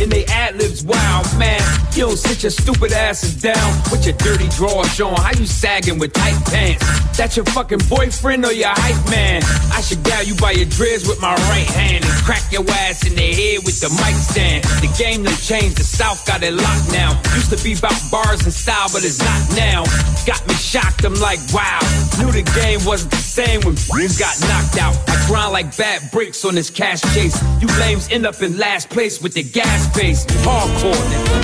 and 0.00 0.12
they 0.12 0.24
ad 0.26 0.56
libs, 0.56 0.84
wow, 0.84 1.22
man. 1.38 1.60
You 1.94 2.06
don't 2.06 2.16
sit 2.16 2.42
your 2.44 2.50
stupid 2.50 2.92
asses 2.92 3.40
down 3.42 3.82
with 3.90 4.06
your 4.06 4.16
dirty 4.16 4.48
drawers 4.50 4.94
showing. 4.94 5.16
How 5.16 5.32
you 5.32 5.46
sagging 5.46 5.98
with 5.98 6.12
tight 6.12 6.38
pants? 6.46 6.86
That 7.18 7.36
your 7.36 7.44
fucking 7.46 7.80
boyfriend 7.88 8.44
or 8.44 8.52
your 8.52 8.70
hype 8.70 9.10
man? 9.10 9.42
I 9.74 9.80
should 9.80 10.02
gal 10.04 10.22
you 10.22 10.36
by 10.36 10.52
your 10.52 10.66
dreads 10.66 11.06
with 11.08 11.20
my 11.20 11.34
right 11.34 11.66
hand 11.66 12.04
and 12.04 12.14
crack 12.24 12.50
your 12.52 12.62
ass 12.70 13.06
in 13.06 13.14
the 13.16 13.26
head 13.26 13.64
with 13.64 13.80
the 13.80 13.90
mic 13.90 14.14
stand. 14.14 14.64
The 14.80 14.94
game 14.96 15.24
done 15.24 15.34
changed, 15.34 15.78
the 15.78 15.84
South 15.84 16.24
got 16.26 16.42
it 16.42 16.54
locked 16.54 16.92
now. 16.92 17.20
Used 17.40 17.56
to 17.56 17.64
be 17.64 17.72
about 17.72 17.96
bars 18.10 18.44
and 18.44 18.52
style, 18.52 18.88
but 18.92 19.02
it's 19.02 19.18
not 19.18 19.56
now. 19.56 19.84
Got 20.26 20.46
me 20.46 20.52
shocked, 20.52 21.06
I'm 21.06 21.14
like, 21.14 21.40
wow. 21.54 21.80
Knew 22.20 22.30
the 22.30 22.44
game 22.54 22.84
wasn't 22.84 23.12
the 23.12 23.16
same 23.16 23.62
when 23.62 23.76
you 23.96 24.08
got 24.20 24.36
knocked 24.44 24.76
out. 24.76 24.92
I 25.08 25.16
grind 25.26 25.52
like 25.52 25.74
bad 25.74 26.10
bricks 26.12 26.44
on 26.44 26.54
this 26.54 26.68
cash 26.68 27.00
chase. 27.14 27.40
You 27.62 27.68
lames 27.80 28.10
end 28.10 28.26
up 28.26 28.42
in 28.42 28.58
last 28.58 28.90
place 28.90 29.22
with 29.22 29.32
the 29.32 29.42
gas 29.42 29.88
face. 29.96 30.26
Hardcore, 30.44 30.92
nigga. 30.92 31.40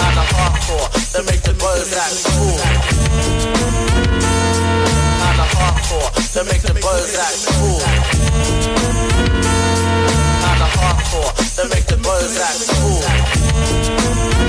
I'm 0.00 0.16
hardcore 0.32 0.88
to 1.12 1.22
make 1.28 1.42
the 1.42 1.52
buzz 1.60 1.92
act 1.92 2.24
cool. 2.24 2.56
I'm 5.20 5.40
a 5.40 5.46
hardcore 5.60 6.08
to 6.32 6.44
make 6.48 6.62
the 6.62 6.72
buzz 6.80 7.18
act 7.20 7.36
cool. 7.52 7.84
I'm 10.48 10.62
a 10.62 10.68
hardcore 10.72 11.36
to 11.56 11.68
make 11.68 11.84
the 11.84 11.98
buzz 12.02 12.40
act 12.40 12.64
cool. 12.80 14.39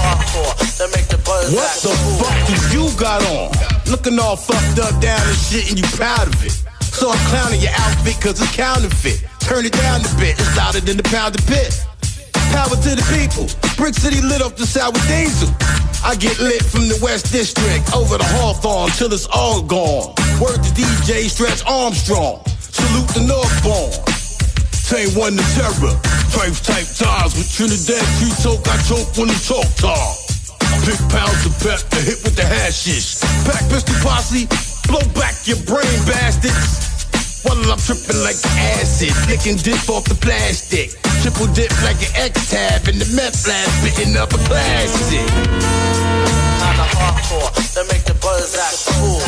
I'm 0.00 0.16
a 0.16 0.16
hardcore 0.16 0.56
to 0.78 0.88
make 0.96 1.08
the 1.08 1.18
buzz 1.24 1.52
What 1.52 1.68
the 1.84 1.92
fuck 2.16 2.36
do 2.48 2.56
you 2.72 2.88
got 2.96 3.20
on? 3.36 3.52
Looking 3.90 4.18
all 4.18 4.36
fucked 4.36 4.78
up 4.80 5.00
down 5.00 5.20
and 5.20 5.36
shit 5.36 5.68
and 5.68 5.78
you 5.78 5.86
proud 5.96 6.26
of 6.26 6.44
it. 6.44 6.56
So 6.80 7.10
I'm 7.10 7.18
clowning 7.28 7.60
your 7.60 7.72
outfit 7.76 8.20
cause 8.20 8.40
it's 8.40 8.54
counterfeit. 8.56 9.24
Turn 9.40 9.64
it 9.66 9.72
down 9.72 10.00
a 10.00 10.12
bit, 10.16 10.38
it's 10.38 10.56
louder 10.56 10.80
than 10.80 10.96
the 10.96 11.02
pound 11.04 11.38
of 11.38 11.46
pit. 11.46 11.72
Power 12.52 12.74
to 12.74 12.92
the 12.96 13.06
people. 13.12 13.46
Brick 13.76 13.94
City 13.94 14.20
lit 14.20 14.42
up 14.42 14.56
the 14.56 14.66
sour 14.66 14.92
diesel. 15.06 15.48
I 16.02 16.16
get 16.16 16.40
lit 16.40 16.64
from 16.64 16.88
the 16.88 16.98
West 17.02 17.30
District 17.32 17.94
over 17.94 18.18
the 18.18 18.24
Hawthorne 18.24 18.90
till 18.90 19.12
it's 19.12 19.26
all 19.26 19.62
gone. 19.62 20.14
Word 20.40 20.62
to 20.62 20.70
DJ 20.72 21.28
Stretch 21.28 21.62
Armstrong. 21.66 22.42
Salute 22.58 23.08
the 23.08 23.20
Northborn. 23.20 24.19
Same 24.90 25.14
one 25.14 25.38
to 25.38 25.46
terror. 25.54 25.94
Type 26.34 26.50
type 26.66 26.90
ties 26.98 27.30
with 27.38 27.46
Trinidad 27.46 28.02
Tree 28.18 28.34
Talk. 28.42 28.58
I 28.66 28.74
choke 28.90 29.06
when 29.14 29.30
the 29.30 29.38
talk 29.38 29.70
talk. 29.78 30.18
Big 30.82 30.98
pounds 31.14 31.46
of 31.46 31.54
pep 31.62 31.78
to 31.94 32.02
hit 32.02 32.18
with 32.26 32.34
the 32.34 32.42
hashish. 32.42 33.22
Pack 33.46 33.62
pistol 33.70 33.94
posse, 34.02 34.50
blow 34.90 34.98
back 35.14 35.46
your 35.46 35.62
brain 35.62 35.86
bastards. 36.10 37.06
While 37.46 37.70
I'm 37.70 37.78
tripping 37.78 38.18
like 38.26 38.34
acid, 38.74 39.14
licking 39.30 39.62
dip 39.62 39.78
off 39.86 40.10
the 40.10 40.18
plastic. 40.18 40.98
Triple 41.22 41.46
dip 41.54 41.70
like 41.86 42.02
an 42.02 42.34
X-tab 42.34 42.90
in 42.90 42.98
the 42.98 43.06
meth 43.14 43.46
lab, 43.46 43.70
spitting 43.78 44.18
up 44.18 44.34
a 44.34 44.42
classic. 44.50 45.22
I'm 46.66 46.82
a 46.82 46.88
hardcore 46.98 47.54
to 47.78 47.86
make 47.94 48.02
the 48.10 48.18
buzz 48.18 48.58
act 48.58 48.90
cool. 48.98 49.22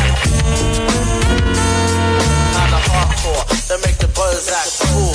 Hardcore 2.90 3.44
to 3.68 3.78
make 3.86 3.98
the 3.98 4.08
buzz 4.14 4.48
act 4.50 4.80
cool. 4.82 5.14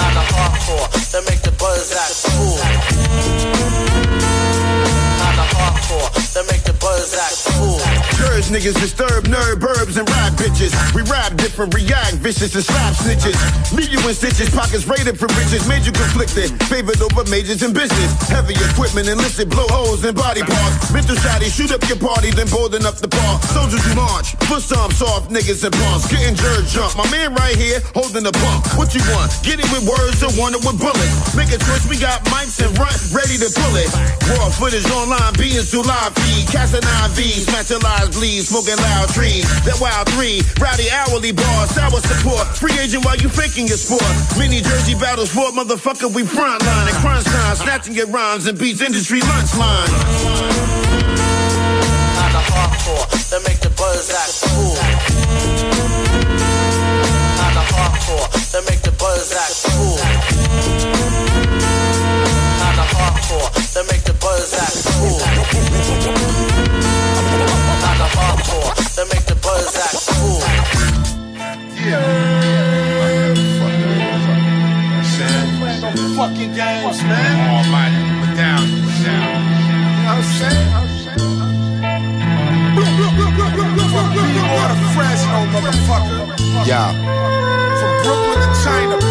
I'm 0.00 0.16
a 0.16 0.24
hardcore 0.34 0.88
to 1.12 1.22
make 1.30 1.42
the 1.42 1.52
buzz 1.58 1.92
act 1.92 2.24
cool. 2.36 3.93
Hardcore 5.52 6.24
niggas 8.54 8.78
disturb 8.78 9.26
nerd 9.26 9.58
burbs 9.58 9.98
and 9.98 10.08
rap 10.08 10.32
bitches. 10.38 10.70
We 10.94 11.02
rap 11.10 11.34
different, 11.34 11.74
react 11.74 12.22
vicious 12.22 12.54
and 12.54 12.62
slap 12.62 12.94
snitches. 12.94 13.34
Leave 13.74 13.90
you 13.90 13.98
in 14.06 14.14
stitches, 14.14 14.48
pockets 14.54 14.86
raided 14.86 15.18
for 15.18 15.26
riches. 15.34 15.66
Major 15.66 15.90
conflicted, 15.90 16.54
favored 16.70 17.02
over 17.02 17.26
majors 17.26 17.66
in 17.66 17.74
business. 17.74 18.14
Heavy 18.30 18.54
equipment 18.54 19.10
enlisted, 19.10 19.50
blow 19.50 19.66
holes 19.74 20.06
in 20.06 20.14
body 20.14 20.46
parts. 20.46 20.94
Mental 20.94 21.18
shotty, 21.18 21.50
shoot 21.50 21.74
up 21.74 21.82
your 21.90 21.98
party, 21.98 22.30
then 22.30 22.46
boarding 22.46 22.86
up 22.86 22.94
the 23.02 23.10
park. 23.10 23.42
Soldiers 23.50 23.82
who 23.82 23.98
march, 23.98 24.38
for 24.46 24.62
some 24.62 24.94
soft 24.94 25.34
niggas 25.34 25.66
and 25.66 25.74
punks. 25.74 26.06
Getting 26.06 26.38
jerk 26.38 26.62
jump. 26.70 26.94
My 26.94 27.10
man 27.10 27.34
right 27.34 27.58
here, 27.58 27.82
holding 27.90 28.22
the 28.22 28.34
pump. 28.38 28.70
What 28.78 28.94
you 28.94 29.02
want? 29.10 29.34
Get 29.42 29.58
it 29.58 29.66
with 29.74 29.82
words 29.82 30.22
or 30.22 30.30
want 30.38 30.54
it 30.54 30.62
with 30.62 30.78
bullets? 30.78 31.34
Make 31.34 31.50
a 31.50 31.58
choice, 31.58 31.90
we 31.90 31.98
got 31.98 32.22
mics 32.30 32.62
and 32.62 32.70
run, 32.78 32.94
ready 33.10 33.34
to 33.42 33.50
pull 33.50 33.74
it. 33.74 33.90
Raw 34.30 34.46
footage 34.54 34.86
online, 34.94 35.33
being 35.36 35.62
through 35.62 35.82
live 35.82 36.14
feed. 36.14 36.46
Cast 36.48 36.74
an 36.74 36.82
IV, 36.82 37.18
smash 37.46 37.70
your 37.70 37.80
lies, 37.80 38.10
bleed, 38.16 38.42
smoking 38.42 38.76
loud 38.76 39.08
trees. 39.10 39.44
That 39.64 39.78
wild 39.80 40.08
three, 40.14 40.42
rowdy 40.60 40.90
hourly 40.90 41.32
bars, 41.32 41.70
sour 41.70 42.00
support. 42.00 42.46
Free 42.58 42.76
agent 42.78 43.04
while 43.04 43.16
you 43.16 43.28
faking 43.28 43.68
your 43.68 43.78
sport. 43.78 44.06
Mini 44.38 44.60
jersey 44.60 44.94
battles 44.94 45.30
for 45.32 45.50
motherfucker, 45.52 46.12
we 46.12 46.22
frontline 46.22 46.86
and 46.88 46.96
crunch 47.02 47.24
time, 47.24 47.56
snatching 47.56 47.94
your 47.94 48.08
rhymes 48.08 48.46
and 48.46 48.58
beats 48.58 48.80
industry 48.80 49.20
lunch 49.20 49.54
line. 49.56 49.90
I'm 52.34 52.42
hardcore 52.50 53.06
to 53.30 53.38
make 53.48 53.60
the 53.60 53.70
buzz 53.70 54.10
act 54.10 54.42
cool. 54.42 54.76
I'm 57.40 57.56
a 57.56 57.64
hardcore 57.74 58.28
to 58.52 58.70
make 58.70 58.82
the 58.82 58.92
buzz 58.98 59.32
act 59.32 59.64
cool. 59.74 60.13
Hardcore 63.24 63.48
to 63.72 63.80
make 63.92 64.04
the 64.04 64.12
buzz 64.20 64.52
act 64.54 64.84
cool. 64.98 65.20
I'm 67.84 68.00
a 68.00 68.08
hardcore 68.16 68.74
to 68.96 69.04
make 69.14 69.24
the 69.26 69.34
buzz 69.36 69.76
act 69.76 70.06
cool. 70.08 70.40
Yeah. 71.84 72.02
No 75.80 75.90
fucking 76.16 76.52
games, 76.54 77.02
man. 77.02 77.36
Almighty, 77.50 78.00
but 78.20 78.32
down, 78.36 78.64
down. 79.04 79.42
You 79.64 79.76
know 79.76 80.08
what 80.08 80.16
I'm 80.16 80.24
saying? 80.24 80.70
Be 84.14 84.30
more 84.48 84.68
the 84.68 84.76
Fresno, 84.94 85.38
motherfucker. 85.52 86.20
Yeah. 86.66 86.90
From 87.80 87.92
Brooklyn 88.02 88.38
to 88.40 88.48
China, 88.64 88.94
bitch. 88.96 89.03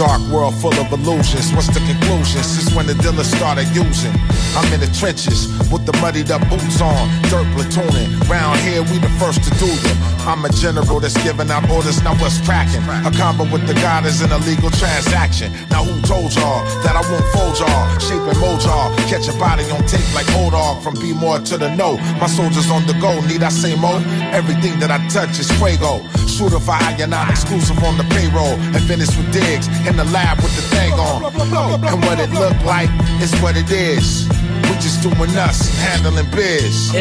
Dark 0.00 0.22
world 0.32 0.54
full 0.62 0.72
of 0.80 0.90
illusions. 0.92 1.52
What's 1.52 1.68
the 1.68 1.80
conclusion? 1.84 2.42
Since 2.42 2.74
when 2.74 2.86
the 2.86 2.94
dealers 2.94 3.28
started 3.28 3.68
using? 3.76 4.16
I'm 4.56 4.64
in 4.72 4.80
the 4.80 4.88
trenches 4.96 5.44
with 5.68 5.84
the 5.84 5.92
muddied 6.00 6.30
up 6.32 6.40
boots 6.48 6.80
on, 6.80 7.04
dirt 7.28 7.44
platooning. 7.52 8.08
Round 8.24 8.58
here, 8.60 8.80
we 8.80 8.96
the 8.96 9.12
first 9.20 9.44
to 9.44 9.50
do 9.60 9.68
them. 9.68 9.96
I'm 10.24 10.42
a 10.44 10.48
general 10.48 11.00
that's 11.00 11.20
giving 11.22 11.50
out 11.50 11.68
orders. 11.68 12.02
Now 12.02 12.16
what's 12.16 12.40
cracking? 12.40 12.80
A 13.04 13.12
combo 13.12 13.44
with 13.52 13.68
the 13.68 13.74
god 13.74 14.06
is 14.06 14.22
an 14.22 14.32
illegal 14.32 14.70
transaction. 14.70 15.52
Now 15.68 15.84
who 15.84 16.00
told 16.08 16.32
y'all 16.32 16.64
that 16.80 16.96
I 16.96 17.04
won't 17.12 17.28
fold 17.36 17.60
y'all? 17.60 17.84
Shaping 18.00 18.40
mold 18.40 18.64
y'all. 18.64 18.88
Catch 19.04 19.28
a 19.28 19.36
body 19.36 19.68
on 19.68 19.84
tape 19.84 20.08
like 20.16 20.24
old 20.40 20.52
dog 20.52 20.82
from 20.82 20.94
B 20.94 21.12
more 21.12 21.38
to 21.40 21.58
the 21.58 21.76
no. 21.76 22.00
My 22.16 22.26
soldiers 22.26 22.70
on 22.70 22.86
the 22.86 22.96
go. 23.04 23.20
Need 23.28 23.42
I 23.42 23.50
say 23.50 23.76
more? 23.76 24.00
Everything 24.32 24.80
that 24.80 24.90
I 24.90 24.96
touch 25.12 25.36
is 25.38 25.52
fuego. 25.60 26.00
Shooter 26.24 26.58
for 26.58 26.72
I 26.72 26.96
not 27.04 27.28
exclusive 27.28 27.76
on 27.84 28.00
the 28.00 28.04
payroll. 28.16 28.56
And 28.72 28.80
finish 28.88 29.12
with 29.16 29.30
digs 29.32 29.68
in 29.90 29.96
the 29.96 30.04
lab 30.04 30.38
with 30.38 30.54
the 30.56 30.62
thing 30.74 30.92
on. 30.92 31.24
And 31.84 32.02
what 32.04 32.18
it 32.20 32.30
look 32.30 32.58
like 32.64 32.90
is 33.20 33.34
what 33.42 33.56
it 33.56 33.70
is. 33.70 34.28
We 34.62 34.74
just 34.78 35.02
doing 35.02 35.36
us, 35.36 35.68
handling 35.78 36.30
biz. 36.30 36.94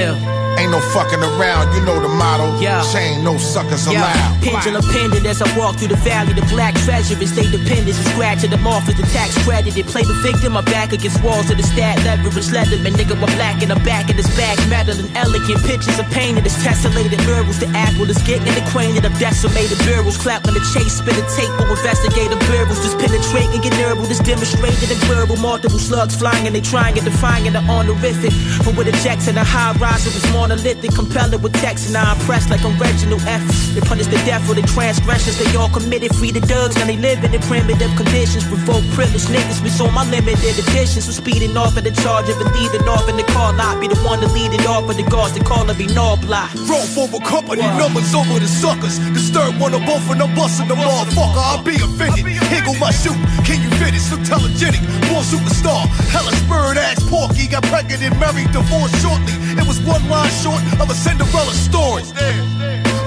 Ain't 0.59 0.71
no 0.75 0.81
fucking 0.91 1.23
around, 1.23 1.71
you 1.73 1.79
know 1.87 2.01
the 2.03 2.11
motto. 2.11 2.51
Yeah. 2.59 2.83
Chain, 2.91 3.23
no 3.23 3.37
suckers 3.37 3.87
Yeah, 3.87 4.03
allowed. 4.03 4.43
pendulum 4.43 4.83
pendant 4.91 5.25
as 5.25 5.41
I 5.41 5.47
walk 5.57 5.77
through 5.79 5.95
the 5.95 6.01
valley. 6.03 6.33
The 6.33 6.43
black 6.51 6.75
treasure 6.83 7.15
is 7.15 7.31
they 7.33 7.47
dependence. 7.47 7.95
And 7.95 8.07
scratching 8.11 8.51
them 8.51 8.67
off 8.67 8.83
as 8.89 8.95
the 8.99 9.07
tax 9.15 9.31
credited. 9.47 9.87
Play 9.87 10.03
the 10.03 10.19
victim, 10.19 10.53
my 10.59 10.61
back 10.61 10.91
against 10.91 11.23
walls 11.23 11.49
of 11.49 11.55
the 11.55 11.63
stat 11.63 12.03
leverage. 12.03 12.51
Leatherman, 12.51 12.91
nigga, 12.99 13.15
I'm 13.15 13.31
black 13.39 13.63
in 13.63 13.69
the 13.69 13.79
back 13.87 14.09
of 14.11 14.17
this 14.17 14.27
back. 14.35 14.59
Metal 14.67 14.99
and 14.99 15.07
elegant 15.15 15.63
pictures 15.63 15.97
of 15.97 16.05
pain 16.11 16.35
and 16.37 16.45
it's 16.45 16.59
tessellated 16.59 17.23
murals. 17.25 17.59
The 17.63 17.71
apple 17.71 18.09
is 18.11 18.19
getting 18.27 18.51
acquainted 18.59 19.05
of 19.05 19.17
decimated 19.17 19.79
barrels. 19.87 20.17
Clap 20.17 20.43
when 20.43 20.55
the 20.55 20.63
chase, 20.75 20.99
spin 20.99 21.15
a 21.15 21.23
tape 21.39 21.55
or 21.63 21.71
investigative 21.71 22.39
barrels. 22.51 22.83
Just 22.83 22.99
penetrate 22.99 23.47
and 23.55 23.63
get 23.63 23.71
nervous. 23.79 24.09
This 24.11 24.19
demonstrated 24.19 24.91
and 24.91 24.99
verbal. 25.07 25.37
Multiple 25.37 25.79
slugs 25.79 26.19
flying 26.19 26.47
and 26.47 26.53
they 26.53 26.59
trying 26.61 26.99
and 26.99 27.05
defying 27.07 27.47
the 27.47 27.63
honorific. 27.63 28.35
From 28.67 28.75
with 28.75 28.91
ejects 28.91 29.31
and 29.31 29.37
a 29.39 29.43
high 29.47 29.71
rise, 29.79 30.03
it 30.03 30.11
was 30.13 30.27
monolithic. 30.49 30.91
Compelling 30.95 31.41
with 31.41 31.53
text 31.61 31.87
and 31.87 31.97
I 31.97 32.17
impressed 32.17 32.49
like 32.49 32.65
I'm 32.65 32.73
Reginald 32.81 33.21
F. 33.29 33.45
They 33.73 33.81
punish 33.81 34.07
the 34.07 34.17
death 34.25 34.41
for 34.47 34.55
the 34.55 34.65
transgressions 34.65 35.37
they 35.37 35.45
all 35.55 35.69
committed. 35.69 36.15
Free 36.15 36.31
the 36.31 36.41
thugs, 36.41 36.75
now 36.75 36.85
they 36.85 36.97
live 36.97 37.23
in 37.23 37.31
the 37.31 37.39
primitive 37.45 37.93
conditions. 37.95 38.45
Revoke 38.49 38.83
privilege 38.97 39.29
niggas, 39.29 39.61
we 39.61 39.69
saw 39.69 39.89
my 39.91 40.03
limited 40.09 40.57
editions. 40.57 41.05
So 41.05 41.11
speeding 41.13 41.55
off 41.55 41.77
at 41.77 41.83
the 41.83 41.93
charge 42.01 42.27
of 42.29 42.41
it, 42.41 42.49
leaving 42.57 42.87
off 42.89 43.07
in 43.07 43.15
the 43.15 43.27
car 43.29 43.53
lot. 43.53 43.79
Be 43.79 43.87
the 43.87 43.99
one 44.01 44.19
to 44.21 44.27
lead 44.27 44.51
it 44.51 44.65
off, 44.65 44.87
but 44.87 44.97
the 44.97 45.03
guards 45.03 45.33
they 45.37 45.45
call 45.45 45.69
it 45.69 45.77
be 45.77 45.87
no 45.93 46.17
block. 46.17 46.49
Roll 46.65 46.85
for 46.97 47.05
a 47.13 47.21
company, 47.21 47.61
numbers 47.77 48.13
over 48.17 48.41
the 48.41 48.49
suckers. 48.49 48.97
Disturb 49.13 49.61
one 49.61 49.73
of 49.77 49.85
both 49.85 50.09
and 50.09 50.21
I'm 50.21 50.33
busting 50.33 50.67
the 50.67 50.75
motherfucker. 50.75 51.37
I'll 51.37 51.63
be 51.63 51.77
offended. 51.77 52.25
Here 52.25 52.65
go 52.65 52.73
my 52.81 52.91
shoe. 52.91 53.13
Can 53.45 53.61
you 53.61 53.69
fit 53.77 53.93
it? 53.93 54.01
So 54.01 54.17
telegenic. 54.25 54.81
Born 55.07 55.21
superstar. 55.21 55.85
Hella 56.09 56.33
spurred 56.41 56.77
ass 56.77 56.97
porky. 57.05 57.47
Got 57.47 57.63
pregnant 57.69 58.01
and 58.01 58.17
married, 58.19 58.51
divorced 58.51 58.97
shortly. 59.01 59.37
It 59.59 59.67
was 59.67 59.79
one 59.81 60.01
line 60.09 60.31
short 60.39 60.63
of 60.79 60.87
a 60.87 60.95
Cinderella 60.95 61.51
story. 61.51 62.03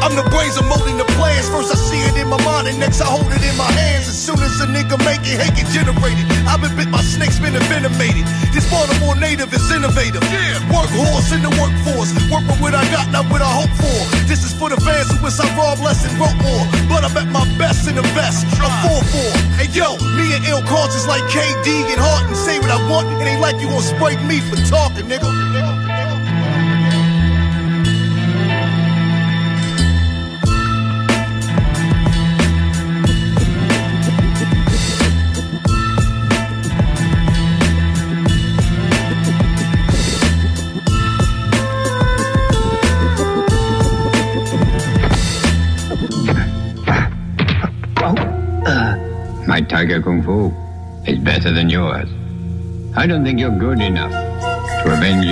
I'm 0.05 0.13
the 0.19 0.27
brains 0.29 0.59
of 0.61 0.67
molding 0.69 0.99
the 0.99 1.09
plans. 1.17 1.49
First 1.49 1.73
I 1.73 1.79
see 1.79 2.01
it 2.05 2.21
in 2.21 2.29
my 2.29 2.37
mind, 2.45 2.69
and 2.69 2.77
next 2.77 3.01
I 3.01 3.09
hold 3.09 3.31
it 3.33 3.41
in 3.41 3.57
my 3.57 3.71
hands. 3.73 4.11
As 4.11 4.19
soon 4.19 4.37
as 4.43 4.61
a 4.61 4.69
nigga 4.69 4.99
make 5.07 5.25
it, 5.25 5.41
hate 5.41 5.57
get 5.57 5.71
generated. 5.73 6.27
I've 6.45 6.61
been 6.61 6.75
bit, 6.77 6.93
my 6.93 7.01
snake's 7.01 7.39
been 7.39 7.57
envenomated. 7.57 8.27
This 8.53 8.69
Baltimore 8.69 9.17
native 9.17 9.49
is 9.55 9.65
innovative. 9.73 10.21
Work 10.69 10.93
horse 10.93 11.33
in 11.33 11.41
the 11.41 11.53
workforce. 11.57 12.13
Work 12.29 12.45
with 12.51 12.61
what 12.61 12.75
I 12.75 12.85
got, 12.93 13.09
not 13.15 13.31
what 13.33 13.41
I 13.41 13.49
hope 13.49 13.73
for. 13.81 13.99
This 14.29 14.45
is 14.45 14.53
for 14.53 14.69
the 14.69 14.77
fans 14.85 15.09
who 15.09 15.17
wish 15.25 15.41
I 15.41 15.49
robbed 15.57 15.81
less 15.81 16.05
and 16.05 16.13
wrote 16.21 16.37
more. 16.45 16.65
But 16.91 17.07
I'm 17.07 17.17
at 17.17 17.31
my 17.33 17.47
best 17.57 17.89
in 17.89 17.97
the 17.97 18.07
best. 18.13 18.45
I'm 18.61 18.75
4-4. 18.85 19.57
Hey 19.57 19.71
yo, 19.73 19.97
me 20.19 20.37
and 20.37 20.45
ill 20.51 20.67
conscious 20.69 21.09
like 21.09 21.25
KD 21.33 21.95
and 21.95 22.01
Hart 22.03 22.29
and 22.29 22.37
say 22.37 22.61
what 22.61 22.75
I 22.75 22.83
want. 22.91 23.09
It 23.23 23.25
ain't 23.25 23.41
like 23.41 23.57
you 23.63 23.71
gon' 23.73 23.81
spray 23.81 24.19
me 24.27 24.43
for 24.45 24.59
talking, 24.69 25.07
nigga. 25.07 25.82
My 49.53 49.61
tiger 49.61 50.01
kung 50.01 50.23
fu 50.25 50.49
is 51.05 51.19
better 51.19 51.53
than 51.53 51.69
yours. 51.69 52.09
I 52.97 53.07
don't 53.07 53.23
think 53.23 53.39
you're 53.39 53.59
good 53.59 53.83
enough 53.83 54.32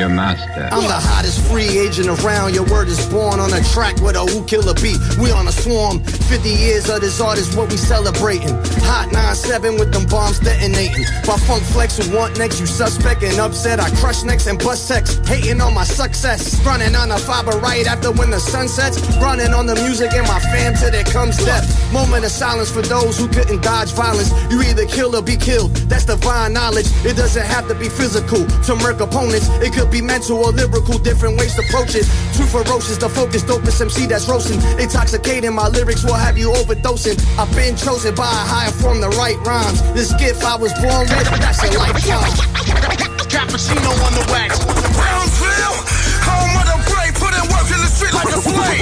your 0.01 0.09
master. 0.09 0.69
I'm 0.73 0.85
the 0.85 1.01
hottest 1.01 1.41
free 1.49 1.79
agent 1.79 2.09
around. 2.09 2.55
Your 2.55 2.65
word 2.65 2.89
is 2.89 3.05
born 3.07 3.41
on 3.41 3.53
a 3.53 3.63
track 3.73 4.01
with 4.01 4.17
a 4.17 4.21
who 4.21 4.45
killer 4.47 4.75
beat. 4.75 4.99
We 5.21 5.31
on 5.31 5.49
a 5.49 5.53
swarm. 5.53 6.03
50 6.05 6.49
years 6.49 6.89
of 6.89 7.01
this 7.01 7.21
art 7.21 7.39
is 7.39 7.55
what 7.57 7.71
we 7.71 7.77
celebrating. 7.77 8.55
Hot 8.87 9.09
9-7 9.13 9.79
with 9.79 9.93
them 9.93 10.07
bombs 10.07 10.39
detonating. 10.39 11.05
By 11.27 11.37
funk 11.37 11.63
flex 11.65 11.99
who 11.99 12.17
want 12.17 12.39
next, 12.39 12.61
you 12.61 12.67
suspect 12.67 13.23
and 13.23 13.39
upset. 13.39 13.81
I 13.81 13.91
crush 13.97 14.23
necks 14.23 14.47
and 14.47 14.59
bust 14.59 14.87
sex. 14.87 15.19
Hating 15.27 15.61
on 15.61 15.75
my 15.75 15.85
success. 15.85 16.65
Running 16.65 16.95
on 16.95 17.11
a 17.11 17.19
fiber 17.19 17.59
right 17.59 17.87
after 17.87 18.13
when 18.13 18.31
the 18.31 18.41
sun 18.41 18.69
sets. 18.69 19.01
Running 19.19 19.53
on 19.53 19.67
the 19.67 19.75
music 19.77 20.13
and 20.15 20.27
my 20.27 20.41
fam 20.41 20.75
till 20.75 20.91
there 20.91 21.05
comes 21.05 21.37
death. 21.45 21.67
Moment 21.93 22.25
of 22.25 22.31
silence 22.31 22.71
for 22.71 22.83
those 22.83 23.19
who 23.19 23.29
couldn't 23.29 23.63
dodge 23.63 23.93
violence. 23.93 24.31
You 24.51 24.63
either 24.63 24.87
kill 24.87 25.17
or 25.17 25.23
be 25.23 25.37
killed. 25.37 25.75
That's 25.91 26.05
divine 26.05 26.53
knowledge. 26.53 26.87
It 27.05 27.17
doesn't 27.17 27.47
have 27.47 27.69
to 27.69 27.75
be 27.75 27.89
physical 27.89 28.47
to 28.47 28.77
murk 28.77 29.01
opponents. 29.01 29.40
It 29.63 29.73
could 29.73 29.91
be 29.91 30.01
mental 30.03 30.39
or 30.39 30.53
lyrical, 30.53 30.99
different 30.99 31.39
ways 31.39 31.55
to 31.57 31.63
approach 31.63 31.95
it. 31.95 32.05
Too 32.37 32.47
ferocious, 32.47 32.97
the 32.97 33.09
focus, 33.09 33.43
dopest 33.43 33.81
MC 33.81 34.07
that's 34.07 34.29
roasting. 34.29 34.61
Intoxicating, 34.79 35.55
my 35.55 35.69
lyrics 35.69 36.05
will 36.05 36.15
have 36.19 36.37
you 36.37 36.51
overdosing. 36.53 37.17
I've 37.39 37.51
been 37.55 37.77
chosen 37.77 38.15
by 38.15 38.29
a 38.29 38.45
higher 38.47 38.73
form, 38.73 39.01
the 39.01 39.11
right 39.11 39.39
rhymes. 39.47 39.83
This 39.93 40.13
gift 40.15 40.45
I 40.45 40.57
was 40.57 40.73
born 40.81 41.07
with, 41.09 41.29
that's 41.41 41.63
a 41.63 41.71
lifetime. 41.79 43.01
Cappuccino 43.31 43.93
on 44.03 44.13
the 44.19 44.27
wax. 44.33 44.59
Brownsville, 44.99 45.79
home 46.27 46.55
of 46.59 46.67
the 46.67 46.79
brave, 46.91 47.15
put 47.15 47.31
in 47.31 47.47
work 47.47 47.69
in 47.71 47.79
the 47.79 47.91
street 47.91 48.13
like 48.13 48.27
a 48.35 48.41
slave. 48.43 48.81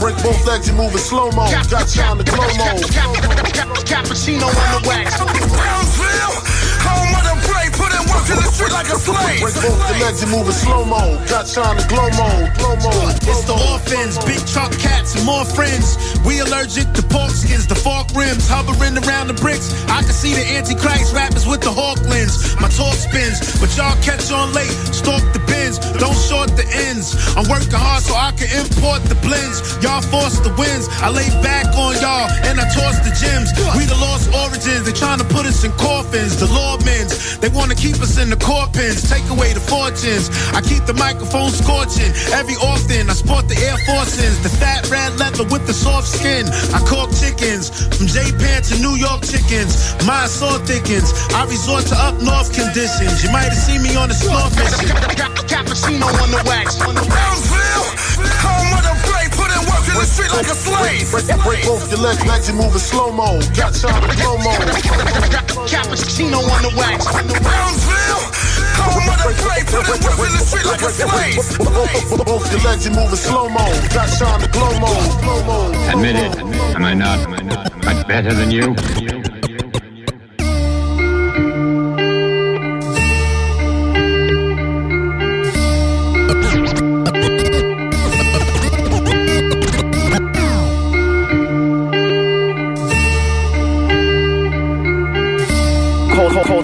Break 0.00 0.16
both 0.22 0.44
legs 0.44 0.68
and 0.68 0.76
move 0.76 0.92
in 0.92 0.98
slow 0.98 1.30
mo. 1.32 1.46
Got 1.48 1.88
time 1.88 2.18
to 2.18 2.24
glow 2.24 2.50
mo. 2.58 2.66
Cappuccino 3.86 4.50
on 4.50 4.68
the 4.74 4.88
wax. 4.88 5.16
Brownsville, 5.16 6.34
home 6.34 6.50
of 6.50 6.50
the 6.50 6.63
brave, 8.14 8.26
put 8.26 8.38
in 8.38 8.44
the 8.44 8.52
street 8.52 8.72
like 8.72 8.88
a 8.90 8.98
slave. 8.98 9.40
Break 9.40 9.54
both 9.58 9.80
the 9.88 9.96
legs 9.98 10.22
and 10.22 10.30
move 10.30 10.46
in 10.46 10.54
slow 10.54 10.84
mo. 10.84 11.18
Got 11.26 11.46
time 11.46 11.76
to 11.78 11.86
glow 11.88 12.08
mo. 12.14 12.30
Glow 12.58 12.76
mo. 12.78 12.92
It's 13.26 13.44
the 13.44 13.56
orphans, 13.72 14.18
big 14.24 14.42
truck 14.46 14.70
cats, 14.78 15.14
and 15.16 15.24
more 15.26 15.44
friends. 15.44 15.98
We 16.24 16.40
allergic 16.40 16.92
to 16.94 17.02
pork 17.02 17.30
skins, 17.30 17.66
the 17.66 17.74
fork 17.74 18.10
rims, 18.14 18.48
hovering 18.48 18.96
around 18.98 19.28
the 19.28 19.38
bricks. 19.38 19.72
I 19.88 20.02
can 20.02 20.14
see 20.14 20.34
the 20.34 20.44
antichrist 20.56 21.14
rappers 21.14 21.46
with 21.46 21.60
the 21.60 21.72
hawk 21.72 22.00
lens. 22.06 22.54
My 22.60 22.68
talk 22.68 22.94
spins, 22.94 23.40
but 23.60 23.70
y'all 23.76 23.96
catch 24.02 24.30
on 24.30 24.52
late. 24.52 24.72
Stalk 24.94 25.22
the 25.32 25.42
bins, 25.46 25.78
don't 25.98 26.16
short 26.16 26.54
the 26.56 26.66
ends. 26.88 27.16
I'm 27.36 27.48
working 27.48 27.74
hard 27.74 28.02
so 28.02 28.14
I 28.14 28.32
can 28.32 28.48
import 28.54 29.02
the 29.10 29.18
blends. 29.20 29.76
Y'all 29.82 30.00
force 30.00 30.38
the 30.40 30.52
wins. 30.56 30.88
I 31.02 31.10
lay 31.10 31.28
back 31.42 31.66
on 31.76 31.94
y'all 32.00 32.30
and 32.48 32.60
I 32.60 32.66
toss 32.72 33.00
the 33.02 33.12
gems. 33.12 33.50
We 33.76 33.84
the 33.84 33.98
lost 33.98 34.30
origins. 34.32 34.86
They 34.86 34.92
trying 34.92 35.18
to 35.18 35.28
put 35.28 35.46
us 35.46 35.64
in 35.64 35.72
coffins. 35.72 36.38
The 36.38 36.46
lawmen's, 36.46 37.38
they 37.38 37.48
want 37.48 37.70
to 37.70 37.76
keep 37.76 37.96
in 38.04 38.28
the 38.28 38.36
core 38.36 38.68
pins. 38.68 39.08
Take 39.08 39.24
away 39.32 39.52
the 39.56 39.64
fortunes. 39.64 40.28
I 40.52 40.60
keep 40.60 40.84
the 40.84 40.92
microphone 40.92 41.50
scorching. 41.50 42.12
Every 42.36 42.54
often, 42.60 43.08
I 43.08 43.14
sport 43.16 43.48
the 43.48 43.56
Air 43.56 43.78
Forces. 43.88 44.42
The 44.44 44.52
fat 44.52 44.84
red 44.92 45.16
leather 45.18 45.44
with 45.48 45.66
the 45.66 45.72
soft 45.72 46.08
skin. 46.08 46.44
I 46.76 46.80
cook 46.84 47.08
chickens 47.16 47.72
from 47.96 48.06
J-Pan 48.06 48.60
to 48.68 48.74
New 48.84 48.96
York 49.00 49.24
chickens. 49.24 49.72
My 50.04 50.26
saw 50.28 50.58
thickens. 50.68 51.08
I 51.32 51.48
resort 51.48 51.88
to 51.88 51.96
up 51.96 52.20
north 52.20 52.52
conditions. 52.52 53.24
You 53.24 53.32
might 53.32 53.48
have 53.48 53.62
seen 53.66 53.80
me 53.82 53.96
on 53.96 54.12
the 54.12 54.16
store 54.16 54.52
mission. 54.60 54.92
Cappuccino 55.48 56.08
on 56.20 56.30
the 56.30 56.42
wax. 56.44 56.76
Brownsville, 56.76 57.88
home 58.44 58.70
of 58.76 58.82
the 58.84 58.93
brave, 59.94 59.94
put 59.94 60.00
in 60.00 60.00
the 60.00 60.06
street 60.06 60.32
like 60.32 60.46
a 60.46 60.54
slave. 60.54 61.10
Break, 61.10 61.26
break 61.44 61.64
both 61.64 61.90
your 61.90 62.00
legs, 62.00 62.26
legs 62.26 62.48
and 62.48 62.58
move 62.58 62.72
in 62.72 62.78
slow 62.78 63.12
mo. 63.12 63.38
Got 63.54 63.74
time 63.74 64.02
to 64.02 64.16
glow 64.16 64.36
mo. 64.38 64.52
Cappuccino 65.70 66.38
on 66.42 66.62
the 66.62 66.72
wax. 66.76 67.06
Brownsville, 67.06 68.22
Home 68.74 69.08
of 69.08 69.18
the 69.22 69.34
brave, 69.42 69.66
in 69.70 70.32
the 70.32 70.42
street 70.42 70.66
like 70.66 70.82
a 70.82 70.90
slave. 70.90 71.38
Both 72.26 72.52
your 72.52 72.62
legs, 72.62 72.84
you 72.86 72.92
moving 72.92 73.16
slow 73.16 73.48
mo. 73.48 73.64
Got 73.94 74.08
Sean 74.10 74.40
the 74.40 74.48
glow 74.48 74.78
mo. 74.78 74.92
Admit 75.92 76.16
it. 76.16 76.38
Am 76.74 76.84
I 76.84 76.94
not? 76.94 77.18
Am 77.20 77.34
I 77.34 77.42
not? 77.42 77.84
Much 77.84 78.06
better 78.06 78.32
than 78.32 78.50
you? 78.50 78.74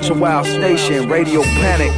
Culture 0.00 0.18
Wild 0.18 0.46
Station, 0.46 1.10
Radio 1.10 1.42
Panik. 1.42 1.92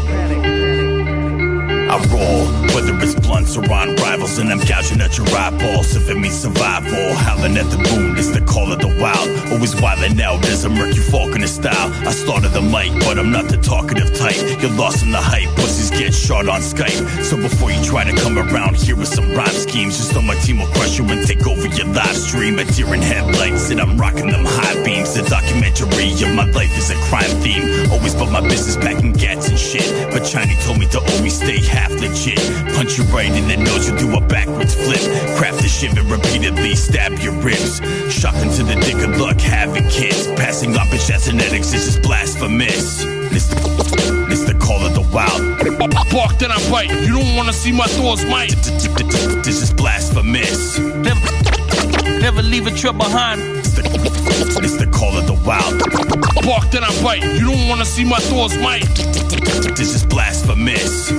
I 1.88 1.96
roll, 2.10 2.46
whether 2.74 2.98
it's 2.98 3.14
blunts 3.32 3.56
or 3.56 3.64
on 3.72 3.96
rivals, 3.96 4.36
and 4.38 4.50
I'm 4.50 4.58
gouging 4.58 5.00
at 5.00 5.16
your 5.16 5.26
eyeballs 5.28 5.96
if 5.96 6.10
it 6.10 6.18
means 6.18 6.38
survival. 6.38 7.14
Howling 7.14 7.56
at 7.56 7.68
the 7.70 7.78
moon 7.78 8.18
is 8.18 8.30
the 8.30 8.42
call 8.42 8.70
of 8.70 8.78
the 8.78 8.92
wild. 9.00 9.28
Always 9.50 9.74
wildin' 9.74 10.20
out, 10.20 10.42
there's 10.42 10.64
a 10.64 10.68
murky 10.68 11.00
in 11.42 11.48
style. 11.48 11.88
I 12.06 12.12
started 12.12 12.50
the 12.50 12.60
mic, 12.60 12.92
but 13.00 13.18
I'm 13.18 13.30
not 13.30 13.48
the 13.48 13.56
talkative 13.56 14.12
type. 14.14 14.36
You're 14.60 14.76
lost 14.76 15.02
in 15.02 15.10
the 15.12 15.20
hype, 15.20 15.48
pussies 15.56 15.90
get 15.90 16.12
shot 16.12 16.48
on 16.48 16.60
Skype. 16.60 17.24
So 17.24 17.36
before 17.36 17.70
you 17.70 17.82
try 17.84 18.04
to 18.04 18.14
come 18.20 18.38
around 18.38 18.76
here 18.76 18.96
with 18.96 19.08
some 19.08 19.30
rhyme 19.32 19.58
schemes, 19.66 19.96
just 19.96 20.14
know 20.14 20.22
my 20.22 20.34
team 20.44 20.58
will 20.58 20.72
crush 20.76 20.98
you 20.98 21.04
and 21.08 21.26
take 21.26 21.46
over 21.46 21.66
your 21.68 21.86
live 21.86 22.16
stream. 22.16 22.58
A 22.58 22.64
deer 22.64 22.92
in 22.94 23.02
headlights, 23.02 23.70
and 23.70 23.80
I'm 23.80 23.96
rocking 23.96 24.28
them 24.28 24.44
high 24.44 24.82
beams. 24.84 25.14
The 25.14 25.22
documentary 25.22 26.12
of 26.26 26.34
my 26.34 26.46
life 26.50 26.76
is 26.76 26.90
a 26.90 26.96
crime 27.08 27.32
theme. 27.40 27.90
Always 27.92 28.14
put 28.14 28.30
my 28.30 28.40
business 28.40 28.76
back 28.76 29.02
in 29.02 29.12
gats 29.12 29.48
and 29.48 29.58
shit. 29.58 29.88
But 30.12 30.24
Chinese 30.24 30.64
told 30.66 30.78
me 30.78 30.86
to 30.88 31.00
always 31.12 31.36
stay 31.36 31.60
half 31.60 31.92
legit. 31.92 32.40
Punch 32.74 32.98
you 32.98 33.04
right 33.04 33.21
in 33.30 33.46
the 33.46 33.56
nose, 33.56 33.88
you 33.88 33.96
do 33.96 34.16
a 34.16 34.20
backwards 34.20 34.74
flip. 34.74 35.00
Craft 35.36 35.62
the 35.62 35.68
shiv 35.68 35.96
and 35.96 36.10
repeatedly 36.10 36.74
stab 36.74 37.18
your 37.18 37.34
ribs. 37.40 37.80
Shock 38.10 38.34
into 38.36 38.62
the 38.64 38.74
dick 38.76 38.96
of 39.06 39.20
luck, 39.20 39.38
having 39.40 39.88
kids. 39.88 40.26
Passing 40.32 40.72
bitch 40.72 41.10
as 41.10 41.26
genetics 41.26 41.72
is 41.72 41.84
just 41.86 42.02
blasphemous. 42.02 43.04
It's 43.34 43.46
the, 43.48 44.28
it's 44.30 44.44
the 44.44 44.54
call 44.58 44.84
of 44.84 44.94
the 44.94 45.02
wild. 45.14 45.40
Bark 46.10 46.38
then 46.38 46.50
I 46.50 46.58
bite. 46.70 46.90
You 46.90 47.14
don't 47.14 47.36
wanna 47.36 47.52
see 47.52 47.72
my 47.72 47.86
thoughts, 47.86 48.24
mate. 48.24 48.56
This 49.44 49.62
is 49.62 49.72
blasphemous. 49.72 50.78
Never, 50.78 51.20
never 52.20 52.42
leave 52.42 52.66
a 52.66 52.70
trail 52.70 52.92
behind. 52.92 53.40
It's 53.42 54.76
the 54.76 54.88
call 54.92 55.16
of 55.16 55.26
the 55.26 55.38
wild. 55.46 55.78
Bark 56.44 56.70
then 56.70 56.84
I 56.84 57.02
bite. 57.02 57.22
You 57.22 57.50
don't 57.50 57.68
wanna 57.68 57.84
see 57.84 58.04
my 58.04 58.18
thoughts, 58.18 58.56
mate. 58.56 58.84
This 59.76 59.94
is 59.94 60.04
blasphemous. 60.04 61.10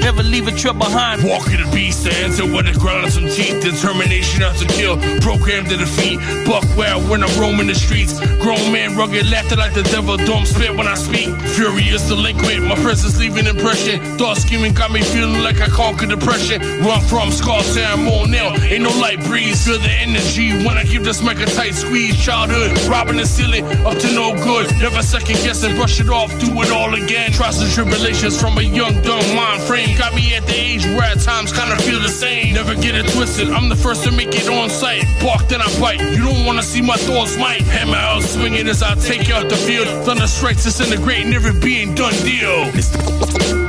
Never 0.00 0.22
leave 0.22 0.48
a 0.48 0.52
trail 0.52 0.74
behind. 0.74 1.22
Walking 1.22 1.62
the 1.62 1.70
beast, 1.72 2.04
the 2.04 2.12
answer 2.24 2.44
with 2.44 2.66
a 2.66 2.74
and 3.02 3.12
some 3.12 3.28
teeth. 3.28 3.62
Determination 3.62 4.40
not 4.40 4.56
to 4.56 4.66
kill, 4.66 4.96
programmed 5.20 5.68
to 5.68 5.76
defeat. 5.76 6.18
Buck 6.46 6.64
wild 6.76 7.08
when 7.08 7.22
I'm 7.22 7.40
roaming 7.40 7.66
the 7.66 7.74
streets. 7.74 8.18
Grown 8.42 8.72
man, 8.72 8.96
rugged, 8.96 9.30
laughter 9.30 9.56
like 9.56 9.74
the 9.74 9.82
devil. 9.84 10.16
Don't 10.16 10.46
spit 10.46 10.74
when 10.76 10.88
I 10.88 10.94
speak. 10.94 11.28
Furious, 11.54 12.08
delinquent, 12.08 12.64
my 12.64 12.74
presence 12.76 13.18
leaving 13.18 13.46
impression. 13.46 14.00
Thoughts 14.18 14.42
scheming 14.42 14.72
got 14.72 14.90
me 14.90 15.02
feeling 15.02 15.42
like 15.42 15.60
I 15.60 15.68
conquered 15.68 16.08
depression. 16.08 16.60
Run 16.82 17.00
from 17.02 17.30
Scar 17.30 17.62
Sam 17.62 18.04
nail. 18.30 18.52
Ain't 18.62 18.82
no 18.82 18.90
light 18.98 19.22
breeze. 19.24 19.66
Feel 19.66 19.78
the 19.78 19.90
energy 19.90 20.52
when 20.64 20.78
I 20.78 20.84
give 20.84 21.04
this 21.04 21.22
mic 21.22 21.38
a 21.40 21.46
tight 21.46 21.74
squeeze. 21.74 22.16
Childhood, 22.24 22.72
robbing 22.88 23.16
the 23.16 23.26
ceiling, 23.26 23.64
up 23.86 23.98
to 23.98 24.12
no 24.12 24.34
good. 24.44 24.66
Never 24.78 25.02
second 25.02 25.36
guessing, 25.44 25.76
brush 25.76 26.00
it 26.00 26.08
off, 26.08 26.30
do 26.40 26.48
it 26.62 26.70
all 26.70 26.94
again. 26.94 27.32
Trials 27.32 27.60
and 27.60 27.70
tribulations 27.70 28.40
from 28.40 28.58
a 28.58 28.62
young, 28.62 29.00
dumb 29.02 29.24
mind 29.34 29.62
frame. 29.62 29.89
Got 29.96 30.14
me 30.14 30.34
at 30.34 30.46
the 30.46 30.54
age 30.54 30.84
where 30.86 31.02
at 31.02 31.20
times 31.20 31.52
kinda 31.52 31.76
feel 31.82 32.00
the 32.00 32.08
same. 32.08 32.54
Never 32.54 32.74
get 32.74 32.94
it 32.94 33.06
twisted, 33.12 33.50
I'm 33.50 33.68
the 33.68 33.76
first 33.76 34.02
to 34.04 34.10
make 34.10 34.34
it 34.34 34.48
on 34.48 34.70
sight. 34.70 35.04
Bark, 35.22 35.46
then 35.48 35.60
I 35.60 35.68
bite. 35.78 36.00
You 36.00 36.24
don't 36.24 36.46
wanna 36.46 36.62
see 36.62 36.80
my 36.80 36.96
thoughts 36.96 37.36
might. 37.36 37.62
Hammer 37.62 37.96
out 37.96 38.22
swinging 38.22 38.66
as 38.68 38.82
I 38.82 38.94
take 38.94 39.28
you 39.28 39.34
out 39.34 39.48
the 39.48 39.56
field. 39.56 39.88
Thunder 40.06 40.26
strikes, 40.26 40.64
disintegrate, 40.64 41.26
never 41.26 41.52
being 41.52 41.94
done 41.94 42.14
deal. 42.24 42.64
It's 42.74 42.88
the, 42.88 42.98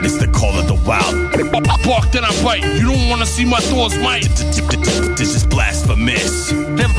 it's 0.03 0.17
the 0.17 0.27
call 0.27 0.57
of 0.57 0.67
the 0.67 0.75
wild. 0.87 1.15
Bark, 1.83 2.11
then 2.11 2.23
I 2.23 2.31
bite. 2.43 2.63
You 2.63 2.91
don't 2.91 3.09
wanna 3.09 3.25
see 3.25 3.45
my 3.45 3.59
thoughts 3.59 3.97
might. 3.97 4.29
This 5.17 5.35
is 5.35 5.45
blasphemous. 5.45 6.51
Never, 6.51 6.93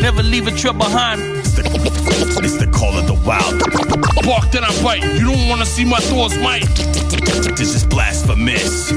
never 0.00 0.22
leave 0.22 0.46
a 0.46 0.52
trail 0.52 0.74
behind. 0.74 1.20
It's 1.22 1.52
the, 1.52 1.87
it's 2.44 2.56
the 2.56 2.66
call 2.72 2.96
of 2.96 3.06
the 3.06 3.14
wild. 3.26 3.58
Bark, 4.24 4.50
then 4.50 4.64
I 4.64 4.82
bite. 4.82 5.02
You 5.02 5.26
don't 5.32 5.48
wanna 5.48 5.66
see 5.66 5.84
my 5.84 6.00
thoughts 6.00 6.36
might. 6.38 6.66
This 7.56 7.74
is 7.74 7.84
blasphemous. 7.84 8.92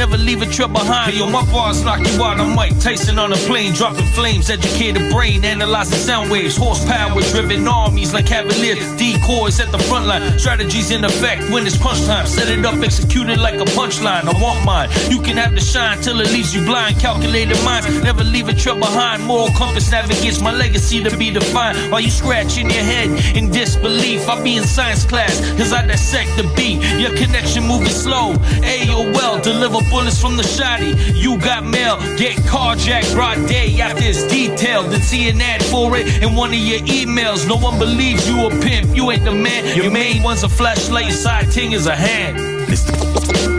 Never 0.00 0.16
leave 0.16 0.40
a 0.40 0.46
trail 0.46 0.68
behind. 0.68 1.14
Yo, 1.14 1.28
my 1.28 1.44
bars 1.52 1.84
knock 1.84 1.98
you 1.98 2.24
out. 2.24 2.40
I'm 2.40 2.56
Mike 2.56 2.80
Tyson 2.80 3.18
on 3.18 3.34
a 3.34 3.36
plane, 3.36 3.74
dropping 3.74 4.06
flames, 4.16 4.48
educated 4.48 5.12
brain, 5.12 5.44
analyzing 5.44 5.98
sound 5.98 6.30
waves, 6.30 6.56
horsepower 6.56 7.20
driven 7.32 7.68
armies 7.68 8.14
like 8.14 8.24
cavaliers, 8.24 8.80
decoys 8.96 9.60
at 9.60 9.70
the 9.70 9.78
front 9.78 10.06
line, 10.06 10.38
strategies 10.38 10.90
in 10.90 11.04
effect 11.04 11.50
when 11.50 11.66
it's 11.66 11.76
punch 11.76 12.02
time. 12.06 12.26
Set 12.26 12.48
it 12.48 12.64
up, 12.64 12.82
execute 12.82 13.28
it 13.28 13.38
like 13.40 13.60
a 13.60 13.66
punchline. 13.76 14.24
I 14.24 14.32
want 14.40 14.64
mine. 14.64 14.88
You 15.10 15.20
can 15.20 15.36
have 15.36 15.54
the 15.54 15.60
shine 15.60 16.00
till 16.00 16.18
it 16.22 16.32
leaves 16.32 16.54
you 16.54 16.64
blind. 16.64 16.98
Calculated 16.98 17.62
minds, 17.62 17.86
never 18.02 18.24
leave 18.24 18.48
a 18.48 18.54
trail 18.54 18.78
behind. 18.78 19.22
Moral 19.24 19.52
compass 19.52 19.90
navigates 19.90 20.40
my 20.40 20.50
legacy 20.50 21.04
to 21.04 21.14
be 21.14 21.30
defined. 21.30 21.92
While 21.92 22.00
you 22.00 22.10
scratching 22.10 22.70
your 22.70 22.84
head 22.84 23.36
in 23.36 23.50
disbelief, 23.50 24.26
I 24.30 24.42
be 24.42 24.56
in 24.56 24.64
science 24.64 25.04
class, 25.04 25.40
cause 25.58 25.74
I 25.74 25.86
dissect 25.86 26.38
the 26.38 26.50
beat. 26.56 26.80
Your 26.98 27.14
connection 27.18 27.64
moving 27.64 27.88
slow. 27.92 28.32
AOL, 28.64 29.42
deliver 29.42 29.89
bullets 29.90 30.20
from 30.20 30.36
the 30.36 30.42
shotty. 30.42 30.94
You 31.14 31.38
got 31.38 31.64
mail, 31.64 31.98
get 32.16 32.36
carjacked 32.48 33.12
broad 33.14 33.46
day 33.48 33.80
after 33.80 34.04
it's 34.04 34.22
detailed. 34.28 34.92
Then 34.92 35.02
see 35.02 35.28
an 35.28 35.40
ad 35.40 35.62
for 35.64 35.96
it 35.96 36.22
in 36.22 36.34
one 36.36 36.50
of 36.50 36.58
your 36.58 36.80
emails. 36.80 37.46
No 37.46 37.56
one 37.56 37.78
believes 37.78 38.28
you 38.28 38.46
a 38.46 38.50
pimp, 38.50 38.96
you 38.96 39.10
ain't 39.10 39.24
the 39.24 39.32
man. 39.32 39.76
Your 39.76 39.90
main 39.90 40.22
one's 40.22 40.44
a 40.44 40.48
flashlight, 40.48 41.06
your 41.06 41.12
side 41.12 41.50
ting 41.50 41.72
is 41.72 41.86
a 41.86 41.96
hand. 41.96 42.38
It's 42.70 42.84
the, 42.84 42.92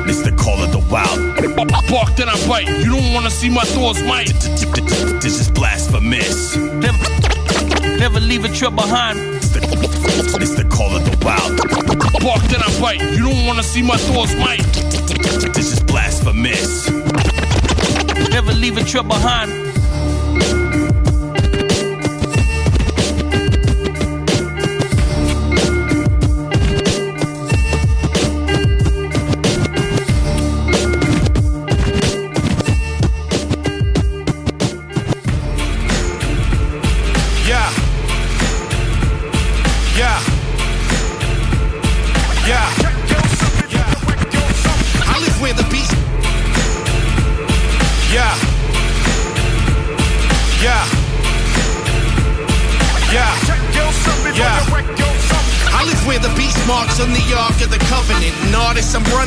it's 0.08 0.24
the 0.24 0.32
call 0.32 0.64
of 0.64 0.72
the 0.72 0.80
wild. 0.90 1.20
Bark, 1.90 2.16
then 2.16 2.30
I 2.30 2.48
bite. 2.48 2.68
You 2.68 2.92
don't 2.96 3.14
wanna 3.14 3.30
see 3.30 3.50
my 3.50 3.64
thoughts 3.64 4.02
might. 4.02 4.34
This 5.22 5.40
is 5.40 5.50
blasphemous. 5.52 6.56
Never, 6.56 6.98
never 7.98 8.20
leave 8.20 8.46
a 8.46 8.50
trail 8.50 8.72
behind. 8.72 9.20
It's 9.20 10.56
the, 10.56 10.66
call 10.70 10.96
of 10.96 11.04
the 11.04 11.18
wild. 11.26 11.58
Bark, 12.24 12.42
then 12.44 12.62
I 12.64 12.80
bite. 12.80 13.02
You 13.02 13.30
don't 13.30 13.46
wanna 13.46 13.64
see 13.64 13.82
my 13.82 13.98
thoughts 13.98 14.34
might. 14.36 14.64
This 15.54 15.74
is 15.74 15.80
blasphemous. 15.82 16.11
Never 18.30 18.54
leave 18.54 18.78
a 18.78 18.84
trail 18.84 19.04
behind. 19.04 19.71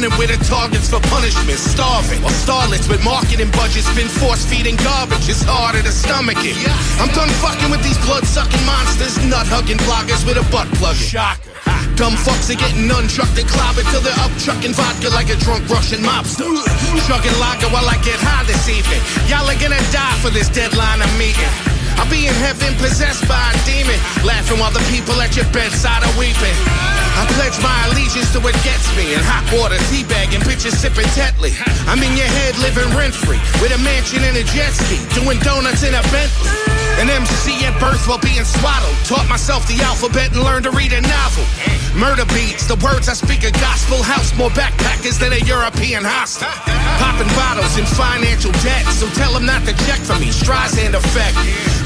Running 0.04 0.18
with 0.18 0.30
are 0.30 0.44
targets 0.44 0.88
for 0.90 1.00
punishment. 1.08 1.58
Starving 1.58 2.20
or 2.24 2.34
starlets 2.44 2.88
with 2.88 3.02
marketing 3.04 3.50
budgets 3.52 3.88
been 3.94 4.08
force 4.08 4.44
feeding 4.44 4.76
garbage. 4.76 5.28
It's 5.28 5.42
harder 5.42 5.82
to 5.82 5.92
stomach 5.92 6.38
it. 6.40 6.56
I'm 7.00 7.08
done 7.14 7.28
fucking 7.40 7.70
with 7.70 7.82
these 7.82 7.98
blood 8.04 8.24
sucking 8.26 8.64
monsters, 8.66 9.16
nut 9.24 9.46
hugging 9.48 9.80
bloggers 9.88 10.26
with 10.26 10.36
a 10.36 10.46
butt 10.50 10.68
plug. 10.76 10.96
Shocker. 10.96 11.52
Dumb 11.96 12.18
fucks 12.18 12.50
are 12.50 12.58
getting 12.58 12.90
untrucked 12.90 13.38
and 13.38 13.48
clobbered 13.48 13.86
till 13.94 14.02
they're 14.02 14.20
up 14.20 14.32
trucking 14.42 14.74
vodka 14.74 15.08
like 15.14 15.30
a 15.30 15.38
drunk 15.40 15.62
Russian 15.70 16.02
mobster. 16.02 16.48
Chugging 17.06 17.36
lager 17.38 17.70
while 17.70 17.86
I 17.86 17.96
get 18.02 18.18
high 18.18 18.44
this 18.44 18.68
evening. 18.68 19.00
Y'all 19.30 19.46
are 19.46 19.60
gonna 19.62 19.80
die 19.94 20.16
for 20.20 20.30
this 20.30 20.50
deadline 20.50 21.00
I'm 21.00 21.14
meeting. 21.16 21.48
I'll 21.96 22.10
be 22.10 22.26
in 22.26 22.34
heaven 22.42 22.74
possessed 22.82 23.24
by 23.30 23.38
a 23.38 23.56
demon, 23.62 23.96
laughing 24.26 24.58
while 24.58 24.74
the 24.74 24.82
people 24.90 25.14
at 25.22 25.36
your 25.38 25.46
bedside 25.54 26.02
are 26.02 26.16
weeping. 26.18 26.93
I 27.14 27.26
pledge 27.38 27.56
my 27.62 27.74
allegiance 27.90 28.32
to 28.32 28.40
what 28.40 28.54
gets 28.66 28.90
me 28.96 29.14
in 29.14 29.20
hot 29.22 29.46
water, 29.54 29.78
teabagging, 29.90 30.42
bitches 30.42 30.74
sipping 30.74 31.06
Tetley. 31.14 31.54
I'm 31.86 32.02
in 32.02 32.16
your 32.16 32.26
head 32.26 32.58
living 32.58 32.90
rent 32.96 33.14
free 33.14 33.40
with 33.62 33.74
a 33.74 33.78
mansion 33.78 34.22
and 34.24 34.36
a 34.36 34.44
jet 34.50 34.72
ski, 34.72 34.98
doing 35.14 35.38
donuts 35.40 35.82
in 35.82 35.94
a 35.94 36.02
Bentley. 36.10 36.63
An 37.02 37.10
MC 37.10 37.66
at 37.66 37.74
birth 37.80 38.06
while 38.06 38.22
being 38.22 38.44
swaddled. 38.44 38.94
Taught 39.04 39.28
myself 39.28 39.66
the 39.66 39.82
alphabet 39.82 40.30
and 40.30 40.42
learned 40.42 40.64
to 40.64 40.70
read 40.70 40.92
a 40.92 41.00
novel. 41.02 41.44
Murder 41.98 42.26
beats, 42.30 42.66
the 42.66 42.78
words 42.82 43.08
I 43.10 43.14
speak 43.14 43.42
a 43.42 43.50
gospel 43.58 44.02
house. 44.02 44.34
More 44.38 44.50
backpackers 44.50 45.18
than 45.18 45.34
a 45.34 45.42
European 45.42 46.02
hostel. 46.06 46.50
Popping 47.02 47.30
bottles 47.34 47.74
in 47.78 47.86
financial 47.86 48.50
debt, 48.62 48.86
so 48.94 49.06
tell 49.18 49.34
them 49.34 49.46
not 49.46 49.66
to 49.66 49.74
check 49.86 49.98
for 50.06 50.18
me. 50.22 50.30
Streisand 50.30 50.94
effect. 50.94 51.34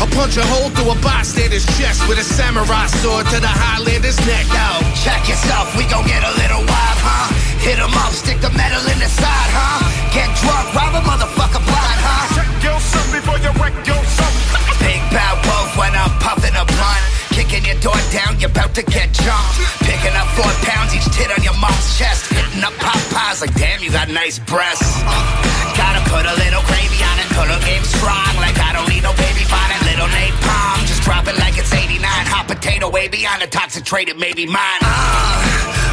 I'll 0.00 0.12
punch 0.12 0.36
a 0.36 0.44
hole 0.44 0.68
through 0.76 0.92
a 0.92 0.98
bystander's 1.00 1.64
chest 1.80 2.04
with 2.08 2.20
a 2.20 2.24
samurai 2.24 2.86
sword 3.00 3.26
to 3.32 3.40
the 3.40 3.48
Highlander's 3.48 4.20
neck. 4.28 4.44
Yo, 4.52 4.68
check 4.92 5.24
yourself, 5.28 5.72
we 5.76 5.84
gon' 5.88 6.04
get 6.04 6.20
a 6.24 6.32
little 6.36 6.62
wild, 6.68 6.98
huh? 7.00 7.32
Hit 7.64 7.80
'em 7.80 7.96
up, 7.96 8.12
stick 8.12 8.40
the 8.40 8.52
metal 8.52 8.84
in 8.92 8.98
the 9.00 9.08
side, 9.08 9.50
huh? 9.56 9.84
Get 10.12 10.28
drunk, 10.40 10.72
rob 10.76 10.94
a 10.94 11.02
motherfucker 11.04 11.64
blind, 11.64 12.00
huh? 12.00 12.24
Check 12.36 12.50
yourself 12.62 13.06
before 13.12 13.38
you 13.40 13.52
wreck 13.60 13.74
yourself. 13.84 14.37
When 15.78 15.94
I'm 15.94 16.10
puffing 16.18 16.58
a 16.58 16.64
blunt. 16.66 17.04
Kicking 17.30 17.62
your 17.70 17.78
door 17.78 17.94
down, 18.10 18.34
you're 18.42 18.50
about 18.50 18.74
to 18.74 18.82
get 18.82 19.14
jumped. 19.14 19.62
Picking 19.86 20.10
up 20.18 20.26
four 20.34 20.50
pounds, 20.66 20.90
each 20.90 21.06
tit 21.14 21.30
on 21.30 21.38
your 21.46 21.54
mom's 21.62 21.94
chest. 21.94 22.26
Hitting 22.34 22.64
up 22.66 22.74
Popeyes 22.82 23.40
like, 23.40 23.54
damn, 23.54 23.78
you 23.78 23.92
got 23.94 24.08
nice 24.10 24.40
breasts. 24.42 24.98
Gotta 25.78 26.02
put 26.10 26.26
a 26.26 26.34
little 26.34 26.66
gravy 26.66 26.98
on 26.98 27.16
it, 27.22 27.30
put 27.30 27.46
a 27.46 27.58
game 27.62 27.86
strong. 27.86 28.34
Like 28.42 28.58
I 28.58 28.74
don't 28.74 28.90
need 28.90 29.06
no 29.06 29.14
baby 29.14 29.46
finding 29.46 29.78
little 29.86 30.10
napalm. 30.10 30.82
Just 30.90 31.06
drop 31.06 31.28
it 31.30 31.38
like 31.38 31.57
way 32.98 33.06
beyond 33.06 33.38
the 33.40 33.46
toxic 33.46 33.86
maybe 34.18 34.42
mine. 34.42 34.82
Uh, 34.82 35.38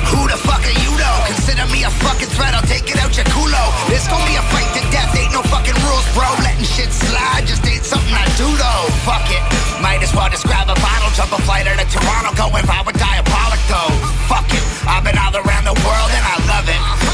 who 0.10 0.26
the 0.26 0.38
fuck 0.42 0.64
are 0.66 0.78
you 0.82 0.92
though? 0.98 1.22
Consider 1.30 1.66
me 1.70 1.86
a 1.86 1.92
fucking 2.02 2.32
threat, 2.34 2.58
I'll 2.58 2.66
take 2.66 2.90
it 2.90 2.98
out 2.98 3.14
your 3.14 3.30
culo. 3.30 3.62
This 3.86 4.10
gon' 4.10 4.26
be 4.26 4.34
a 4.34 4.46
fight 4.50 4.66
to 4.74 4.82
death, 4.90 5.14
ain't 5.14 5.30
no 5.30 5.46
fucking 5.46 5.78
rules, 5.86 6.08
bro. 6.18 6.26
Letting 6.42 6.66
shit 6.66 6.90
slide 6.90 7.46
just 7.46 7.62
ain't 7.70 7.86
something 7.86 8.10
I 8.10 8.26
do 8.42 8.50
though. 8.58 8.86
Fuck 9.06 9.30
it, 9.30 9.44
might 9.86 10.02
as 10.02 10.18
well 10.18 10.30
just 10.34 10.50
grab 10.50 10.66
a 10.66 10.78
bottle, 10.82 11.14
jump 11.14 11.30
a 11.38 11.42
flight 11.46 11.70
out 11.70 11.78
of 11.78 11.88
Toronto, 11.94 12.34
going 12.34 12.66
viral 12.66 12.96
diabolic 12.98 13.62
though. 13.70 13.94
Fuck 14.26 14.50
it, 14.50 14.66
I've 14.90 15.06
been 15.06 15.18
all 15.22 15.36
around 15.38 15.70
the 15.70 15.78
world 15.86 16.10
and 16.10 16.26
I 16.26 16.36
it. 16.42 16.45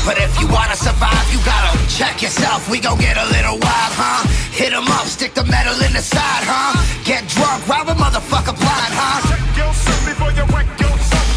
But 0.06 0.18
if 0.18 0.34
you 0.41 0.48
wanna 0.48 0.76
survive, 0.76 1.26
you 1.32 1.38
gotta 1.45 1.78
check 1.88 2.22
yourself. 2.22 2.68
We 2.69 2.80
gon' 2.80 2.98
get 2.98 3.18
a 3.18 3.26
little 3.30 3.57
wild, 3.61 3.94
huh? 3.94 4.26
Hit 4.49 4.73
'em 4.73 4.88
up, 4.90 5.06
stick 5.06 5.34
the 5.36 5.45
metal 5.45 5.78
in 5.86 5.94
the 5.94 6.02
side, 6.02 6.44
huh? 6.44 6.73
Get 7.06 7.28
drunk, 7.30 7.68
rob 7.68 7.88
a 7.88 7.94
motherfucker 7.94 8.57
blind, 8.57 8.94
huh? 8.98 9.22
Check 9.30 9.45
yourself 9.61 10.02
before 10.06 10.32
you 10.34 10.44
wreck 10.53 10.68
yourself. 10.82 11.28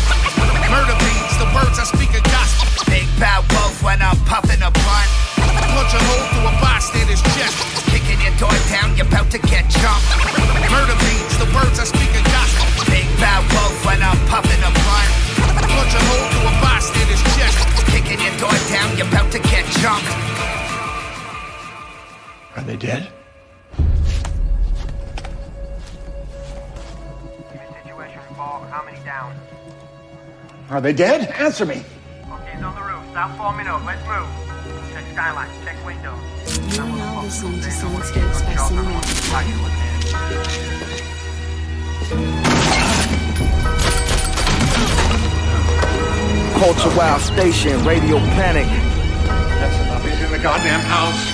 Murder 0.73 0.97
beats, 1.05 1.36
the 1.36 1.49
words 1.53 1.78
I 1.78 1.85
speak 1.85 2.12
a 2.16 2.23
gospel. 2.24 2.66
Big 2.89 3.07
bad 3.20 3.45
wolf 3.53 3.82
when 3.82 4.01
I'm 4.01 4.19
puffing 4.24 4.62
a 4.62 4.70
blunt. 4.70 5.11
Punch 5.74 5.93
a 5.93 6.01
hole 6.09 6.24
through 6.32 6.49
a 6.49 6.55
bystander's 6.62 7.23
chest. 7.36 7.57
Kicking 7.93 8.20
your 8.24 8.35
door 8.41 8.57
down, 8.73 8.97
you're 8.97 9.07
about 9.07 9.31
to 9.31 9.39
get 9.39 9.69
jumped. 9.69 10.09
Murder 10.73 10.97
beats, 11.05 11.36
the 11.36 11.49
words 11.53 11.77
I 11.78 11.85
speak 11.85 12.12
a 12.16 12.23
gospel. 12.32 12.65
Big 12.89 13.07
bad 13.20 13.45
wolf 13.53 13.77
when 13.85 14.03
I'm 14.03 14.19
puffing 14.32 14.62
a 14.65 14.73
blunt. 14.73 15.11
Punch 15.69 15.95
a 16.01 16.03
hole 16.09 16.34
door 18.95 19.05
you're 19.05 19.09
about 19.09 19.33
to 19.33 19.39
get 19.39 19.65
jumped. 19.77 20.09
Are 22.57 22.62
they 22.62 22.77
dead? 22.77 23.11
Situation 27.83 28.21
four, 28.37 28.66
how 28.71 28.85
many 28.85 28.99
down? 29.05 29.35
Are 30.71 30.81
they 30.81 30.93
dead? 30.93 31.31
Answer 31.33 31.66
me. 31.66 31.75
Okay, 31.75 32.53
he's 32.55 32.62
on 32.62 32.75
the 32.75 32.81
roof. 32.81 33.03
Stop 33.11 33.37
forming 33.37 33.66
up. 33.66 33.85
Let's 33.85 34.07
move. 34.07 34.29
Check 34.93 35.05
skylines. 35.12 35.65
Check 35.65 35.85
windows. 35.85 36.77
You're 36.77 36.87
now 36.87 37.23
listening 37.23 37.61
to 37.61 37.69
Soundscapes 37.69 38.43
by 38.47 38.55
Cinematic. 38.55 39.25
Culture 46.59 46.97
Wild 46.97 47.21
Station, 47.21 47.85
Radio 47.85 48.19
Panik. 48.19 48.84
Goddamn 50.45 50.81
house. 50.81 51.34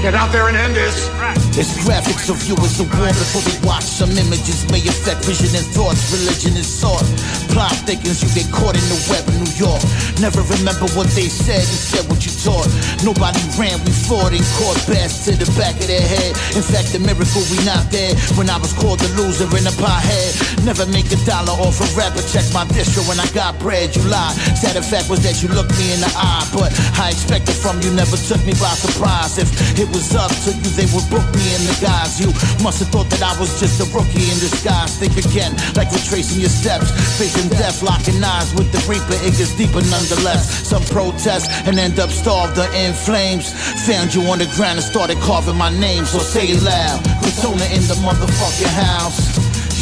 Get 0.00 0.16
out 0.16 0.32
there 0.32 0.48
and 0.48 0.56
end 0.56 0.72
this. 0.72 1.12
It's 1.60 1.76
graphics 1.84 2.32
of 2.32 2.40
you 2.48 2.56
as 2.64 2.80
a 2.80 2.88
war 2.96 3.12
before 3.12 3.44
we 3.44 3.52
watch 3.68 3.84
some 3.84 4.08
images 4.16 4.64
may 4.72 4.80
affect 4.80 5.28
vision 5.28 5.52
and 5.52 5.66
thoughts. 5.76 6.08
Religion 6.08 6.56
is 6.56 6.64
sought. 6.64 7.04
Plot 7.52 7.76
thickens, 7.84 8.24
you 8.24 8.32
get 8.32 8.48
caught 8.48 8.72
in 8.80 8.86
the 8.88 8.96
web 9.12 9.28
of 9.28 9.36
New 9.36 9.52
York. 9.60 9.84
Never 10.16 10.40
remember 10.56 10.88
what 10.96 11.04
they 11.12 11.28
said, 11.28 11.60
instead 11.60 12.08
what 12.08 12.24
you 12.24 12.32
taught. 12.40 12.64
Nobody 13.04 13.44
ran, 13.60 13.76
we 13.84 13.92
fought 13.92 14.32
and 14.32 14.40
caught 14.56 14.80
bats 14.88 15.28
to 15.28 15.36
the 15.36 15.44
back 15.60 15.76
of 15.76 15.84
their 15.84 16.00
head. 16.00 16.32
In 16.56 16.64
fact, 16.64 16.96
the 16.96 17.00
miracle 17.04 17.44
we 17.52 17.60
not 17.68 17.84
dead 17.92 18.16
when 18.40 18.48
I 18.48 18.56
was 18.56 18.72
called 18.72 19.04
the 19.04 19.10
loser 19.20 19.52
in 19.52 19.68
a 19.68 19.74
pothead. 19.76 20.64
Never 20.64 20.88
make 20.88 21.12
a 21.12 21.20
dollar 21.28 21.52
off 21.60 21.76
a 21.76 21.88
rapper, 21.92 22.24
check 22.24 22.48
my 22.56 22.64
distro 22.72 23.04
when 23.04 23.20
I 23.20 23.28
got 23.36 23.60
bread, 23.60 23.92
you 23.92 24.00
lied. 24.08 24.32
Sad 24.56 24.80
fact 24.80 25.12
was 25.12 25.20
that 25.28 25.44
you 25.44 25.52
looked 25.52 25.76
me 25.76 25.92
in 25.92 26.00
the 26.00 26.08
eye, 26.16 26.48
but 26.56 26.72
I 26.96 27.12
expected 27.12 27.52
from 27.52 27.84
you 27.84 27.92
never 27.92 28.16
took 28.16 28.40
me 28.48 28.56
by 28.56 28.72
surprise. 28.80 29.36
If 29.36 29.52
it 29.76 29.89
was 29.90 30.14
up 30.14 30.30
to 30.46 30.50
you, 30.54 30.70
they 30.78 30.86
would 30.94 31.06
book 31.10 31.24
me 31.34 31.44
in 31.54 31.62
the 31.66 31.76
guise. 31.80 32.18
You 32.18 32.30
must 32.62 32.80
have 32.80 32.90
thought 32.90 33.10
that 33.10 33.22
I 33.22 33.34
was 33.38 33.58
just 33.58 33.82
a 33.82 33.86
rookie 33.90 34.30
in 34.30 34.38
disguise. 34.38 34.96
Think 34.98 35.18
again, 35.18 35.54
like 35.74 35.90
retracing 35.90 36.40
your 36.40 36.50
steps, 36.50 36.90
facing 37.18 37.50
death, 37.50 37.82
locking 37.82 38.18
eyes 38.22 38.54
with 38.54 38.70
the 38.72 38.80
reaper. 38.86 39.18
It 39.26 39.36
gets 39.36 39.54
deeper 39.54 39.82
nonetheless. 39.90 40.66
Some 40.66 40.82
protest 40.90 41.50
and 41.66 41.78
end 41.78 41.98
up 41.98 42.10
starved 42.10 42.58
or 42.58 42.70
in 42.74 42.94
flames. 42.94 43.52
Found 43.86 44.14
you 44.14 44.22
on 44.30 44.38
the 44.38 44.48
ground 44.56 44.78
and 44.78 44.86
started 44.86 45.18
carving 45.18 45.56
my 45.56 45.70
name, 45.70 46.04
so 46.04 46.18
say 46.18 46.46
it 46.50 46.62
loud. 46.62 47.02
Persona 47.22 47.64
in 47.74 47.82
the 47.90 47.98
motherfucking 48.02 48.74
house. 48.74 49.18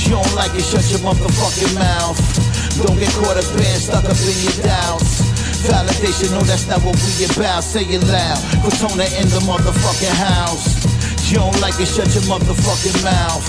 You 0.04 0.16
don't 0.16 0.34
like 0.34 0.54
it, 0.54 0.64
shut 0.64 0.88
your 0.90 1.00
motherfucking 1.04 1.74
mouth. 1.74 2.16
Don't 2.80 2.98
get 2.98 3.12
caught 3.18 3.36
up 3.36 3.44
in, 3.58 3.78
stuck 3.80 4.04
up 4.04 4.16
in 4.16 4.36
your 4.44 4.56
doubts. 4.64 5.47
Validation, 5.66 6.30
no, 6.30 6.40
that's 6.46 6.66
not 6.68 6.82
what 6.84 6.94
we 7.02 7.24
about. 7.26 7.64
Say 7.64 7.82
it 7.82 8.02
loud. 8.06 8.38
Cortona 8.62 9.06
in 9.18 9.26
the 9.32 9.42
motherfucking 9.42 10.14
house. 10.14 10.78
You 11.30 11.38
don't 11.42 11.60
like 11.60 11.74
it, 11.80 11.88
shut 11.88 12.08
your 12.14 12.24
motherfucking 12.30 13.02
mouth. 13.02 13.44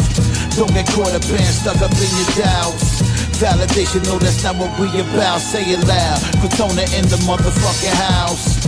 Don't 0.58 0.74
get 0.74 0.88
caught 0.90 1.14
up 1.14 1.24
in, 1.30 1.46
stuck 1.54 1.78
up 1.82 1.94
in 1.94 2.12
your 2.18 2.32
doubts. 2.44 3.02
Validation, 3.40 4.04
no, 4.06 4.18
that's 4.18 4.44
not 4.44 4.56
what 4.58 4.74
we 4.80 4.90
about. 5.00 5.40
Say 5.40 5.64
it 5.64 5.80
loud. 5.88 6.20
Cortona 6.42 6.84
in 6.98 7.06
the 7.08 7.20
motherfucking 7.24 7.96
house. 7.96 8.60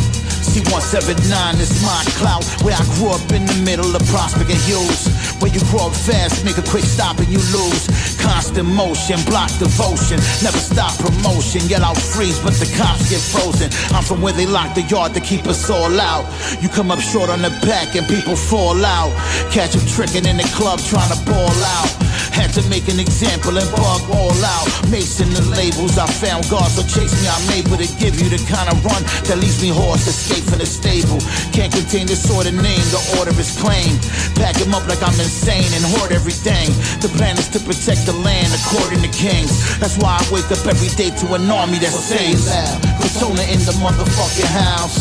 C179 0.52 1.60
is 1.60 1.82
my 1.84 2.04
clout. 2.20 2.44
Where 2.64 2.76
I 2.76 2.84
grew 2.96 3.10
up 3.10 3.24
in 3.32 3.46
the 3.46 3.58
middle 3.64 3.96
of 3.96 4.04
Prospect 4.08 4.50
and. 4.52 5.21
Where 5.42 5.52
you 5.52 5.60
grow 5.74 5.88
up 5.90 5.96
fast, 5.96 6.46
make 6.46 6.60
a 6.60 6.62
quick 6.62 6.84
stop 6.84 7.18
and 7.18 7.28
you 7.28 7.40
lose. 7.50 7.90
Constant 8.22 8.70
motion, 8.70 9.18
block 9.26 9.50
devotion. 9.58 10.22
Never 10.46 10.62
stop 10.62 10.94
promotion. 11.00 11.62
Yet 11.66 11.82
I'll 11.82 11.96
freeze, 11.96 12.38
but 12.40 12.54
the 12.54 12.70
cops 12.78 13.10
get 13.10 13.20
frozen. 13.20 13.74
I'm 13.96 14.04
from 14.04 14.22
where 14.22 14.34
they 14.34 14.46
lock 14.46 14.76
the 14.76 14.84
yard 14.84 15.16
to 15.16 15.20
keep 15.20 15.48
us 15.48 15.68
all 15.68 16.00
out. 16.00 16.30
You 16.62 16.70
come 16.70 16.92
up 16.92 17.00
short 17.00 17.32
on 17.32 17.42
the 17.42 17.50
back 17.66 17.96
and 17.96 18.08
people 18.08 18.36
fall 18.36 18.86
out. 18.86 19.10
Catch 19.52 19.74
them 19.74 19.86
tricking 19.88 20.30
in 20.30 20.38
the 20.38 20.48
club 20.54 20.80
trying 20.80 21.10
to 21.10 21.18
ball 21.26 21.50
out. 21.50 22.11
Had 22.32 22.56
to 22.56 22.64
make 22.70 22.88
an 22.88 23.00
example 23.00 23.56
and 23.58 23.68
bug 23.76 24.02
all 24.10 24.36
out. 24.44 24.68
Mason 24.90 25.30
the 25.36 25.44
labels, 25.56 25.98
I 25.98 26.08
found 26.08 26.48
God, 26.50 26.68
so 26.72 26.82
chase 26.84 27.12
me. 27.22 27.28
I'm 27.28 27.48
able 27.54 27.78
to 27.78 27.88
give 28.00 28.18
you 28.20 28.28
the 28.32 28.42
kind 28.48 28.72
of 28.72 28.80
run 28.84 29.04
that 29.28 29.38
leaves 29.38 29.62
me 29.62 29.70
horse 29.70 30.08
escape 30.08 30.48
from 30.48 30.60
the 30.60 30.66
stable. 30.66 31.20
Can't 31.52 31.72
contain 31.72 32.08
this 32.08 32.24
sort 32.24 32.48
of 32.48 32.56
name, 32.56 32.86
the 32.92 33.02
order 33.20 33.36
is 33.36 33.52
plain. 33.60 34.00
Pack 34.40 34.58
him 34.58 34.74
up 34.74 34.88
like 34.88 35.04
I'm 35.04 35.16
insane 35.20 35.70
and 35.76 35.84
hoard 35.96 36.12
everything. 36.12 36.72
The 37.04 37.12
plan 37.20 37.38
is 37.38 37.48
to 37.56 37.60
protect 37.60 38.08
the 38.08 38.16
land 38.16 38.50
according 38.64 39.04
to 39.04 39.12
kings. 39.12 39.52
That's 39.80 40.00
why 40.00 40.18
I 40.18 40.24
wake 40.32 40.50
up 40.50 40.64
every 40.66 40.92
day 40.96 41.12
to 41.12 41.26
an 41.36 41.52
army 41.52 41.80
that 41.84 41.94
says 41.94 42.48
loud. 42.48 42.80
Persona 43.04 43.44
in 43.52 43.60
the 43.68 43.76
motherfucking 43.84 44.52
house. 44.52 44.98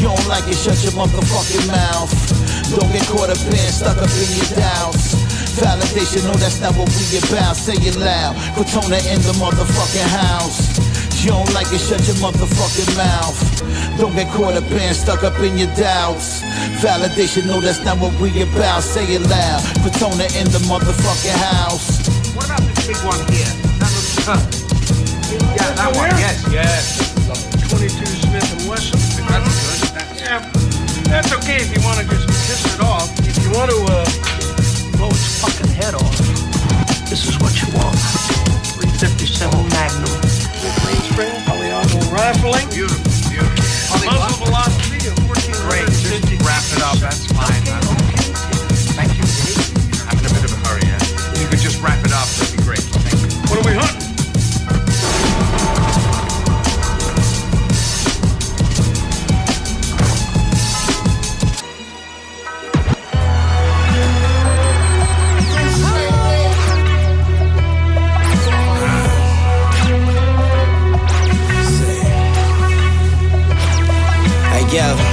You 0.00 0.10
don't 0.10 0.26
like 0.26 0.48
it, 0.48 0.58
shut 0.58 0.80
your 0.82 0.92
motherfucking 0.98 1.68
mouth. 1.68 2.10
Don't 2.74 2.90
get 2.90 3.06
caught 3.06 3.30
up 3.30 3.38
in, 3.46 3.70
stuck 3.70 3.98
up 3.98 4.10
in 4.10 4.28
your 4.36 4.50
doubts. 4.58 5.33
Validation, 5.54 6.24
no, 6.26 6.34
that's 6.34 6.60
not 6.60 6.74
what 6.76 6.90
we 6.90 7.18
about. 7.18 7.54
Say 7.56 7.78
it 7.78 7.96
loud. 7.96 8.34
Cortona 8.54 8.98
in 9.06 9.22
the 9.22 9.34
motherfucking 9.38 10.10
house. 10.10 10.74
You 11.24 11.30
don't 11.30 11.54
like 11.54 11.70
it, 11.72 11.78
shut 11.78 12.02
your 12.06 12.16
motherfucking 12.20 12.90
mouth. 12.98 13.38
Don't 13.96 14.14
get 14.14 14.28
caught 14.34 14.54
up 14.54 14.70
in, 14.70 14.92
stuck 14.94 15.22
up 15.22 15.38
in 15.40 15.56
your 15.56 15.72
doubts. 15.74 16.42
Validation, 16.82 17.46
no, 17.46 17.60
that's 17.60 17.84
not 17.84 17.98
what 17.98 18.12
we 18.20 18.28
about. 18.42 18.82
Say 18.82 19.06
it 19.14 19.22
loud. 19.22 19.62
Cortona 19.80 20.26
in 20.36 20.50
the 20.50 20.60
motherfucking 20.66 21.38
house. 21.38 22.02
What 22.34 22.46
about 22.46 22.60
this 22.60 22.86
big 22.86 22.98
one 23.06 23.22
here? 23.30 23.46
That 23.78 23.90
looks 23.94 24.16
tough. 24.26 24.42
Yeah, 25.54 25.70
that 25.78 25.90
one. 25.96 26.10
Yes, 26.18 26.44
yes. 26.50 27.14
22 27.70 28.04
Smith 28.06 28.58
and 28.58 28.68
Wesson. 28.68 28.98
That's 29.24 29.48
good. 29.48 29.94
That's, 29.94 30.20
Yeah, 30.20 30.40
that's 31.08 31.32
okay 31.40 31.56
if 31.62 31.70
you 31.74 31.82
want 31.86 32.00
to 32.00 32.04
just 32.04 32.26
piss 32.26 32.74
it 32.74 32.80
off. 32.82 33.08
If 33.20 33.38
you 33.42 33.50
want 33.56 33.70
to 33.70 33.78
uh, 33.88 34.33
blow 35.04 35.10
its 35.10 35.40
fucking 35.42 35.72
head 35.74 35.94
off, 35.94 36.18
this 37.08 37.26
is 37.28 37.38
what 37.40 37.52
you 37.60 37.68
want. 37.76 37.96
357 38.80 39.68
Magnum. 39.68 40.08
Mainspring, 40.84 41.34
polygonal 41.44 42.00
rifling. 42.10 42.68
Beautiful, 42.70 43.12
beautiful. 43.28 44.00
Muzzle 44.06 44.46
velocity 44.46 45.08
of 45.08 45.16
1450. 45.28 45.52
Great. 45.68 45.88
Just 45.88 46.42
wrap 46.42 46.64
it 46.72 46.82
up. 46.82 46.96
That's 46.98 47.26
fine. 47.26 47.64
Thank 47.64 48.13
Yeah 74.74 75.03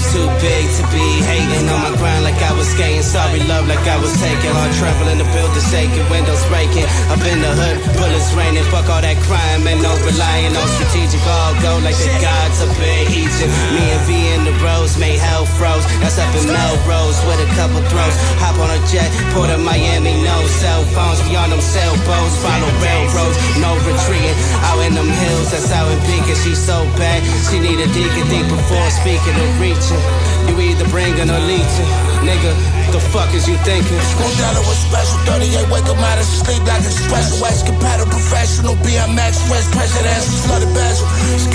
too 0.00 0.24
big 0.40 0.64
to 0.80 0.82
be 0.88 1.04
hating 1.28 1.68
on 1.68 1.80
my 1.84 1.92
grind 2.00 2.24
like 2.24 2.40
I 2.40 2.56
was 2.56 2.64
skating. 2.72 3.04
Sorry, 3.04 3.44
love 3.44 3.68
like 3.68 3.84
I 3.84 4.00
was 4.00 4.12
taking. 4.16 4.52
On 4.56 4.70
traveling 4.80 5.20
to 5.20 5.28
build 5.36 5.52
the 5.52 5.60
shaking, 5.68 6.00
windows 6.08 6.40
breaking. 6.48 6.88
Up 7.12 7.20
in 7.20 7.44
the 7.44 7.52
hood, 7.52 7.76
bullets 8.00 8.32
raining. 8.32 8.64
Fuck 8.72 8.88
all 8.88 9.04
that 9.04 9.18
crime 9.28 9.68
and 9.68 9.84
no 9.84 9.92
relying 10.08 10.56
on 10.56 10.68
strategic. 10.80 11.20
All 11.28 11.52
go 11.60 11.76
like 11.84 11.98
the 12.00 12.08
gods 12.24 12.64
up 12.64 12.72
in 12.80 13.04
Egypt. 13.12 13.52
Me 13.76 13.84
and 13.92 14.02
V 14.08 14.10
in 14.32 14.40
the 14.48 14.54
rose 14.64 14.96
made 14.96 15.20
hell 15.20 15.44
froze. 15.44 15.84
That's 16.00 16.16
up 16.16 16.32
in 16.40 16.48
Melrose 16.48 17.20
with 17.28 17.44
a 17.44 17.48
couple 17.52 17.84
throws. 17.92 18.16
Hop 18.40 18.56
on 18.64 18.72
a 18.72 18.80
jet, 18.88 19.12
port 19.36 19.52
of 19.52 19.60
Miami, 19.60 20.16
no 20.24 20.36
cell 20.62 20.80
phones. 20.96 21.20
Beyond 21.28 21.52
them 21.52 21.60
sailboats, 21.60 22.36
follow 22.40 22.70
railroads, 22.80 23.36
no 23.60 23.76
retreating. 23.84 24.36
Out 24.72 24.80
in 24.88 24.96
them 24.96 25.10
hills, 25.10 25.52
that's 25.52 25.68
how 25.68 25.84
it 25.84 26.00
be. 26.08 26.16
Cause 26.24 26.40
She 26.40 26.54
so 26.56 26.88
bad, 26.96 27.20
she 27.50 27.60
need 27.60 27.76
a 27.76 27.88
deacon. 27.92 28.24
Think 28.32 28.48
before 28.48 28.88
speaking 28.88 29.36
to 29.36 29.46
reach 29.60 29.81
reaching. 29.82 30.02
You 30.48 30.54
either 30.60 30.86
bringing 30.88 31.30
or 31.30 31.42
leeching, 31.46 31.90
nigga. 32.22 32.52
The 32.92 33.00
fuck 33.00 33.32
is 33.34 33.48
you 33.48 33.56
thinking? 33.64 33.98
School 34.14 34.32
down 34.38 34.54
was 34.68 34.78
special, 34.78 35.18
38, 35.24 35.70
wake 35.72 35.88
up 35.88 35.98
out 35.98 36.18
of 36.18 36.26
sleep 36.26 36.62
like 36.66 36.84
a 36.84 36.92
special 36.92 37.40
X 37.46 37.62
compatible 37.62 38.10
professional, 38.10 38.74
BMX, 38.84 39.48
West 39.50 39.72
presidential, 39.72 40.36
flooded 40.44 40.72
bezel. 40.74 41.08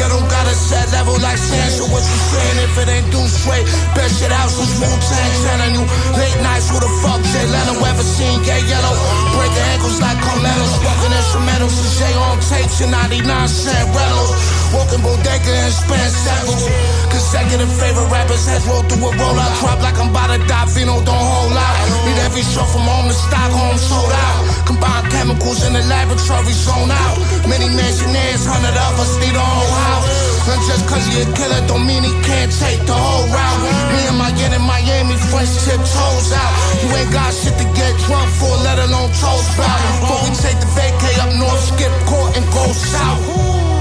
Don't 0.07 0.29
got 0.31 0.47
a 0.47 0.55
set 0.55 0.89
level 0.95 1.19
like 1.19 1.37
Sancho. 1.37 1.85
What 1.93 2.01
you 2.01 2.19
saying 2.31 2.57
if 2.63 2.73
it 2.79 2.89
ain't 2.89 3.11
do 3.11 3.21
straight? 3.27 3.67
Best 3.93 4.17
shit 4.17 4.31
house 4.31 4.57
was 4.57 4.71
Wu 4.79 4.87
Tang 4.87 5.33
telling 5.45 5.73
you. 5.77 5.83
Late 6.17 6.39
nights, 6.41 6.71
who 6.71 6.79
the 6.79 6.89
fuck 7.03 7.21
Jay 7.21 7.45
Leno 7.45 7.75
ever 7.85 8.01
seen 8.01 8.41
gay 8.41 8.63
yellow? 8.65 8.95
Breaking 9.35 9.67
ankles 9.75 9.99
like 10.01 10.17
Carmelo, 10.23 10.65
smoking 10.79 11.13
instrumentals 11.13 11.75
to 11.75 11.89
Jay 12.01 12.13
on 12.17 12.39
tapes 12.39 12.81
and 12.81 12.91
99 12.91 13.29
cent 13.45 13.85
rentals. 13.93 14.56
Walking 14.76 14.99
bodega 14.99 15.53
and 15.64 15.72
spend 15.72 16.11
several. 16.11 16.60
Consecutive 17.07 17.72
favorite 17.80 18.10
rappers 18.11 18.44
heads 18.48 18.68
roll 18.68 18.84
through 18.84 19.07
a 19.07 19.11
rollout. 19.15 19.53
Drop 19.64 19.80
like 19.80 19.95
I'm 19.95 20.11
about 20.11 20.35
to 20.35 20.39
die, 20.44 20.68
Vino 20.76 20.99
don't 21.07 21.15
hold 21.15 21.56
out. 21.56 21.76
Need 22.03 22.19
every 22.27 22.44
show 22.44 22.68
from 22.68 22.84
home 22.84 23.07
to 23.07 23.15
Stockholm 23.15 23.77
sold 23.80 24.11
out. 24.11 24.44
Combine 24.68 25.07
chemicals 25.11 25.64
in 25.64 25.72
the 25.72 25.84
laboratory 25.88 26.52
zone 26.52 26.91
out. 26.91 27.15
Many 27.48 27.72
mansionaires, 27.72 28.44
hundred 28.44 28.76
of 28.76 28.99
us 28.99 29.15
need 29.23 29.35
a 29.35 29.39
whole 29.39 29.76
house. 29.88 30.38
And 30.48 30.61
just 30.64 30.88
cause 30.88 31.03
he 31.11 31.23
a 31.23 31.27
killer 31.35 31.60
don't 31.68 31.84
mean 31.88 32.03
he 32.03 32.14
can't 32.23 32.52
take 32.52 32.80
the 32.88 32.95
whole 32.95 33.27
route. 33.27 33.61
Me 33.91 33.99
and 34.07 34.18
my 34.19 34.31
yen 34.35 34.52
in 34.56 34.64
Miami, 34.64 35.15
French 35.31 35.52
tip 35.64 35.80
toes 35.80 36.31
out. 36.31 36.53
You 36.84 36.88
ain't 36.95 37.11
got 37.11 37.31
shit 37.35 37.56
to 37.56 37.68
get 37.76 37.91
drunk 38.07 38.31
for, 38.35 38.52
let 38.64 38.80
alone 38.80 39.11
toast 39.15 39.48
about. 39.56 39.80
Before 39.99 40.22
we 40.23 40.31
take 40.39 40.60
the 40.60 40.69
vacay 40.76 41.15
up 41.23 41.31
north, 41.35 41.64
skip 41.72 41.91
court 42.07 42.35
and 42.35 42.45
go 42.52 42.64
south. 42.72 43.76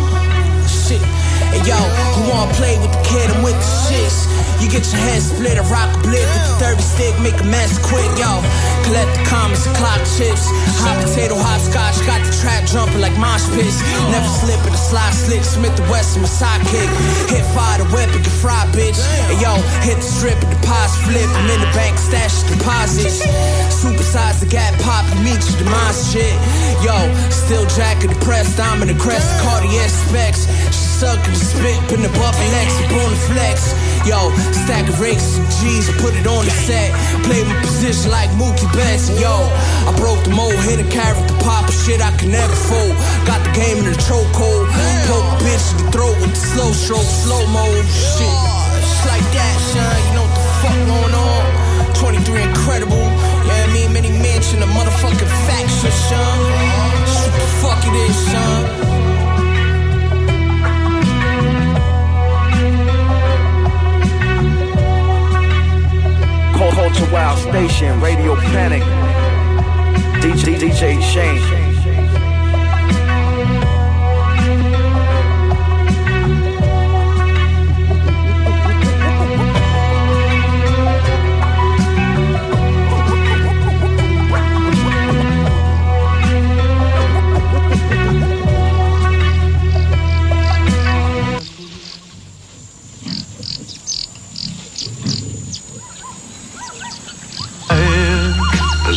Hey 1.56 1.72
yo, 1.72 1.80
you 2.20 2.28
wanna 2.28 2.52
play 2.52 2.76
with 2.76 2.92
the 2.92 3.00
kid? 3.00 3.32
I'm 3.32 3.40
with 3.40 3.56
the 3.56 3.70
shits. 3.88 4.28
You 4.60 4.68
get 4.68 4.84
your 4.92 5.00
head 5.08 5.24
split, 5.24 5.56
a 5.56 5.64
rock 5.72 5.88
a 5.88 5.98
blip 6.04 6.20
with 6.20 6.44
the 6.60 6.76
30 6.76 6.84
stick, 6.84 7.16
make 7.24 7.40
a 7.40 7.48
mess 7.48 7.80
quick, 7.80 8.12
yo. 8.20 8.44
Collect 8.84 9.08
the 9.16 9.24
comments, 9.24 9.64
clock 9.80 9.96
chips. 10.04 10.52
Hot 10.84 11.00
potato, 11.00 11.32
hopscotch, 11.32 11.96
got 12.04 12.20
the 12.28 12.32
trap 12.44 12.68
jumping 12.68 13.00
like 13.00 13.16
mosh 13.16 13.48
pits. 13.56 13.80
Never 14.12 14.28
slip 14.28 14.60
in 14.68 14.72
the 14.76 14.76
slide 14.76 15.16
slick, 15.16 15.40
Smith 15.48 15.72
the 15.80 15.86
West, 15.88 16.20
my 16.20 16.28
sidekick. 16.28 16.92
Hit 17.32 17.40
fire, 17.56 17.80
the 17.80 17.88
weapon, 17.88 18.20
get 18.20 18.36
fried, 18.36 18.68
bitch. 18.76 19.00
Hey 19.24 19.40
yo, 19.40 19.56
hit 19.80 19.96
the 19.96 20.04
strip, 20.04 20.36
and 20.36 20.52
deposit 20.60 21.08
flip. 21.08 21.28
I'm 21.40 21.48
in 21.56 21.64
the 21.64 21.72
bank, 21.72 21.96
stash 21.96 22.44
deposits. 22.52 23.24
Supersize 23.72 24.44
the 24.44 24.48
gap, 24.52 24.76
pop, 24.84 25.08
and 25.08 25.24
meet 25.24 25.40
you, 25.40 25.64
mind 25.64 25.96
shit. 25.96 26.36
Yo, 26.84 27.00
still 27.32 27.64
jacket, 27.72 28.12
depressed, 28.12 28.60
I'm 28.60 28.84
in 28.84 28.92
the 28.92 28.98
crest, 29.00 29.24
Cartier 29.40 29.88
specs. 29.88 30.85
She 30.96 31.04
sucking 31.04 31.34
spit, 31.34 31.76
the 31.92 32.08
bumping 32.16 32.50
next, 32.56 32.80
upon 32.88 33.12
the 33.12 33.20
flex. 33.28 33.76
Yo, 34.08 34.32
stack 34.64 34.88
of 34.88 34.98
rakes, 34.98 35.36
G's, 35.60 35.92
put 36.00 36.16
it 36.16 36.24
on 36.24 36.48
the 36.48 36.50
set. 36.64 36.88
Play 37.20 37.44
my 37.44 37.52
position 37.60 38.10
like 38.10 38.30
Mookie 38.40 38.64
Betts. 38.72 39.12
Yo, 39.20 39.28
I 39.84 39.92
broke 40.00 40.24
the 40.24 40.32
mold, 40.32 40.56
hit 40.64 40.80
a 40.80 40.88
carrot, 40.88 41.20
the 41.28 41.36
pop 41.44 41.68
shit 41.68 42.00
I 42.00 42.16
can 42.16 42.32
never 42.32 42.56
fold. 42.56 42.96
Got 43.28 43.44
the 43.44 43.52
game 43.52 43.76
in 43.76 43.92
the 43.92 43.98
chokehold. 44.08 44.64
Poke 45.04 45.28
a 45.28 45.36
bitch 45.44 45.68
in 45.68 45.84
the 45.84 45.92
throat 45.92 46.16
with 46.16 46.32
the 46.32 46.40
slow 46.56 46.72
stroke, 46.72 47.04
slow 47.04 47.44
mo 47.52 47.66
shit. 47.92 48.32
Just 48.80 49.04
like 49.04 49.26
that, 49.36 49.56
son. 49.76 49.96
You 50.00 50.12
know 50.16 50.24
what 50.24 50.32
the 50.32 50.48
fuck 50.64 50.80
going 50.80 51.12
on? 51.12 51.44
23 52.24 52.40
incredible. 52.40 53.04
Yeah, 53.44 53.68
I 53.68 53.72
mean, 53.76 53.92
many 53.92 54.08
mention 54.16 54.64
the 54.64 54.70
motherfucking 54.72 55.28
faction, 55.44 55.92
son. 56.08 56.40
What 57.20 57.32
the 57.36 57.48
fuck 57.60 57.84
it 57.84 57.96
is, 58.00 58.16
son? 58.32 58.95
Culture 66.76 67.10
Wild 67.10 67.38
Station, 67.38 67.98
Radio 68.02 68.34
Panik, 68.36 68.84
DJ, 70.20 70.58
DJ 70.58 71.00
Schame. 71.00 71.65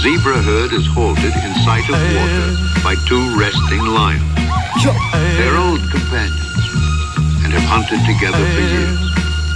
Zebra 0.01 0.41
herd 0.41 0.71
is 0.71 0.88
halted 0.88 1.34
in 1.43 1.53
sight 1.65 1.84
of 1.89 1.99
water 2.15 2.47
by 2.84 2.95
two 3.07 3.19
resting 3.38 3.84
lions. 3.85 4.23
They're 5.35 5.57
old 5.57 5.81
companions 5.91 6.39
and 7.43 7.51
have 7.51 7.67
hunted 7.67 7.99
together 8.07 8.38
for 8.38 8.61
years. 8.61 9.09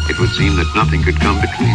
It 0.10 0.20
would 0.20 0.30
seem 0.32 0.56
that 0.58 0.70
nothing 0.76 1.02
could 1.02 1.20
come 1.20 1.40
between 1.40 1.74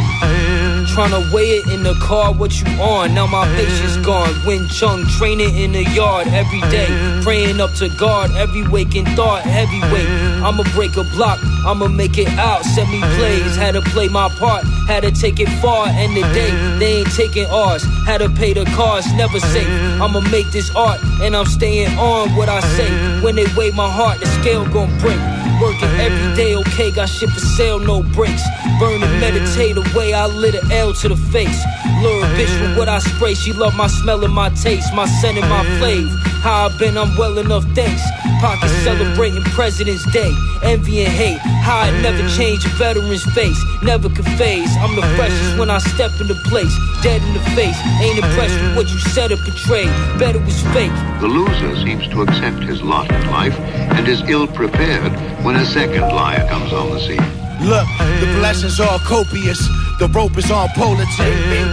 Trying 0.99 1.11
to 1.11 1.31
weigh 1.33 1.59
it 1.59 1.69
in 1.69 1.83
the 1.85 1.95
car, 1.95 2.33
what 2.33 2.61
you 2.61 2.67
on? 2.81 3.15
Now 3.15 3.27
my 3.27 3.47
patience 3.55 3.97
gone. 4.05 4.35
Wing 4.45 4.67
Chun, 4.69 5.07
training 5.07 5.55
in 5.57 5.73
the 5.73 5.85
yard 5.85 6.27
every 6.29 6.61
day. 6.73 6.89
Praying 7.23 7.61
up 7.61 7.73
to 7.75 7.89
God, 7.91 8.35
every 8.35 8.67
waking 8.67 9.05
thought, 9.15 9.43
heavyweight. 9.43 10.09
I'ma 10.43 10.65
break 10.75 10.97
a 10.97 11.05
block, 11.15 11.39
I'ma 11.65 11.87
make 11.89 12.19
it 12.19 12.29
out. 12.37 12.65
Send 12.65 12.91
me 12.91 13.01
plays, 13.17 13.55
had 13.55 13.75
to 13.75 13.81
play 13.81 14.09
my 14.09 14.29
part, 14.41 14.65
had 14.89 15.05
to 15.05 15.13
take 15.13 15.39
it 15.39 15.49
far. 15.61 15.87
End 15.89 16.17
the 16.17 16.23
day, 16.35 16.51
they 16.79 16.99
ain't 17.01 17.15
taking 17.15 17.47
ours. 17.47 17.85
Had 18.05 18.19
to 18.19 18.29
pay 18.29 18.53
the 18.53 18.65
cost, 18.75 19.15
never 19.15 19.39
safe. 19.39 19.69
I'ma 20.01 20.21
make 20.33 20.51
this 20.51 20.75
art, 20.75 21.01
and 21.23 21.37
I'm 21.37 21.47
staying 21.47 21.97
on 21.99 22.35
what 22.35 22.49
I 22.49 22.61
say. 22.77 22.91
When 23.23 23.37
they 23.37 23.47
weigh 23.57 23.71
my 23.71 23.89
heart, 23.89 24.19
the 24.21 24.27
scale 24.27 24.65
gon' 24.73 24.91
break. 24.99 25.19
Working 25.61 25.91
every 25.99 26.37
day, 26.37 26.55
okay, 26.55 26.91
got 26.93 27.09
shit 27.09 27.31
for 27.31 27.41
sale, 27.41 27.81
no 27.81 28.03
breaks. 28.03 28.43
Burn 28.79 29.03
and 29.03 29.21
meditate 29.21 29.77
away, 29.77 30.15
I 30.15 30.27
lit 30.27 30.55
an 30.55 30.71
L 30.71 30.93
to 30.95 31.09
the 31.09 31.17
face. 31.17 31.61
Lure 32.01 32.25
a 32.25 32.29
bitch 32.39 32.61
with 32.61 32.79
what 32.79 32.89
I 32.89 33.01
spray, 33.01 33.35
she 33.35 33.53
love 33.53 33.75
my 33.75 33.89
smell 33.89 34.25
and 34.25 34.33
my 34.33 34.51
taste, 34.51 34.95
my 34.95 35.07
scent 35.07 35.37
and 35.37 35.49
my 35.51 35.65
flavor. 35.79 36.09
How 36.49 36.69
I 36.73 36.79
been, 36.79 36.97
I'm 36.97 37.15
well 37.19 37.37
enough, 37.37 37.65
thanks. 37.75 38.01
Pocket 38.41 38.71
celebrating 38.83 39.43
President's 39.53 40.11
Day, 40.15 40.33
envy 40.63 41.05
and 41.05 41.13
hate. 41.13 41.37
How 41.61 41.81
I 41.81 41.91
never 42.01 42.27
change 42.39 42.65
a 42.65 42.71
veteran's 42.81 43.23
face, 43.35 43.63
never 43.83 44.09
could 44.09 44.25
phase. 44.41 44.75
I'm 44.81 44.97
the 44.97 45.03
freshest 45.15 45.59
when 45.59 45.69
I 45.69 45.77
step 45.77 46.11
into 46.19 46.33
place, 46.49 46.75
dead 47.03 47.21
in 47.21 47.35
the 47.35 47.45
face. 47.53 47.77
Ain't 48.01 48.25
impressed 48.25 48.59
with 48.63 48.77
what 48.79 48.89
you 48.89 48.99
said 49.13 49.31
or 49.31 49.37
portrayed, 49.37 49.93
bet 50.19 50.37
it 50.37 50.43
was 50.43 50.59
fake. 50.73 50.97
The 51.21 51.29
loser 51.29 51.77
seems 51.85 52.09
to 52.09 52.23
accept 52.23 52.65
his 52.65 52.81
lot 52.81 53.13
in 53.13 53.31
life 53.31 53.59
and 53.61 54.09
is 54.09 54.23
ill 54.23 54.47
prepared 54.47 55.13
when 55.45 55.55
a 55.55 55.67
second 55.67 56.01
liar 56.01 56.49
comes 56.49 56.73
on 56.73 56.89
the 56.89 57.01
scene. 57.01 57.29
Look, 57.61 57.87
the 58.25 58.29
blessings 58.41 58.81
are 58.81 58.99
copious. 59.01 59.61
The 59.99 60.07
rope 60.15 60.39
is 60.39 60.51
on 60.51 60.69
politic. 60.71 61.09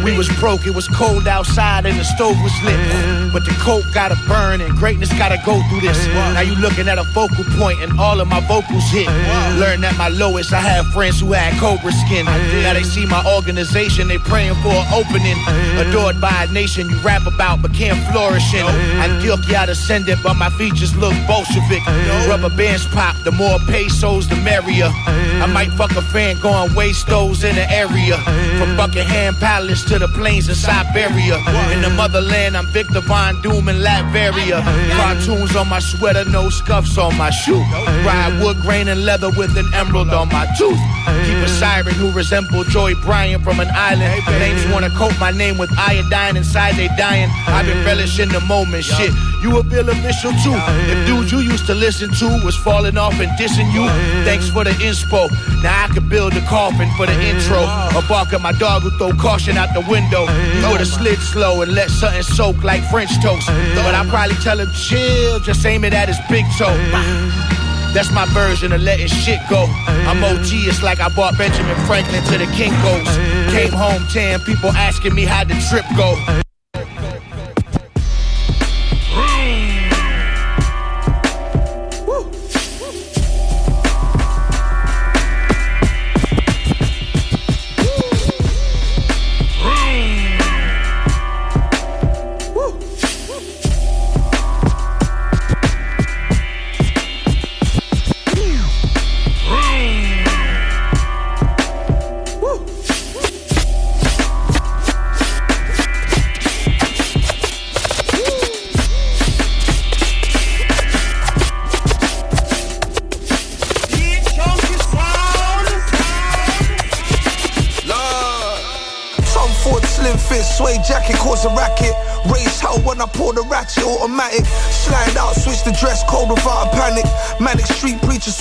We 0.03 0.17
was 0.17 0.27
broke, 0.39 0.65
it 0.65 0.73
was 0.73 0.87
cold 0.89 1.27
outside 1.27 1.85
and 1.85 1.99
the 1.99 2.03
stove 2.03 2.35
was 2.41 2.53
lit. 2.63 2.79
But 3.31 3.45
the 3.45 3.55
coke 3.61 3.85
gotta 3.93 4.17
burn 4.27 4.61
and 4.61 4.73
greatness 4.75 5.09
gotta 5.13 5.37
go 5.45 5.61
through 5.69 5.81
this. 5.81 6.07
Now 6.33 6.41
you 6.41 6.55
looking 6.55 6.87
at 6.87 6.97
a 6.97 7.03
focal 7.13 7.45
point 7.57 7.81
and 7.81 7.99
all 7.99 8.19
of 8.19 8.27
my 8.27 8.41
vocals 8.47 8.89
hit. 8.89 9.07
Learn 9.61 9.83
at 9.83 9.95
my 9.97 10.09
lowest, 10.09 10.53
I 10.53 10.59
had 10.59 10.85
friends 10.87 11.19
who 11.19 11.33
had 11.33 11.53
cobra 11.59 11.91
skin. 11.91 12.25
Now 12.25 12.73
they 12.73 12.83
see 12.83 13.05
my 13.05 13.23
organization, 13.35 14.07
they 14.07 14.17
praying 14.17 14.55
for 14.55 14.73
an 14.73 14.87
opening. 14.93 15.37
Adored 15.77 16.19
by 16.19 16.47
a 16.49 16.51
nation 16.51 16.89
you 16.89 16.97
rap 17.01 17.27
about 17.27 17.61
but 17.61 17.73
can't 17.73 17.99
flourish 18.11 18.53
in. 18.53 18.65
I'm 18.65 19.21
guilty, 19.21 19.35
Antioquia 19.35 19.67
descendant, 19.67 20.21
but 20.23 20.35
my 20.35 20.49
features 20.51 20.95
look 20.95 21.13
Bolshevik. 21.27 21.85
Rubber 22.27 22.49
bands 22.55 22.87
pop, 22.87 23.15
the 23.23 23.31
more 23.31 23.59
pesos, 23.67 24.27
the 24.27 24.35
merrier. 24.37 24.89
I 25.43 25.45
might 25.45 25.71
fuck 25.73 25.91
a 25.91 26.01
fan 26.01 26.39
going 26.41 26.73
waste 26.73 27.07
those 27.07 27.43
in 27.43 27.55
the 27.55 27.69
area. 27.71 28.14
From 28.57 28.75
Buckingham 28.77 29.35
Palace 29.35 29.83
to 29.85 29.99
the 29.99 30.07
plains 30.07 30.49
of 30.49 30.57
Siberia. 30.57 31.37
In 31.73 31.81
the 31.81 31.91
motherland, 31.95 32.55
I'm 32.57 32.65
Victor 32.67 33.01
Von 33.01 33.41
Doom 33.41 33.69
in 33.69 33.77
Latveria. 33.77 34.63
Cartoons 34.95 35.55
on 35.55 35.69
my 35.69 35.79
sweater, 35.79 36.25
no 36.29 36.49
scuffs 36.49 36.97
on 36.97 37.17
my 37.17 37.29
shoe. 37.29 37.63
Ride 38.05 38.39
wood 38.41 38.57
grain 38.61 38.87
and 38.87 39.05
leather 39.05 39.29
with 39.37 39.57
an 39.57 39.67
emerald 39.73 40.09
on 40.09 40.29
my 40.29 40.45
tooth. 40.57 40.79
Keep 41.25 41.37
a 41.37 41.49
siren 41.49 41.95
who 41.95 42.11
resemble 42.11 42.63
Joy 42.65 42.95
Bryant 43.03 43.43
from 43.43 43.59
an 43.59 43.69
island. 43.71 44.23
Names 44.39 44.65
wanna 44.71 44.89
coat 44.91 45.13
my 45.19 45.31
name 45.31 45.57
with 45.57 45.71
iodine 45.77 46.37
inside 46.37 46.75
they 46.75 46.87
dying. 46.97 47.29
I've 47.47 47.65
been 47.65 47.83
relishing 47.85 48.29
the 48.29 48.41
moment. 48.41 48.83
Shit, 48.83 49.11
you 49.41 49.57
a 49.57 49.63
bill 49.63 49.89
official 49.89 50.31
too. 50.43 50.57
The 50.89 51.03
dude 51.05 51.31
you 51.31 51.39
used 51.39 51.65
to 51.67 51.75
listen 51.75 52.09
to 52.19 52.27
was 52.43 52.55
falling 52.55 52.97
off 52.97 53.19
and 53.19 53.31
dissing 53.39 53.71
you. 53.73 53.85
Thanks 54.23 54.49
for 54.49 54.63
the 54.63 54.71
inspo. 54.81 55.29
Now 55.63 55.85
I 55.85 55.87
can 55.87 56.07
build 56.09 56.33
a 56.33 56.41
coffin 56.41 56.89
for 56.97 57.05
the 57.05 57.17
intro. 57.21 57.61
Or 57.95 58.01
bark 58.07 58.33
at 58.33 58.41
my 58.41 58.51
dog 58.53 58.83
who 58.83 58.91
throw 58.97 59.11
caution 59.13 59.57
out 59.57 59.73
the 59.73 59.85
window. 59.89 60.25
You 60.61 60.71
would've 60.71 60.87
slid 60.87 61.19
slow 61.19 61.61
and 61.61 61.73
let 61.73 61.89
something 61.89 62.23
soak 62.23 62.63
like 62.63 62.83
French 62.89 63.11
toast. 63.21 63.47
But 63.75 63.95
I 63.95 64.05
probably 64.09 64.35
tell 64.37 64.59
him 64.59 64.71
chill, 64.73 65.39
just 65.39 65.65
aim 65.65 65.83
it 65.83 65.93
at 65.93 66.07
his 66.07 66.19
big 66.29 66.45
toe. 66.57 66.75
That's 67.93 68.11
my 68.11 68.25
version 68.33 68.73
of 68.73 68.81
letting 68.81 69.07
shit 69.07 69.39
go. 69.49 69.65
I'm 69.87 70.23
OG, 70.23 70.51
it's 70.67 70.83
like 70.83 70.99
I 70.99 71.09
bought 71.09 71.37
Benjamin 71.37 71.75
Franklin 71.87 72.23
to 72.23 72.37
the 72.37 72.45
Kinkos. 72.57 73.07
Came 73.51 73.71
home 73.71 74.05
10, 74.11 74.41
people 74.41 74.69
asking 74.71 75.15
me 75.15 75.23
how 75.23 75.43
the 75.43 75.55
trip 75.69 75.85
go. 75.95 76.43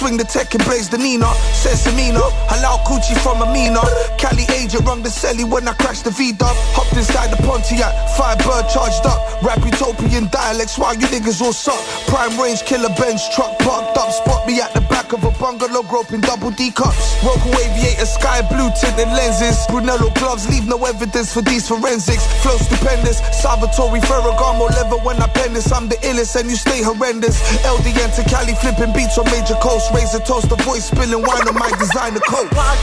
Swing 0.04 0.18
the 0.18 0.24
tech 0.24 0.54
and 0.54 0.62
blaze 0.64 0.90
the 0.90 0.98
Nina. 0.98 1.32
Says 1.56 1.86
Amina, 1.86 2.20
halal 2.52 2.83
coochie 2.94 3.18
from 3.18 3.42
Amina. 3.42 3.82
Cali 4.18 4.46
agent, 4.54 4.86
rung 4.86 5.02
the 5.02 5.08
celly 5.08 5.44
when 5.44 5.66
I 5.66 5.74
crashed 5.74 6.04
the 6.04 6.10
V-dub. 6.10 6.54
Hopped 6.78 6.96
inside 6.96 7.30
the 7.30 7.40
Pontiac, 7.42 7.92
fire 8.16 8.36
bird 8.46 8.70
charged 8.70 9.04
up. 9.06 9.18
Rap 9.42 9.58
utopian 9.64 10.28
dialects 10.30 10.78
while 10.78 10.94
you 10.94 11.06
niggas 11.10 11.42
all 11.42 11.52
suck. 11.52 11.78
Prime 12.06 12.38
range 12.38 12.62
killer 12.62 12.92
Benz 12.94 13.26
truck 13.34 13.58
parked 13.60 13.98
up. 13.98 14.10
Spot 14.10 14.46
me 14.46 14.60
at 14.60 14.72
the 14.72 14.80
back 14.86 15.12
of 15.12 15.24
a 15.24 15.30
bungalow, 15.42 15.82
groping 15.82 16.20
double 16.20 16.50
D 16.50 16.70
cups. 16.70 17.18
Roku 17.24 17.50
aviator, 17.50 18.06
sky 18.06 18.40
blue 18.46 18.70
tinted 18.78 19.10
lenses. 19.10 19.66
Brunello 19.66 20.10
gloves, 20.14 20.48
leave 20.48 20.66
no 20.66 20.78
evidence 20.86 21.32
for 21.32 21.42
these 21.42 21.66
forensics. 21.68 22.24
Flow 22.42 22.56
stupendous, 22.56 23.18
Salvatore 23.42 24.00
Ferragamo 24.00 24.70
leather 24.70 25.00
when 25.02 25.20
I 25.20 25.26
pen 25.28 25.52
this. 25.52 25.72
I'm 25.72 25.88
the 25.88 25.96
illest 26.06 26.36
and 26.36 26.48
you 26.48 26.56
stay 26.56 26.82
horrendous. 26.82 27.40
LDN 27.66 28.14
to 28.16 28.22
Cali 28.30 28.54
flipping 28.54 28.92
beats 28.94 29.18
on 29.18 29.26
major 29.26 29.58
coast. 29.58 29.90
Razor 29.92 30.14
a 30.14 30.20
toast, 30.24 30.48
the 30.48 30.56
voice 30.62 30.86
spilling 30.86 31.22
wine 31.22 31.48
on 31.48 31.54
my 31.54 31.70
designer 31.78 32.20
coat. 32.20 32.48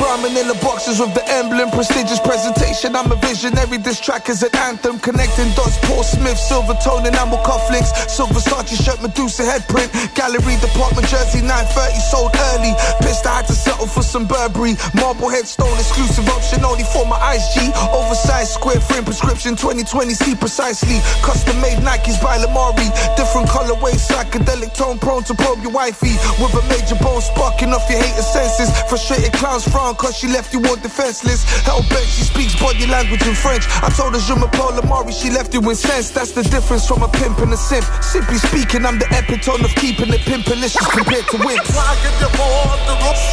Brown 0.00 0.22
the 0.22 0.56
boxes 0.64 0.98
with 0.98 1.12
the 1.12 1.20
emblem, 1.28 1.68
prestigious 1.70 2.18
presentation. 2.20 2.96
I'm 2.96 3.12
a 3.12 3.16
visionary. 3.20 3.76
This 3.76 4.00
track 4.00 4.30
is 4.32 4.42
an 4.42 4.48
anthem, 4.56 4.98
connecting 4.98 5.52
dots. 5.52 5.76
Paul 5.84 6.02
Smith, 6.02 6.40
silver 6.40 6.72
tone, 6.80 7.04
enamel 7.04 7.36
cufflinks, 7.44 7.92
silver 8.08 8.32
Versace 8.32 8.80
shirt, 8.80 9.02
Medusa 9.04 9.44
head 9.44 9.60
print. 9.68 9.92
Gallery 10.16 10.56
department 10.64 11.04
jersey, 11.06 11.44
930 11.44 12.00
sold 12.00 12.32
early. 12.56 12.72
Pissed 13.04 13.28
I 13.28 13.44
had 13.44 13.46
to 13.52 13.52
settle 13.52 13.86
for 13.86 14.02
some 14.02 14.24
Burberry. 14.24 14.80
Marble 14.96 15.28
headstone, 15.28 15.76
exclusive 15.76 16.24
option 16.32 16.64
only 16.64 16.84
for 16.88 17.04
my 17.04 17.20
IG. 17.36 17.68
Oversized 17.92 18.56
square 18.56 18.80
frame 18.80 19.04
prescription, 19.04 19.52
2020 19.52 20.16
see 20.16 20.34
precisely. 20.34 20.96
Custom 21.20 21.60
made 21.60 21.76
Nikes 21.84 22.16
by 22.24 22.40
Lamari. 22.40 22.88
Different 23.20 23.52
colorways, 23.52 24.00
psychedelic 24.00 24.72
tone, 24.72 24.98
prone 24.98 25.22
to 25.28 25.34
probe 25.36 25.60
your 25.60 25.76
wifey. 25.76 26.16
With 26.40 26.56
a 26.56 26.64
major 26.72 26.96
bone 27.04 27.20
sparking 27.20 27.76
off 27.76 27.84
your 27.92 28.00
hater 28.00 28.24
senses. 28.24 28.72
Frustrated 28.88 29.36
clowns 29.36 29.68
frown 29.90 29.96
cause 29.96 30.16
she 30.16 30.28
left 30.28 30.52
you 30.52 30.60
all 30.66 30.76
defenseless. 30.76 31.44
Hell 31.64 31.82
bent, 31.88 32.06
she 32.06 32.22
speaks 32.22 32.54
body 32.60 32.86
language 32.86 33.26
in 33.26 33.34
French. 33.34 33.64
I 33.82 33.88
told 33.90 34.14
her 34.14 34.20
je 34.20 34.34
m'appelle 34.34 34.72
Lamari, 34.78 35.12
she 35.12 35.30
left 35.30 35.54
you 35.54 35.60
incensed. 35.62 36.14
That's 36.14 36.32
the 36.32 36.42
difference 36.42 36.86
from 36.86 37.02
a 37.02 37.08
pimp 37.08 37.38
and 37.38 37.52
a 37.52 37.56
simp. 37.56 37.84
Simply 38.02 38.36
speaking, 38.36 38.84
I'm 38.86 38.98
the 38.98 39.06
epitome 39.10 39.64
of 39.64 39.74
keeping 39.76 40.08
it 40.10 40.20
pimpalicious 40.20 40.86
compared 40.90 41.26
to 41.30 41.36
wimps. 41.38 41.74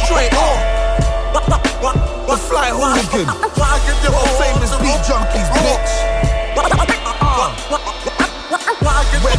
Straight 0.04 0.32
up. 0.34 0.58
The 2.28 2.36
fly 2.36 2.70
hooligan. 2.70 3.26
World 4.08 4.30
famous 4.40 4.72
beat 4.80 5.00
junkies, 5.06 5.48
bitch. 5.54 5.92
Uh. 7.20 7.54
Red 9.24 9.38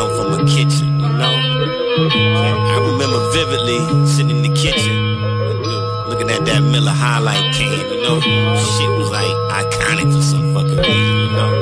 come 0.00 0.16
from 0.16 0.40
a 0.40 0.44
kitchen, 0.48 0.98
you 0.98 1.12
know? 1.20 1.34
I 2.72 2.78
remember 2.90 3.20
vividly 3.36 3.80
sitting 4.06 4.30
in 4.30 4.42
the 4.42 4.54
kitchen, 4.56 4.96
looking 6.08 6.30
at 6.30 6.42
that 6.46 6.62
Miller 6.62 6.96
High 7.04 7.18
Life 7.18 7.54
can, 7.54 7.84
you 7.92 8.00
know? 8.00 8.18
Shit 8.20 8.90
was 8.96 9.10
like 9.10 9.34
iconic 9.60 10.08
for 10.14 10.22
some 10.22 10.54
fucking 10.54 10.78
reason, 10.78 11.16
you 11.24 11.30
know? 11.36 11.52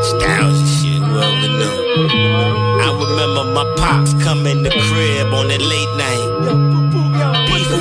Nostalgia 0.00 0.66
shit, 0.76 1.02
whoever 1.02 1.48
knew. 1.60 1.76
I 2.80 2.88
remember 3.04 3.44
my 3.52 3.66
pops 3.76 4.14
coming 4.24 4.62
the 4.62 4.70
crib 4.70 5.34
on 5.34 5.48
that 5.48 5.60
late 5.60 5.92
night. 6.00 6.25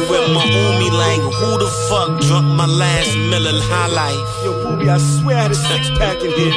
Beefing 0.05 0.21
with 0.21 0.35
my 0.35 0.45
homie 0.45 0.91
like, 0.91 1.21
who 1.21 1.57
the 1.57 1.69
fuck 1.89 2.21
drunk 2.21 2.47
my 2.55 2.65
last 2.65 3.15
Miller 3.29 3.59
High 3.63 3.87
Life? 3.87 4.43
Yo, 4.43 4.51
Booby, 4.63 4.89
I 4.89 4.97
swear 4.97 5.37
I 5.37 5.41
had 5.43 5.51
a 5.51 5.55
six 5.55 5.89
pack 5.97 6.17
in 6.21 6.31
here. 6.31 6.51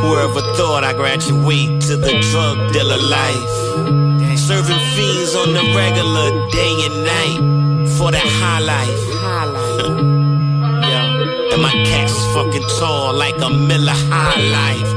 Whoever 0.00 0.40
thought 0.54 0.84
I 0.84 0.92
graduate 0.92 1.80
to 1.82 1.96
the 1.96 2.12
drug 2.30 2.72
dealer 2.72 2.98
life? 2.98 4.38
Serving 4.38 4.78
fiends 4.96 5.34
on 5.36 5.52
the 5.52 5.62
regular 5.76 6.30
day 6.50 6.74
and 6.86 7.04
night 7.06 7.88
for 7.96 8.10
that 8.10 8.26
high 8.40 8.58
life. 8.58 9.02
High 9.22 9.46
Yo, 10.90 11.52
and 11.52 11.62
my 11.62 11.70
cat's 11.86 12.24
fucking 12.34 12.66
tall 12.78 13.14
like 13.14 13.36
a 13.40 13.48
Miller 13.48 13.92
High 14.10 14.40
Life. 14.58 14.90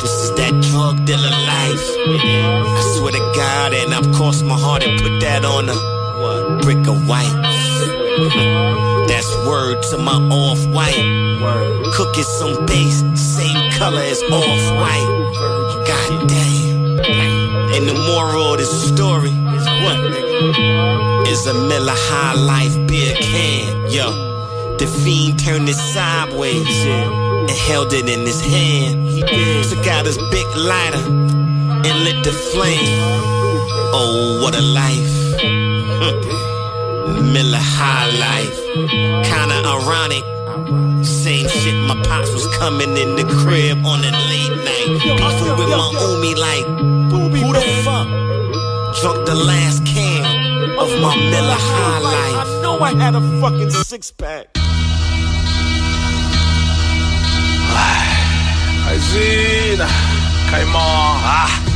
This 0.00 0.12
is 0.24 0.34
that 0.36 0.54
drug 0.70 1.04
dealer 1.04 1.30
life. 1.30 1.84
I 2.08 2.94
swear 2.96 3.12
to 3.12 3.18
God, 3.36 3.74
and 3.74 3.94
I've 3.94 4.10
crossed 4.14 4.44
my 4.44 4.58
heart 4.58 4.82
and 4.82 4.98
put 5.00 5.20
that 5.20 5.44
on 5.44 5.68
a 5.68 5.97
brick 6.68 6.86
of 6.86 7.08
white. 7.08 7.32
That's 9.08 9.34
word 9.46 9.82
to 9.84 9.96
my 9.96 10.18
off-white. 10.30 11.00
Cooking 11.94 12.24
some 12.24 12.66
base, 12.66 13.00
same 13.16 13.70
color 13.72 14.02
as 14.02 14.22
off-white. 14.24 15.08
God 15.88 16.28
damn. 16.28 17.00
And 17.74 17.88
the 17.88 17.94
moral 18.12 18.52
of 18.52 18.58
this 18.58 18.68
story 18.86 19.30
is 19.30 19.66
what? 19.82 19.98
Is 21.32 21.46
a 21.46 21.54
Miller 21.54 21.98
High 22.10 22.34
Life 22.34 22.76
beer 22.86 23.14
can, 23.14 23.90
yo. 23.90 24.76
The 24.76 24.86
fiend 24.86 25.38
turned 25.40 25.70
it 25.70 25.74
sideways 25.74 26.84
and 26.84 27.50
held 27.50 27.94
it 27.94 28.10
in 28.10 28.26
his 28.26 28.42
hand. 28.42 29.22
Took 29.70 29.86
out 29.86 30.04
his 30.04 30.18
big 30.30 30.46
lighter 30.54 31.04
and 31.88 32.04
lit 32.04 32.22
the 32.24 32.32
flame. 32.52 33.00
Oh, 33.96 34.40
what 34.42 34.54
a 34.54 34.60
life. 34.60 36.34
Miller 37.34 37.64
High 37.76 38.10
Life. 38.26 38.58
Kinda 39.28 39.56
ironic. 39.76 40.24
Same 41.04 41.48
shit, 41.48 41.74
my 41.88 41.96
pops 42.02 42.32
was 42.32 42.46
coming 42.58 42.96
in 42.96 43.16
the 43.16 43.24
crib 43.40 43.78
on 43.84 44.00
a 44.00 44.12
late 44.30 44.56
night. 44.68 44.86
Beefing 45.02 45.56
with 45.58 45.70
my 45.80 45.88
Umi 46.06 46.34
like, 46.34 46.66
who 47.10 47.52
the 47.52 47.64
fuck 47.84 48.08
drunk 49.00 49.26
the 49.26 49.34
last 49.34 49.84
can 49.86 50.24
of 50.78 50.90
my 51.00 51.14
Miller 51.32 51.60
High 51.70 51.98
Life? 52.00 52.36
I 52.42 52.62
know 52.62 52.78
I 52.80 52.92
had 52.94 53.14
a 53.14 53.20
fucking 53.40 53.70
six 53.70 54.10
pack. 54.10 54.46
Vas-y, 58.88 59.76
Caïman. 60.50 61.20
Ah. 61.22 61.67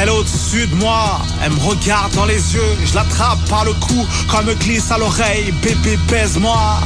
Elle 0.00 0.08
est 0.08 0.12
au-dessus 0.12 0.66
de 0.66 0.74
moi, 0.74 1.20
elle 1.42 1.52
me 1.52 1.60
regarde 1.60 2.12
dans 2.14 2.24
les 2.24 2.54
yeux, 2.54 2.78
je 2.84 2.94
l'attrape 2.94 3.38
par 3.48 3.64
le 3.64 3.72
cou, 3.74 4.06
quand 4.28 4.40
elle 4.40 4.46
me 4.46 4.54
glisse 4.54 4.90
à 4.90 4.98
l'oreille, 4.98 5.52
bébé 5.62 5.96
baise-moi. 6.08 6.80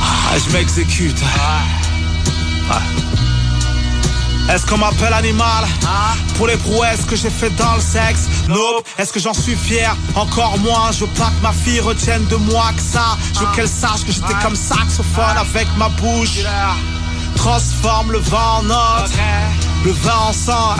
Ah, 0.00 0.38
je 0.38 0.52
m'exécute. 0.52 1.20
Ah. 2.70 2.80
Est-ce 4.52 4.66
qu'on 4.66 4.78
m'appelle 4.78 5.12
animal? 5.12 5.64
Pour 6.36 6.48
les 6.48 6.56
prouesses 6.56 7.04
que 7.06 7.14
j'ai 7.14 7.30
fait 7.30 7.50
dans 7.50 7.74
le 7.74 7.80
sexe? 7.80 8.28
Nope, 8.48 8.84
est-ce 8.98 9.12
que 9.12 9.20
j'en 9.20 9.34
suis 9.34 9.54
fier? 9.54 9.94
Encore 10.16 10.58
moins, 10.58 10.90
je 10.90 11.04
veux 11.04 11.10
pas 11.12 11.30
que 11.30 11.42
ma 11.42 11.52
fille 11.52 11.80
retienne 11.80 12.26
de 12.26 12.36
moi 12.36 12.72
que 12.74 12.82
ça. 12.82 13.16
Je 13.34 13.40
veux 13.40 13.52
qu'elle 13.54 13.68
sache 13.68 14.04
que 14.04 14.12
j'étais 14.12 14.34
comme 14.42 14.56
saxophone 14.56 15.36
avec 15.36 15.68
ma 15.76 15.88
bouche. 15.90 16.40
Transforme 17.36 18.12
le 18.12 18.18
vin 18.18 18.58
en 18.58 18.62
note 18.64 19.12
Le 19.84 19.92
vin 19.92 20.16
en 20.28 20.32
sang 20.32 20.74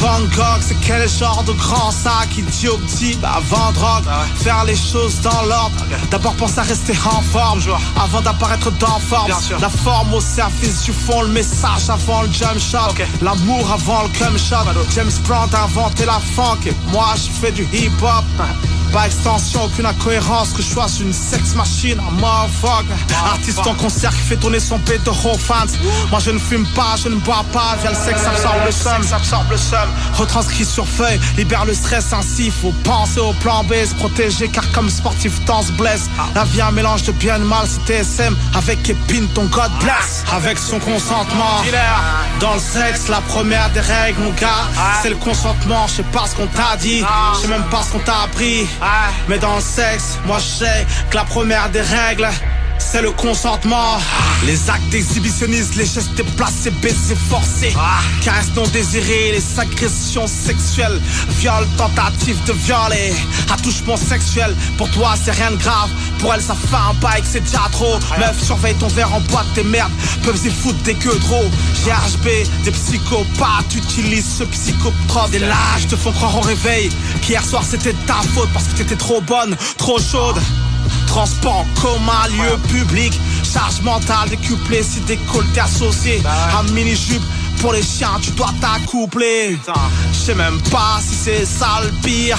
Van 0.00 0.20
Gogh, 0.20 0.60
c'est 0.60 0.78
quel 0.80 1.08
genre 1.08 1.42
de 1.44 1.52
grand 1.52 1.90
sac 1.90 2.36
Idiot 2.36 2.78
petit, 2.78 3.16
bah 3.16 3.36
avant 3.36 3.72
drogue 3.72 4.04
Faire 4.36 4.64
les 4.64 4.76
choses 4.76 5.20
dans 5.22 5.42
l'ordre. 5.42 5.84
D'abord 6.10 6.34
pense 6.34 6.58
à 6.58 6.62
rester 6.62 6.92
en 7.04 7.22
forme 7.22 7.60
Avant 8.02 8.20
d'apparaître 8.20 8.70
dans 8.72 8.98
forme. 8.98 9.30
La 9.60 9.68
forme 9.68 10.14
au 10.14 10.20
service 10.20 10.82
du 10.82 10.92
fond 10.92 11.22
Le 11.22 11.28
message 11.28 11.88
avant 11.88 12.22
le 12.22 12.32
jump 12.32 12.58
shot. 12.58 12.94
L'amour 13.22 13.70
avant 13.72 14.02
le 14.02 14.08
cum 14.10 14.36
shot. 14.38 14.56
James 14.94 15.12
Brown 15.26 15.48
a 15.54 15.64
inventé 15.64 16.04
la 16.04 16.20
funk. 16.34 16.66
Et 16.66 16.74
moi 16.92 17.14
je 17.16 17.30
fais 17.40 17.52
du 17.52 17.62
hip 17.72 17.92
hop 18.02 18.24
Pas 18.96 19.08
extension, 19.08 19.62
aucune 19.62 19.84
incohérence 19.84 20.54
Que 20.54 20.62
je 20.62 20.68
sois 20.68 20.86
une 21.02 21.12
sex 21.12 21.54
machine, 21.54 21.98
un 22.00 22.12
motherfucker. 22.12 22.94
Artiste 23.26 23.66
en 23.66 23.74
concert 23.74 24.10
qui 24.10 24.22
fait 24.22 24.36
tourner 24.36 24.58
son 24.58 24.78
pétro 24.78 25.36
fans. 25.36 25.66
Moi 26.10 26.18
je 26.18 26.30
ne 26.30 26.38
fume 26.38 26.66
pas, 26.68 26.94
je 26.96 27.10
ne 27.10 27.16
bois 27.16 27.44
pas 27.52 27.76
Via 27.82 27.90
le 27.90 27.96
sexe 27.96 28.24
absorbe 28.24 28.64
le 28.64 28.72
seum. 28.72 29.02
Absorbe 29.12 29.50
le 29.50 29.58
seum. 29.58 29.86
Retranscrit 30.14 30.64
sur 30.64 30.88
feuille, 30.88 31.20
libère 31.36 31.66
le 31.66 31.74
stress 31.74 32.14
ainsi 32.14 32.50
Faut 32.50 32.72
penser 32.84 33.20
au 33.20 33.34
plan 33.34 33.64
B, 33.64 33.74
se 33.84 33.94
protéger 33.96 34.48
Car 34.48 34.64
comme 34.72 34.88
sportif 34.88 35.44
temps 35.44 35.60
se 35.60 35.72
blesse 35.72 36.08
La 36.34 36.44
vie 36.44 36.62
un 36.62 36.70
mélange 36.70 37.02
de 37.02 37.12
bien 37.12 37.36
et 37.36 37.40
de 37.40 37.44
mal 37.44 37.66
C'est 37.66 38.02
TSM 38.02 38.34
avec 38.56 38.88
épine 38.88 39.28
ton 39.34 39.44
God 39.44 39.72
bless. 39.80 40.24
Avec 40.32 40.56
son 40.56 40.78
consentement. 40.78 41.60
Dans 42.40 42.54
le 42.54 42.60
sexe, 42.60 43.08
la 43.08 43.20
première 43.20 43.68
des 43.72 43.80
règles 43.80 44.22
mon 44.22 44.32
gars 44.32 44.64
C'est 45.02 45.10
le 45.10 45.16
consentement, 45.16 45.86
je 45.86 45.96
sais 45.96 46.02
pas 46.04 46.24
ce 46.26 46.34
qu'on 46.34 46.46
t'a 46.46 46.76
dit 46.78 47.04
Je 47.34 47.40
sais 47.42 47.48
même 47.48 47.64
pas 47.64 47.82
ce 47.82 47.92
qu'on 47.92 47.98
t'a 47.98 48.22
appris 48.22 48.66
Mais 49.28 49.38
dans 49.38 49.56
le 49.56 49.60
sexe, 49.60 50.18
moi 50.26 50.38
je 50.38 50.64
sais 50.64 50.86
que 51.10 51.16
la 51.16 51.24
première 51.24 51.68
des 51.70 51.80
règles 51.80 52.28
c'est 52.78 53.02
le 53.02 53.10
consentement. 53.12 53.98
Les 54.44 54.70
actes 54.70 54.94
exhibitionnistes, 54.94 55.76
les 55.76 55.86
gestes 55.86 56.14
déplacés, 56.14 56.70
baisers 56.82 57.16
forcés. 57.28 57.74
Caresses 58.22 58.54
non 58.54 58.66
désirées, 58.68 59.32
les 59.32 59.60
agressions 59.60 60.26
sexuelles. 60.26 61.00
Viol, 61.38 61.66
tentative 61.76 62.42
de 62.44 62.52
violer. 62.52 63.12
Attouchement 63.52 63.96
sexuel, 63.96 64.54
pour 64.76 64.90
toi 64.90 65.14
c'est 65.22 65.32
rien 65.32 65.50
de 65.50 65.56
grave. 65.56 65.90
Pour 66.18 66.32
elle, 66.32 66.40
ça 66.40 66.54
fait 66.54 66.76
un 66.76 66.94
bail 66.94 67.20
que 67.20 67.28
c'est 67.30 67.40
déjà 67.40 67.68
trop. 67.72 67.98
Meuf, 68.18 68.42
surveille 68.42 68.74
ton 68.74 68.88
verre 68.88 69.12
en 69.14 69.20
boîte, 69.20 69.46
tes 69.54 69.64
merdes 69.64 69.92
peuvent 70.22 70.40
y 70.44 70.50
foutre 70.50 70.82
des 70.82 70.94
queues 70.94 71.18
trop. 71.20 71.44
GHB, 71.84 72.64
des 72.64 72.70
psychopathes 72.70 73.74
utilisent 73.74 74.36
ce 74.38 74.44
psychotrope. 74.44 75.30
Des 75.30 75.40
lâches 75.40 75.86
te 75.88 75.96
font 75.96 76.12
croire 76.12 76.36
au 76.36 76.40
réveil 76.40 76.90
qu'hier 77.22 77.44
soir 77.44 77.62
c'était 77.68 77.94
ta 78.06 78.20
faute 78.34 78.48
parce 78.52 78.66
que 78.66 78.78
t'étais 78.78 78.96
trop 78.96 79.20
bonne, 79.20 79.56
trop 79.76 79.98
chaude. 79.98 80.40
Transport 81.06 81.58
en 81.58 81.80
commun, 81.80 82.28
lieu 82.30 82.58
public 82.68 83.18
Charge 83.42 83.80
mentale 83.82 84.28
décuplée 84.30 84.82
si 84.82 85.00
décolleté 85.00 85.60
associé 85.60 86.22
Un 86.58 86.62
mini-jupe 86.72 87.22
pour 87.60 87.72
les 87.72 87.82
chiens, 87.82 88.18
tu 88.22 88.30
dois 88.32 88.52
t'accoupler. 88.60 89.58
Je 90.12 90.18
sais 90.18 90.34
même 90.34 90.60
pas 90.70 90.98
si 91.00 91.14
c'est 91.14 91.44
ça 91.44 91.80
le 91.82 91.90
pire. 92.02 92.38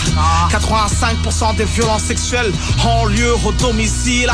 85% 0.51 1.55
des 1.55 1.65
violences 1.65 2.03
sexuelles 2.03 2.51
ont 2.85 3.05
lieu 3.05 3.33
au 3.45 3.51
domicile. 3.53 4.31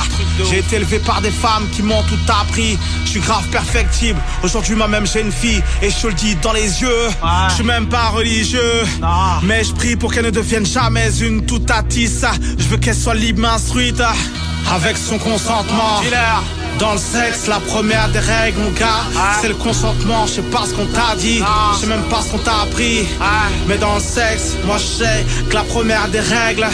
J'ai 0.49 0.59
été 0.59 0.77
élevé 0.77 0.99
par 0.99 1.21
des 1.21 1.31
femmes 1.31 1.67
qui 1.71 1.81
m'ont 1.81 2.03
tout 2.03 2.19
appris. 2.41 2.77
Je 3.05 3.09
suis 3.09 3.19
grave 3.19 3.47
perfectible. 3.49 4.19
Aujourd'hui 4.43 4.75
moi-même 4.75 5.05
j'ai 5.05 5.21
une 5.21 5.31
fille 5.31 5.61
Et 5.81 5.89
je 5.89 6.01
te 6.01 6.07
le 6.07 6.13
dis 6.13 6.35
dans 6.35 6.53
les 6.53 6.81
yeux. 6.81 7.09
Je 7.49 7.55
suis 7.55 7.63
même 7.63 7.87
pas 7.87 8.09
religieux. 8.09 8.83
Mais 9.43 9.63
je 9.63 9.73
prie 9.73 9.95
pour 9.95 10.13
qu'elle 10.13 10.25
ne 10.25 10.31
devienne 10.31 10.65
jamais 10.65 11.09
une 11.19 11.45
toute 11.45 11.69
attisse 11.69 12.25
Je 12.57 12.63
veux 12.65 12.77
qu'elle 12.77 12.95
soit 12.95 13.15
libre 13.15 13.47
instruite 13.47 14.01
avec 14.73 14.97
son 14.97 15.17
consentement. 15.17 16.01
Dans 16.79 16.93
le 16.93 16.99
sexe, 16.99 17.47
la 17.47 17.59
première 17.59 18.09
des 18.09 18.19
règles, 18.19 18.59
mon 18.59 18.71
gars, 18.71 19.05
c'est 19.41 19.47
le 19.47 19.55
consentement. 19.55 20.25
Je 20.25 20.33
sais 20.33 20.41
pas 20.41 20.65
ce 20.65 20.73
qu'on 20.73 20.85
t'a 20.87 21.15
dit, 21.15 21.39
je 21.39 21.79
sais 21.79 21.87
même 21.87 22.03
pas 22.09 22.21
ce 22.21 22.31
qu'on 22.31 22.39
t'a 22.39 22.61
appris. 22.61 23.07
Mais 23.67 23.77
dans 23.77 23.95
le 23.95 24.01
sexe, 24.01 24.55
moi 24.65 24.77
je 24.77 25.03
sais 25.03 25.25
que 25.49 25.53
la 25.53 25.63
première 25.63 26.07
des 26.09 26.19
règles, 26.19 26.67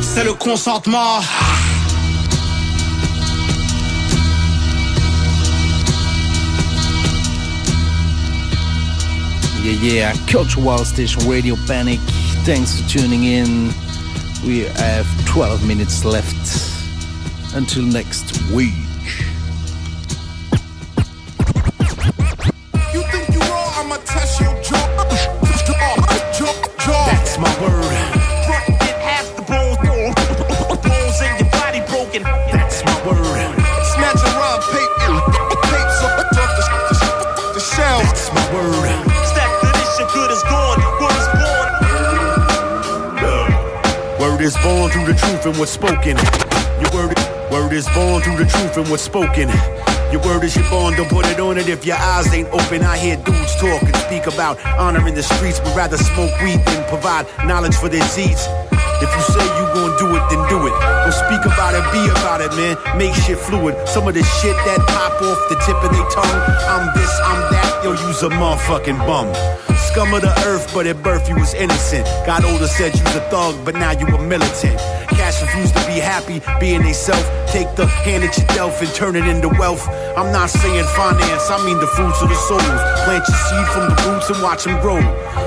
c'est 0.00 0.24
le 0.24 0.34
consentement. 0.34 1.20
Yeah, 9.64 9.72
yeah, 9.82 10.12
Culture 10.28 10.62
Wow 10.62 10.84
Station 10.84 11.28
Radio 11.28 11.56
Panic. 11.66 12.00
Thanks 12.44 12.80
for 12.80 12.88
tuning 12.88 13.24
in. 13.24 13.72
We 14.46 14.60
have 14.76 15.06
12 15.24 15.66
minutes 15.66 16.04
left 16.04 16.36
until 17.52 17.82
next 17.82 18.32
week. 18.52 18.85
That's 27.36 27.60
my 27.60 27.68
word. 27.68 27.92
Get 28.80 28.96
half 28.96 29.28
the 29.36 29.42
bones, 29.42 29.76
bones 29.76 31.20
in 31.20 31.36
your 31.36 31.50
body 31.52 31.84
broken. 31.84 32.22
That's 32.24 32.80
my 32.82 32.96
word. 33.04 33.52
Snatch 33.92 34.24
a 34.24 34.32
rhyme, 34.40 34.64
paper, 34.72 35.20
tapes 35.68 36.00
off 36.00 36.16
the, 36.16 36.24
the, 36.32 37.52
the 37.52 37.60
shells. 37.60 38.08
That's 38.08 38.32
my 38.32 38.40
word. 38.54 38.88
Stack 39.28 39.52
the 39.60 39.68
this, 39.68 39.98
your 39.98 40.08
good 40.16 40.30
is 40.30 40.42
gone. 40.44 40.80
Word 40.96 41.12
is 41.20 41.28
born. 41.36 41.68
Word 44.18 44.40
is 44.40 44.56
born 44.64 44.90
through 44.90 45.04
the 45.04 45.18
truth 45.20 45.44
and 45.44 45.58
what's 45.58 45.72
spoken. 45.72 46.16
Your 46.80 46.90
word, 46.96 47.18
word 47.52 47.72
is 47.74 47.86
born 47.90 48.22
through 48.22 48.38
the 48.38 48.46
truth 48.48 48.78
and 48.78 48.88
what's 48.88 49.02
spoken. 49.02 49.50
Your 50.12 50.22
word 50.22 50.44
is 50.44 50.54
your 50.54 50.68
bond, 50.70 50.96
don't 50.96 51.08
put 51.08 51.26
it 51.26 51.40
on 51.40 51.58
it 51.58 51.68
if 51.68 51.84
your 51.84 51.96
eyes 51.96 52.32
ain't 52.32 52.48
open. 52.48 52.82
I 52.82 52.96
hear 52.96 53.16
dudes 53.16 53.56
talk 53.56 53.82
and 53.82 53.96
speak 53.96 54.26
about 54.26 54.58
honor 54.78 55.06
in 55.08 55.14
the 55.14 55.22
streets, 55.22 55.58
but 55.60 55.74
rather 55.76 55.96
smoke 55.96 56.30
weed 56.42 56.64
than 56.64 56.88
provide 56.88 57.26
knowledge 57.44 57.74
for 57.74 57.88
their 57.88 58.06
deeds. 58.14 58.46
If 59.02 59.10
you 59.12 59.22
say 59.34 59.44
you 59.44 59.66
gon' 59.76 59.92
do 59.98 60.08
it, 60.16 60.24
then 60.30 60.40
do 60.48 60.66
it. 60.66 60.72
Don't 60.72 61.12
speak 61.12 61.44
about 61.44 61.74
it, 61.74 61.84
be 61.92 62.08
about 62.08 62.40
it, 62.40 62.50
man. 62.56 62.78
Make 62.96 63.14
shit 63.14 63.38
fluid. 63.38 63.76
Some 63.86 64.08
of 64.08 64.14
the 64.14 64.24
shit 64.40 64.56
that 64.64 64.78
pop 64.88 65.20
off 65.20 65.40
the 65.50 65.56
tip 65.66 65.76
of 65.84 65.90
their 65.92 66.08
tongue. 66.08 66.40
I'm 66.64 66.94
this, 66.96 67.12
I'm 67.20 67.52
that, 67.52 67.80
yo, 67.84 67.92
use 67.92 68.22
a 68.22 68.30
motherfucking 68.30 68.98
bum. 69.06 69.28
Scum 69.96 70.12
of 70.12 70.20
the 70.20 70.28
earth, 70.44 70.68
but 70.74 70.86
at 70.86 71.02
birth 71.02 71.26
you 71.26 71.34
was 71.36 71.54
innocent. 71.54 72.04
Got 72.28 72.44
older, 72.44 72.66
said 72.66 72.92
you 72.92 73.02
was 73.02 73.16
a 73.16 73.24
thug, 73.32 73.56
but 73.64 73.74
now 73.76 73.92
you 73.96 74.04
a 74.04 74.20
militant. 74.20 74.76
Cash 75.08 75.40
refuse 75.40 75.72
to 75.72 75.80
be 75.88 75.96
happy, 75.96 76.44
being 76.60 76.82
they 76.82 76.92
self. 76.92 77.24
Take 77.48 77.64
the 77.80 77.86
hand 78.04 78.22
that 78.22 78.36
you 78.36 78.44
dealt 78.52 78.76
and 78.76 78.92
turn 78.92 79.16
it 79.16 79.24
into 79.24 79.48
wealth. 79.56 79.88
I'm 80.12 80.30
not 80.36 80.50
saying 80.50 80.84
finance, 80.92 81.48
I 81.48 81.64
mean 81.64 81.80
the 81.80 81.88
fruits 81.96 82.20
of 82.20 82.28
the 82.28 82.36
souls. 82.44 82.60
Plant 83.08 83.24
your 83.24 83.40
seed 83.48 83.66
from 83.72 83.88
the 83.88 83.96
roots 84.04 84.28
and 84.28 84.36
watch 84.44 84.68
them 84.68 84.76
grow. 84.84 85.00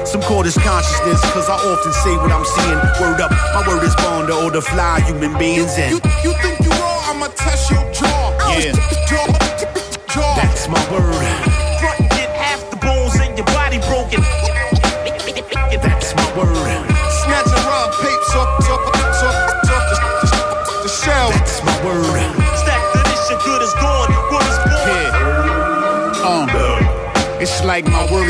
Some 0.04 0.26
call 0.26 0.42
this 0.42 0.58
consciousness, 0.58 1.22
cause 1.30 1.46
I 1.46 1.54
often 1.54 1.94
say 2.02 2.18
what 2.18 2.34
I'm 2.34 2.42
seeing. 2.58 2.82
Word 2.98 3.22
up, 3.22 3.30
my 3.54 3.62
word 3.70 3.86
is 3.86 3.94
born 4.02 4.26
to 4.26 4.34
all 4.34 4.50
the 4.50 4.66
fly 4.66 4.98
human 5.06 5.38
beings 5.38 5.78
in. 5.78 5.94
You, 5.94 6.02
you 6.26 6.34
think 6.42 6.58
you 6.66 6.74
raw? 6.74 7.14
I'ma 7.14 7.30
test 7.38 7.70
your 7.70 7.86
jaw. 7.94 8.34
Yeah. 8.58 8.74
Jaw. 9.06 10.34
That's 10.42 10.68
my 10.68 10.82
word. 10.90 11.19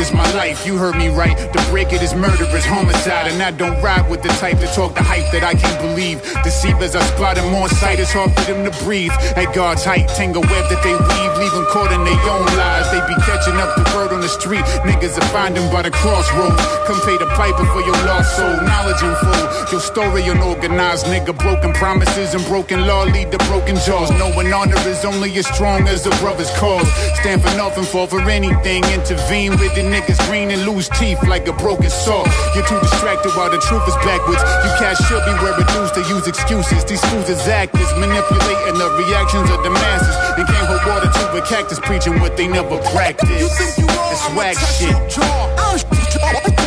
Is 0.00 0.12
my 0.12 0.28
life. 0.32 0.66
You 0.66 0.78
heard 0.78 0.96
me 0.96 1.08
right. 1.08 1.36
The 1.36 1.62
break 1.70 1.92
it 1.92 2.02
is 2.02 2.14
murderous, 2.14 2.64
homicide. 2.64 3.28
And 3.28 3.42
I 3.42 3.50
don't 3.50 3.80
ride 3.82 4.08
with 4.08 4.22
the 4.22 4.32
type 4.40 4.58
to 4.60 4.66
talk 4.74 4.94
the 4.94 5.02
hype 5.02 5.30
that 5.32 5.44
I 5.44 5.54
can't 5.54 5.80
believe. 5.80 6.24
Deceivers 6.42 6.96
are 6.96 7.04
spotted 7.12 7.44
on 7.44 7.68
sight. 7.68 8.00
It's 8.00 8.12
hard 8.12 8.32
for 8.32 8.44
them 8.50 8.64
to 8.64 8.72
breathe. 8.84 9.12
At 9.36 9.52
God's 9.54 9.84
height, 9.84 10.08
tangle 10.16 10.42
web 10.42 10.64
that 10.72 10.80
they 10.82 10.96
weave, 10.96 11.32
leave 11.36 11.52
them 11.52 11.66
caught 11.68 11.92
in 11.92 12.02
their 12.08 12.22
own 12.32 12.48
lies. 12.56 12.88
They 12.90 13.02
be 13.04 13.16
catching 13.28 13.60
up 13.60 13.76
the 13.76 13.84
word 13.94 14.12
on 14.12 14.20
the 14.20 14.32
street. 14.32 14.64
Niggas 14.88 15.20
are 15.20 15.28
finding 15.28 15.68
by 15.70 15.82
the 15.82 15.92
crossroads. 15.92 16.56
Come 16.88 17.00
pay 17.04 17.20
the 17.20 17.28
piper 17.36 17.64
for 17.68 17.84
your 17.84 17.98
lost 18.08 18.36
soul. 18.36 18.56
Knowledge 18.64 19.04
and 19.04 19.16
full. 19.20 19.44
Your 19.70 19.80
story 19.84 20.24
unorganized, 20.24 21.06
nigga. 21.06 21.36
Broken 21.36 21.72
promises 21.74 22.32
and 22.32 22.44
broken 22.46 22.86
law 22.86 23.04
lead 23.04 23.30
to 23.32 23.38
broken 23.52 23.76
jaws. 23.84 24.10
Knowing 24.16 24.52
honor 24.52 24.80
is 24.88 25.04
only 25.04 25.36
as 25.36 25.46
strong 25.46 25.86
as 25.88 26.06
a 26.06 26.10
brother's 26.24 26.50
cause. 26.56 26.88
Stand 27.20 27.42
for 27.44 27.52
nothing, 27.60 27.84
fall 27.84 28.06
for 28.06 28.20
anything. 28.22 28.82
Intervene 28.96 29.52
with 29.60 29.74
the 29.74 29.89
niggas 29.90 30.18
green 30.28 30.50
and 30.50 30.62
lose 30.64 30.88
teeth 30.90 31.18
like 31.26 31.46
a 31.48 31.52
broken 31.52 31.90
saw. 31.90 32.22
You're 32.54 32.66
too 32.66 32.78
distracted 32.80 33.34
while 33.34 33.50
the 33.50 33.58
truth 33.58 33.82
is 33.86 33.94
backwards. 34.06 34.40
You 34.62 34.70
cats 34.78 35.02
should 35.06 35.22
be 35.26 35.34
where 35.42 35.54
reduced 35.58 35.94
to 35.94 36.02
use 36.06 36.26
excuses. 36.26 36.84
These 36.84 37.04
fools 37.10 37.28
is 37.28 37.46
actors, 37.48 37.90
manipulating 37.98 38.78
the 38.78 38.88
reactions 39.02 39.50
of 39.50 39.62
the 39.62 39.70
masses. 39.70 40.14
And 40.38 40.46
can't 40.46 40.66
hold 40.70 40.86
water 40.86 41.10
to 41.10 41.24
a 41.36 41.42
cactus 41.46 41.80
preaching 41.80 42.20
what 42.20 42.36
they 42.36 42.46
never 42.46 42.78
practiced. 42.94 43.40
You 43.40 43.48
think 43.48 43.78
you 43.78 43.86
raw? 43.86 44.10
It's 44.14 44.26
whack 44.34 44.56
shit. 44.78 46.59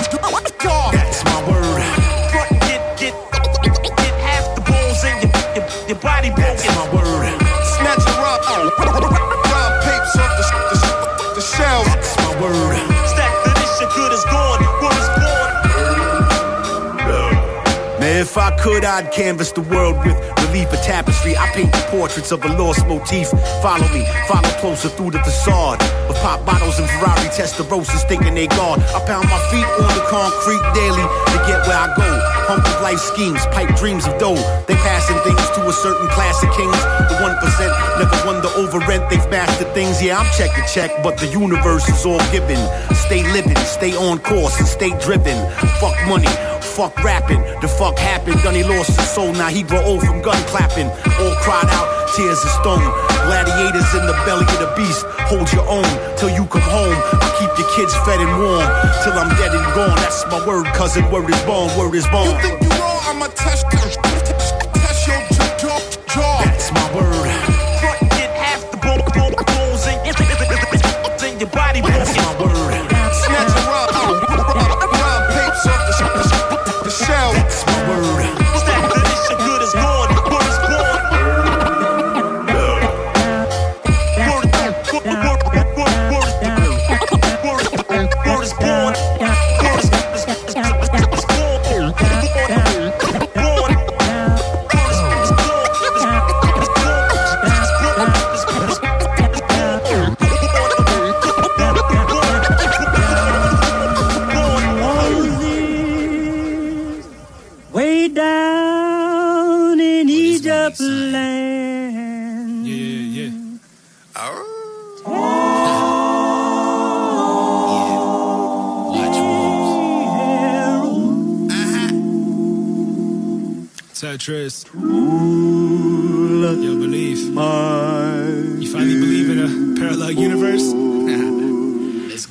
If 18.34 18.38
I 18.40 18.50
could, 18.58 18.84
I'd 18.84 19.12
canvas 19.12 19.52
the 19.52 19.62
world 19.62 19.94
with 20.02 20.18
relief 20.50 20.66
of 20.74 20.82
tapestry. 20.82 21.38
I 21.38 21.54
paint 21.54 21.72
the 21.72 21.86
portraits 21.94 22.32
of 22.32 22.44
a 22.44 22.50
lost 22.58 22.82
motif. 22.88 23.30
Follow 23.62 23.86
me, 23.94 24.10
follow 24.26 24.50
closer 24.58 24.90
through 24.90 25.12
the 25.12 25.20
facade 25.20 25.78
of 26.10 26.16
pop 26.18 26.44
bottles 26.44 26.80
and 26.80 26.90
Ferrari 26.98 27.30
Testarossas 27.30 28.02
thinking 28.10 28.34
they 28.34 28.48
God. 28.48 28.82
I 28.98 29.06
pound 29.06 29.30
my 29.30 29.38
feet 29.54 29.70
on 29.78 29.94
the 29.94 30.06
concrete 30.10 30.66
daily 30.74 31.06
to 31.06 31.38
get 31.46 31.62
where 31.70 31.78
I 31.78 31.94
go. 31.94 32.10
Humble 32.50 32.74
life 32.82 32.98
schemes, 32.98 33.46
pipe 33.54 33.76
dreams 33.78 34.08
of 34.08 34.18
dough. 34.18 34.42
They 34.66 34.82
passing 34.82 35.20
things 35.22 35.46
to 35.54 35.70
a 35.70 35.74
certain 35.74 36.08
class 36.10 36.42
of 36.42 36.50
kings. 36.58 36.82
The 37.14 37.22
one 37.22 37.38
percent 37.38 37.70
never 38.02 38.18
wonder 38.26 38.50
over 38.58 38.80
rent. 38.90 39.12
They've 39.12 39.30
mastered 39.30 39.72
things. 39.76 40.02
Yeah, 40.02 40.18
I'm 40.18 40.30
check 40.34 40.50
to 40.58 40.66
check, 40.74 40.90
but 41.04 41.20
the 41.20 41.28
universe 41.28 41.88
is 41.88 42.04
all 42.04 42.24
given. 42.34 42.58
Stay 43.06 43.22
living, 43.30 43.58
stay 43.58 43.94
on 43.96 44.18
course, 44.18 44.58
and 44.58 44.68
stay 44.68 44.90
driven. 44.98 45.38
Fuck 45.78 45.94
money. 46.08 46.34
Fuck 46.74 47.04
rapping, 47.04 47.40
the 47.62 47.68
fuck 47.68 48.00
happened? 48.00 48.42
Done 48.42 48.56
he 48.56 48.64
lost 48.64 48.98
his 48.98 49.08
soul, 49.08 49.32
now 49.32 49.50
he 49.50 49.62
grow 49.62 49.80
old 49.86 50.02
from 50.02 50.24
gun 50.24 50.42
clapping. 50.50 50.90
All 51.22 51.36
cried 51.46 51.70
out, 51.70 52.10
tears 52.16 52.42
of 52.44 52.50
stone. 52.50 52.82
Gladiators 53.30 53.94
in 53.94 54.08
the 54.10 54.18
belly 54.26 54.42
of 54.42 54.58
the 54.58 54.74
beast. 54.76 55.06
Hold 55.30 55.54
your 55.54 55.70
own 55.70 55.86
till 56.18 56.34
you 56.34 56.50
come 56.50 56.66
home. 56.66 56.98
I 57.22 57.30
keep 57.38 57.54
your 57.62 57.70
kids 57.78 57.94
fed 58.02 58.20
and 58.26 58.42
warm 58.42 58.66
till 59.06 59.14
I'm 59.14 59.30
dead 59.38 59.54
and 59.54 59.68
gone. 59.78 59.96
That's 60.02 60.26
my 60.34 60.42
word, 60.48 60.66
cousin. 60.74 61.06
Word 61.12 61.30
is 61.30 61.42
born, 61.46 61.70
word 61.78 61.94
is 61.94 62.08
born. 62.08 62.26
You 62.26 62.42
think 62.42 62.64
you 62.64 62.70
raw? 62.82 63.06
I'ma 63.06 63.28
test, 63.38 63.70
test 63.70 64.02
your 65.06 65.22
jaw. 65.62 65.78
jaw. 66.10 66.42
That's 66.42 66.74
my 66.74 66.86
word. 66.98 67.30
Front 67.86 68.02
get 68.18 68.34
half 68.34 68.66
the 68.72 68.78
bone, 68.78 69.06
bone, 69.14 69.38
bones 69.46 69.86
in 69.86 71.40
your 71.40 71.50
body 71.50 71.82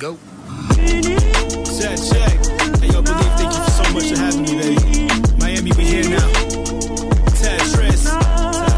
go. 0.03 0.17
Check, 1.79 1.95
check. 2.11 2.35
Hey, 2.83 2.91
yo, 2.91 2.99
believe, 3.01 3.33
thank 3.39 3.55
you 3.55 3.63
so 3.71 3.83
much 3.95 4.11
for 4.11 4.19
having 4.19 4.43
me, 4.43 4.53
baby. 4.59 5.07
Miami, 5.39 5.71
we 5.77 5.83
here 5.85 6.09
now. 6.09 6.27
Tetris. 7.39 8.11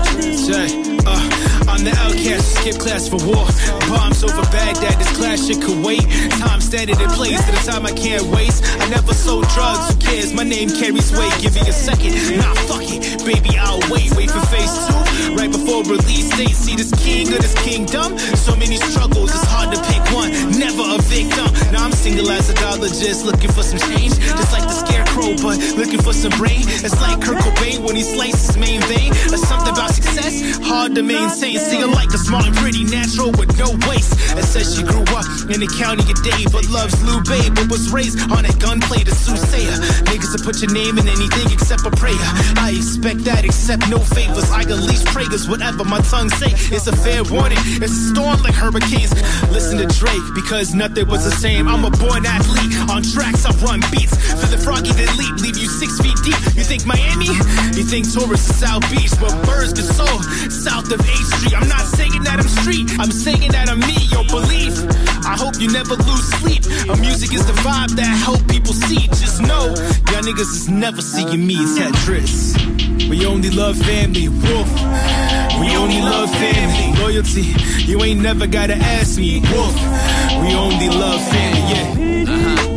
Tetris. 0.05 1.01
Uh, 1.01 1.65
I'm 1.67 1.83
the 1.83 1.93
outcast, 1.97 2.61
skip 2.61 2.77
class 2.77 3.09
for 3.09 3.17
war. 3.25 3.47
Bombs 3.89 4.23
over 4.23 4.45
Baghdad, 4.53 4.99
this 4.99 5.17
clash 5.17 5.49
in 5.49 5.57
Kuwait. 5.61 6.05
Time 6.39 6.61
standing 6.61 6.99
in 7.01 7.09
place 7.09 7.43
to 7.43 7.51
the 7.51 7.71
time 7.71 7.87
I 7.87 7.91
can't 7.91 8.25
waste. 8.25 8.63
I 8.81 8.89
never 8.89 9.13
sold 9.15 9.47
drugs, 9.49 9.93
who 9.93 9.99
cares? 9.99 10.31
My 10.31 10.43
name 10.43 10.69
carries 10.69 11.11
weight. 11.11 11.33
Give 11.41 11.55
me 11.55 11.61
a 11.61 11.73
second. 11.73 12.13
Nah, 12.37 12.53
fuck 12.69 12.85
it. 12.85 13.25
Baby, 13.25 13.57
I'll 13.57 13.81
wait. 13.89 14.13
Wait 14.15 14.29
for 14.29 14.45
phase 14.53 14.73
two. 14.85 15.33
Right 15.33 15.51
before 15.51 15.81
release 15.83 16.29
date. 16.37 16.53
See 16.53 16.75
this 16.75 16.93
king 17.03 17.33
of 17.33 17.41
this 17.41 17.55
kingdom. 17.63 18.17
So 18.37 18.55
many 18.55 18.77
struggles, 18.77 19.33
it's 19.33 19.43
hard 19.49 19.73
to 19.73 19.81
pick 19.89 19.94
one. 20.13 20.29
Never 20.57 20.83
a 20.95 20.99
victim. 21.09 21.47
Now 21.71 21.85
I'm 21.85 21.91
single 21.91 22.29
as 22.31 22.49
a 22.49 22.55
dollar, 22.55 22.87
just 22.89 23.25
looking 23.25 23.51
for 23.51 23.63
some 23.63 23.79
change. 23.91 24.13
Just 24.19 24.51
like 24.51 24.63
the 24.63 24.77
scarecrow, 24.85 25.35
but 25.41 25.57
looking 25.77 26.01
for 26.01 26.13
some 26.13 26.31
brain. 26.37 26.63
It's 26.85 26.99
like 27.01 27.21
Kurt 27.21 27.41
Cobain 27.41 27.85
when 27.85 27.95
he 27.95 28.03
slices 28.03 28.47
his 28.47 28.57
main 28.57 28.81
vein. 28.91 29.11
There's 29.29 29.47
something 29.47 29.73
about 29.73 29.91
success, 29.91 30.57
hard 30.63 30.95
to 30.95 31.03
maintain. 31.03 31.57
See 31.59 31.81
a 31.81 31.87
like 31.87 32.13
a 32.13 32.17
small 32.17 32.43
and 32.43 32.55
pretty, 32.55 32.83
natural 32.83 33.31
with 33.31 33.57
no 33.57 33.71
waste. 33.89 34.13
It 34.35 34.43
says 34.43 34.75
she 34.75 34.83
grew 34.83 35.05
up 35.15 35.25
in 35.49 35.59
the 35.63 35.71
county 35.79 36.03
of 36.11 36.17
Dade, 36.23 36.51
but 36.51 36.67
loves 36.69 36.95
Lou 37.03 37.21
Bay, 37.23 37.49
but 37.49 37.71
was 37.71 37.91
raised 37.91 38.19
on 38.31 38.45
a 38.45 38.53
gunplay 38.59 39.03
to 39.03 39.13
soothsayer. 39.13 39.77
Niggas 40.09 40.35
to 40.35 40.39
put 40.43 40.61
your 40.61 40.71
name 40.71 40.97
in 40.97 41.07
anything 41.07 41.51
except 41.51 41.85
a 41.85 41.91
prayer. 41.91 42.19
I 42.59 42.75
expect 42.75 43.23
that, 43.25 43.45
except 43.45 43.89
no 43.89 43.99
favors. 43.99 44.51
I 44.51 44.63
unleash 44.63 45.05
prayers, 45.05 45.47
whatever 45.47 45.83
my 45.83 46.01
tongue 46.09 46.29
say. 46.29 46.51
It's 46.75 46.87
a 46.87 46.95
fair 46.95 47.23
warning. 47.23 47.57
It's 47.81 47.91
a 47.91 48.03
storm 48.13 48.41
like 48.43 48.53
hurricanes. 48.53 49.13
Listen 49.51 49.77
to 49.77 49.87
Drake, 49.87 50.25
because 50.33 50.73
nothing 50.73 51.07
was 51.07 51.23
the 51.25 51.31
same. 51.31 51.67
I'm 51.67 51.85
a 51.85 51.91
born 51.91 52.25
athlete. 52.25 52.71
On 52.89 53.01
tracks, 53.01 53.45
I 53.45 53.51
run 53.65 53.81
beats. 53.91 54.15
For 54.39 54.47
the 54.47 54.57
froggy 54.57 54.91
that 54.91 55.11
leap, 55.17 55.35
leave 55.41 55.57
you 55.57 55.67
six 55.67 55.99
feet 55.99 56.17
deep. 56.23 56.37
You 56.55 56.63
think 56.63 56.85
Miami? 56.85 57.31
You 57.77 57.83
think 57.83 58.11
tourists 58.11 58.49
is 58.49 58.57
South 58.59 58.83
Beach, 58.91 59.13
but 59.19 59.33
birds 59.45 59.73
get 59.73 59.85
sold 59.85 60.23
south 60.51 60.91
of 60.91 60.99
8th 60.99 61.29
Street. 61.37 61.55
I'm 61.55 61.69
not 61.69 61.85
saying 61.85 62.23
that 62.23 62.39
I'm 62.39 62.47
street, 62.47 62.89
I'm 62.99 63.11
saying 63.11 63.51
that 63.51 63.69
I'm 63.69 63.79
me, 63.79 63.97
yo, 64.09 64.23
believe. 64.25 64.73
I 65.25 65.35
hope 65.37 65.59
you 65.59 65.71
never 65.71 65.95
lose 65.95 66.27
sleep. 66.41 66.63
Our 66.89 66.97
music 66.97 67.33
is 67.33 67.45
the 67.45 67.53
vibe 67.61 67.91
that 67.95 68.13
help 68.25 68.41
people 68.47 68.73
see. 68.73 69.07
Just 69.21 69.41
know, 69.41 69.67
y'all 70.09 70.25
niggas 70.25 70.51
is 70.53 70.69
never 70.69 71.01
seeing 71.01 71.45
me 71.45 71.55
Tetris. 71.77 72.57
We 73.09 73.25
only 73.25 73.51
love 73.51 73.77
family, 73.77 74.29
wolf. 74.29 75.24
We 75.59 75.75
only 75.75 76.01
love 76.01 76.29
family, 76.31 76.99
loyalty. 77.01 77.53
You 77.89 78.01
ain't 78.03 78.21
never 78.21 78.47
gotta 78.47 78.75
ask 78.75 79.17
me, 79.17 79.41
wolf. 79.51 79.75
We 80.41 80.53
only 80.53 80.89
love 80.89 81.21
family, 81.29 81.61
yeah. 81.73 82.33
Uh-huh. 82.33 82.71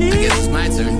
I 0.00 0.16
guess 0.20 0.38
it's 0.38 0.48
my 0.48 0.68
turn. 0.68 0.94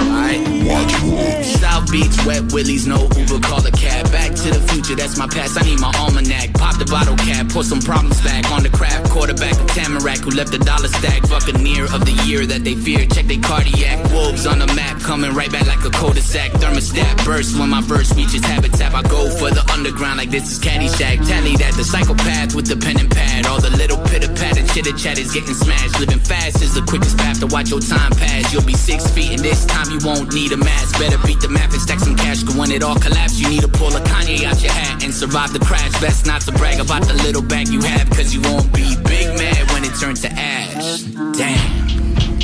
Alright. 0.00 1.44
South 1.44 1.90
Beach, 1.90 2.24
wet 2.26 2.52
willies, 2.52 2.86
no 2.86 3.08
Uber, 3.16 3.40
call 3.40 3.66
a 3.66 3.70
cab. 3.70 4.10
Back 4.12 4.35
to 4.46 4.58
the 4.58 4.66
future, 4.72 4.94
that's 4.94 5.18
my 5.18 5.26
past. 5.26 5.58
I 5.58 5.62
need 5.62 5.80
my 5.80 5.90
almanac. 5.98 6.54
Pop 6.54 6.78
the 6.78 6.84
bottle 6.84 7.16
cap, 7.16 7.48
put 7.48 7.66
some 7.66 7.80
problems 7.80 8.20
back 8.22 8.50
on 8.50 8.62
the 8.62 8.70
craft. 8.70 9.10
Quarterback 9.10 9.58
of 9.58 9.66
Tamarack 9.68 10.18
who 10.18 10.30
left 10.30 10.54
a 10.54 10.58
dollar 10.58 10.88
stack. 10.88 11.28
Buccaneer 11.28 11.84
of 11.90 12.04
the 12.04 12.14
year 12.26 12.46
that 12.46 12.62
they 12.62 12.74
fear. 12.74 13.06
Check 13.06 13.26
they 13.26 13.38
cardiac. 13.38 13.98
Wolves 14.12 14.46
on 14.46 14.58
the 14.58 14.66
map, 14.78 15.00
coming 15.00 15.34
right 15.34 15.50
back 15.50 15.66
like 15.66 15.82
a 15.84 15.90
cul-de-sac. 15.90 16.52
Thermostat 16.62 17.24
burst 17.24 17.58
when 17.58 17.70
my 17.70 17.82
verse 17.82 18.14
reaches 18.14 18.44
habitat. 18.44 18.94
I 18.94 19.02
go 19.02 19.30
for 19.30 19.50
the 19.50 19.64
underground 19.72 20.18
like 20.18 20.30
this 20.30 20.50
is 20.50 20.58
Caddyshack. 20.58 21.26
Tally 21.26 21.56
that 21.56 21.74
the 21.74 21.84
psychopath 21.84 22.54
with 22.54 22.66
the 22.66 22.76
pen 22.76 23.00
and 23.00 23.10
pad. 23.10 23.46
All 23.46 23.60
the 23.60 23.70
little 23.70 23.98
pitter 24.06 24.32
patter 24.34 24.62
chitter 24.70 24.96
chat 24.96 25.18
is 25.18 25.32
getting 25.32 25.54
smashed. 25.54 25.98
Living 25.98 26.20
fast 26.20 26.62
is 26.62 26.74
the 26.74 26.82
quickest 26.82 27.18
path 27.18 27.40
to 27.40 27.46
watch 27.46 27.70
your 27.70 27.80
time 27.80 28.12
pass. 28.12 28.52
You'll 28.52 28.66
be 28.66 28.74
six 28.74 29.10
feet 29.10 29.32
and 29.32 29.40
this 29.40 29.66
time 29.66 29.90
you 29.90 29.98
won't 30.04 30.32
need 30.32 30.52
a 30.52 30.56
mask. 30.56 30.98
Better 30.98 31.18
beat 31.26 31.40
the 31.40 31.48
math 31.48 31.72
and 31.72 31.82
stack 31.82 31.98
some 31.98 32.16
cash. 32.16 32.44
Cause 32.44 32.56
when 32.56 32.70
it 32.70 32.82
all 32.82 32.98
collapse, 32.98 33.40
you 33.40 33.48
need 33.48 33.62
to 33.62 33.68
pull 33.68 33.94
a 33.96 34.00
Kanye 34.00 34.35
out 34.44 34.60
your 34.62 34.72
hat 34.72 35.02
and 35.04 35.14
survive 35.14 35.52
the 35.52 35.60
crash. 35.60 35.92
Best 36.00 36.26
not 36.26 36.42
to 36.42 36.52
brag 36.52 36.80
about 36.80 37.06
the 37.06 37.14
little 37.14 37.42
bag 37.42 37.68
you 37.68 37.80
have. 37.80 38.10
Cause 38.10 38.34
you 38.34 38.40
won't 38.42 38.72
be 38.72 38.96
big 39.04 39.26
mad 39.38 39.70
when 39.72 39.84
it 39.84 39.94
turns 40.00 40.20
to 40.22 40.32
ash. 40.32 41.02
Damn. 41.38 41.86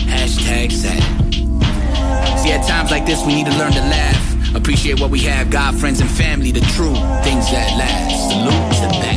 Hashtag 0.07 0.73
sad. 0.73 1.03
See, 2.41 2.53
at 2.53 2.67
times 2.67 2.91
like 2.91 3.07
this, 3.07 3.25
we 3.27 3.35
need 3.35 3.47
to 3.47 3.57
learn 3.59 3.73
to 3.73 3.81
laugh. 3.81 4.55
Appreciate 4.55 5.01
what 5.01 5.11
we 5.11 5.21
have, 5.21 5.51
God, 5.51 5.79
friends, 5.79 6.01
and 6.01 6.11
family, 6.11 6.51
the 6.51 6.61
true 6.61 6.95
things 7.25 7.51
that 7.51 7.77
last. 7.79 8.29
Salute 8.29 8.93
to 8.93 8.99
that. 9.01 9.12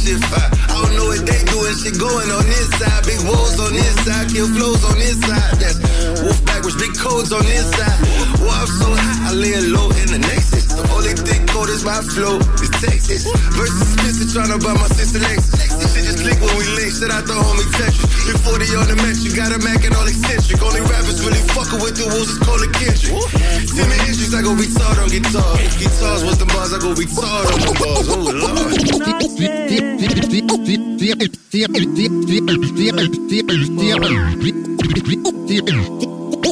Shit 0.00 0.20
fire. 0.32 0.50
I 0.72 0.74
don't 0.80 0.96
know 0.96 1.06
what 1.12 1.22
they 1.28 1.40
doing, 1.52 1.76
shit 1.76 1.96
going 2.00 2.30
on 2.32 2.44
this 2.48 2.68
side. 2.80 3.04
Big 3.04 3.20
wolves 3.28 3.60
on 3.60 3.72
this 3.76 3.96
side, 4.04 4.26
kill 4.32 4.48
flows 4.48 4.82
on 4.88 4.96
this 4.96 5.18
side. 5.20 5.54
That's 5.60 5.78
wolf 6.24 6.40
backwards, 6.48 6.76
big 6.80 6.96
codes 6.96 7.32
on 7.32 7.44
this 7.44 7.68
side. 7.76 7.98
Well, 8.40 8.56
I'm 8.56 8.66
so 8.66 8.88
high, 8.88 9.28
I 9.28 9.32
lay 9.36 9.60
low 9.68 9.92
in 10.00 10.08
the 10.08 10.20
Nexus. 10.20 10.72
The 10.72 10.84
only 10.96 11.14
thing 11.14 11.46
cold 11.52 11.68
is 11.68 11.84
my 11.84 12.00
flow, 12.00 12.40
is 12.64 12.72
Texas. 12.80 13.28
Versus 13.52 13.88
Spencer 13.92 14.26
tryna 14.32 14.58
buy 14.64 14.74
my 14.74 14.88
sister 14.88 15.20
Lexus. 15.20 15.69
Shit 16.00 16.16
just 16.16 16.24
click 16.24 16.40
when 16.40 16.56
we 16.56 16.64
link, 16.80 16.92
shout 16.96 17.12
out 17.12 17.28
the 17.28 17.36
homie 17.36 17.68
Tetris. 17.76 18.08
Big 18.24 18.40
40 18.40 18.64
on 18.80 18.88
the 18.88 18.96
match, 18.96 19.20
you 19.20 19.36
got 19.36 19.52
a 19.52 19.58
Mac 19.60 19.84
and 19.84 19.92
all 19.92 20.08
eccentric. 20.08 20.62
Only 20.62 20.80
rappers 20.80 21.20
really 21.20 21.42
fucking 21.52 21.80
with 21.84 21.96
the 22.00 22.08
wolves 22.08 22.32
is 22.32 22.40
Cole 22.40 22.56
and 22.56 22.72
Kendrick. 22.72 23.12
me, 23.12 23.96
issues, 24.08 24.32
I 24.32 24.40
go 24.40 24.56
retard 24.56 24.96
on 24.96 25.12
guitar. 25.12 25.60
Guitars 25.76 26.24
was 26.24 26.38
the 26.40 26.46
bars, 26.48 26.72
I 26.72 26.80
go 26.80 26.96
retard 26.96 27.52
on 27.52 27.60
the 27.68 27.74
bars. 27.76 28.08
Oh 28.08 28.16
lord. 28.16 28.70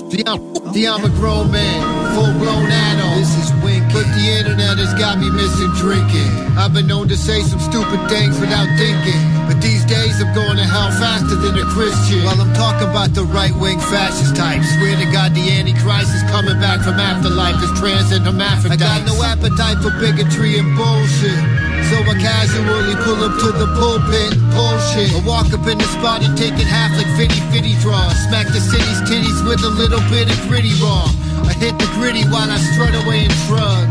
See, 0.08 0.24
I'm 0.24 1.04
a 1.04 1.12
grown 1.20 1.52
man, 1.52 1.84
full 2.16 2.32
blown 2.40 2.64
adult. 2.64 3.20
This 3.20 3.28
is 3.44 3.52
wink, 3.60 3.84
but 3.92 4.08
the 4.16 4.24
internet 4.40 4.80
has 4.80 4.96
got 4.96 5.20
me 5.20 5.28
missing 5.28 5.68
drinking. 5.76 6.32
I've 6.56 6.72
been 6.72 6.86
known 6.86 7.08
to 7.08 7.16
say 7.16 7.42
some 7.44 7.60
stupid 7.60 8.08
things 8.08 8.40
without 8.40 8.64
thinking, 8.80 9.20
but 9.44 9.60
these 9.60 9.84
days 9.84 10.16
I'm 10.16 10.32
going 10.32 10.56
to 10.56 10.64
hell 10.64 10.88
faster 10.96 11.36
than 11.36 11.60
a 11.60 11.66
Christian. 11.76 12.24
While 12.24 12.40
I'm 12.40 12.54
talking 12.56 12.88
about 12.88 13.12
the 13.12 13.24
right 13.28 13.52
wing 13.52 13.80
fascist 13.92 14.32
types, 14.32 14.64
swear 14.80 14.96
to 14.96 15.04
God 15.12 15.36
the 15.36 15.44
Antichrist 15.44 16.08
is 16.16 16.24
coming 16.32 16.56
back 16.56 16.80
from 16.80 16.96
afterlife 16.96 17.60
as 17.60 17.72
trans 17.76 18.08
and 18.08 18.24
hermaphrodites. 18.24 18.80
I 18.80 18.80
got 18.80 19.04
no 19.04 19.20
appetite 19.20 19.84
for 19.84 19.92
bigotry 20.00 20.56
and 20.56 20.72
bullshit. 20.72 21.57
So 21.86 21.96
I 22.02 22.14
casually 22.18 22.96
pull 23.06 23.22
up 23.22 23.38
to 23.38 23.48
the 23.54 23.68
pulpit, 23.78 24.34
bullshit. 24.52 25.14
I 25.14 25.20
walk 25.24 25.48
up 25.54 25.64
in 25.70 25.78
the 25.78 25.88
spot 25.94 26.26
and 26.26 26.36
take 26.36 26.58
it 26.58 26.66
half 26.66 26.90
like 26.98 27.08
fitty 27.14 27.40
fitty 27.54 27.78
draw. 27.80 28.10
Smack 28.28 28.46
the 28.50 28.60
city's 28.60 29.00
titties 29.06 29.40
with 29.46 29.62
a 29.62 29.70
little 29.70 30.02
bit 30.10 30.28
of 30.28 30.38
gritty 30.48 30.74
raw. 30.82 31.06
I 31.46 31.54
hit 31.54 31.78
the 31.78 31.88
gritty 31.96 32.24
while 32.28 32.50
I 32.50 32.58
strut 32.58 32.94
away 33.06 33.24
and 33.24 33.36
shrug. 33.46 33.86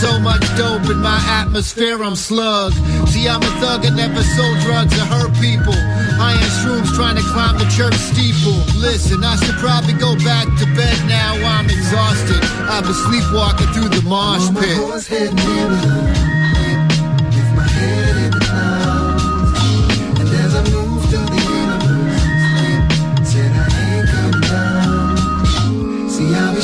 So 0.00 0.18
much 0.20 0.40
dope 0.56 0.88
in 0.88 0.98
my 1.02 1.20
atmosphere, 1.28 2.02
I'm 2.02 2.16
slug. 2.16 2.72
See, 3.08 3.28
I'm 3.28 3.42
a 3.42 3.52
thug 3.60 3.84
and 3.84 3.96
never 3.96 4.22
sold 4.22 4.58
drugs 4.60 4.96
to 4.96 5.04
hurt 5.04 5.34
people. 5.42 5.76
Iron 6.16 6.50
shrooms 6.62 6.88
trying 6.96 7.16
to 7.16 7.22
climb 7.34 7.58
the 7.58 7.68
church 7.68 7.98
steeple. 7.98 8.56
Listen, 8.80 9.24
I 9.24 9.36
should 9.36 9.56
probably 9.56 9.92
go 9.94 10.14
back 10.24 10.46
to 10.58 10.66
bed 10.72 10.96
now. 11.08 11.34
I'm 11.34 11.68
exhausted. 11.68 12.40
I've 12.70 12.84
been 12.84 12.94
sleepwalking 12.94 13.68
through 13.74 13.90
the 13.90 14.02
marsh 14.08 14.48
pit. 14.56 16.29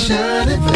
Shining 0.06 0.75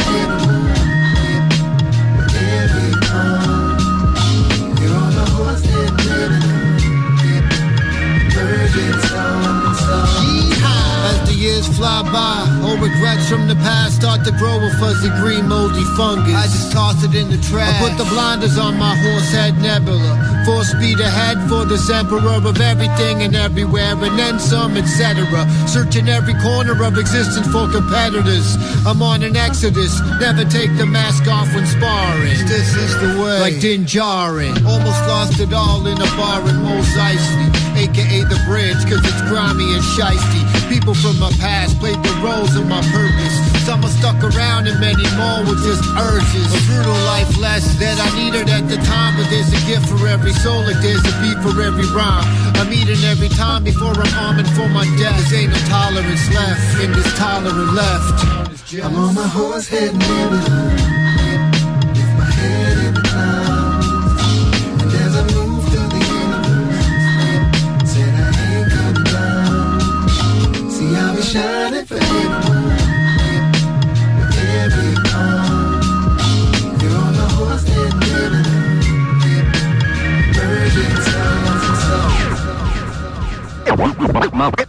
fuzzy 14.81 15.12
green 15.20 15.47
moldy 15.47 15.85
fungus. 15.94 16.32
I 16.32 16.48
just 16.48 16.73
toss 16.73 17.05
it 17.05 17.15
in 17.15 17.28
the 17.28 17.36
trash. 17.44 17.69
I 17.69 17.85
put 17.85 17.98
the 18.01 18.09
blinders 18.09 18.57
on 18.57 18.78
my 18.81 18.97
horse 18.97 19.31
head 19.31 19.61
nebula. 19.61 20.16
Full 20.48 20.65
speed 20.65 20.98
ahead 20.98 21.36
for 21.48 21.69
this 21.69 21.90
emperor 21.93 22.40
of 22.40 22.59
everything 22.59 23.23
and 23.23 23.36
everywhere, 23.36 23.93
and 23.93 24.19
then 24.19 24.40
some, 24.40 24.77
etc. 24.77 25.28
Searching 25.69 26.09
every 26.09 26.32
corner 26.40 26.73
of 26.82 26.97
existence 26.97 27.47
for 27.52 27.69
competitors. 27.69 28.57
I'm 28.89 29.02
on 29.02 29.23
an 29.23 29.36
exodus, 29.36 30.01
never 30.19 30.48
take 30.48 30.73
the 30.81 30.86
mask 30.86 31.28
off 31.28 31.52
when 31.55 31.66
sparring. 31.66 32.40
This 32.48 32.74
is 32.74 32.93
the 33.05 33.20
way. 33.20 33.39
Like 33.39 33.61
Din 33.61 33.85
Djarin. 33.85 34.57
Almost 34.65 35.01
lost 35.07 35.39
it 35.39 35.52
all 35.52 35.86
in 35.86 36.01
a 36.01 36.11
bar 36.16 36.40
in 36.48 36.57
Mos 36.65 36.89
Eisley, 36.97 37.52
aka 37.77 38.24
the 38.24 38.40
bridge, 38.48 38.81
cause 38.89 39.05
it's 39.05 39.23
grimy 39.28 39.77
and 39.77 39.85
shisty. 39.93 40.43
People 40.73 40.94
from 40.94 41.20
my 41.20 41.31
past 41.36 41.78
played 41.78 42.01
the 42.02 42.15
roles 42.24 42.57
of 42.57 42.66
my 42.66 42.81
purpose. 42.89 43.49
Some 43.65 43.85
are 43.85 43.93
stuck 43.93 44.23
around 44.24 44.66
and 44.66 44.81
many 44.81 45.05
more 45.16 45.45
were 45.45 45.61
just 45.61 45.85
urges. 45.97 46.49
A 46.55 46.61
brutal 46.66 46.97
life 47.07 47.37
less 47.39 47.65
that 47.78 48.01
I 48.01 48.09
needed 48.16 48.49
at 48.49 48.69
the 48.69 48.77
time, 48.77 49.16
but 49.16 49.28
there's 49.31 49.53
a 49.53 49.61
gift 49.66 49.87
for 49.89 50.09
every 50.09 50.32
soul, 50.32 50.62
like 50.65 50.81
there's 50.81 51.05
a 51.05 51.15
beat 51.20 51.39
for 51.45 51.55
every 51.61 51.87
rhyme. 51.95 52.24
I'm 52.57 52.73
eating 52.73 53.03
every 53.05 53.28
time 53.28 53.65
before 53.65 53.93
I'm 53.93 54.15
arming 54.15 54.51
for 54.57 54.69
my 54.69 54.85
death. 54.99 55.31
There 55.31 55.41
ain't 55.41 55.53
no 55.53 55.59
tolerance 55.69 56.27
left 56.35 56.82
in 56.82 56.93
this 56.93 57.11
tolerant 57.16 57.73
left. 57.74 58.51
I'm 58.82 58.97
on 58.97 59.15
my 59.15 59.27
horse 59.27 59.69
heading 59.69 59.99
Nebula. 59.99 60.90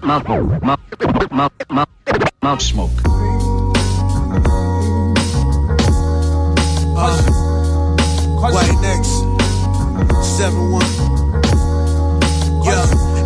Mouth, 0.03 0.27
mouth, 0.27 1.31
mouth, 1.31 1.51
mouth 1.69 1.91
mouth 2.41 2.61
smoke. 2.61 2.89
White 8.41 8.81
next. 8.81 9.13
7 10.37 10.71
1. 10.71 10.81
Yeah. 12.65 12.81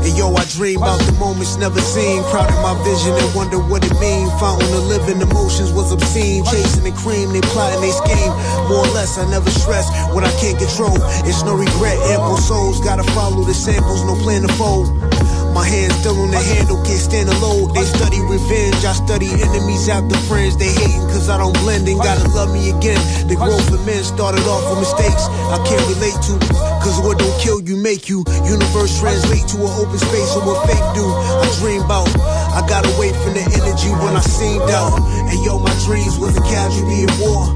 And 0.05 0.17
yo, 0.17 0.35
I 0.35 0.43
dream 0.51 0.77
about 0.77 0.99
the 0.99 1.13
moments 1.13 1.55
never 1.55 1.79
seen. 1.79 2.19
Of 2.19 2.59
my 2.61 2.75
vision 2.83 3.13
and 3.15 3.33
wonder 3.33 3.57
what 3.57 3.83
it 3.83 3.95
mean. 3.99 4.29
Fountain 4.37 4.67
of 4.75 4.83
living 4.85 5.21
emotions 5.21 5.71
was 5.71 5.93
obscene. 5.93 6.43
Chasing 6.43 6.83
the 6.83 6.91
cream, 6.91 7.31
they 7.31 7.41
plotting, 7.41 7.79
they 7.81 7.91
scheme. 7.91 8.33
More 8.67 8.83
or 8.83 8.91
less, 8.93 9.17
I 9.17 9.25
never 9.31 9.49
stress 9.49 9.89
what 10.13 10.25
I 10.25 10.31
can't 10.43 10.59
control. 10.59 10.99
It's 11.23 11.41
no 11.43 11.55
regret, 11.55 11.97
ample 12.11 12.37
souls. 12.37 12.81
Gotta 12.81 13.03
follow 13.15 13.43
the 13.45 13.53
samples, 13.53 14.03
no 14.03 14.15
plan 14.21 14.41
to 14.43 14.53
fold. 14.59 15.14
My 15.55 15.63
hands 15.63 15.95
still 16.03 16.19
on 16.19 16.35
the 16.35 16.43
handle, 16.51 16.75
can't 16.83 16.99
stand 16.99 17.31
the 17.31 17.37
load. 17.39 17.71
They 17.71 17.87
study 17.87 18.19
revenge, 18.27 18.83
I 18.83 18.91
study 18.91 19.31
enemies 19.31 19.87
after 19.87 20.19
friends. 20.27 20.59
They 20.59 20.67
hating 20.67 21.07
cause 21.15 21.31
I 21.31 21.39
don't 21.39 21.55
blend 21.63 21.87
and 21.87 21.95
gotta 21.95 22.27
love 22.35 22.51
me 22.51 22.75
again. 22.75 22.99
The 23.31 23.39
growth 23.39 23.71
of 23.71 23.79
men 23.87 24.03
started 24.03 24.43
off 24.51 24.67
with 24.67 24.83
mistakes 24.83 25.31
I 25.47 25.55
can't 25.63 25.87
relate 25.87 26.19
to. 26.27 26.35
Cause 26.83 26.99
what 26.99 27.23
don't 27.23 27.39
kill 27.39 27.63
you 27.63 27.79
make 27.79 28.11
you. 28.11 28.27
Universe 28.43 28.99
translate 28.99 29.47
to 29.55 29.63
an 29.63 29.71
open 29.79 29.95
space 29.95 30.35
or 30.35 30.43
what 30.43 30.67
fake 30.67 30.87
do. 30.91 31.07
I 31.07 31.47
dream 31.63 31.87
about. 31.87 32.11
I 32.51 32.59
got 32.67 32.83
away 32.91 33.15
from 33.23 33.39
the 33.39 33.47
energy 33.55 33.95
when 33.95 34.11
I 34.11 34.23
seemed 34.27 34.67
out. 34.75 34.99
And 35.31 35.39
yo, 35.39 35.55
my 35.63 35.71
dreams 35.87 36.19
was 36.19 36.35
a 36.35 36.43
casualty 36.51 37.07
of 37.07 37.15
war. 37.23 37.47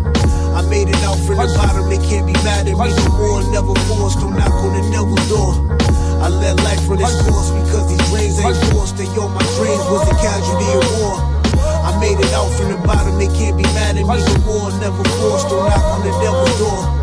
I 0.55 0.63
made 0.71 0.87
it 0.87 1.03
out 1.03 1.19
from 1.27 1.35
the 1.35 1.51
bottom, 1.51 1.91
they 1.91 1.99
can't 1.99 2.23
be 2.23 2.33
mad 2.47 2.63
at 2.63 2.79
me 2.79 2.95
no 2.95 3.05
more. 3.19 3.43
Never 3.51 3.75
forced, 3.91 4.23
don't 4.23 4.39
knock 4.39 4.55
on 4.55 4.71
the 4.71 4.87
devil's 4.87 5.27
door. 5.27 6.08
I 6.19 6.27
let 6.27 6.57
life 6.63 6.83
run 6.87 6.99
its 6.99 7.15
course 7.23 7.49
because 7.51 7.87
these 7.87 8.03
dreams 8.11 8.39
ain't 8.39 8.57
forced. 8.71 8.99
And 8.99 9.07
yo, 9.15 9.27
my 9.29 9.43
dreams 9.55 9.85
was 9.87 10.03
a 10.11 10.15
casualty 10.19 10.67
of 10.75 10.83
war. 10.99 11.15
I 11.87 11.95
made 11.99 12.19
it 12.19 12.31
out 12.33 12.51
from 12.59 12.71
the 12.71 12.77
bottom, 12.85 13.17
they 13.17 13.27
can't 13.27 13.55
be 13.55 13.63
mad 13.75 13.95
at 13.95 14.03
me 14.03 14.19
no 14.19 14.35
more. 14.45 14.69
Never 14.79 15.03
forced, 15.17 15.47
don't 15.47 15.63
knock 15.63 15.83
on 15.95 16.03
the 16.03 16.11
devil's 16.19 16.57
door. 16.59 16.98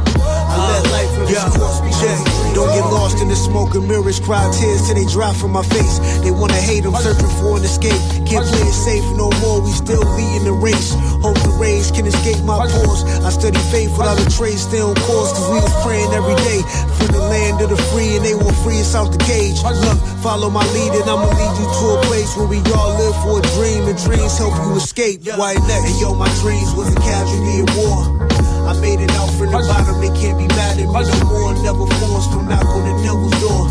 I 1.17 1.25
let 1.25 1.33
life 1.33 1.57
run 1.57 1.57
its 1.57 1.57
course 1.57 1.81
because 1.81 1.83
these 1.83 2.01
dreams 2.01 2.55
don't 2.55 2.73
get 2.73 2.87
lost 2.93 3.23
in 3.23 3.29
the 3.29 3.37
smoke 3.37 3.75
and 3.75 3.89
mirrors. 3.89 4.21
Cry 4.21 4.45
tears 4.53 4.87
till 4.87 4.97
they 4.97 5.07
dry 5.07 5.33
from 5.33 5.53
my 5.53 5.63
face. 5.63 5.99
They 6.21 6.31
wanna 6.31 6.61
hate, 6.61 6.85
I'm 6.85 6.95
searching 6.97 7.29
for 7.41 7.57
an 7.57 7.65
escape. 7.65 8.01
Can't 8.29 8.45
play 8.45 8.69
it 8.69 8.77
safe 8.77 9.05
no 9.17 9.31
more, 9.41 9.61
we 9.61 9.73
still 9.73 10.05
leading 10.17 10.45
the 10.45 10.53
race. 10.53 10.93
Hope 11.25 11.39
the 11.41 11.57
rage 11.57 11.93
can 11.93 12.07
escape 12.07 12.43
my 12.45 12.59
pores. 12.69 13.03
I 13.25 13.31
study 13.31 13.59
faith 13.73 13.97
without 13.97 14.21
a 14.21 14.29
trace, 14.29 14.63
stay 14.69 14.81
on 14.81 14.95
course, 15.09 15.33
cause 15.33 15.49
we 15.49 15.59
was 15.61 15.75
praying 15.85 16.13
every 16.13 16.37
day 16.45 16.61
for 17.01 17.09
the 17.09 17.21
land 17.21 17.61
of 17.61 17.71
the 17.71 17.81
free, 17.93 18.17
and 18.17 18.25
they 18.25 18.35
won't 18.35 18.57
free 18.61 18.81
us 18.81 18.95
out 18.95 19.13
the 19.13 19.23
cage. 19.25 19.57
Look, 19.65 19.99
follow 20.21 20.51
my 20.51 20.65
lead, 20.77 20.93
and 21.01 21.09
I'ma 21.09 21.29
lead 21.33 21.55
you 21.57 21.67
to 21.81 21.85
a 21.97 21.99
place 22.09 22.37
where 22.37 22.49
we 22.49 22.61
all 22.77 22.93
live 22.97 23.17
for 23.25 23.41
a 23.41 23.45
dream, 23.57 23.89
and 23.89 23.97
dreams 24.05 24.37
help 24.37 24.55
you 24.65 24.77
escape. 24.77 25.25
White 25.37 25.61
neck, 25.65 25.83
and 25.85 25.97
yo, 26.01 26.15
my 26.15 26.29
dreams 26.41 26.75
was 26.75 26.93
a 26.93 26.99
casualty 27.01 27.65
of 27.65 27.71
war. 27.77 28.26
I 28.67 28.75
made 28.81 28.99
it 28.99 29.11
out 29.15 29.31
from 29.39 29.55
the 29.55 29.63
bottom, 29.63 30.01
they 30.03 30.11
can't 30.19 30.35
be 30.35 30.51
mad 30.59 30.75
at 30.75 30.91
me 30.91 30.91
no 30.91 31.19
more. 31.31 31.55
Never 31.63 31.87
forced, 32.03 32.35
don't 32.35 32.51
knock 32.51 32.67
on 32.67 32.83
the 32.83 32.95
devil's 32.99 33.39
door. 33.39 33.63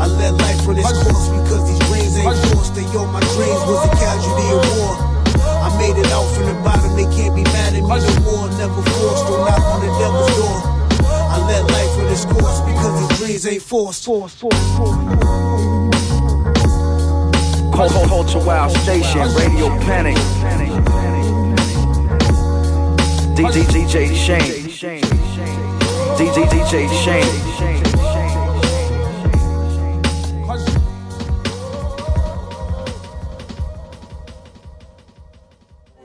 I 0.00 0.06
let 0.08 0.32
life 0.40 0.66
run 0.66 0.80
its 0.80 0.88
course 0.88 1.28
because 1.28 1.62
these 1.68 1.82
dreams 1.84 2.16
ain't 2.16 2.32
forced. 2.48 2.72
And 2.80 2.88
yo, 2.96 3.04
my 3.12 3.20
dreams 3.20 3.62
was 3.68 3.84
a 3.84 3.92
casualty 3.92 4.48
of 4.56 4.64
war. 4.72 4.96
I 5.36 5.68
made 5.76 6.00
it 6.00 6.08
out 6.16 6.24
from 6.32 6.48
the 6.48 6.56
bottom, 6.64 6.96
they 6.96 7.04
can't 7.12 7.36
be 7.36 7.44
mad 7.52 7.76
at 7.76 7.84
me 7.84 7.92
no 7.92 8.12
more. 8.24 8.48
Never 8.56 8.80
forced, 8.80 9.28
don't 9.28 9.44
knock 9.44 9.60
on 9.68 9.80
the 9.84 9.92
devil's 10.00 10.32
door. 10.40 10.58
I 11.04 11.36
let 11.52 11.62
life 11.68 11.92
run 12.00 12.08
its 12.08 12.24
course 12.24 12.60
because 12.64 12.92
these 12.96 13.18
dreams 13.20 13.46
ain't 13.46 13.62
forced. 13.62 14.04
forced, 14.04 14.40
forced, 14.40 14.64
forced. 14.80 15.52
Culture, 17.76 18.08
Culture 18.08 18.44
Wild 18.48 18.72
Station, 18.80 19.20
Radio 19.36 19.68
Panik. 19.84 20.16
DJ 23.34 24.14
Schame. 24.14 25.02
DJ 26.18 26.88
Schame. 27.02 27.71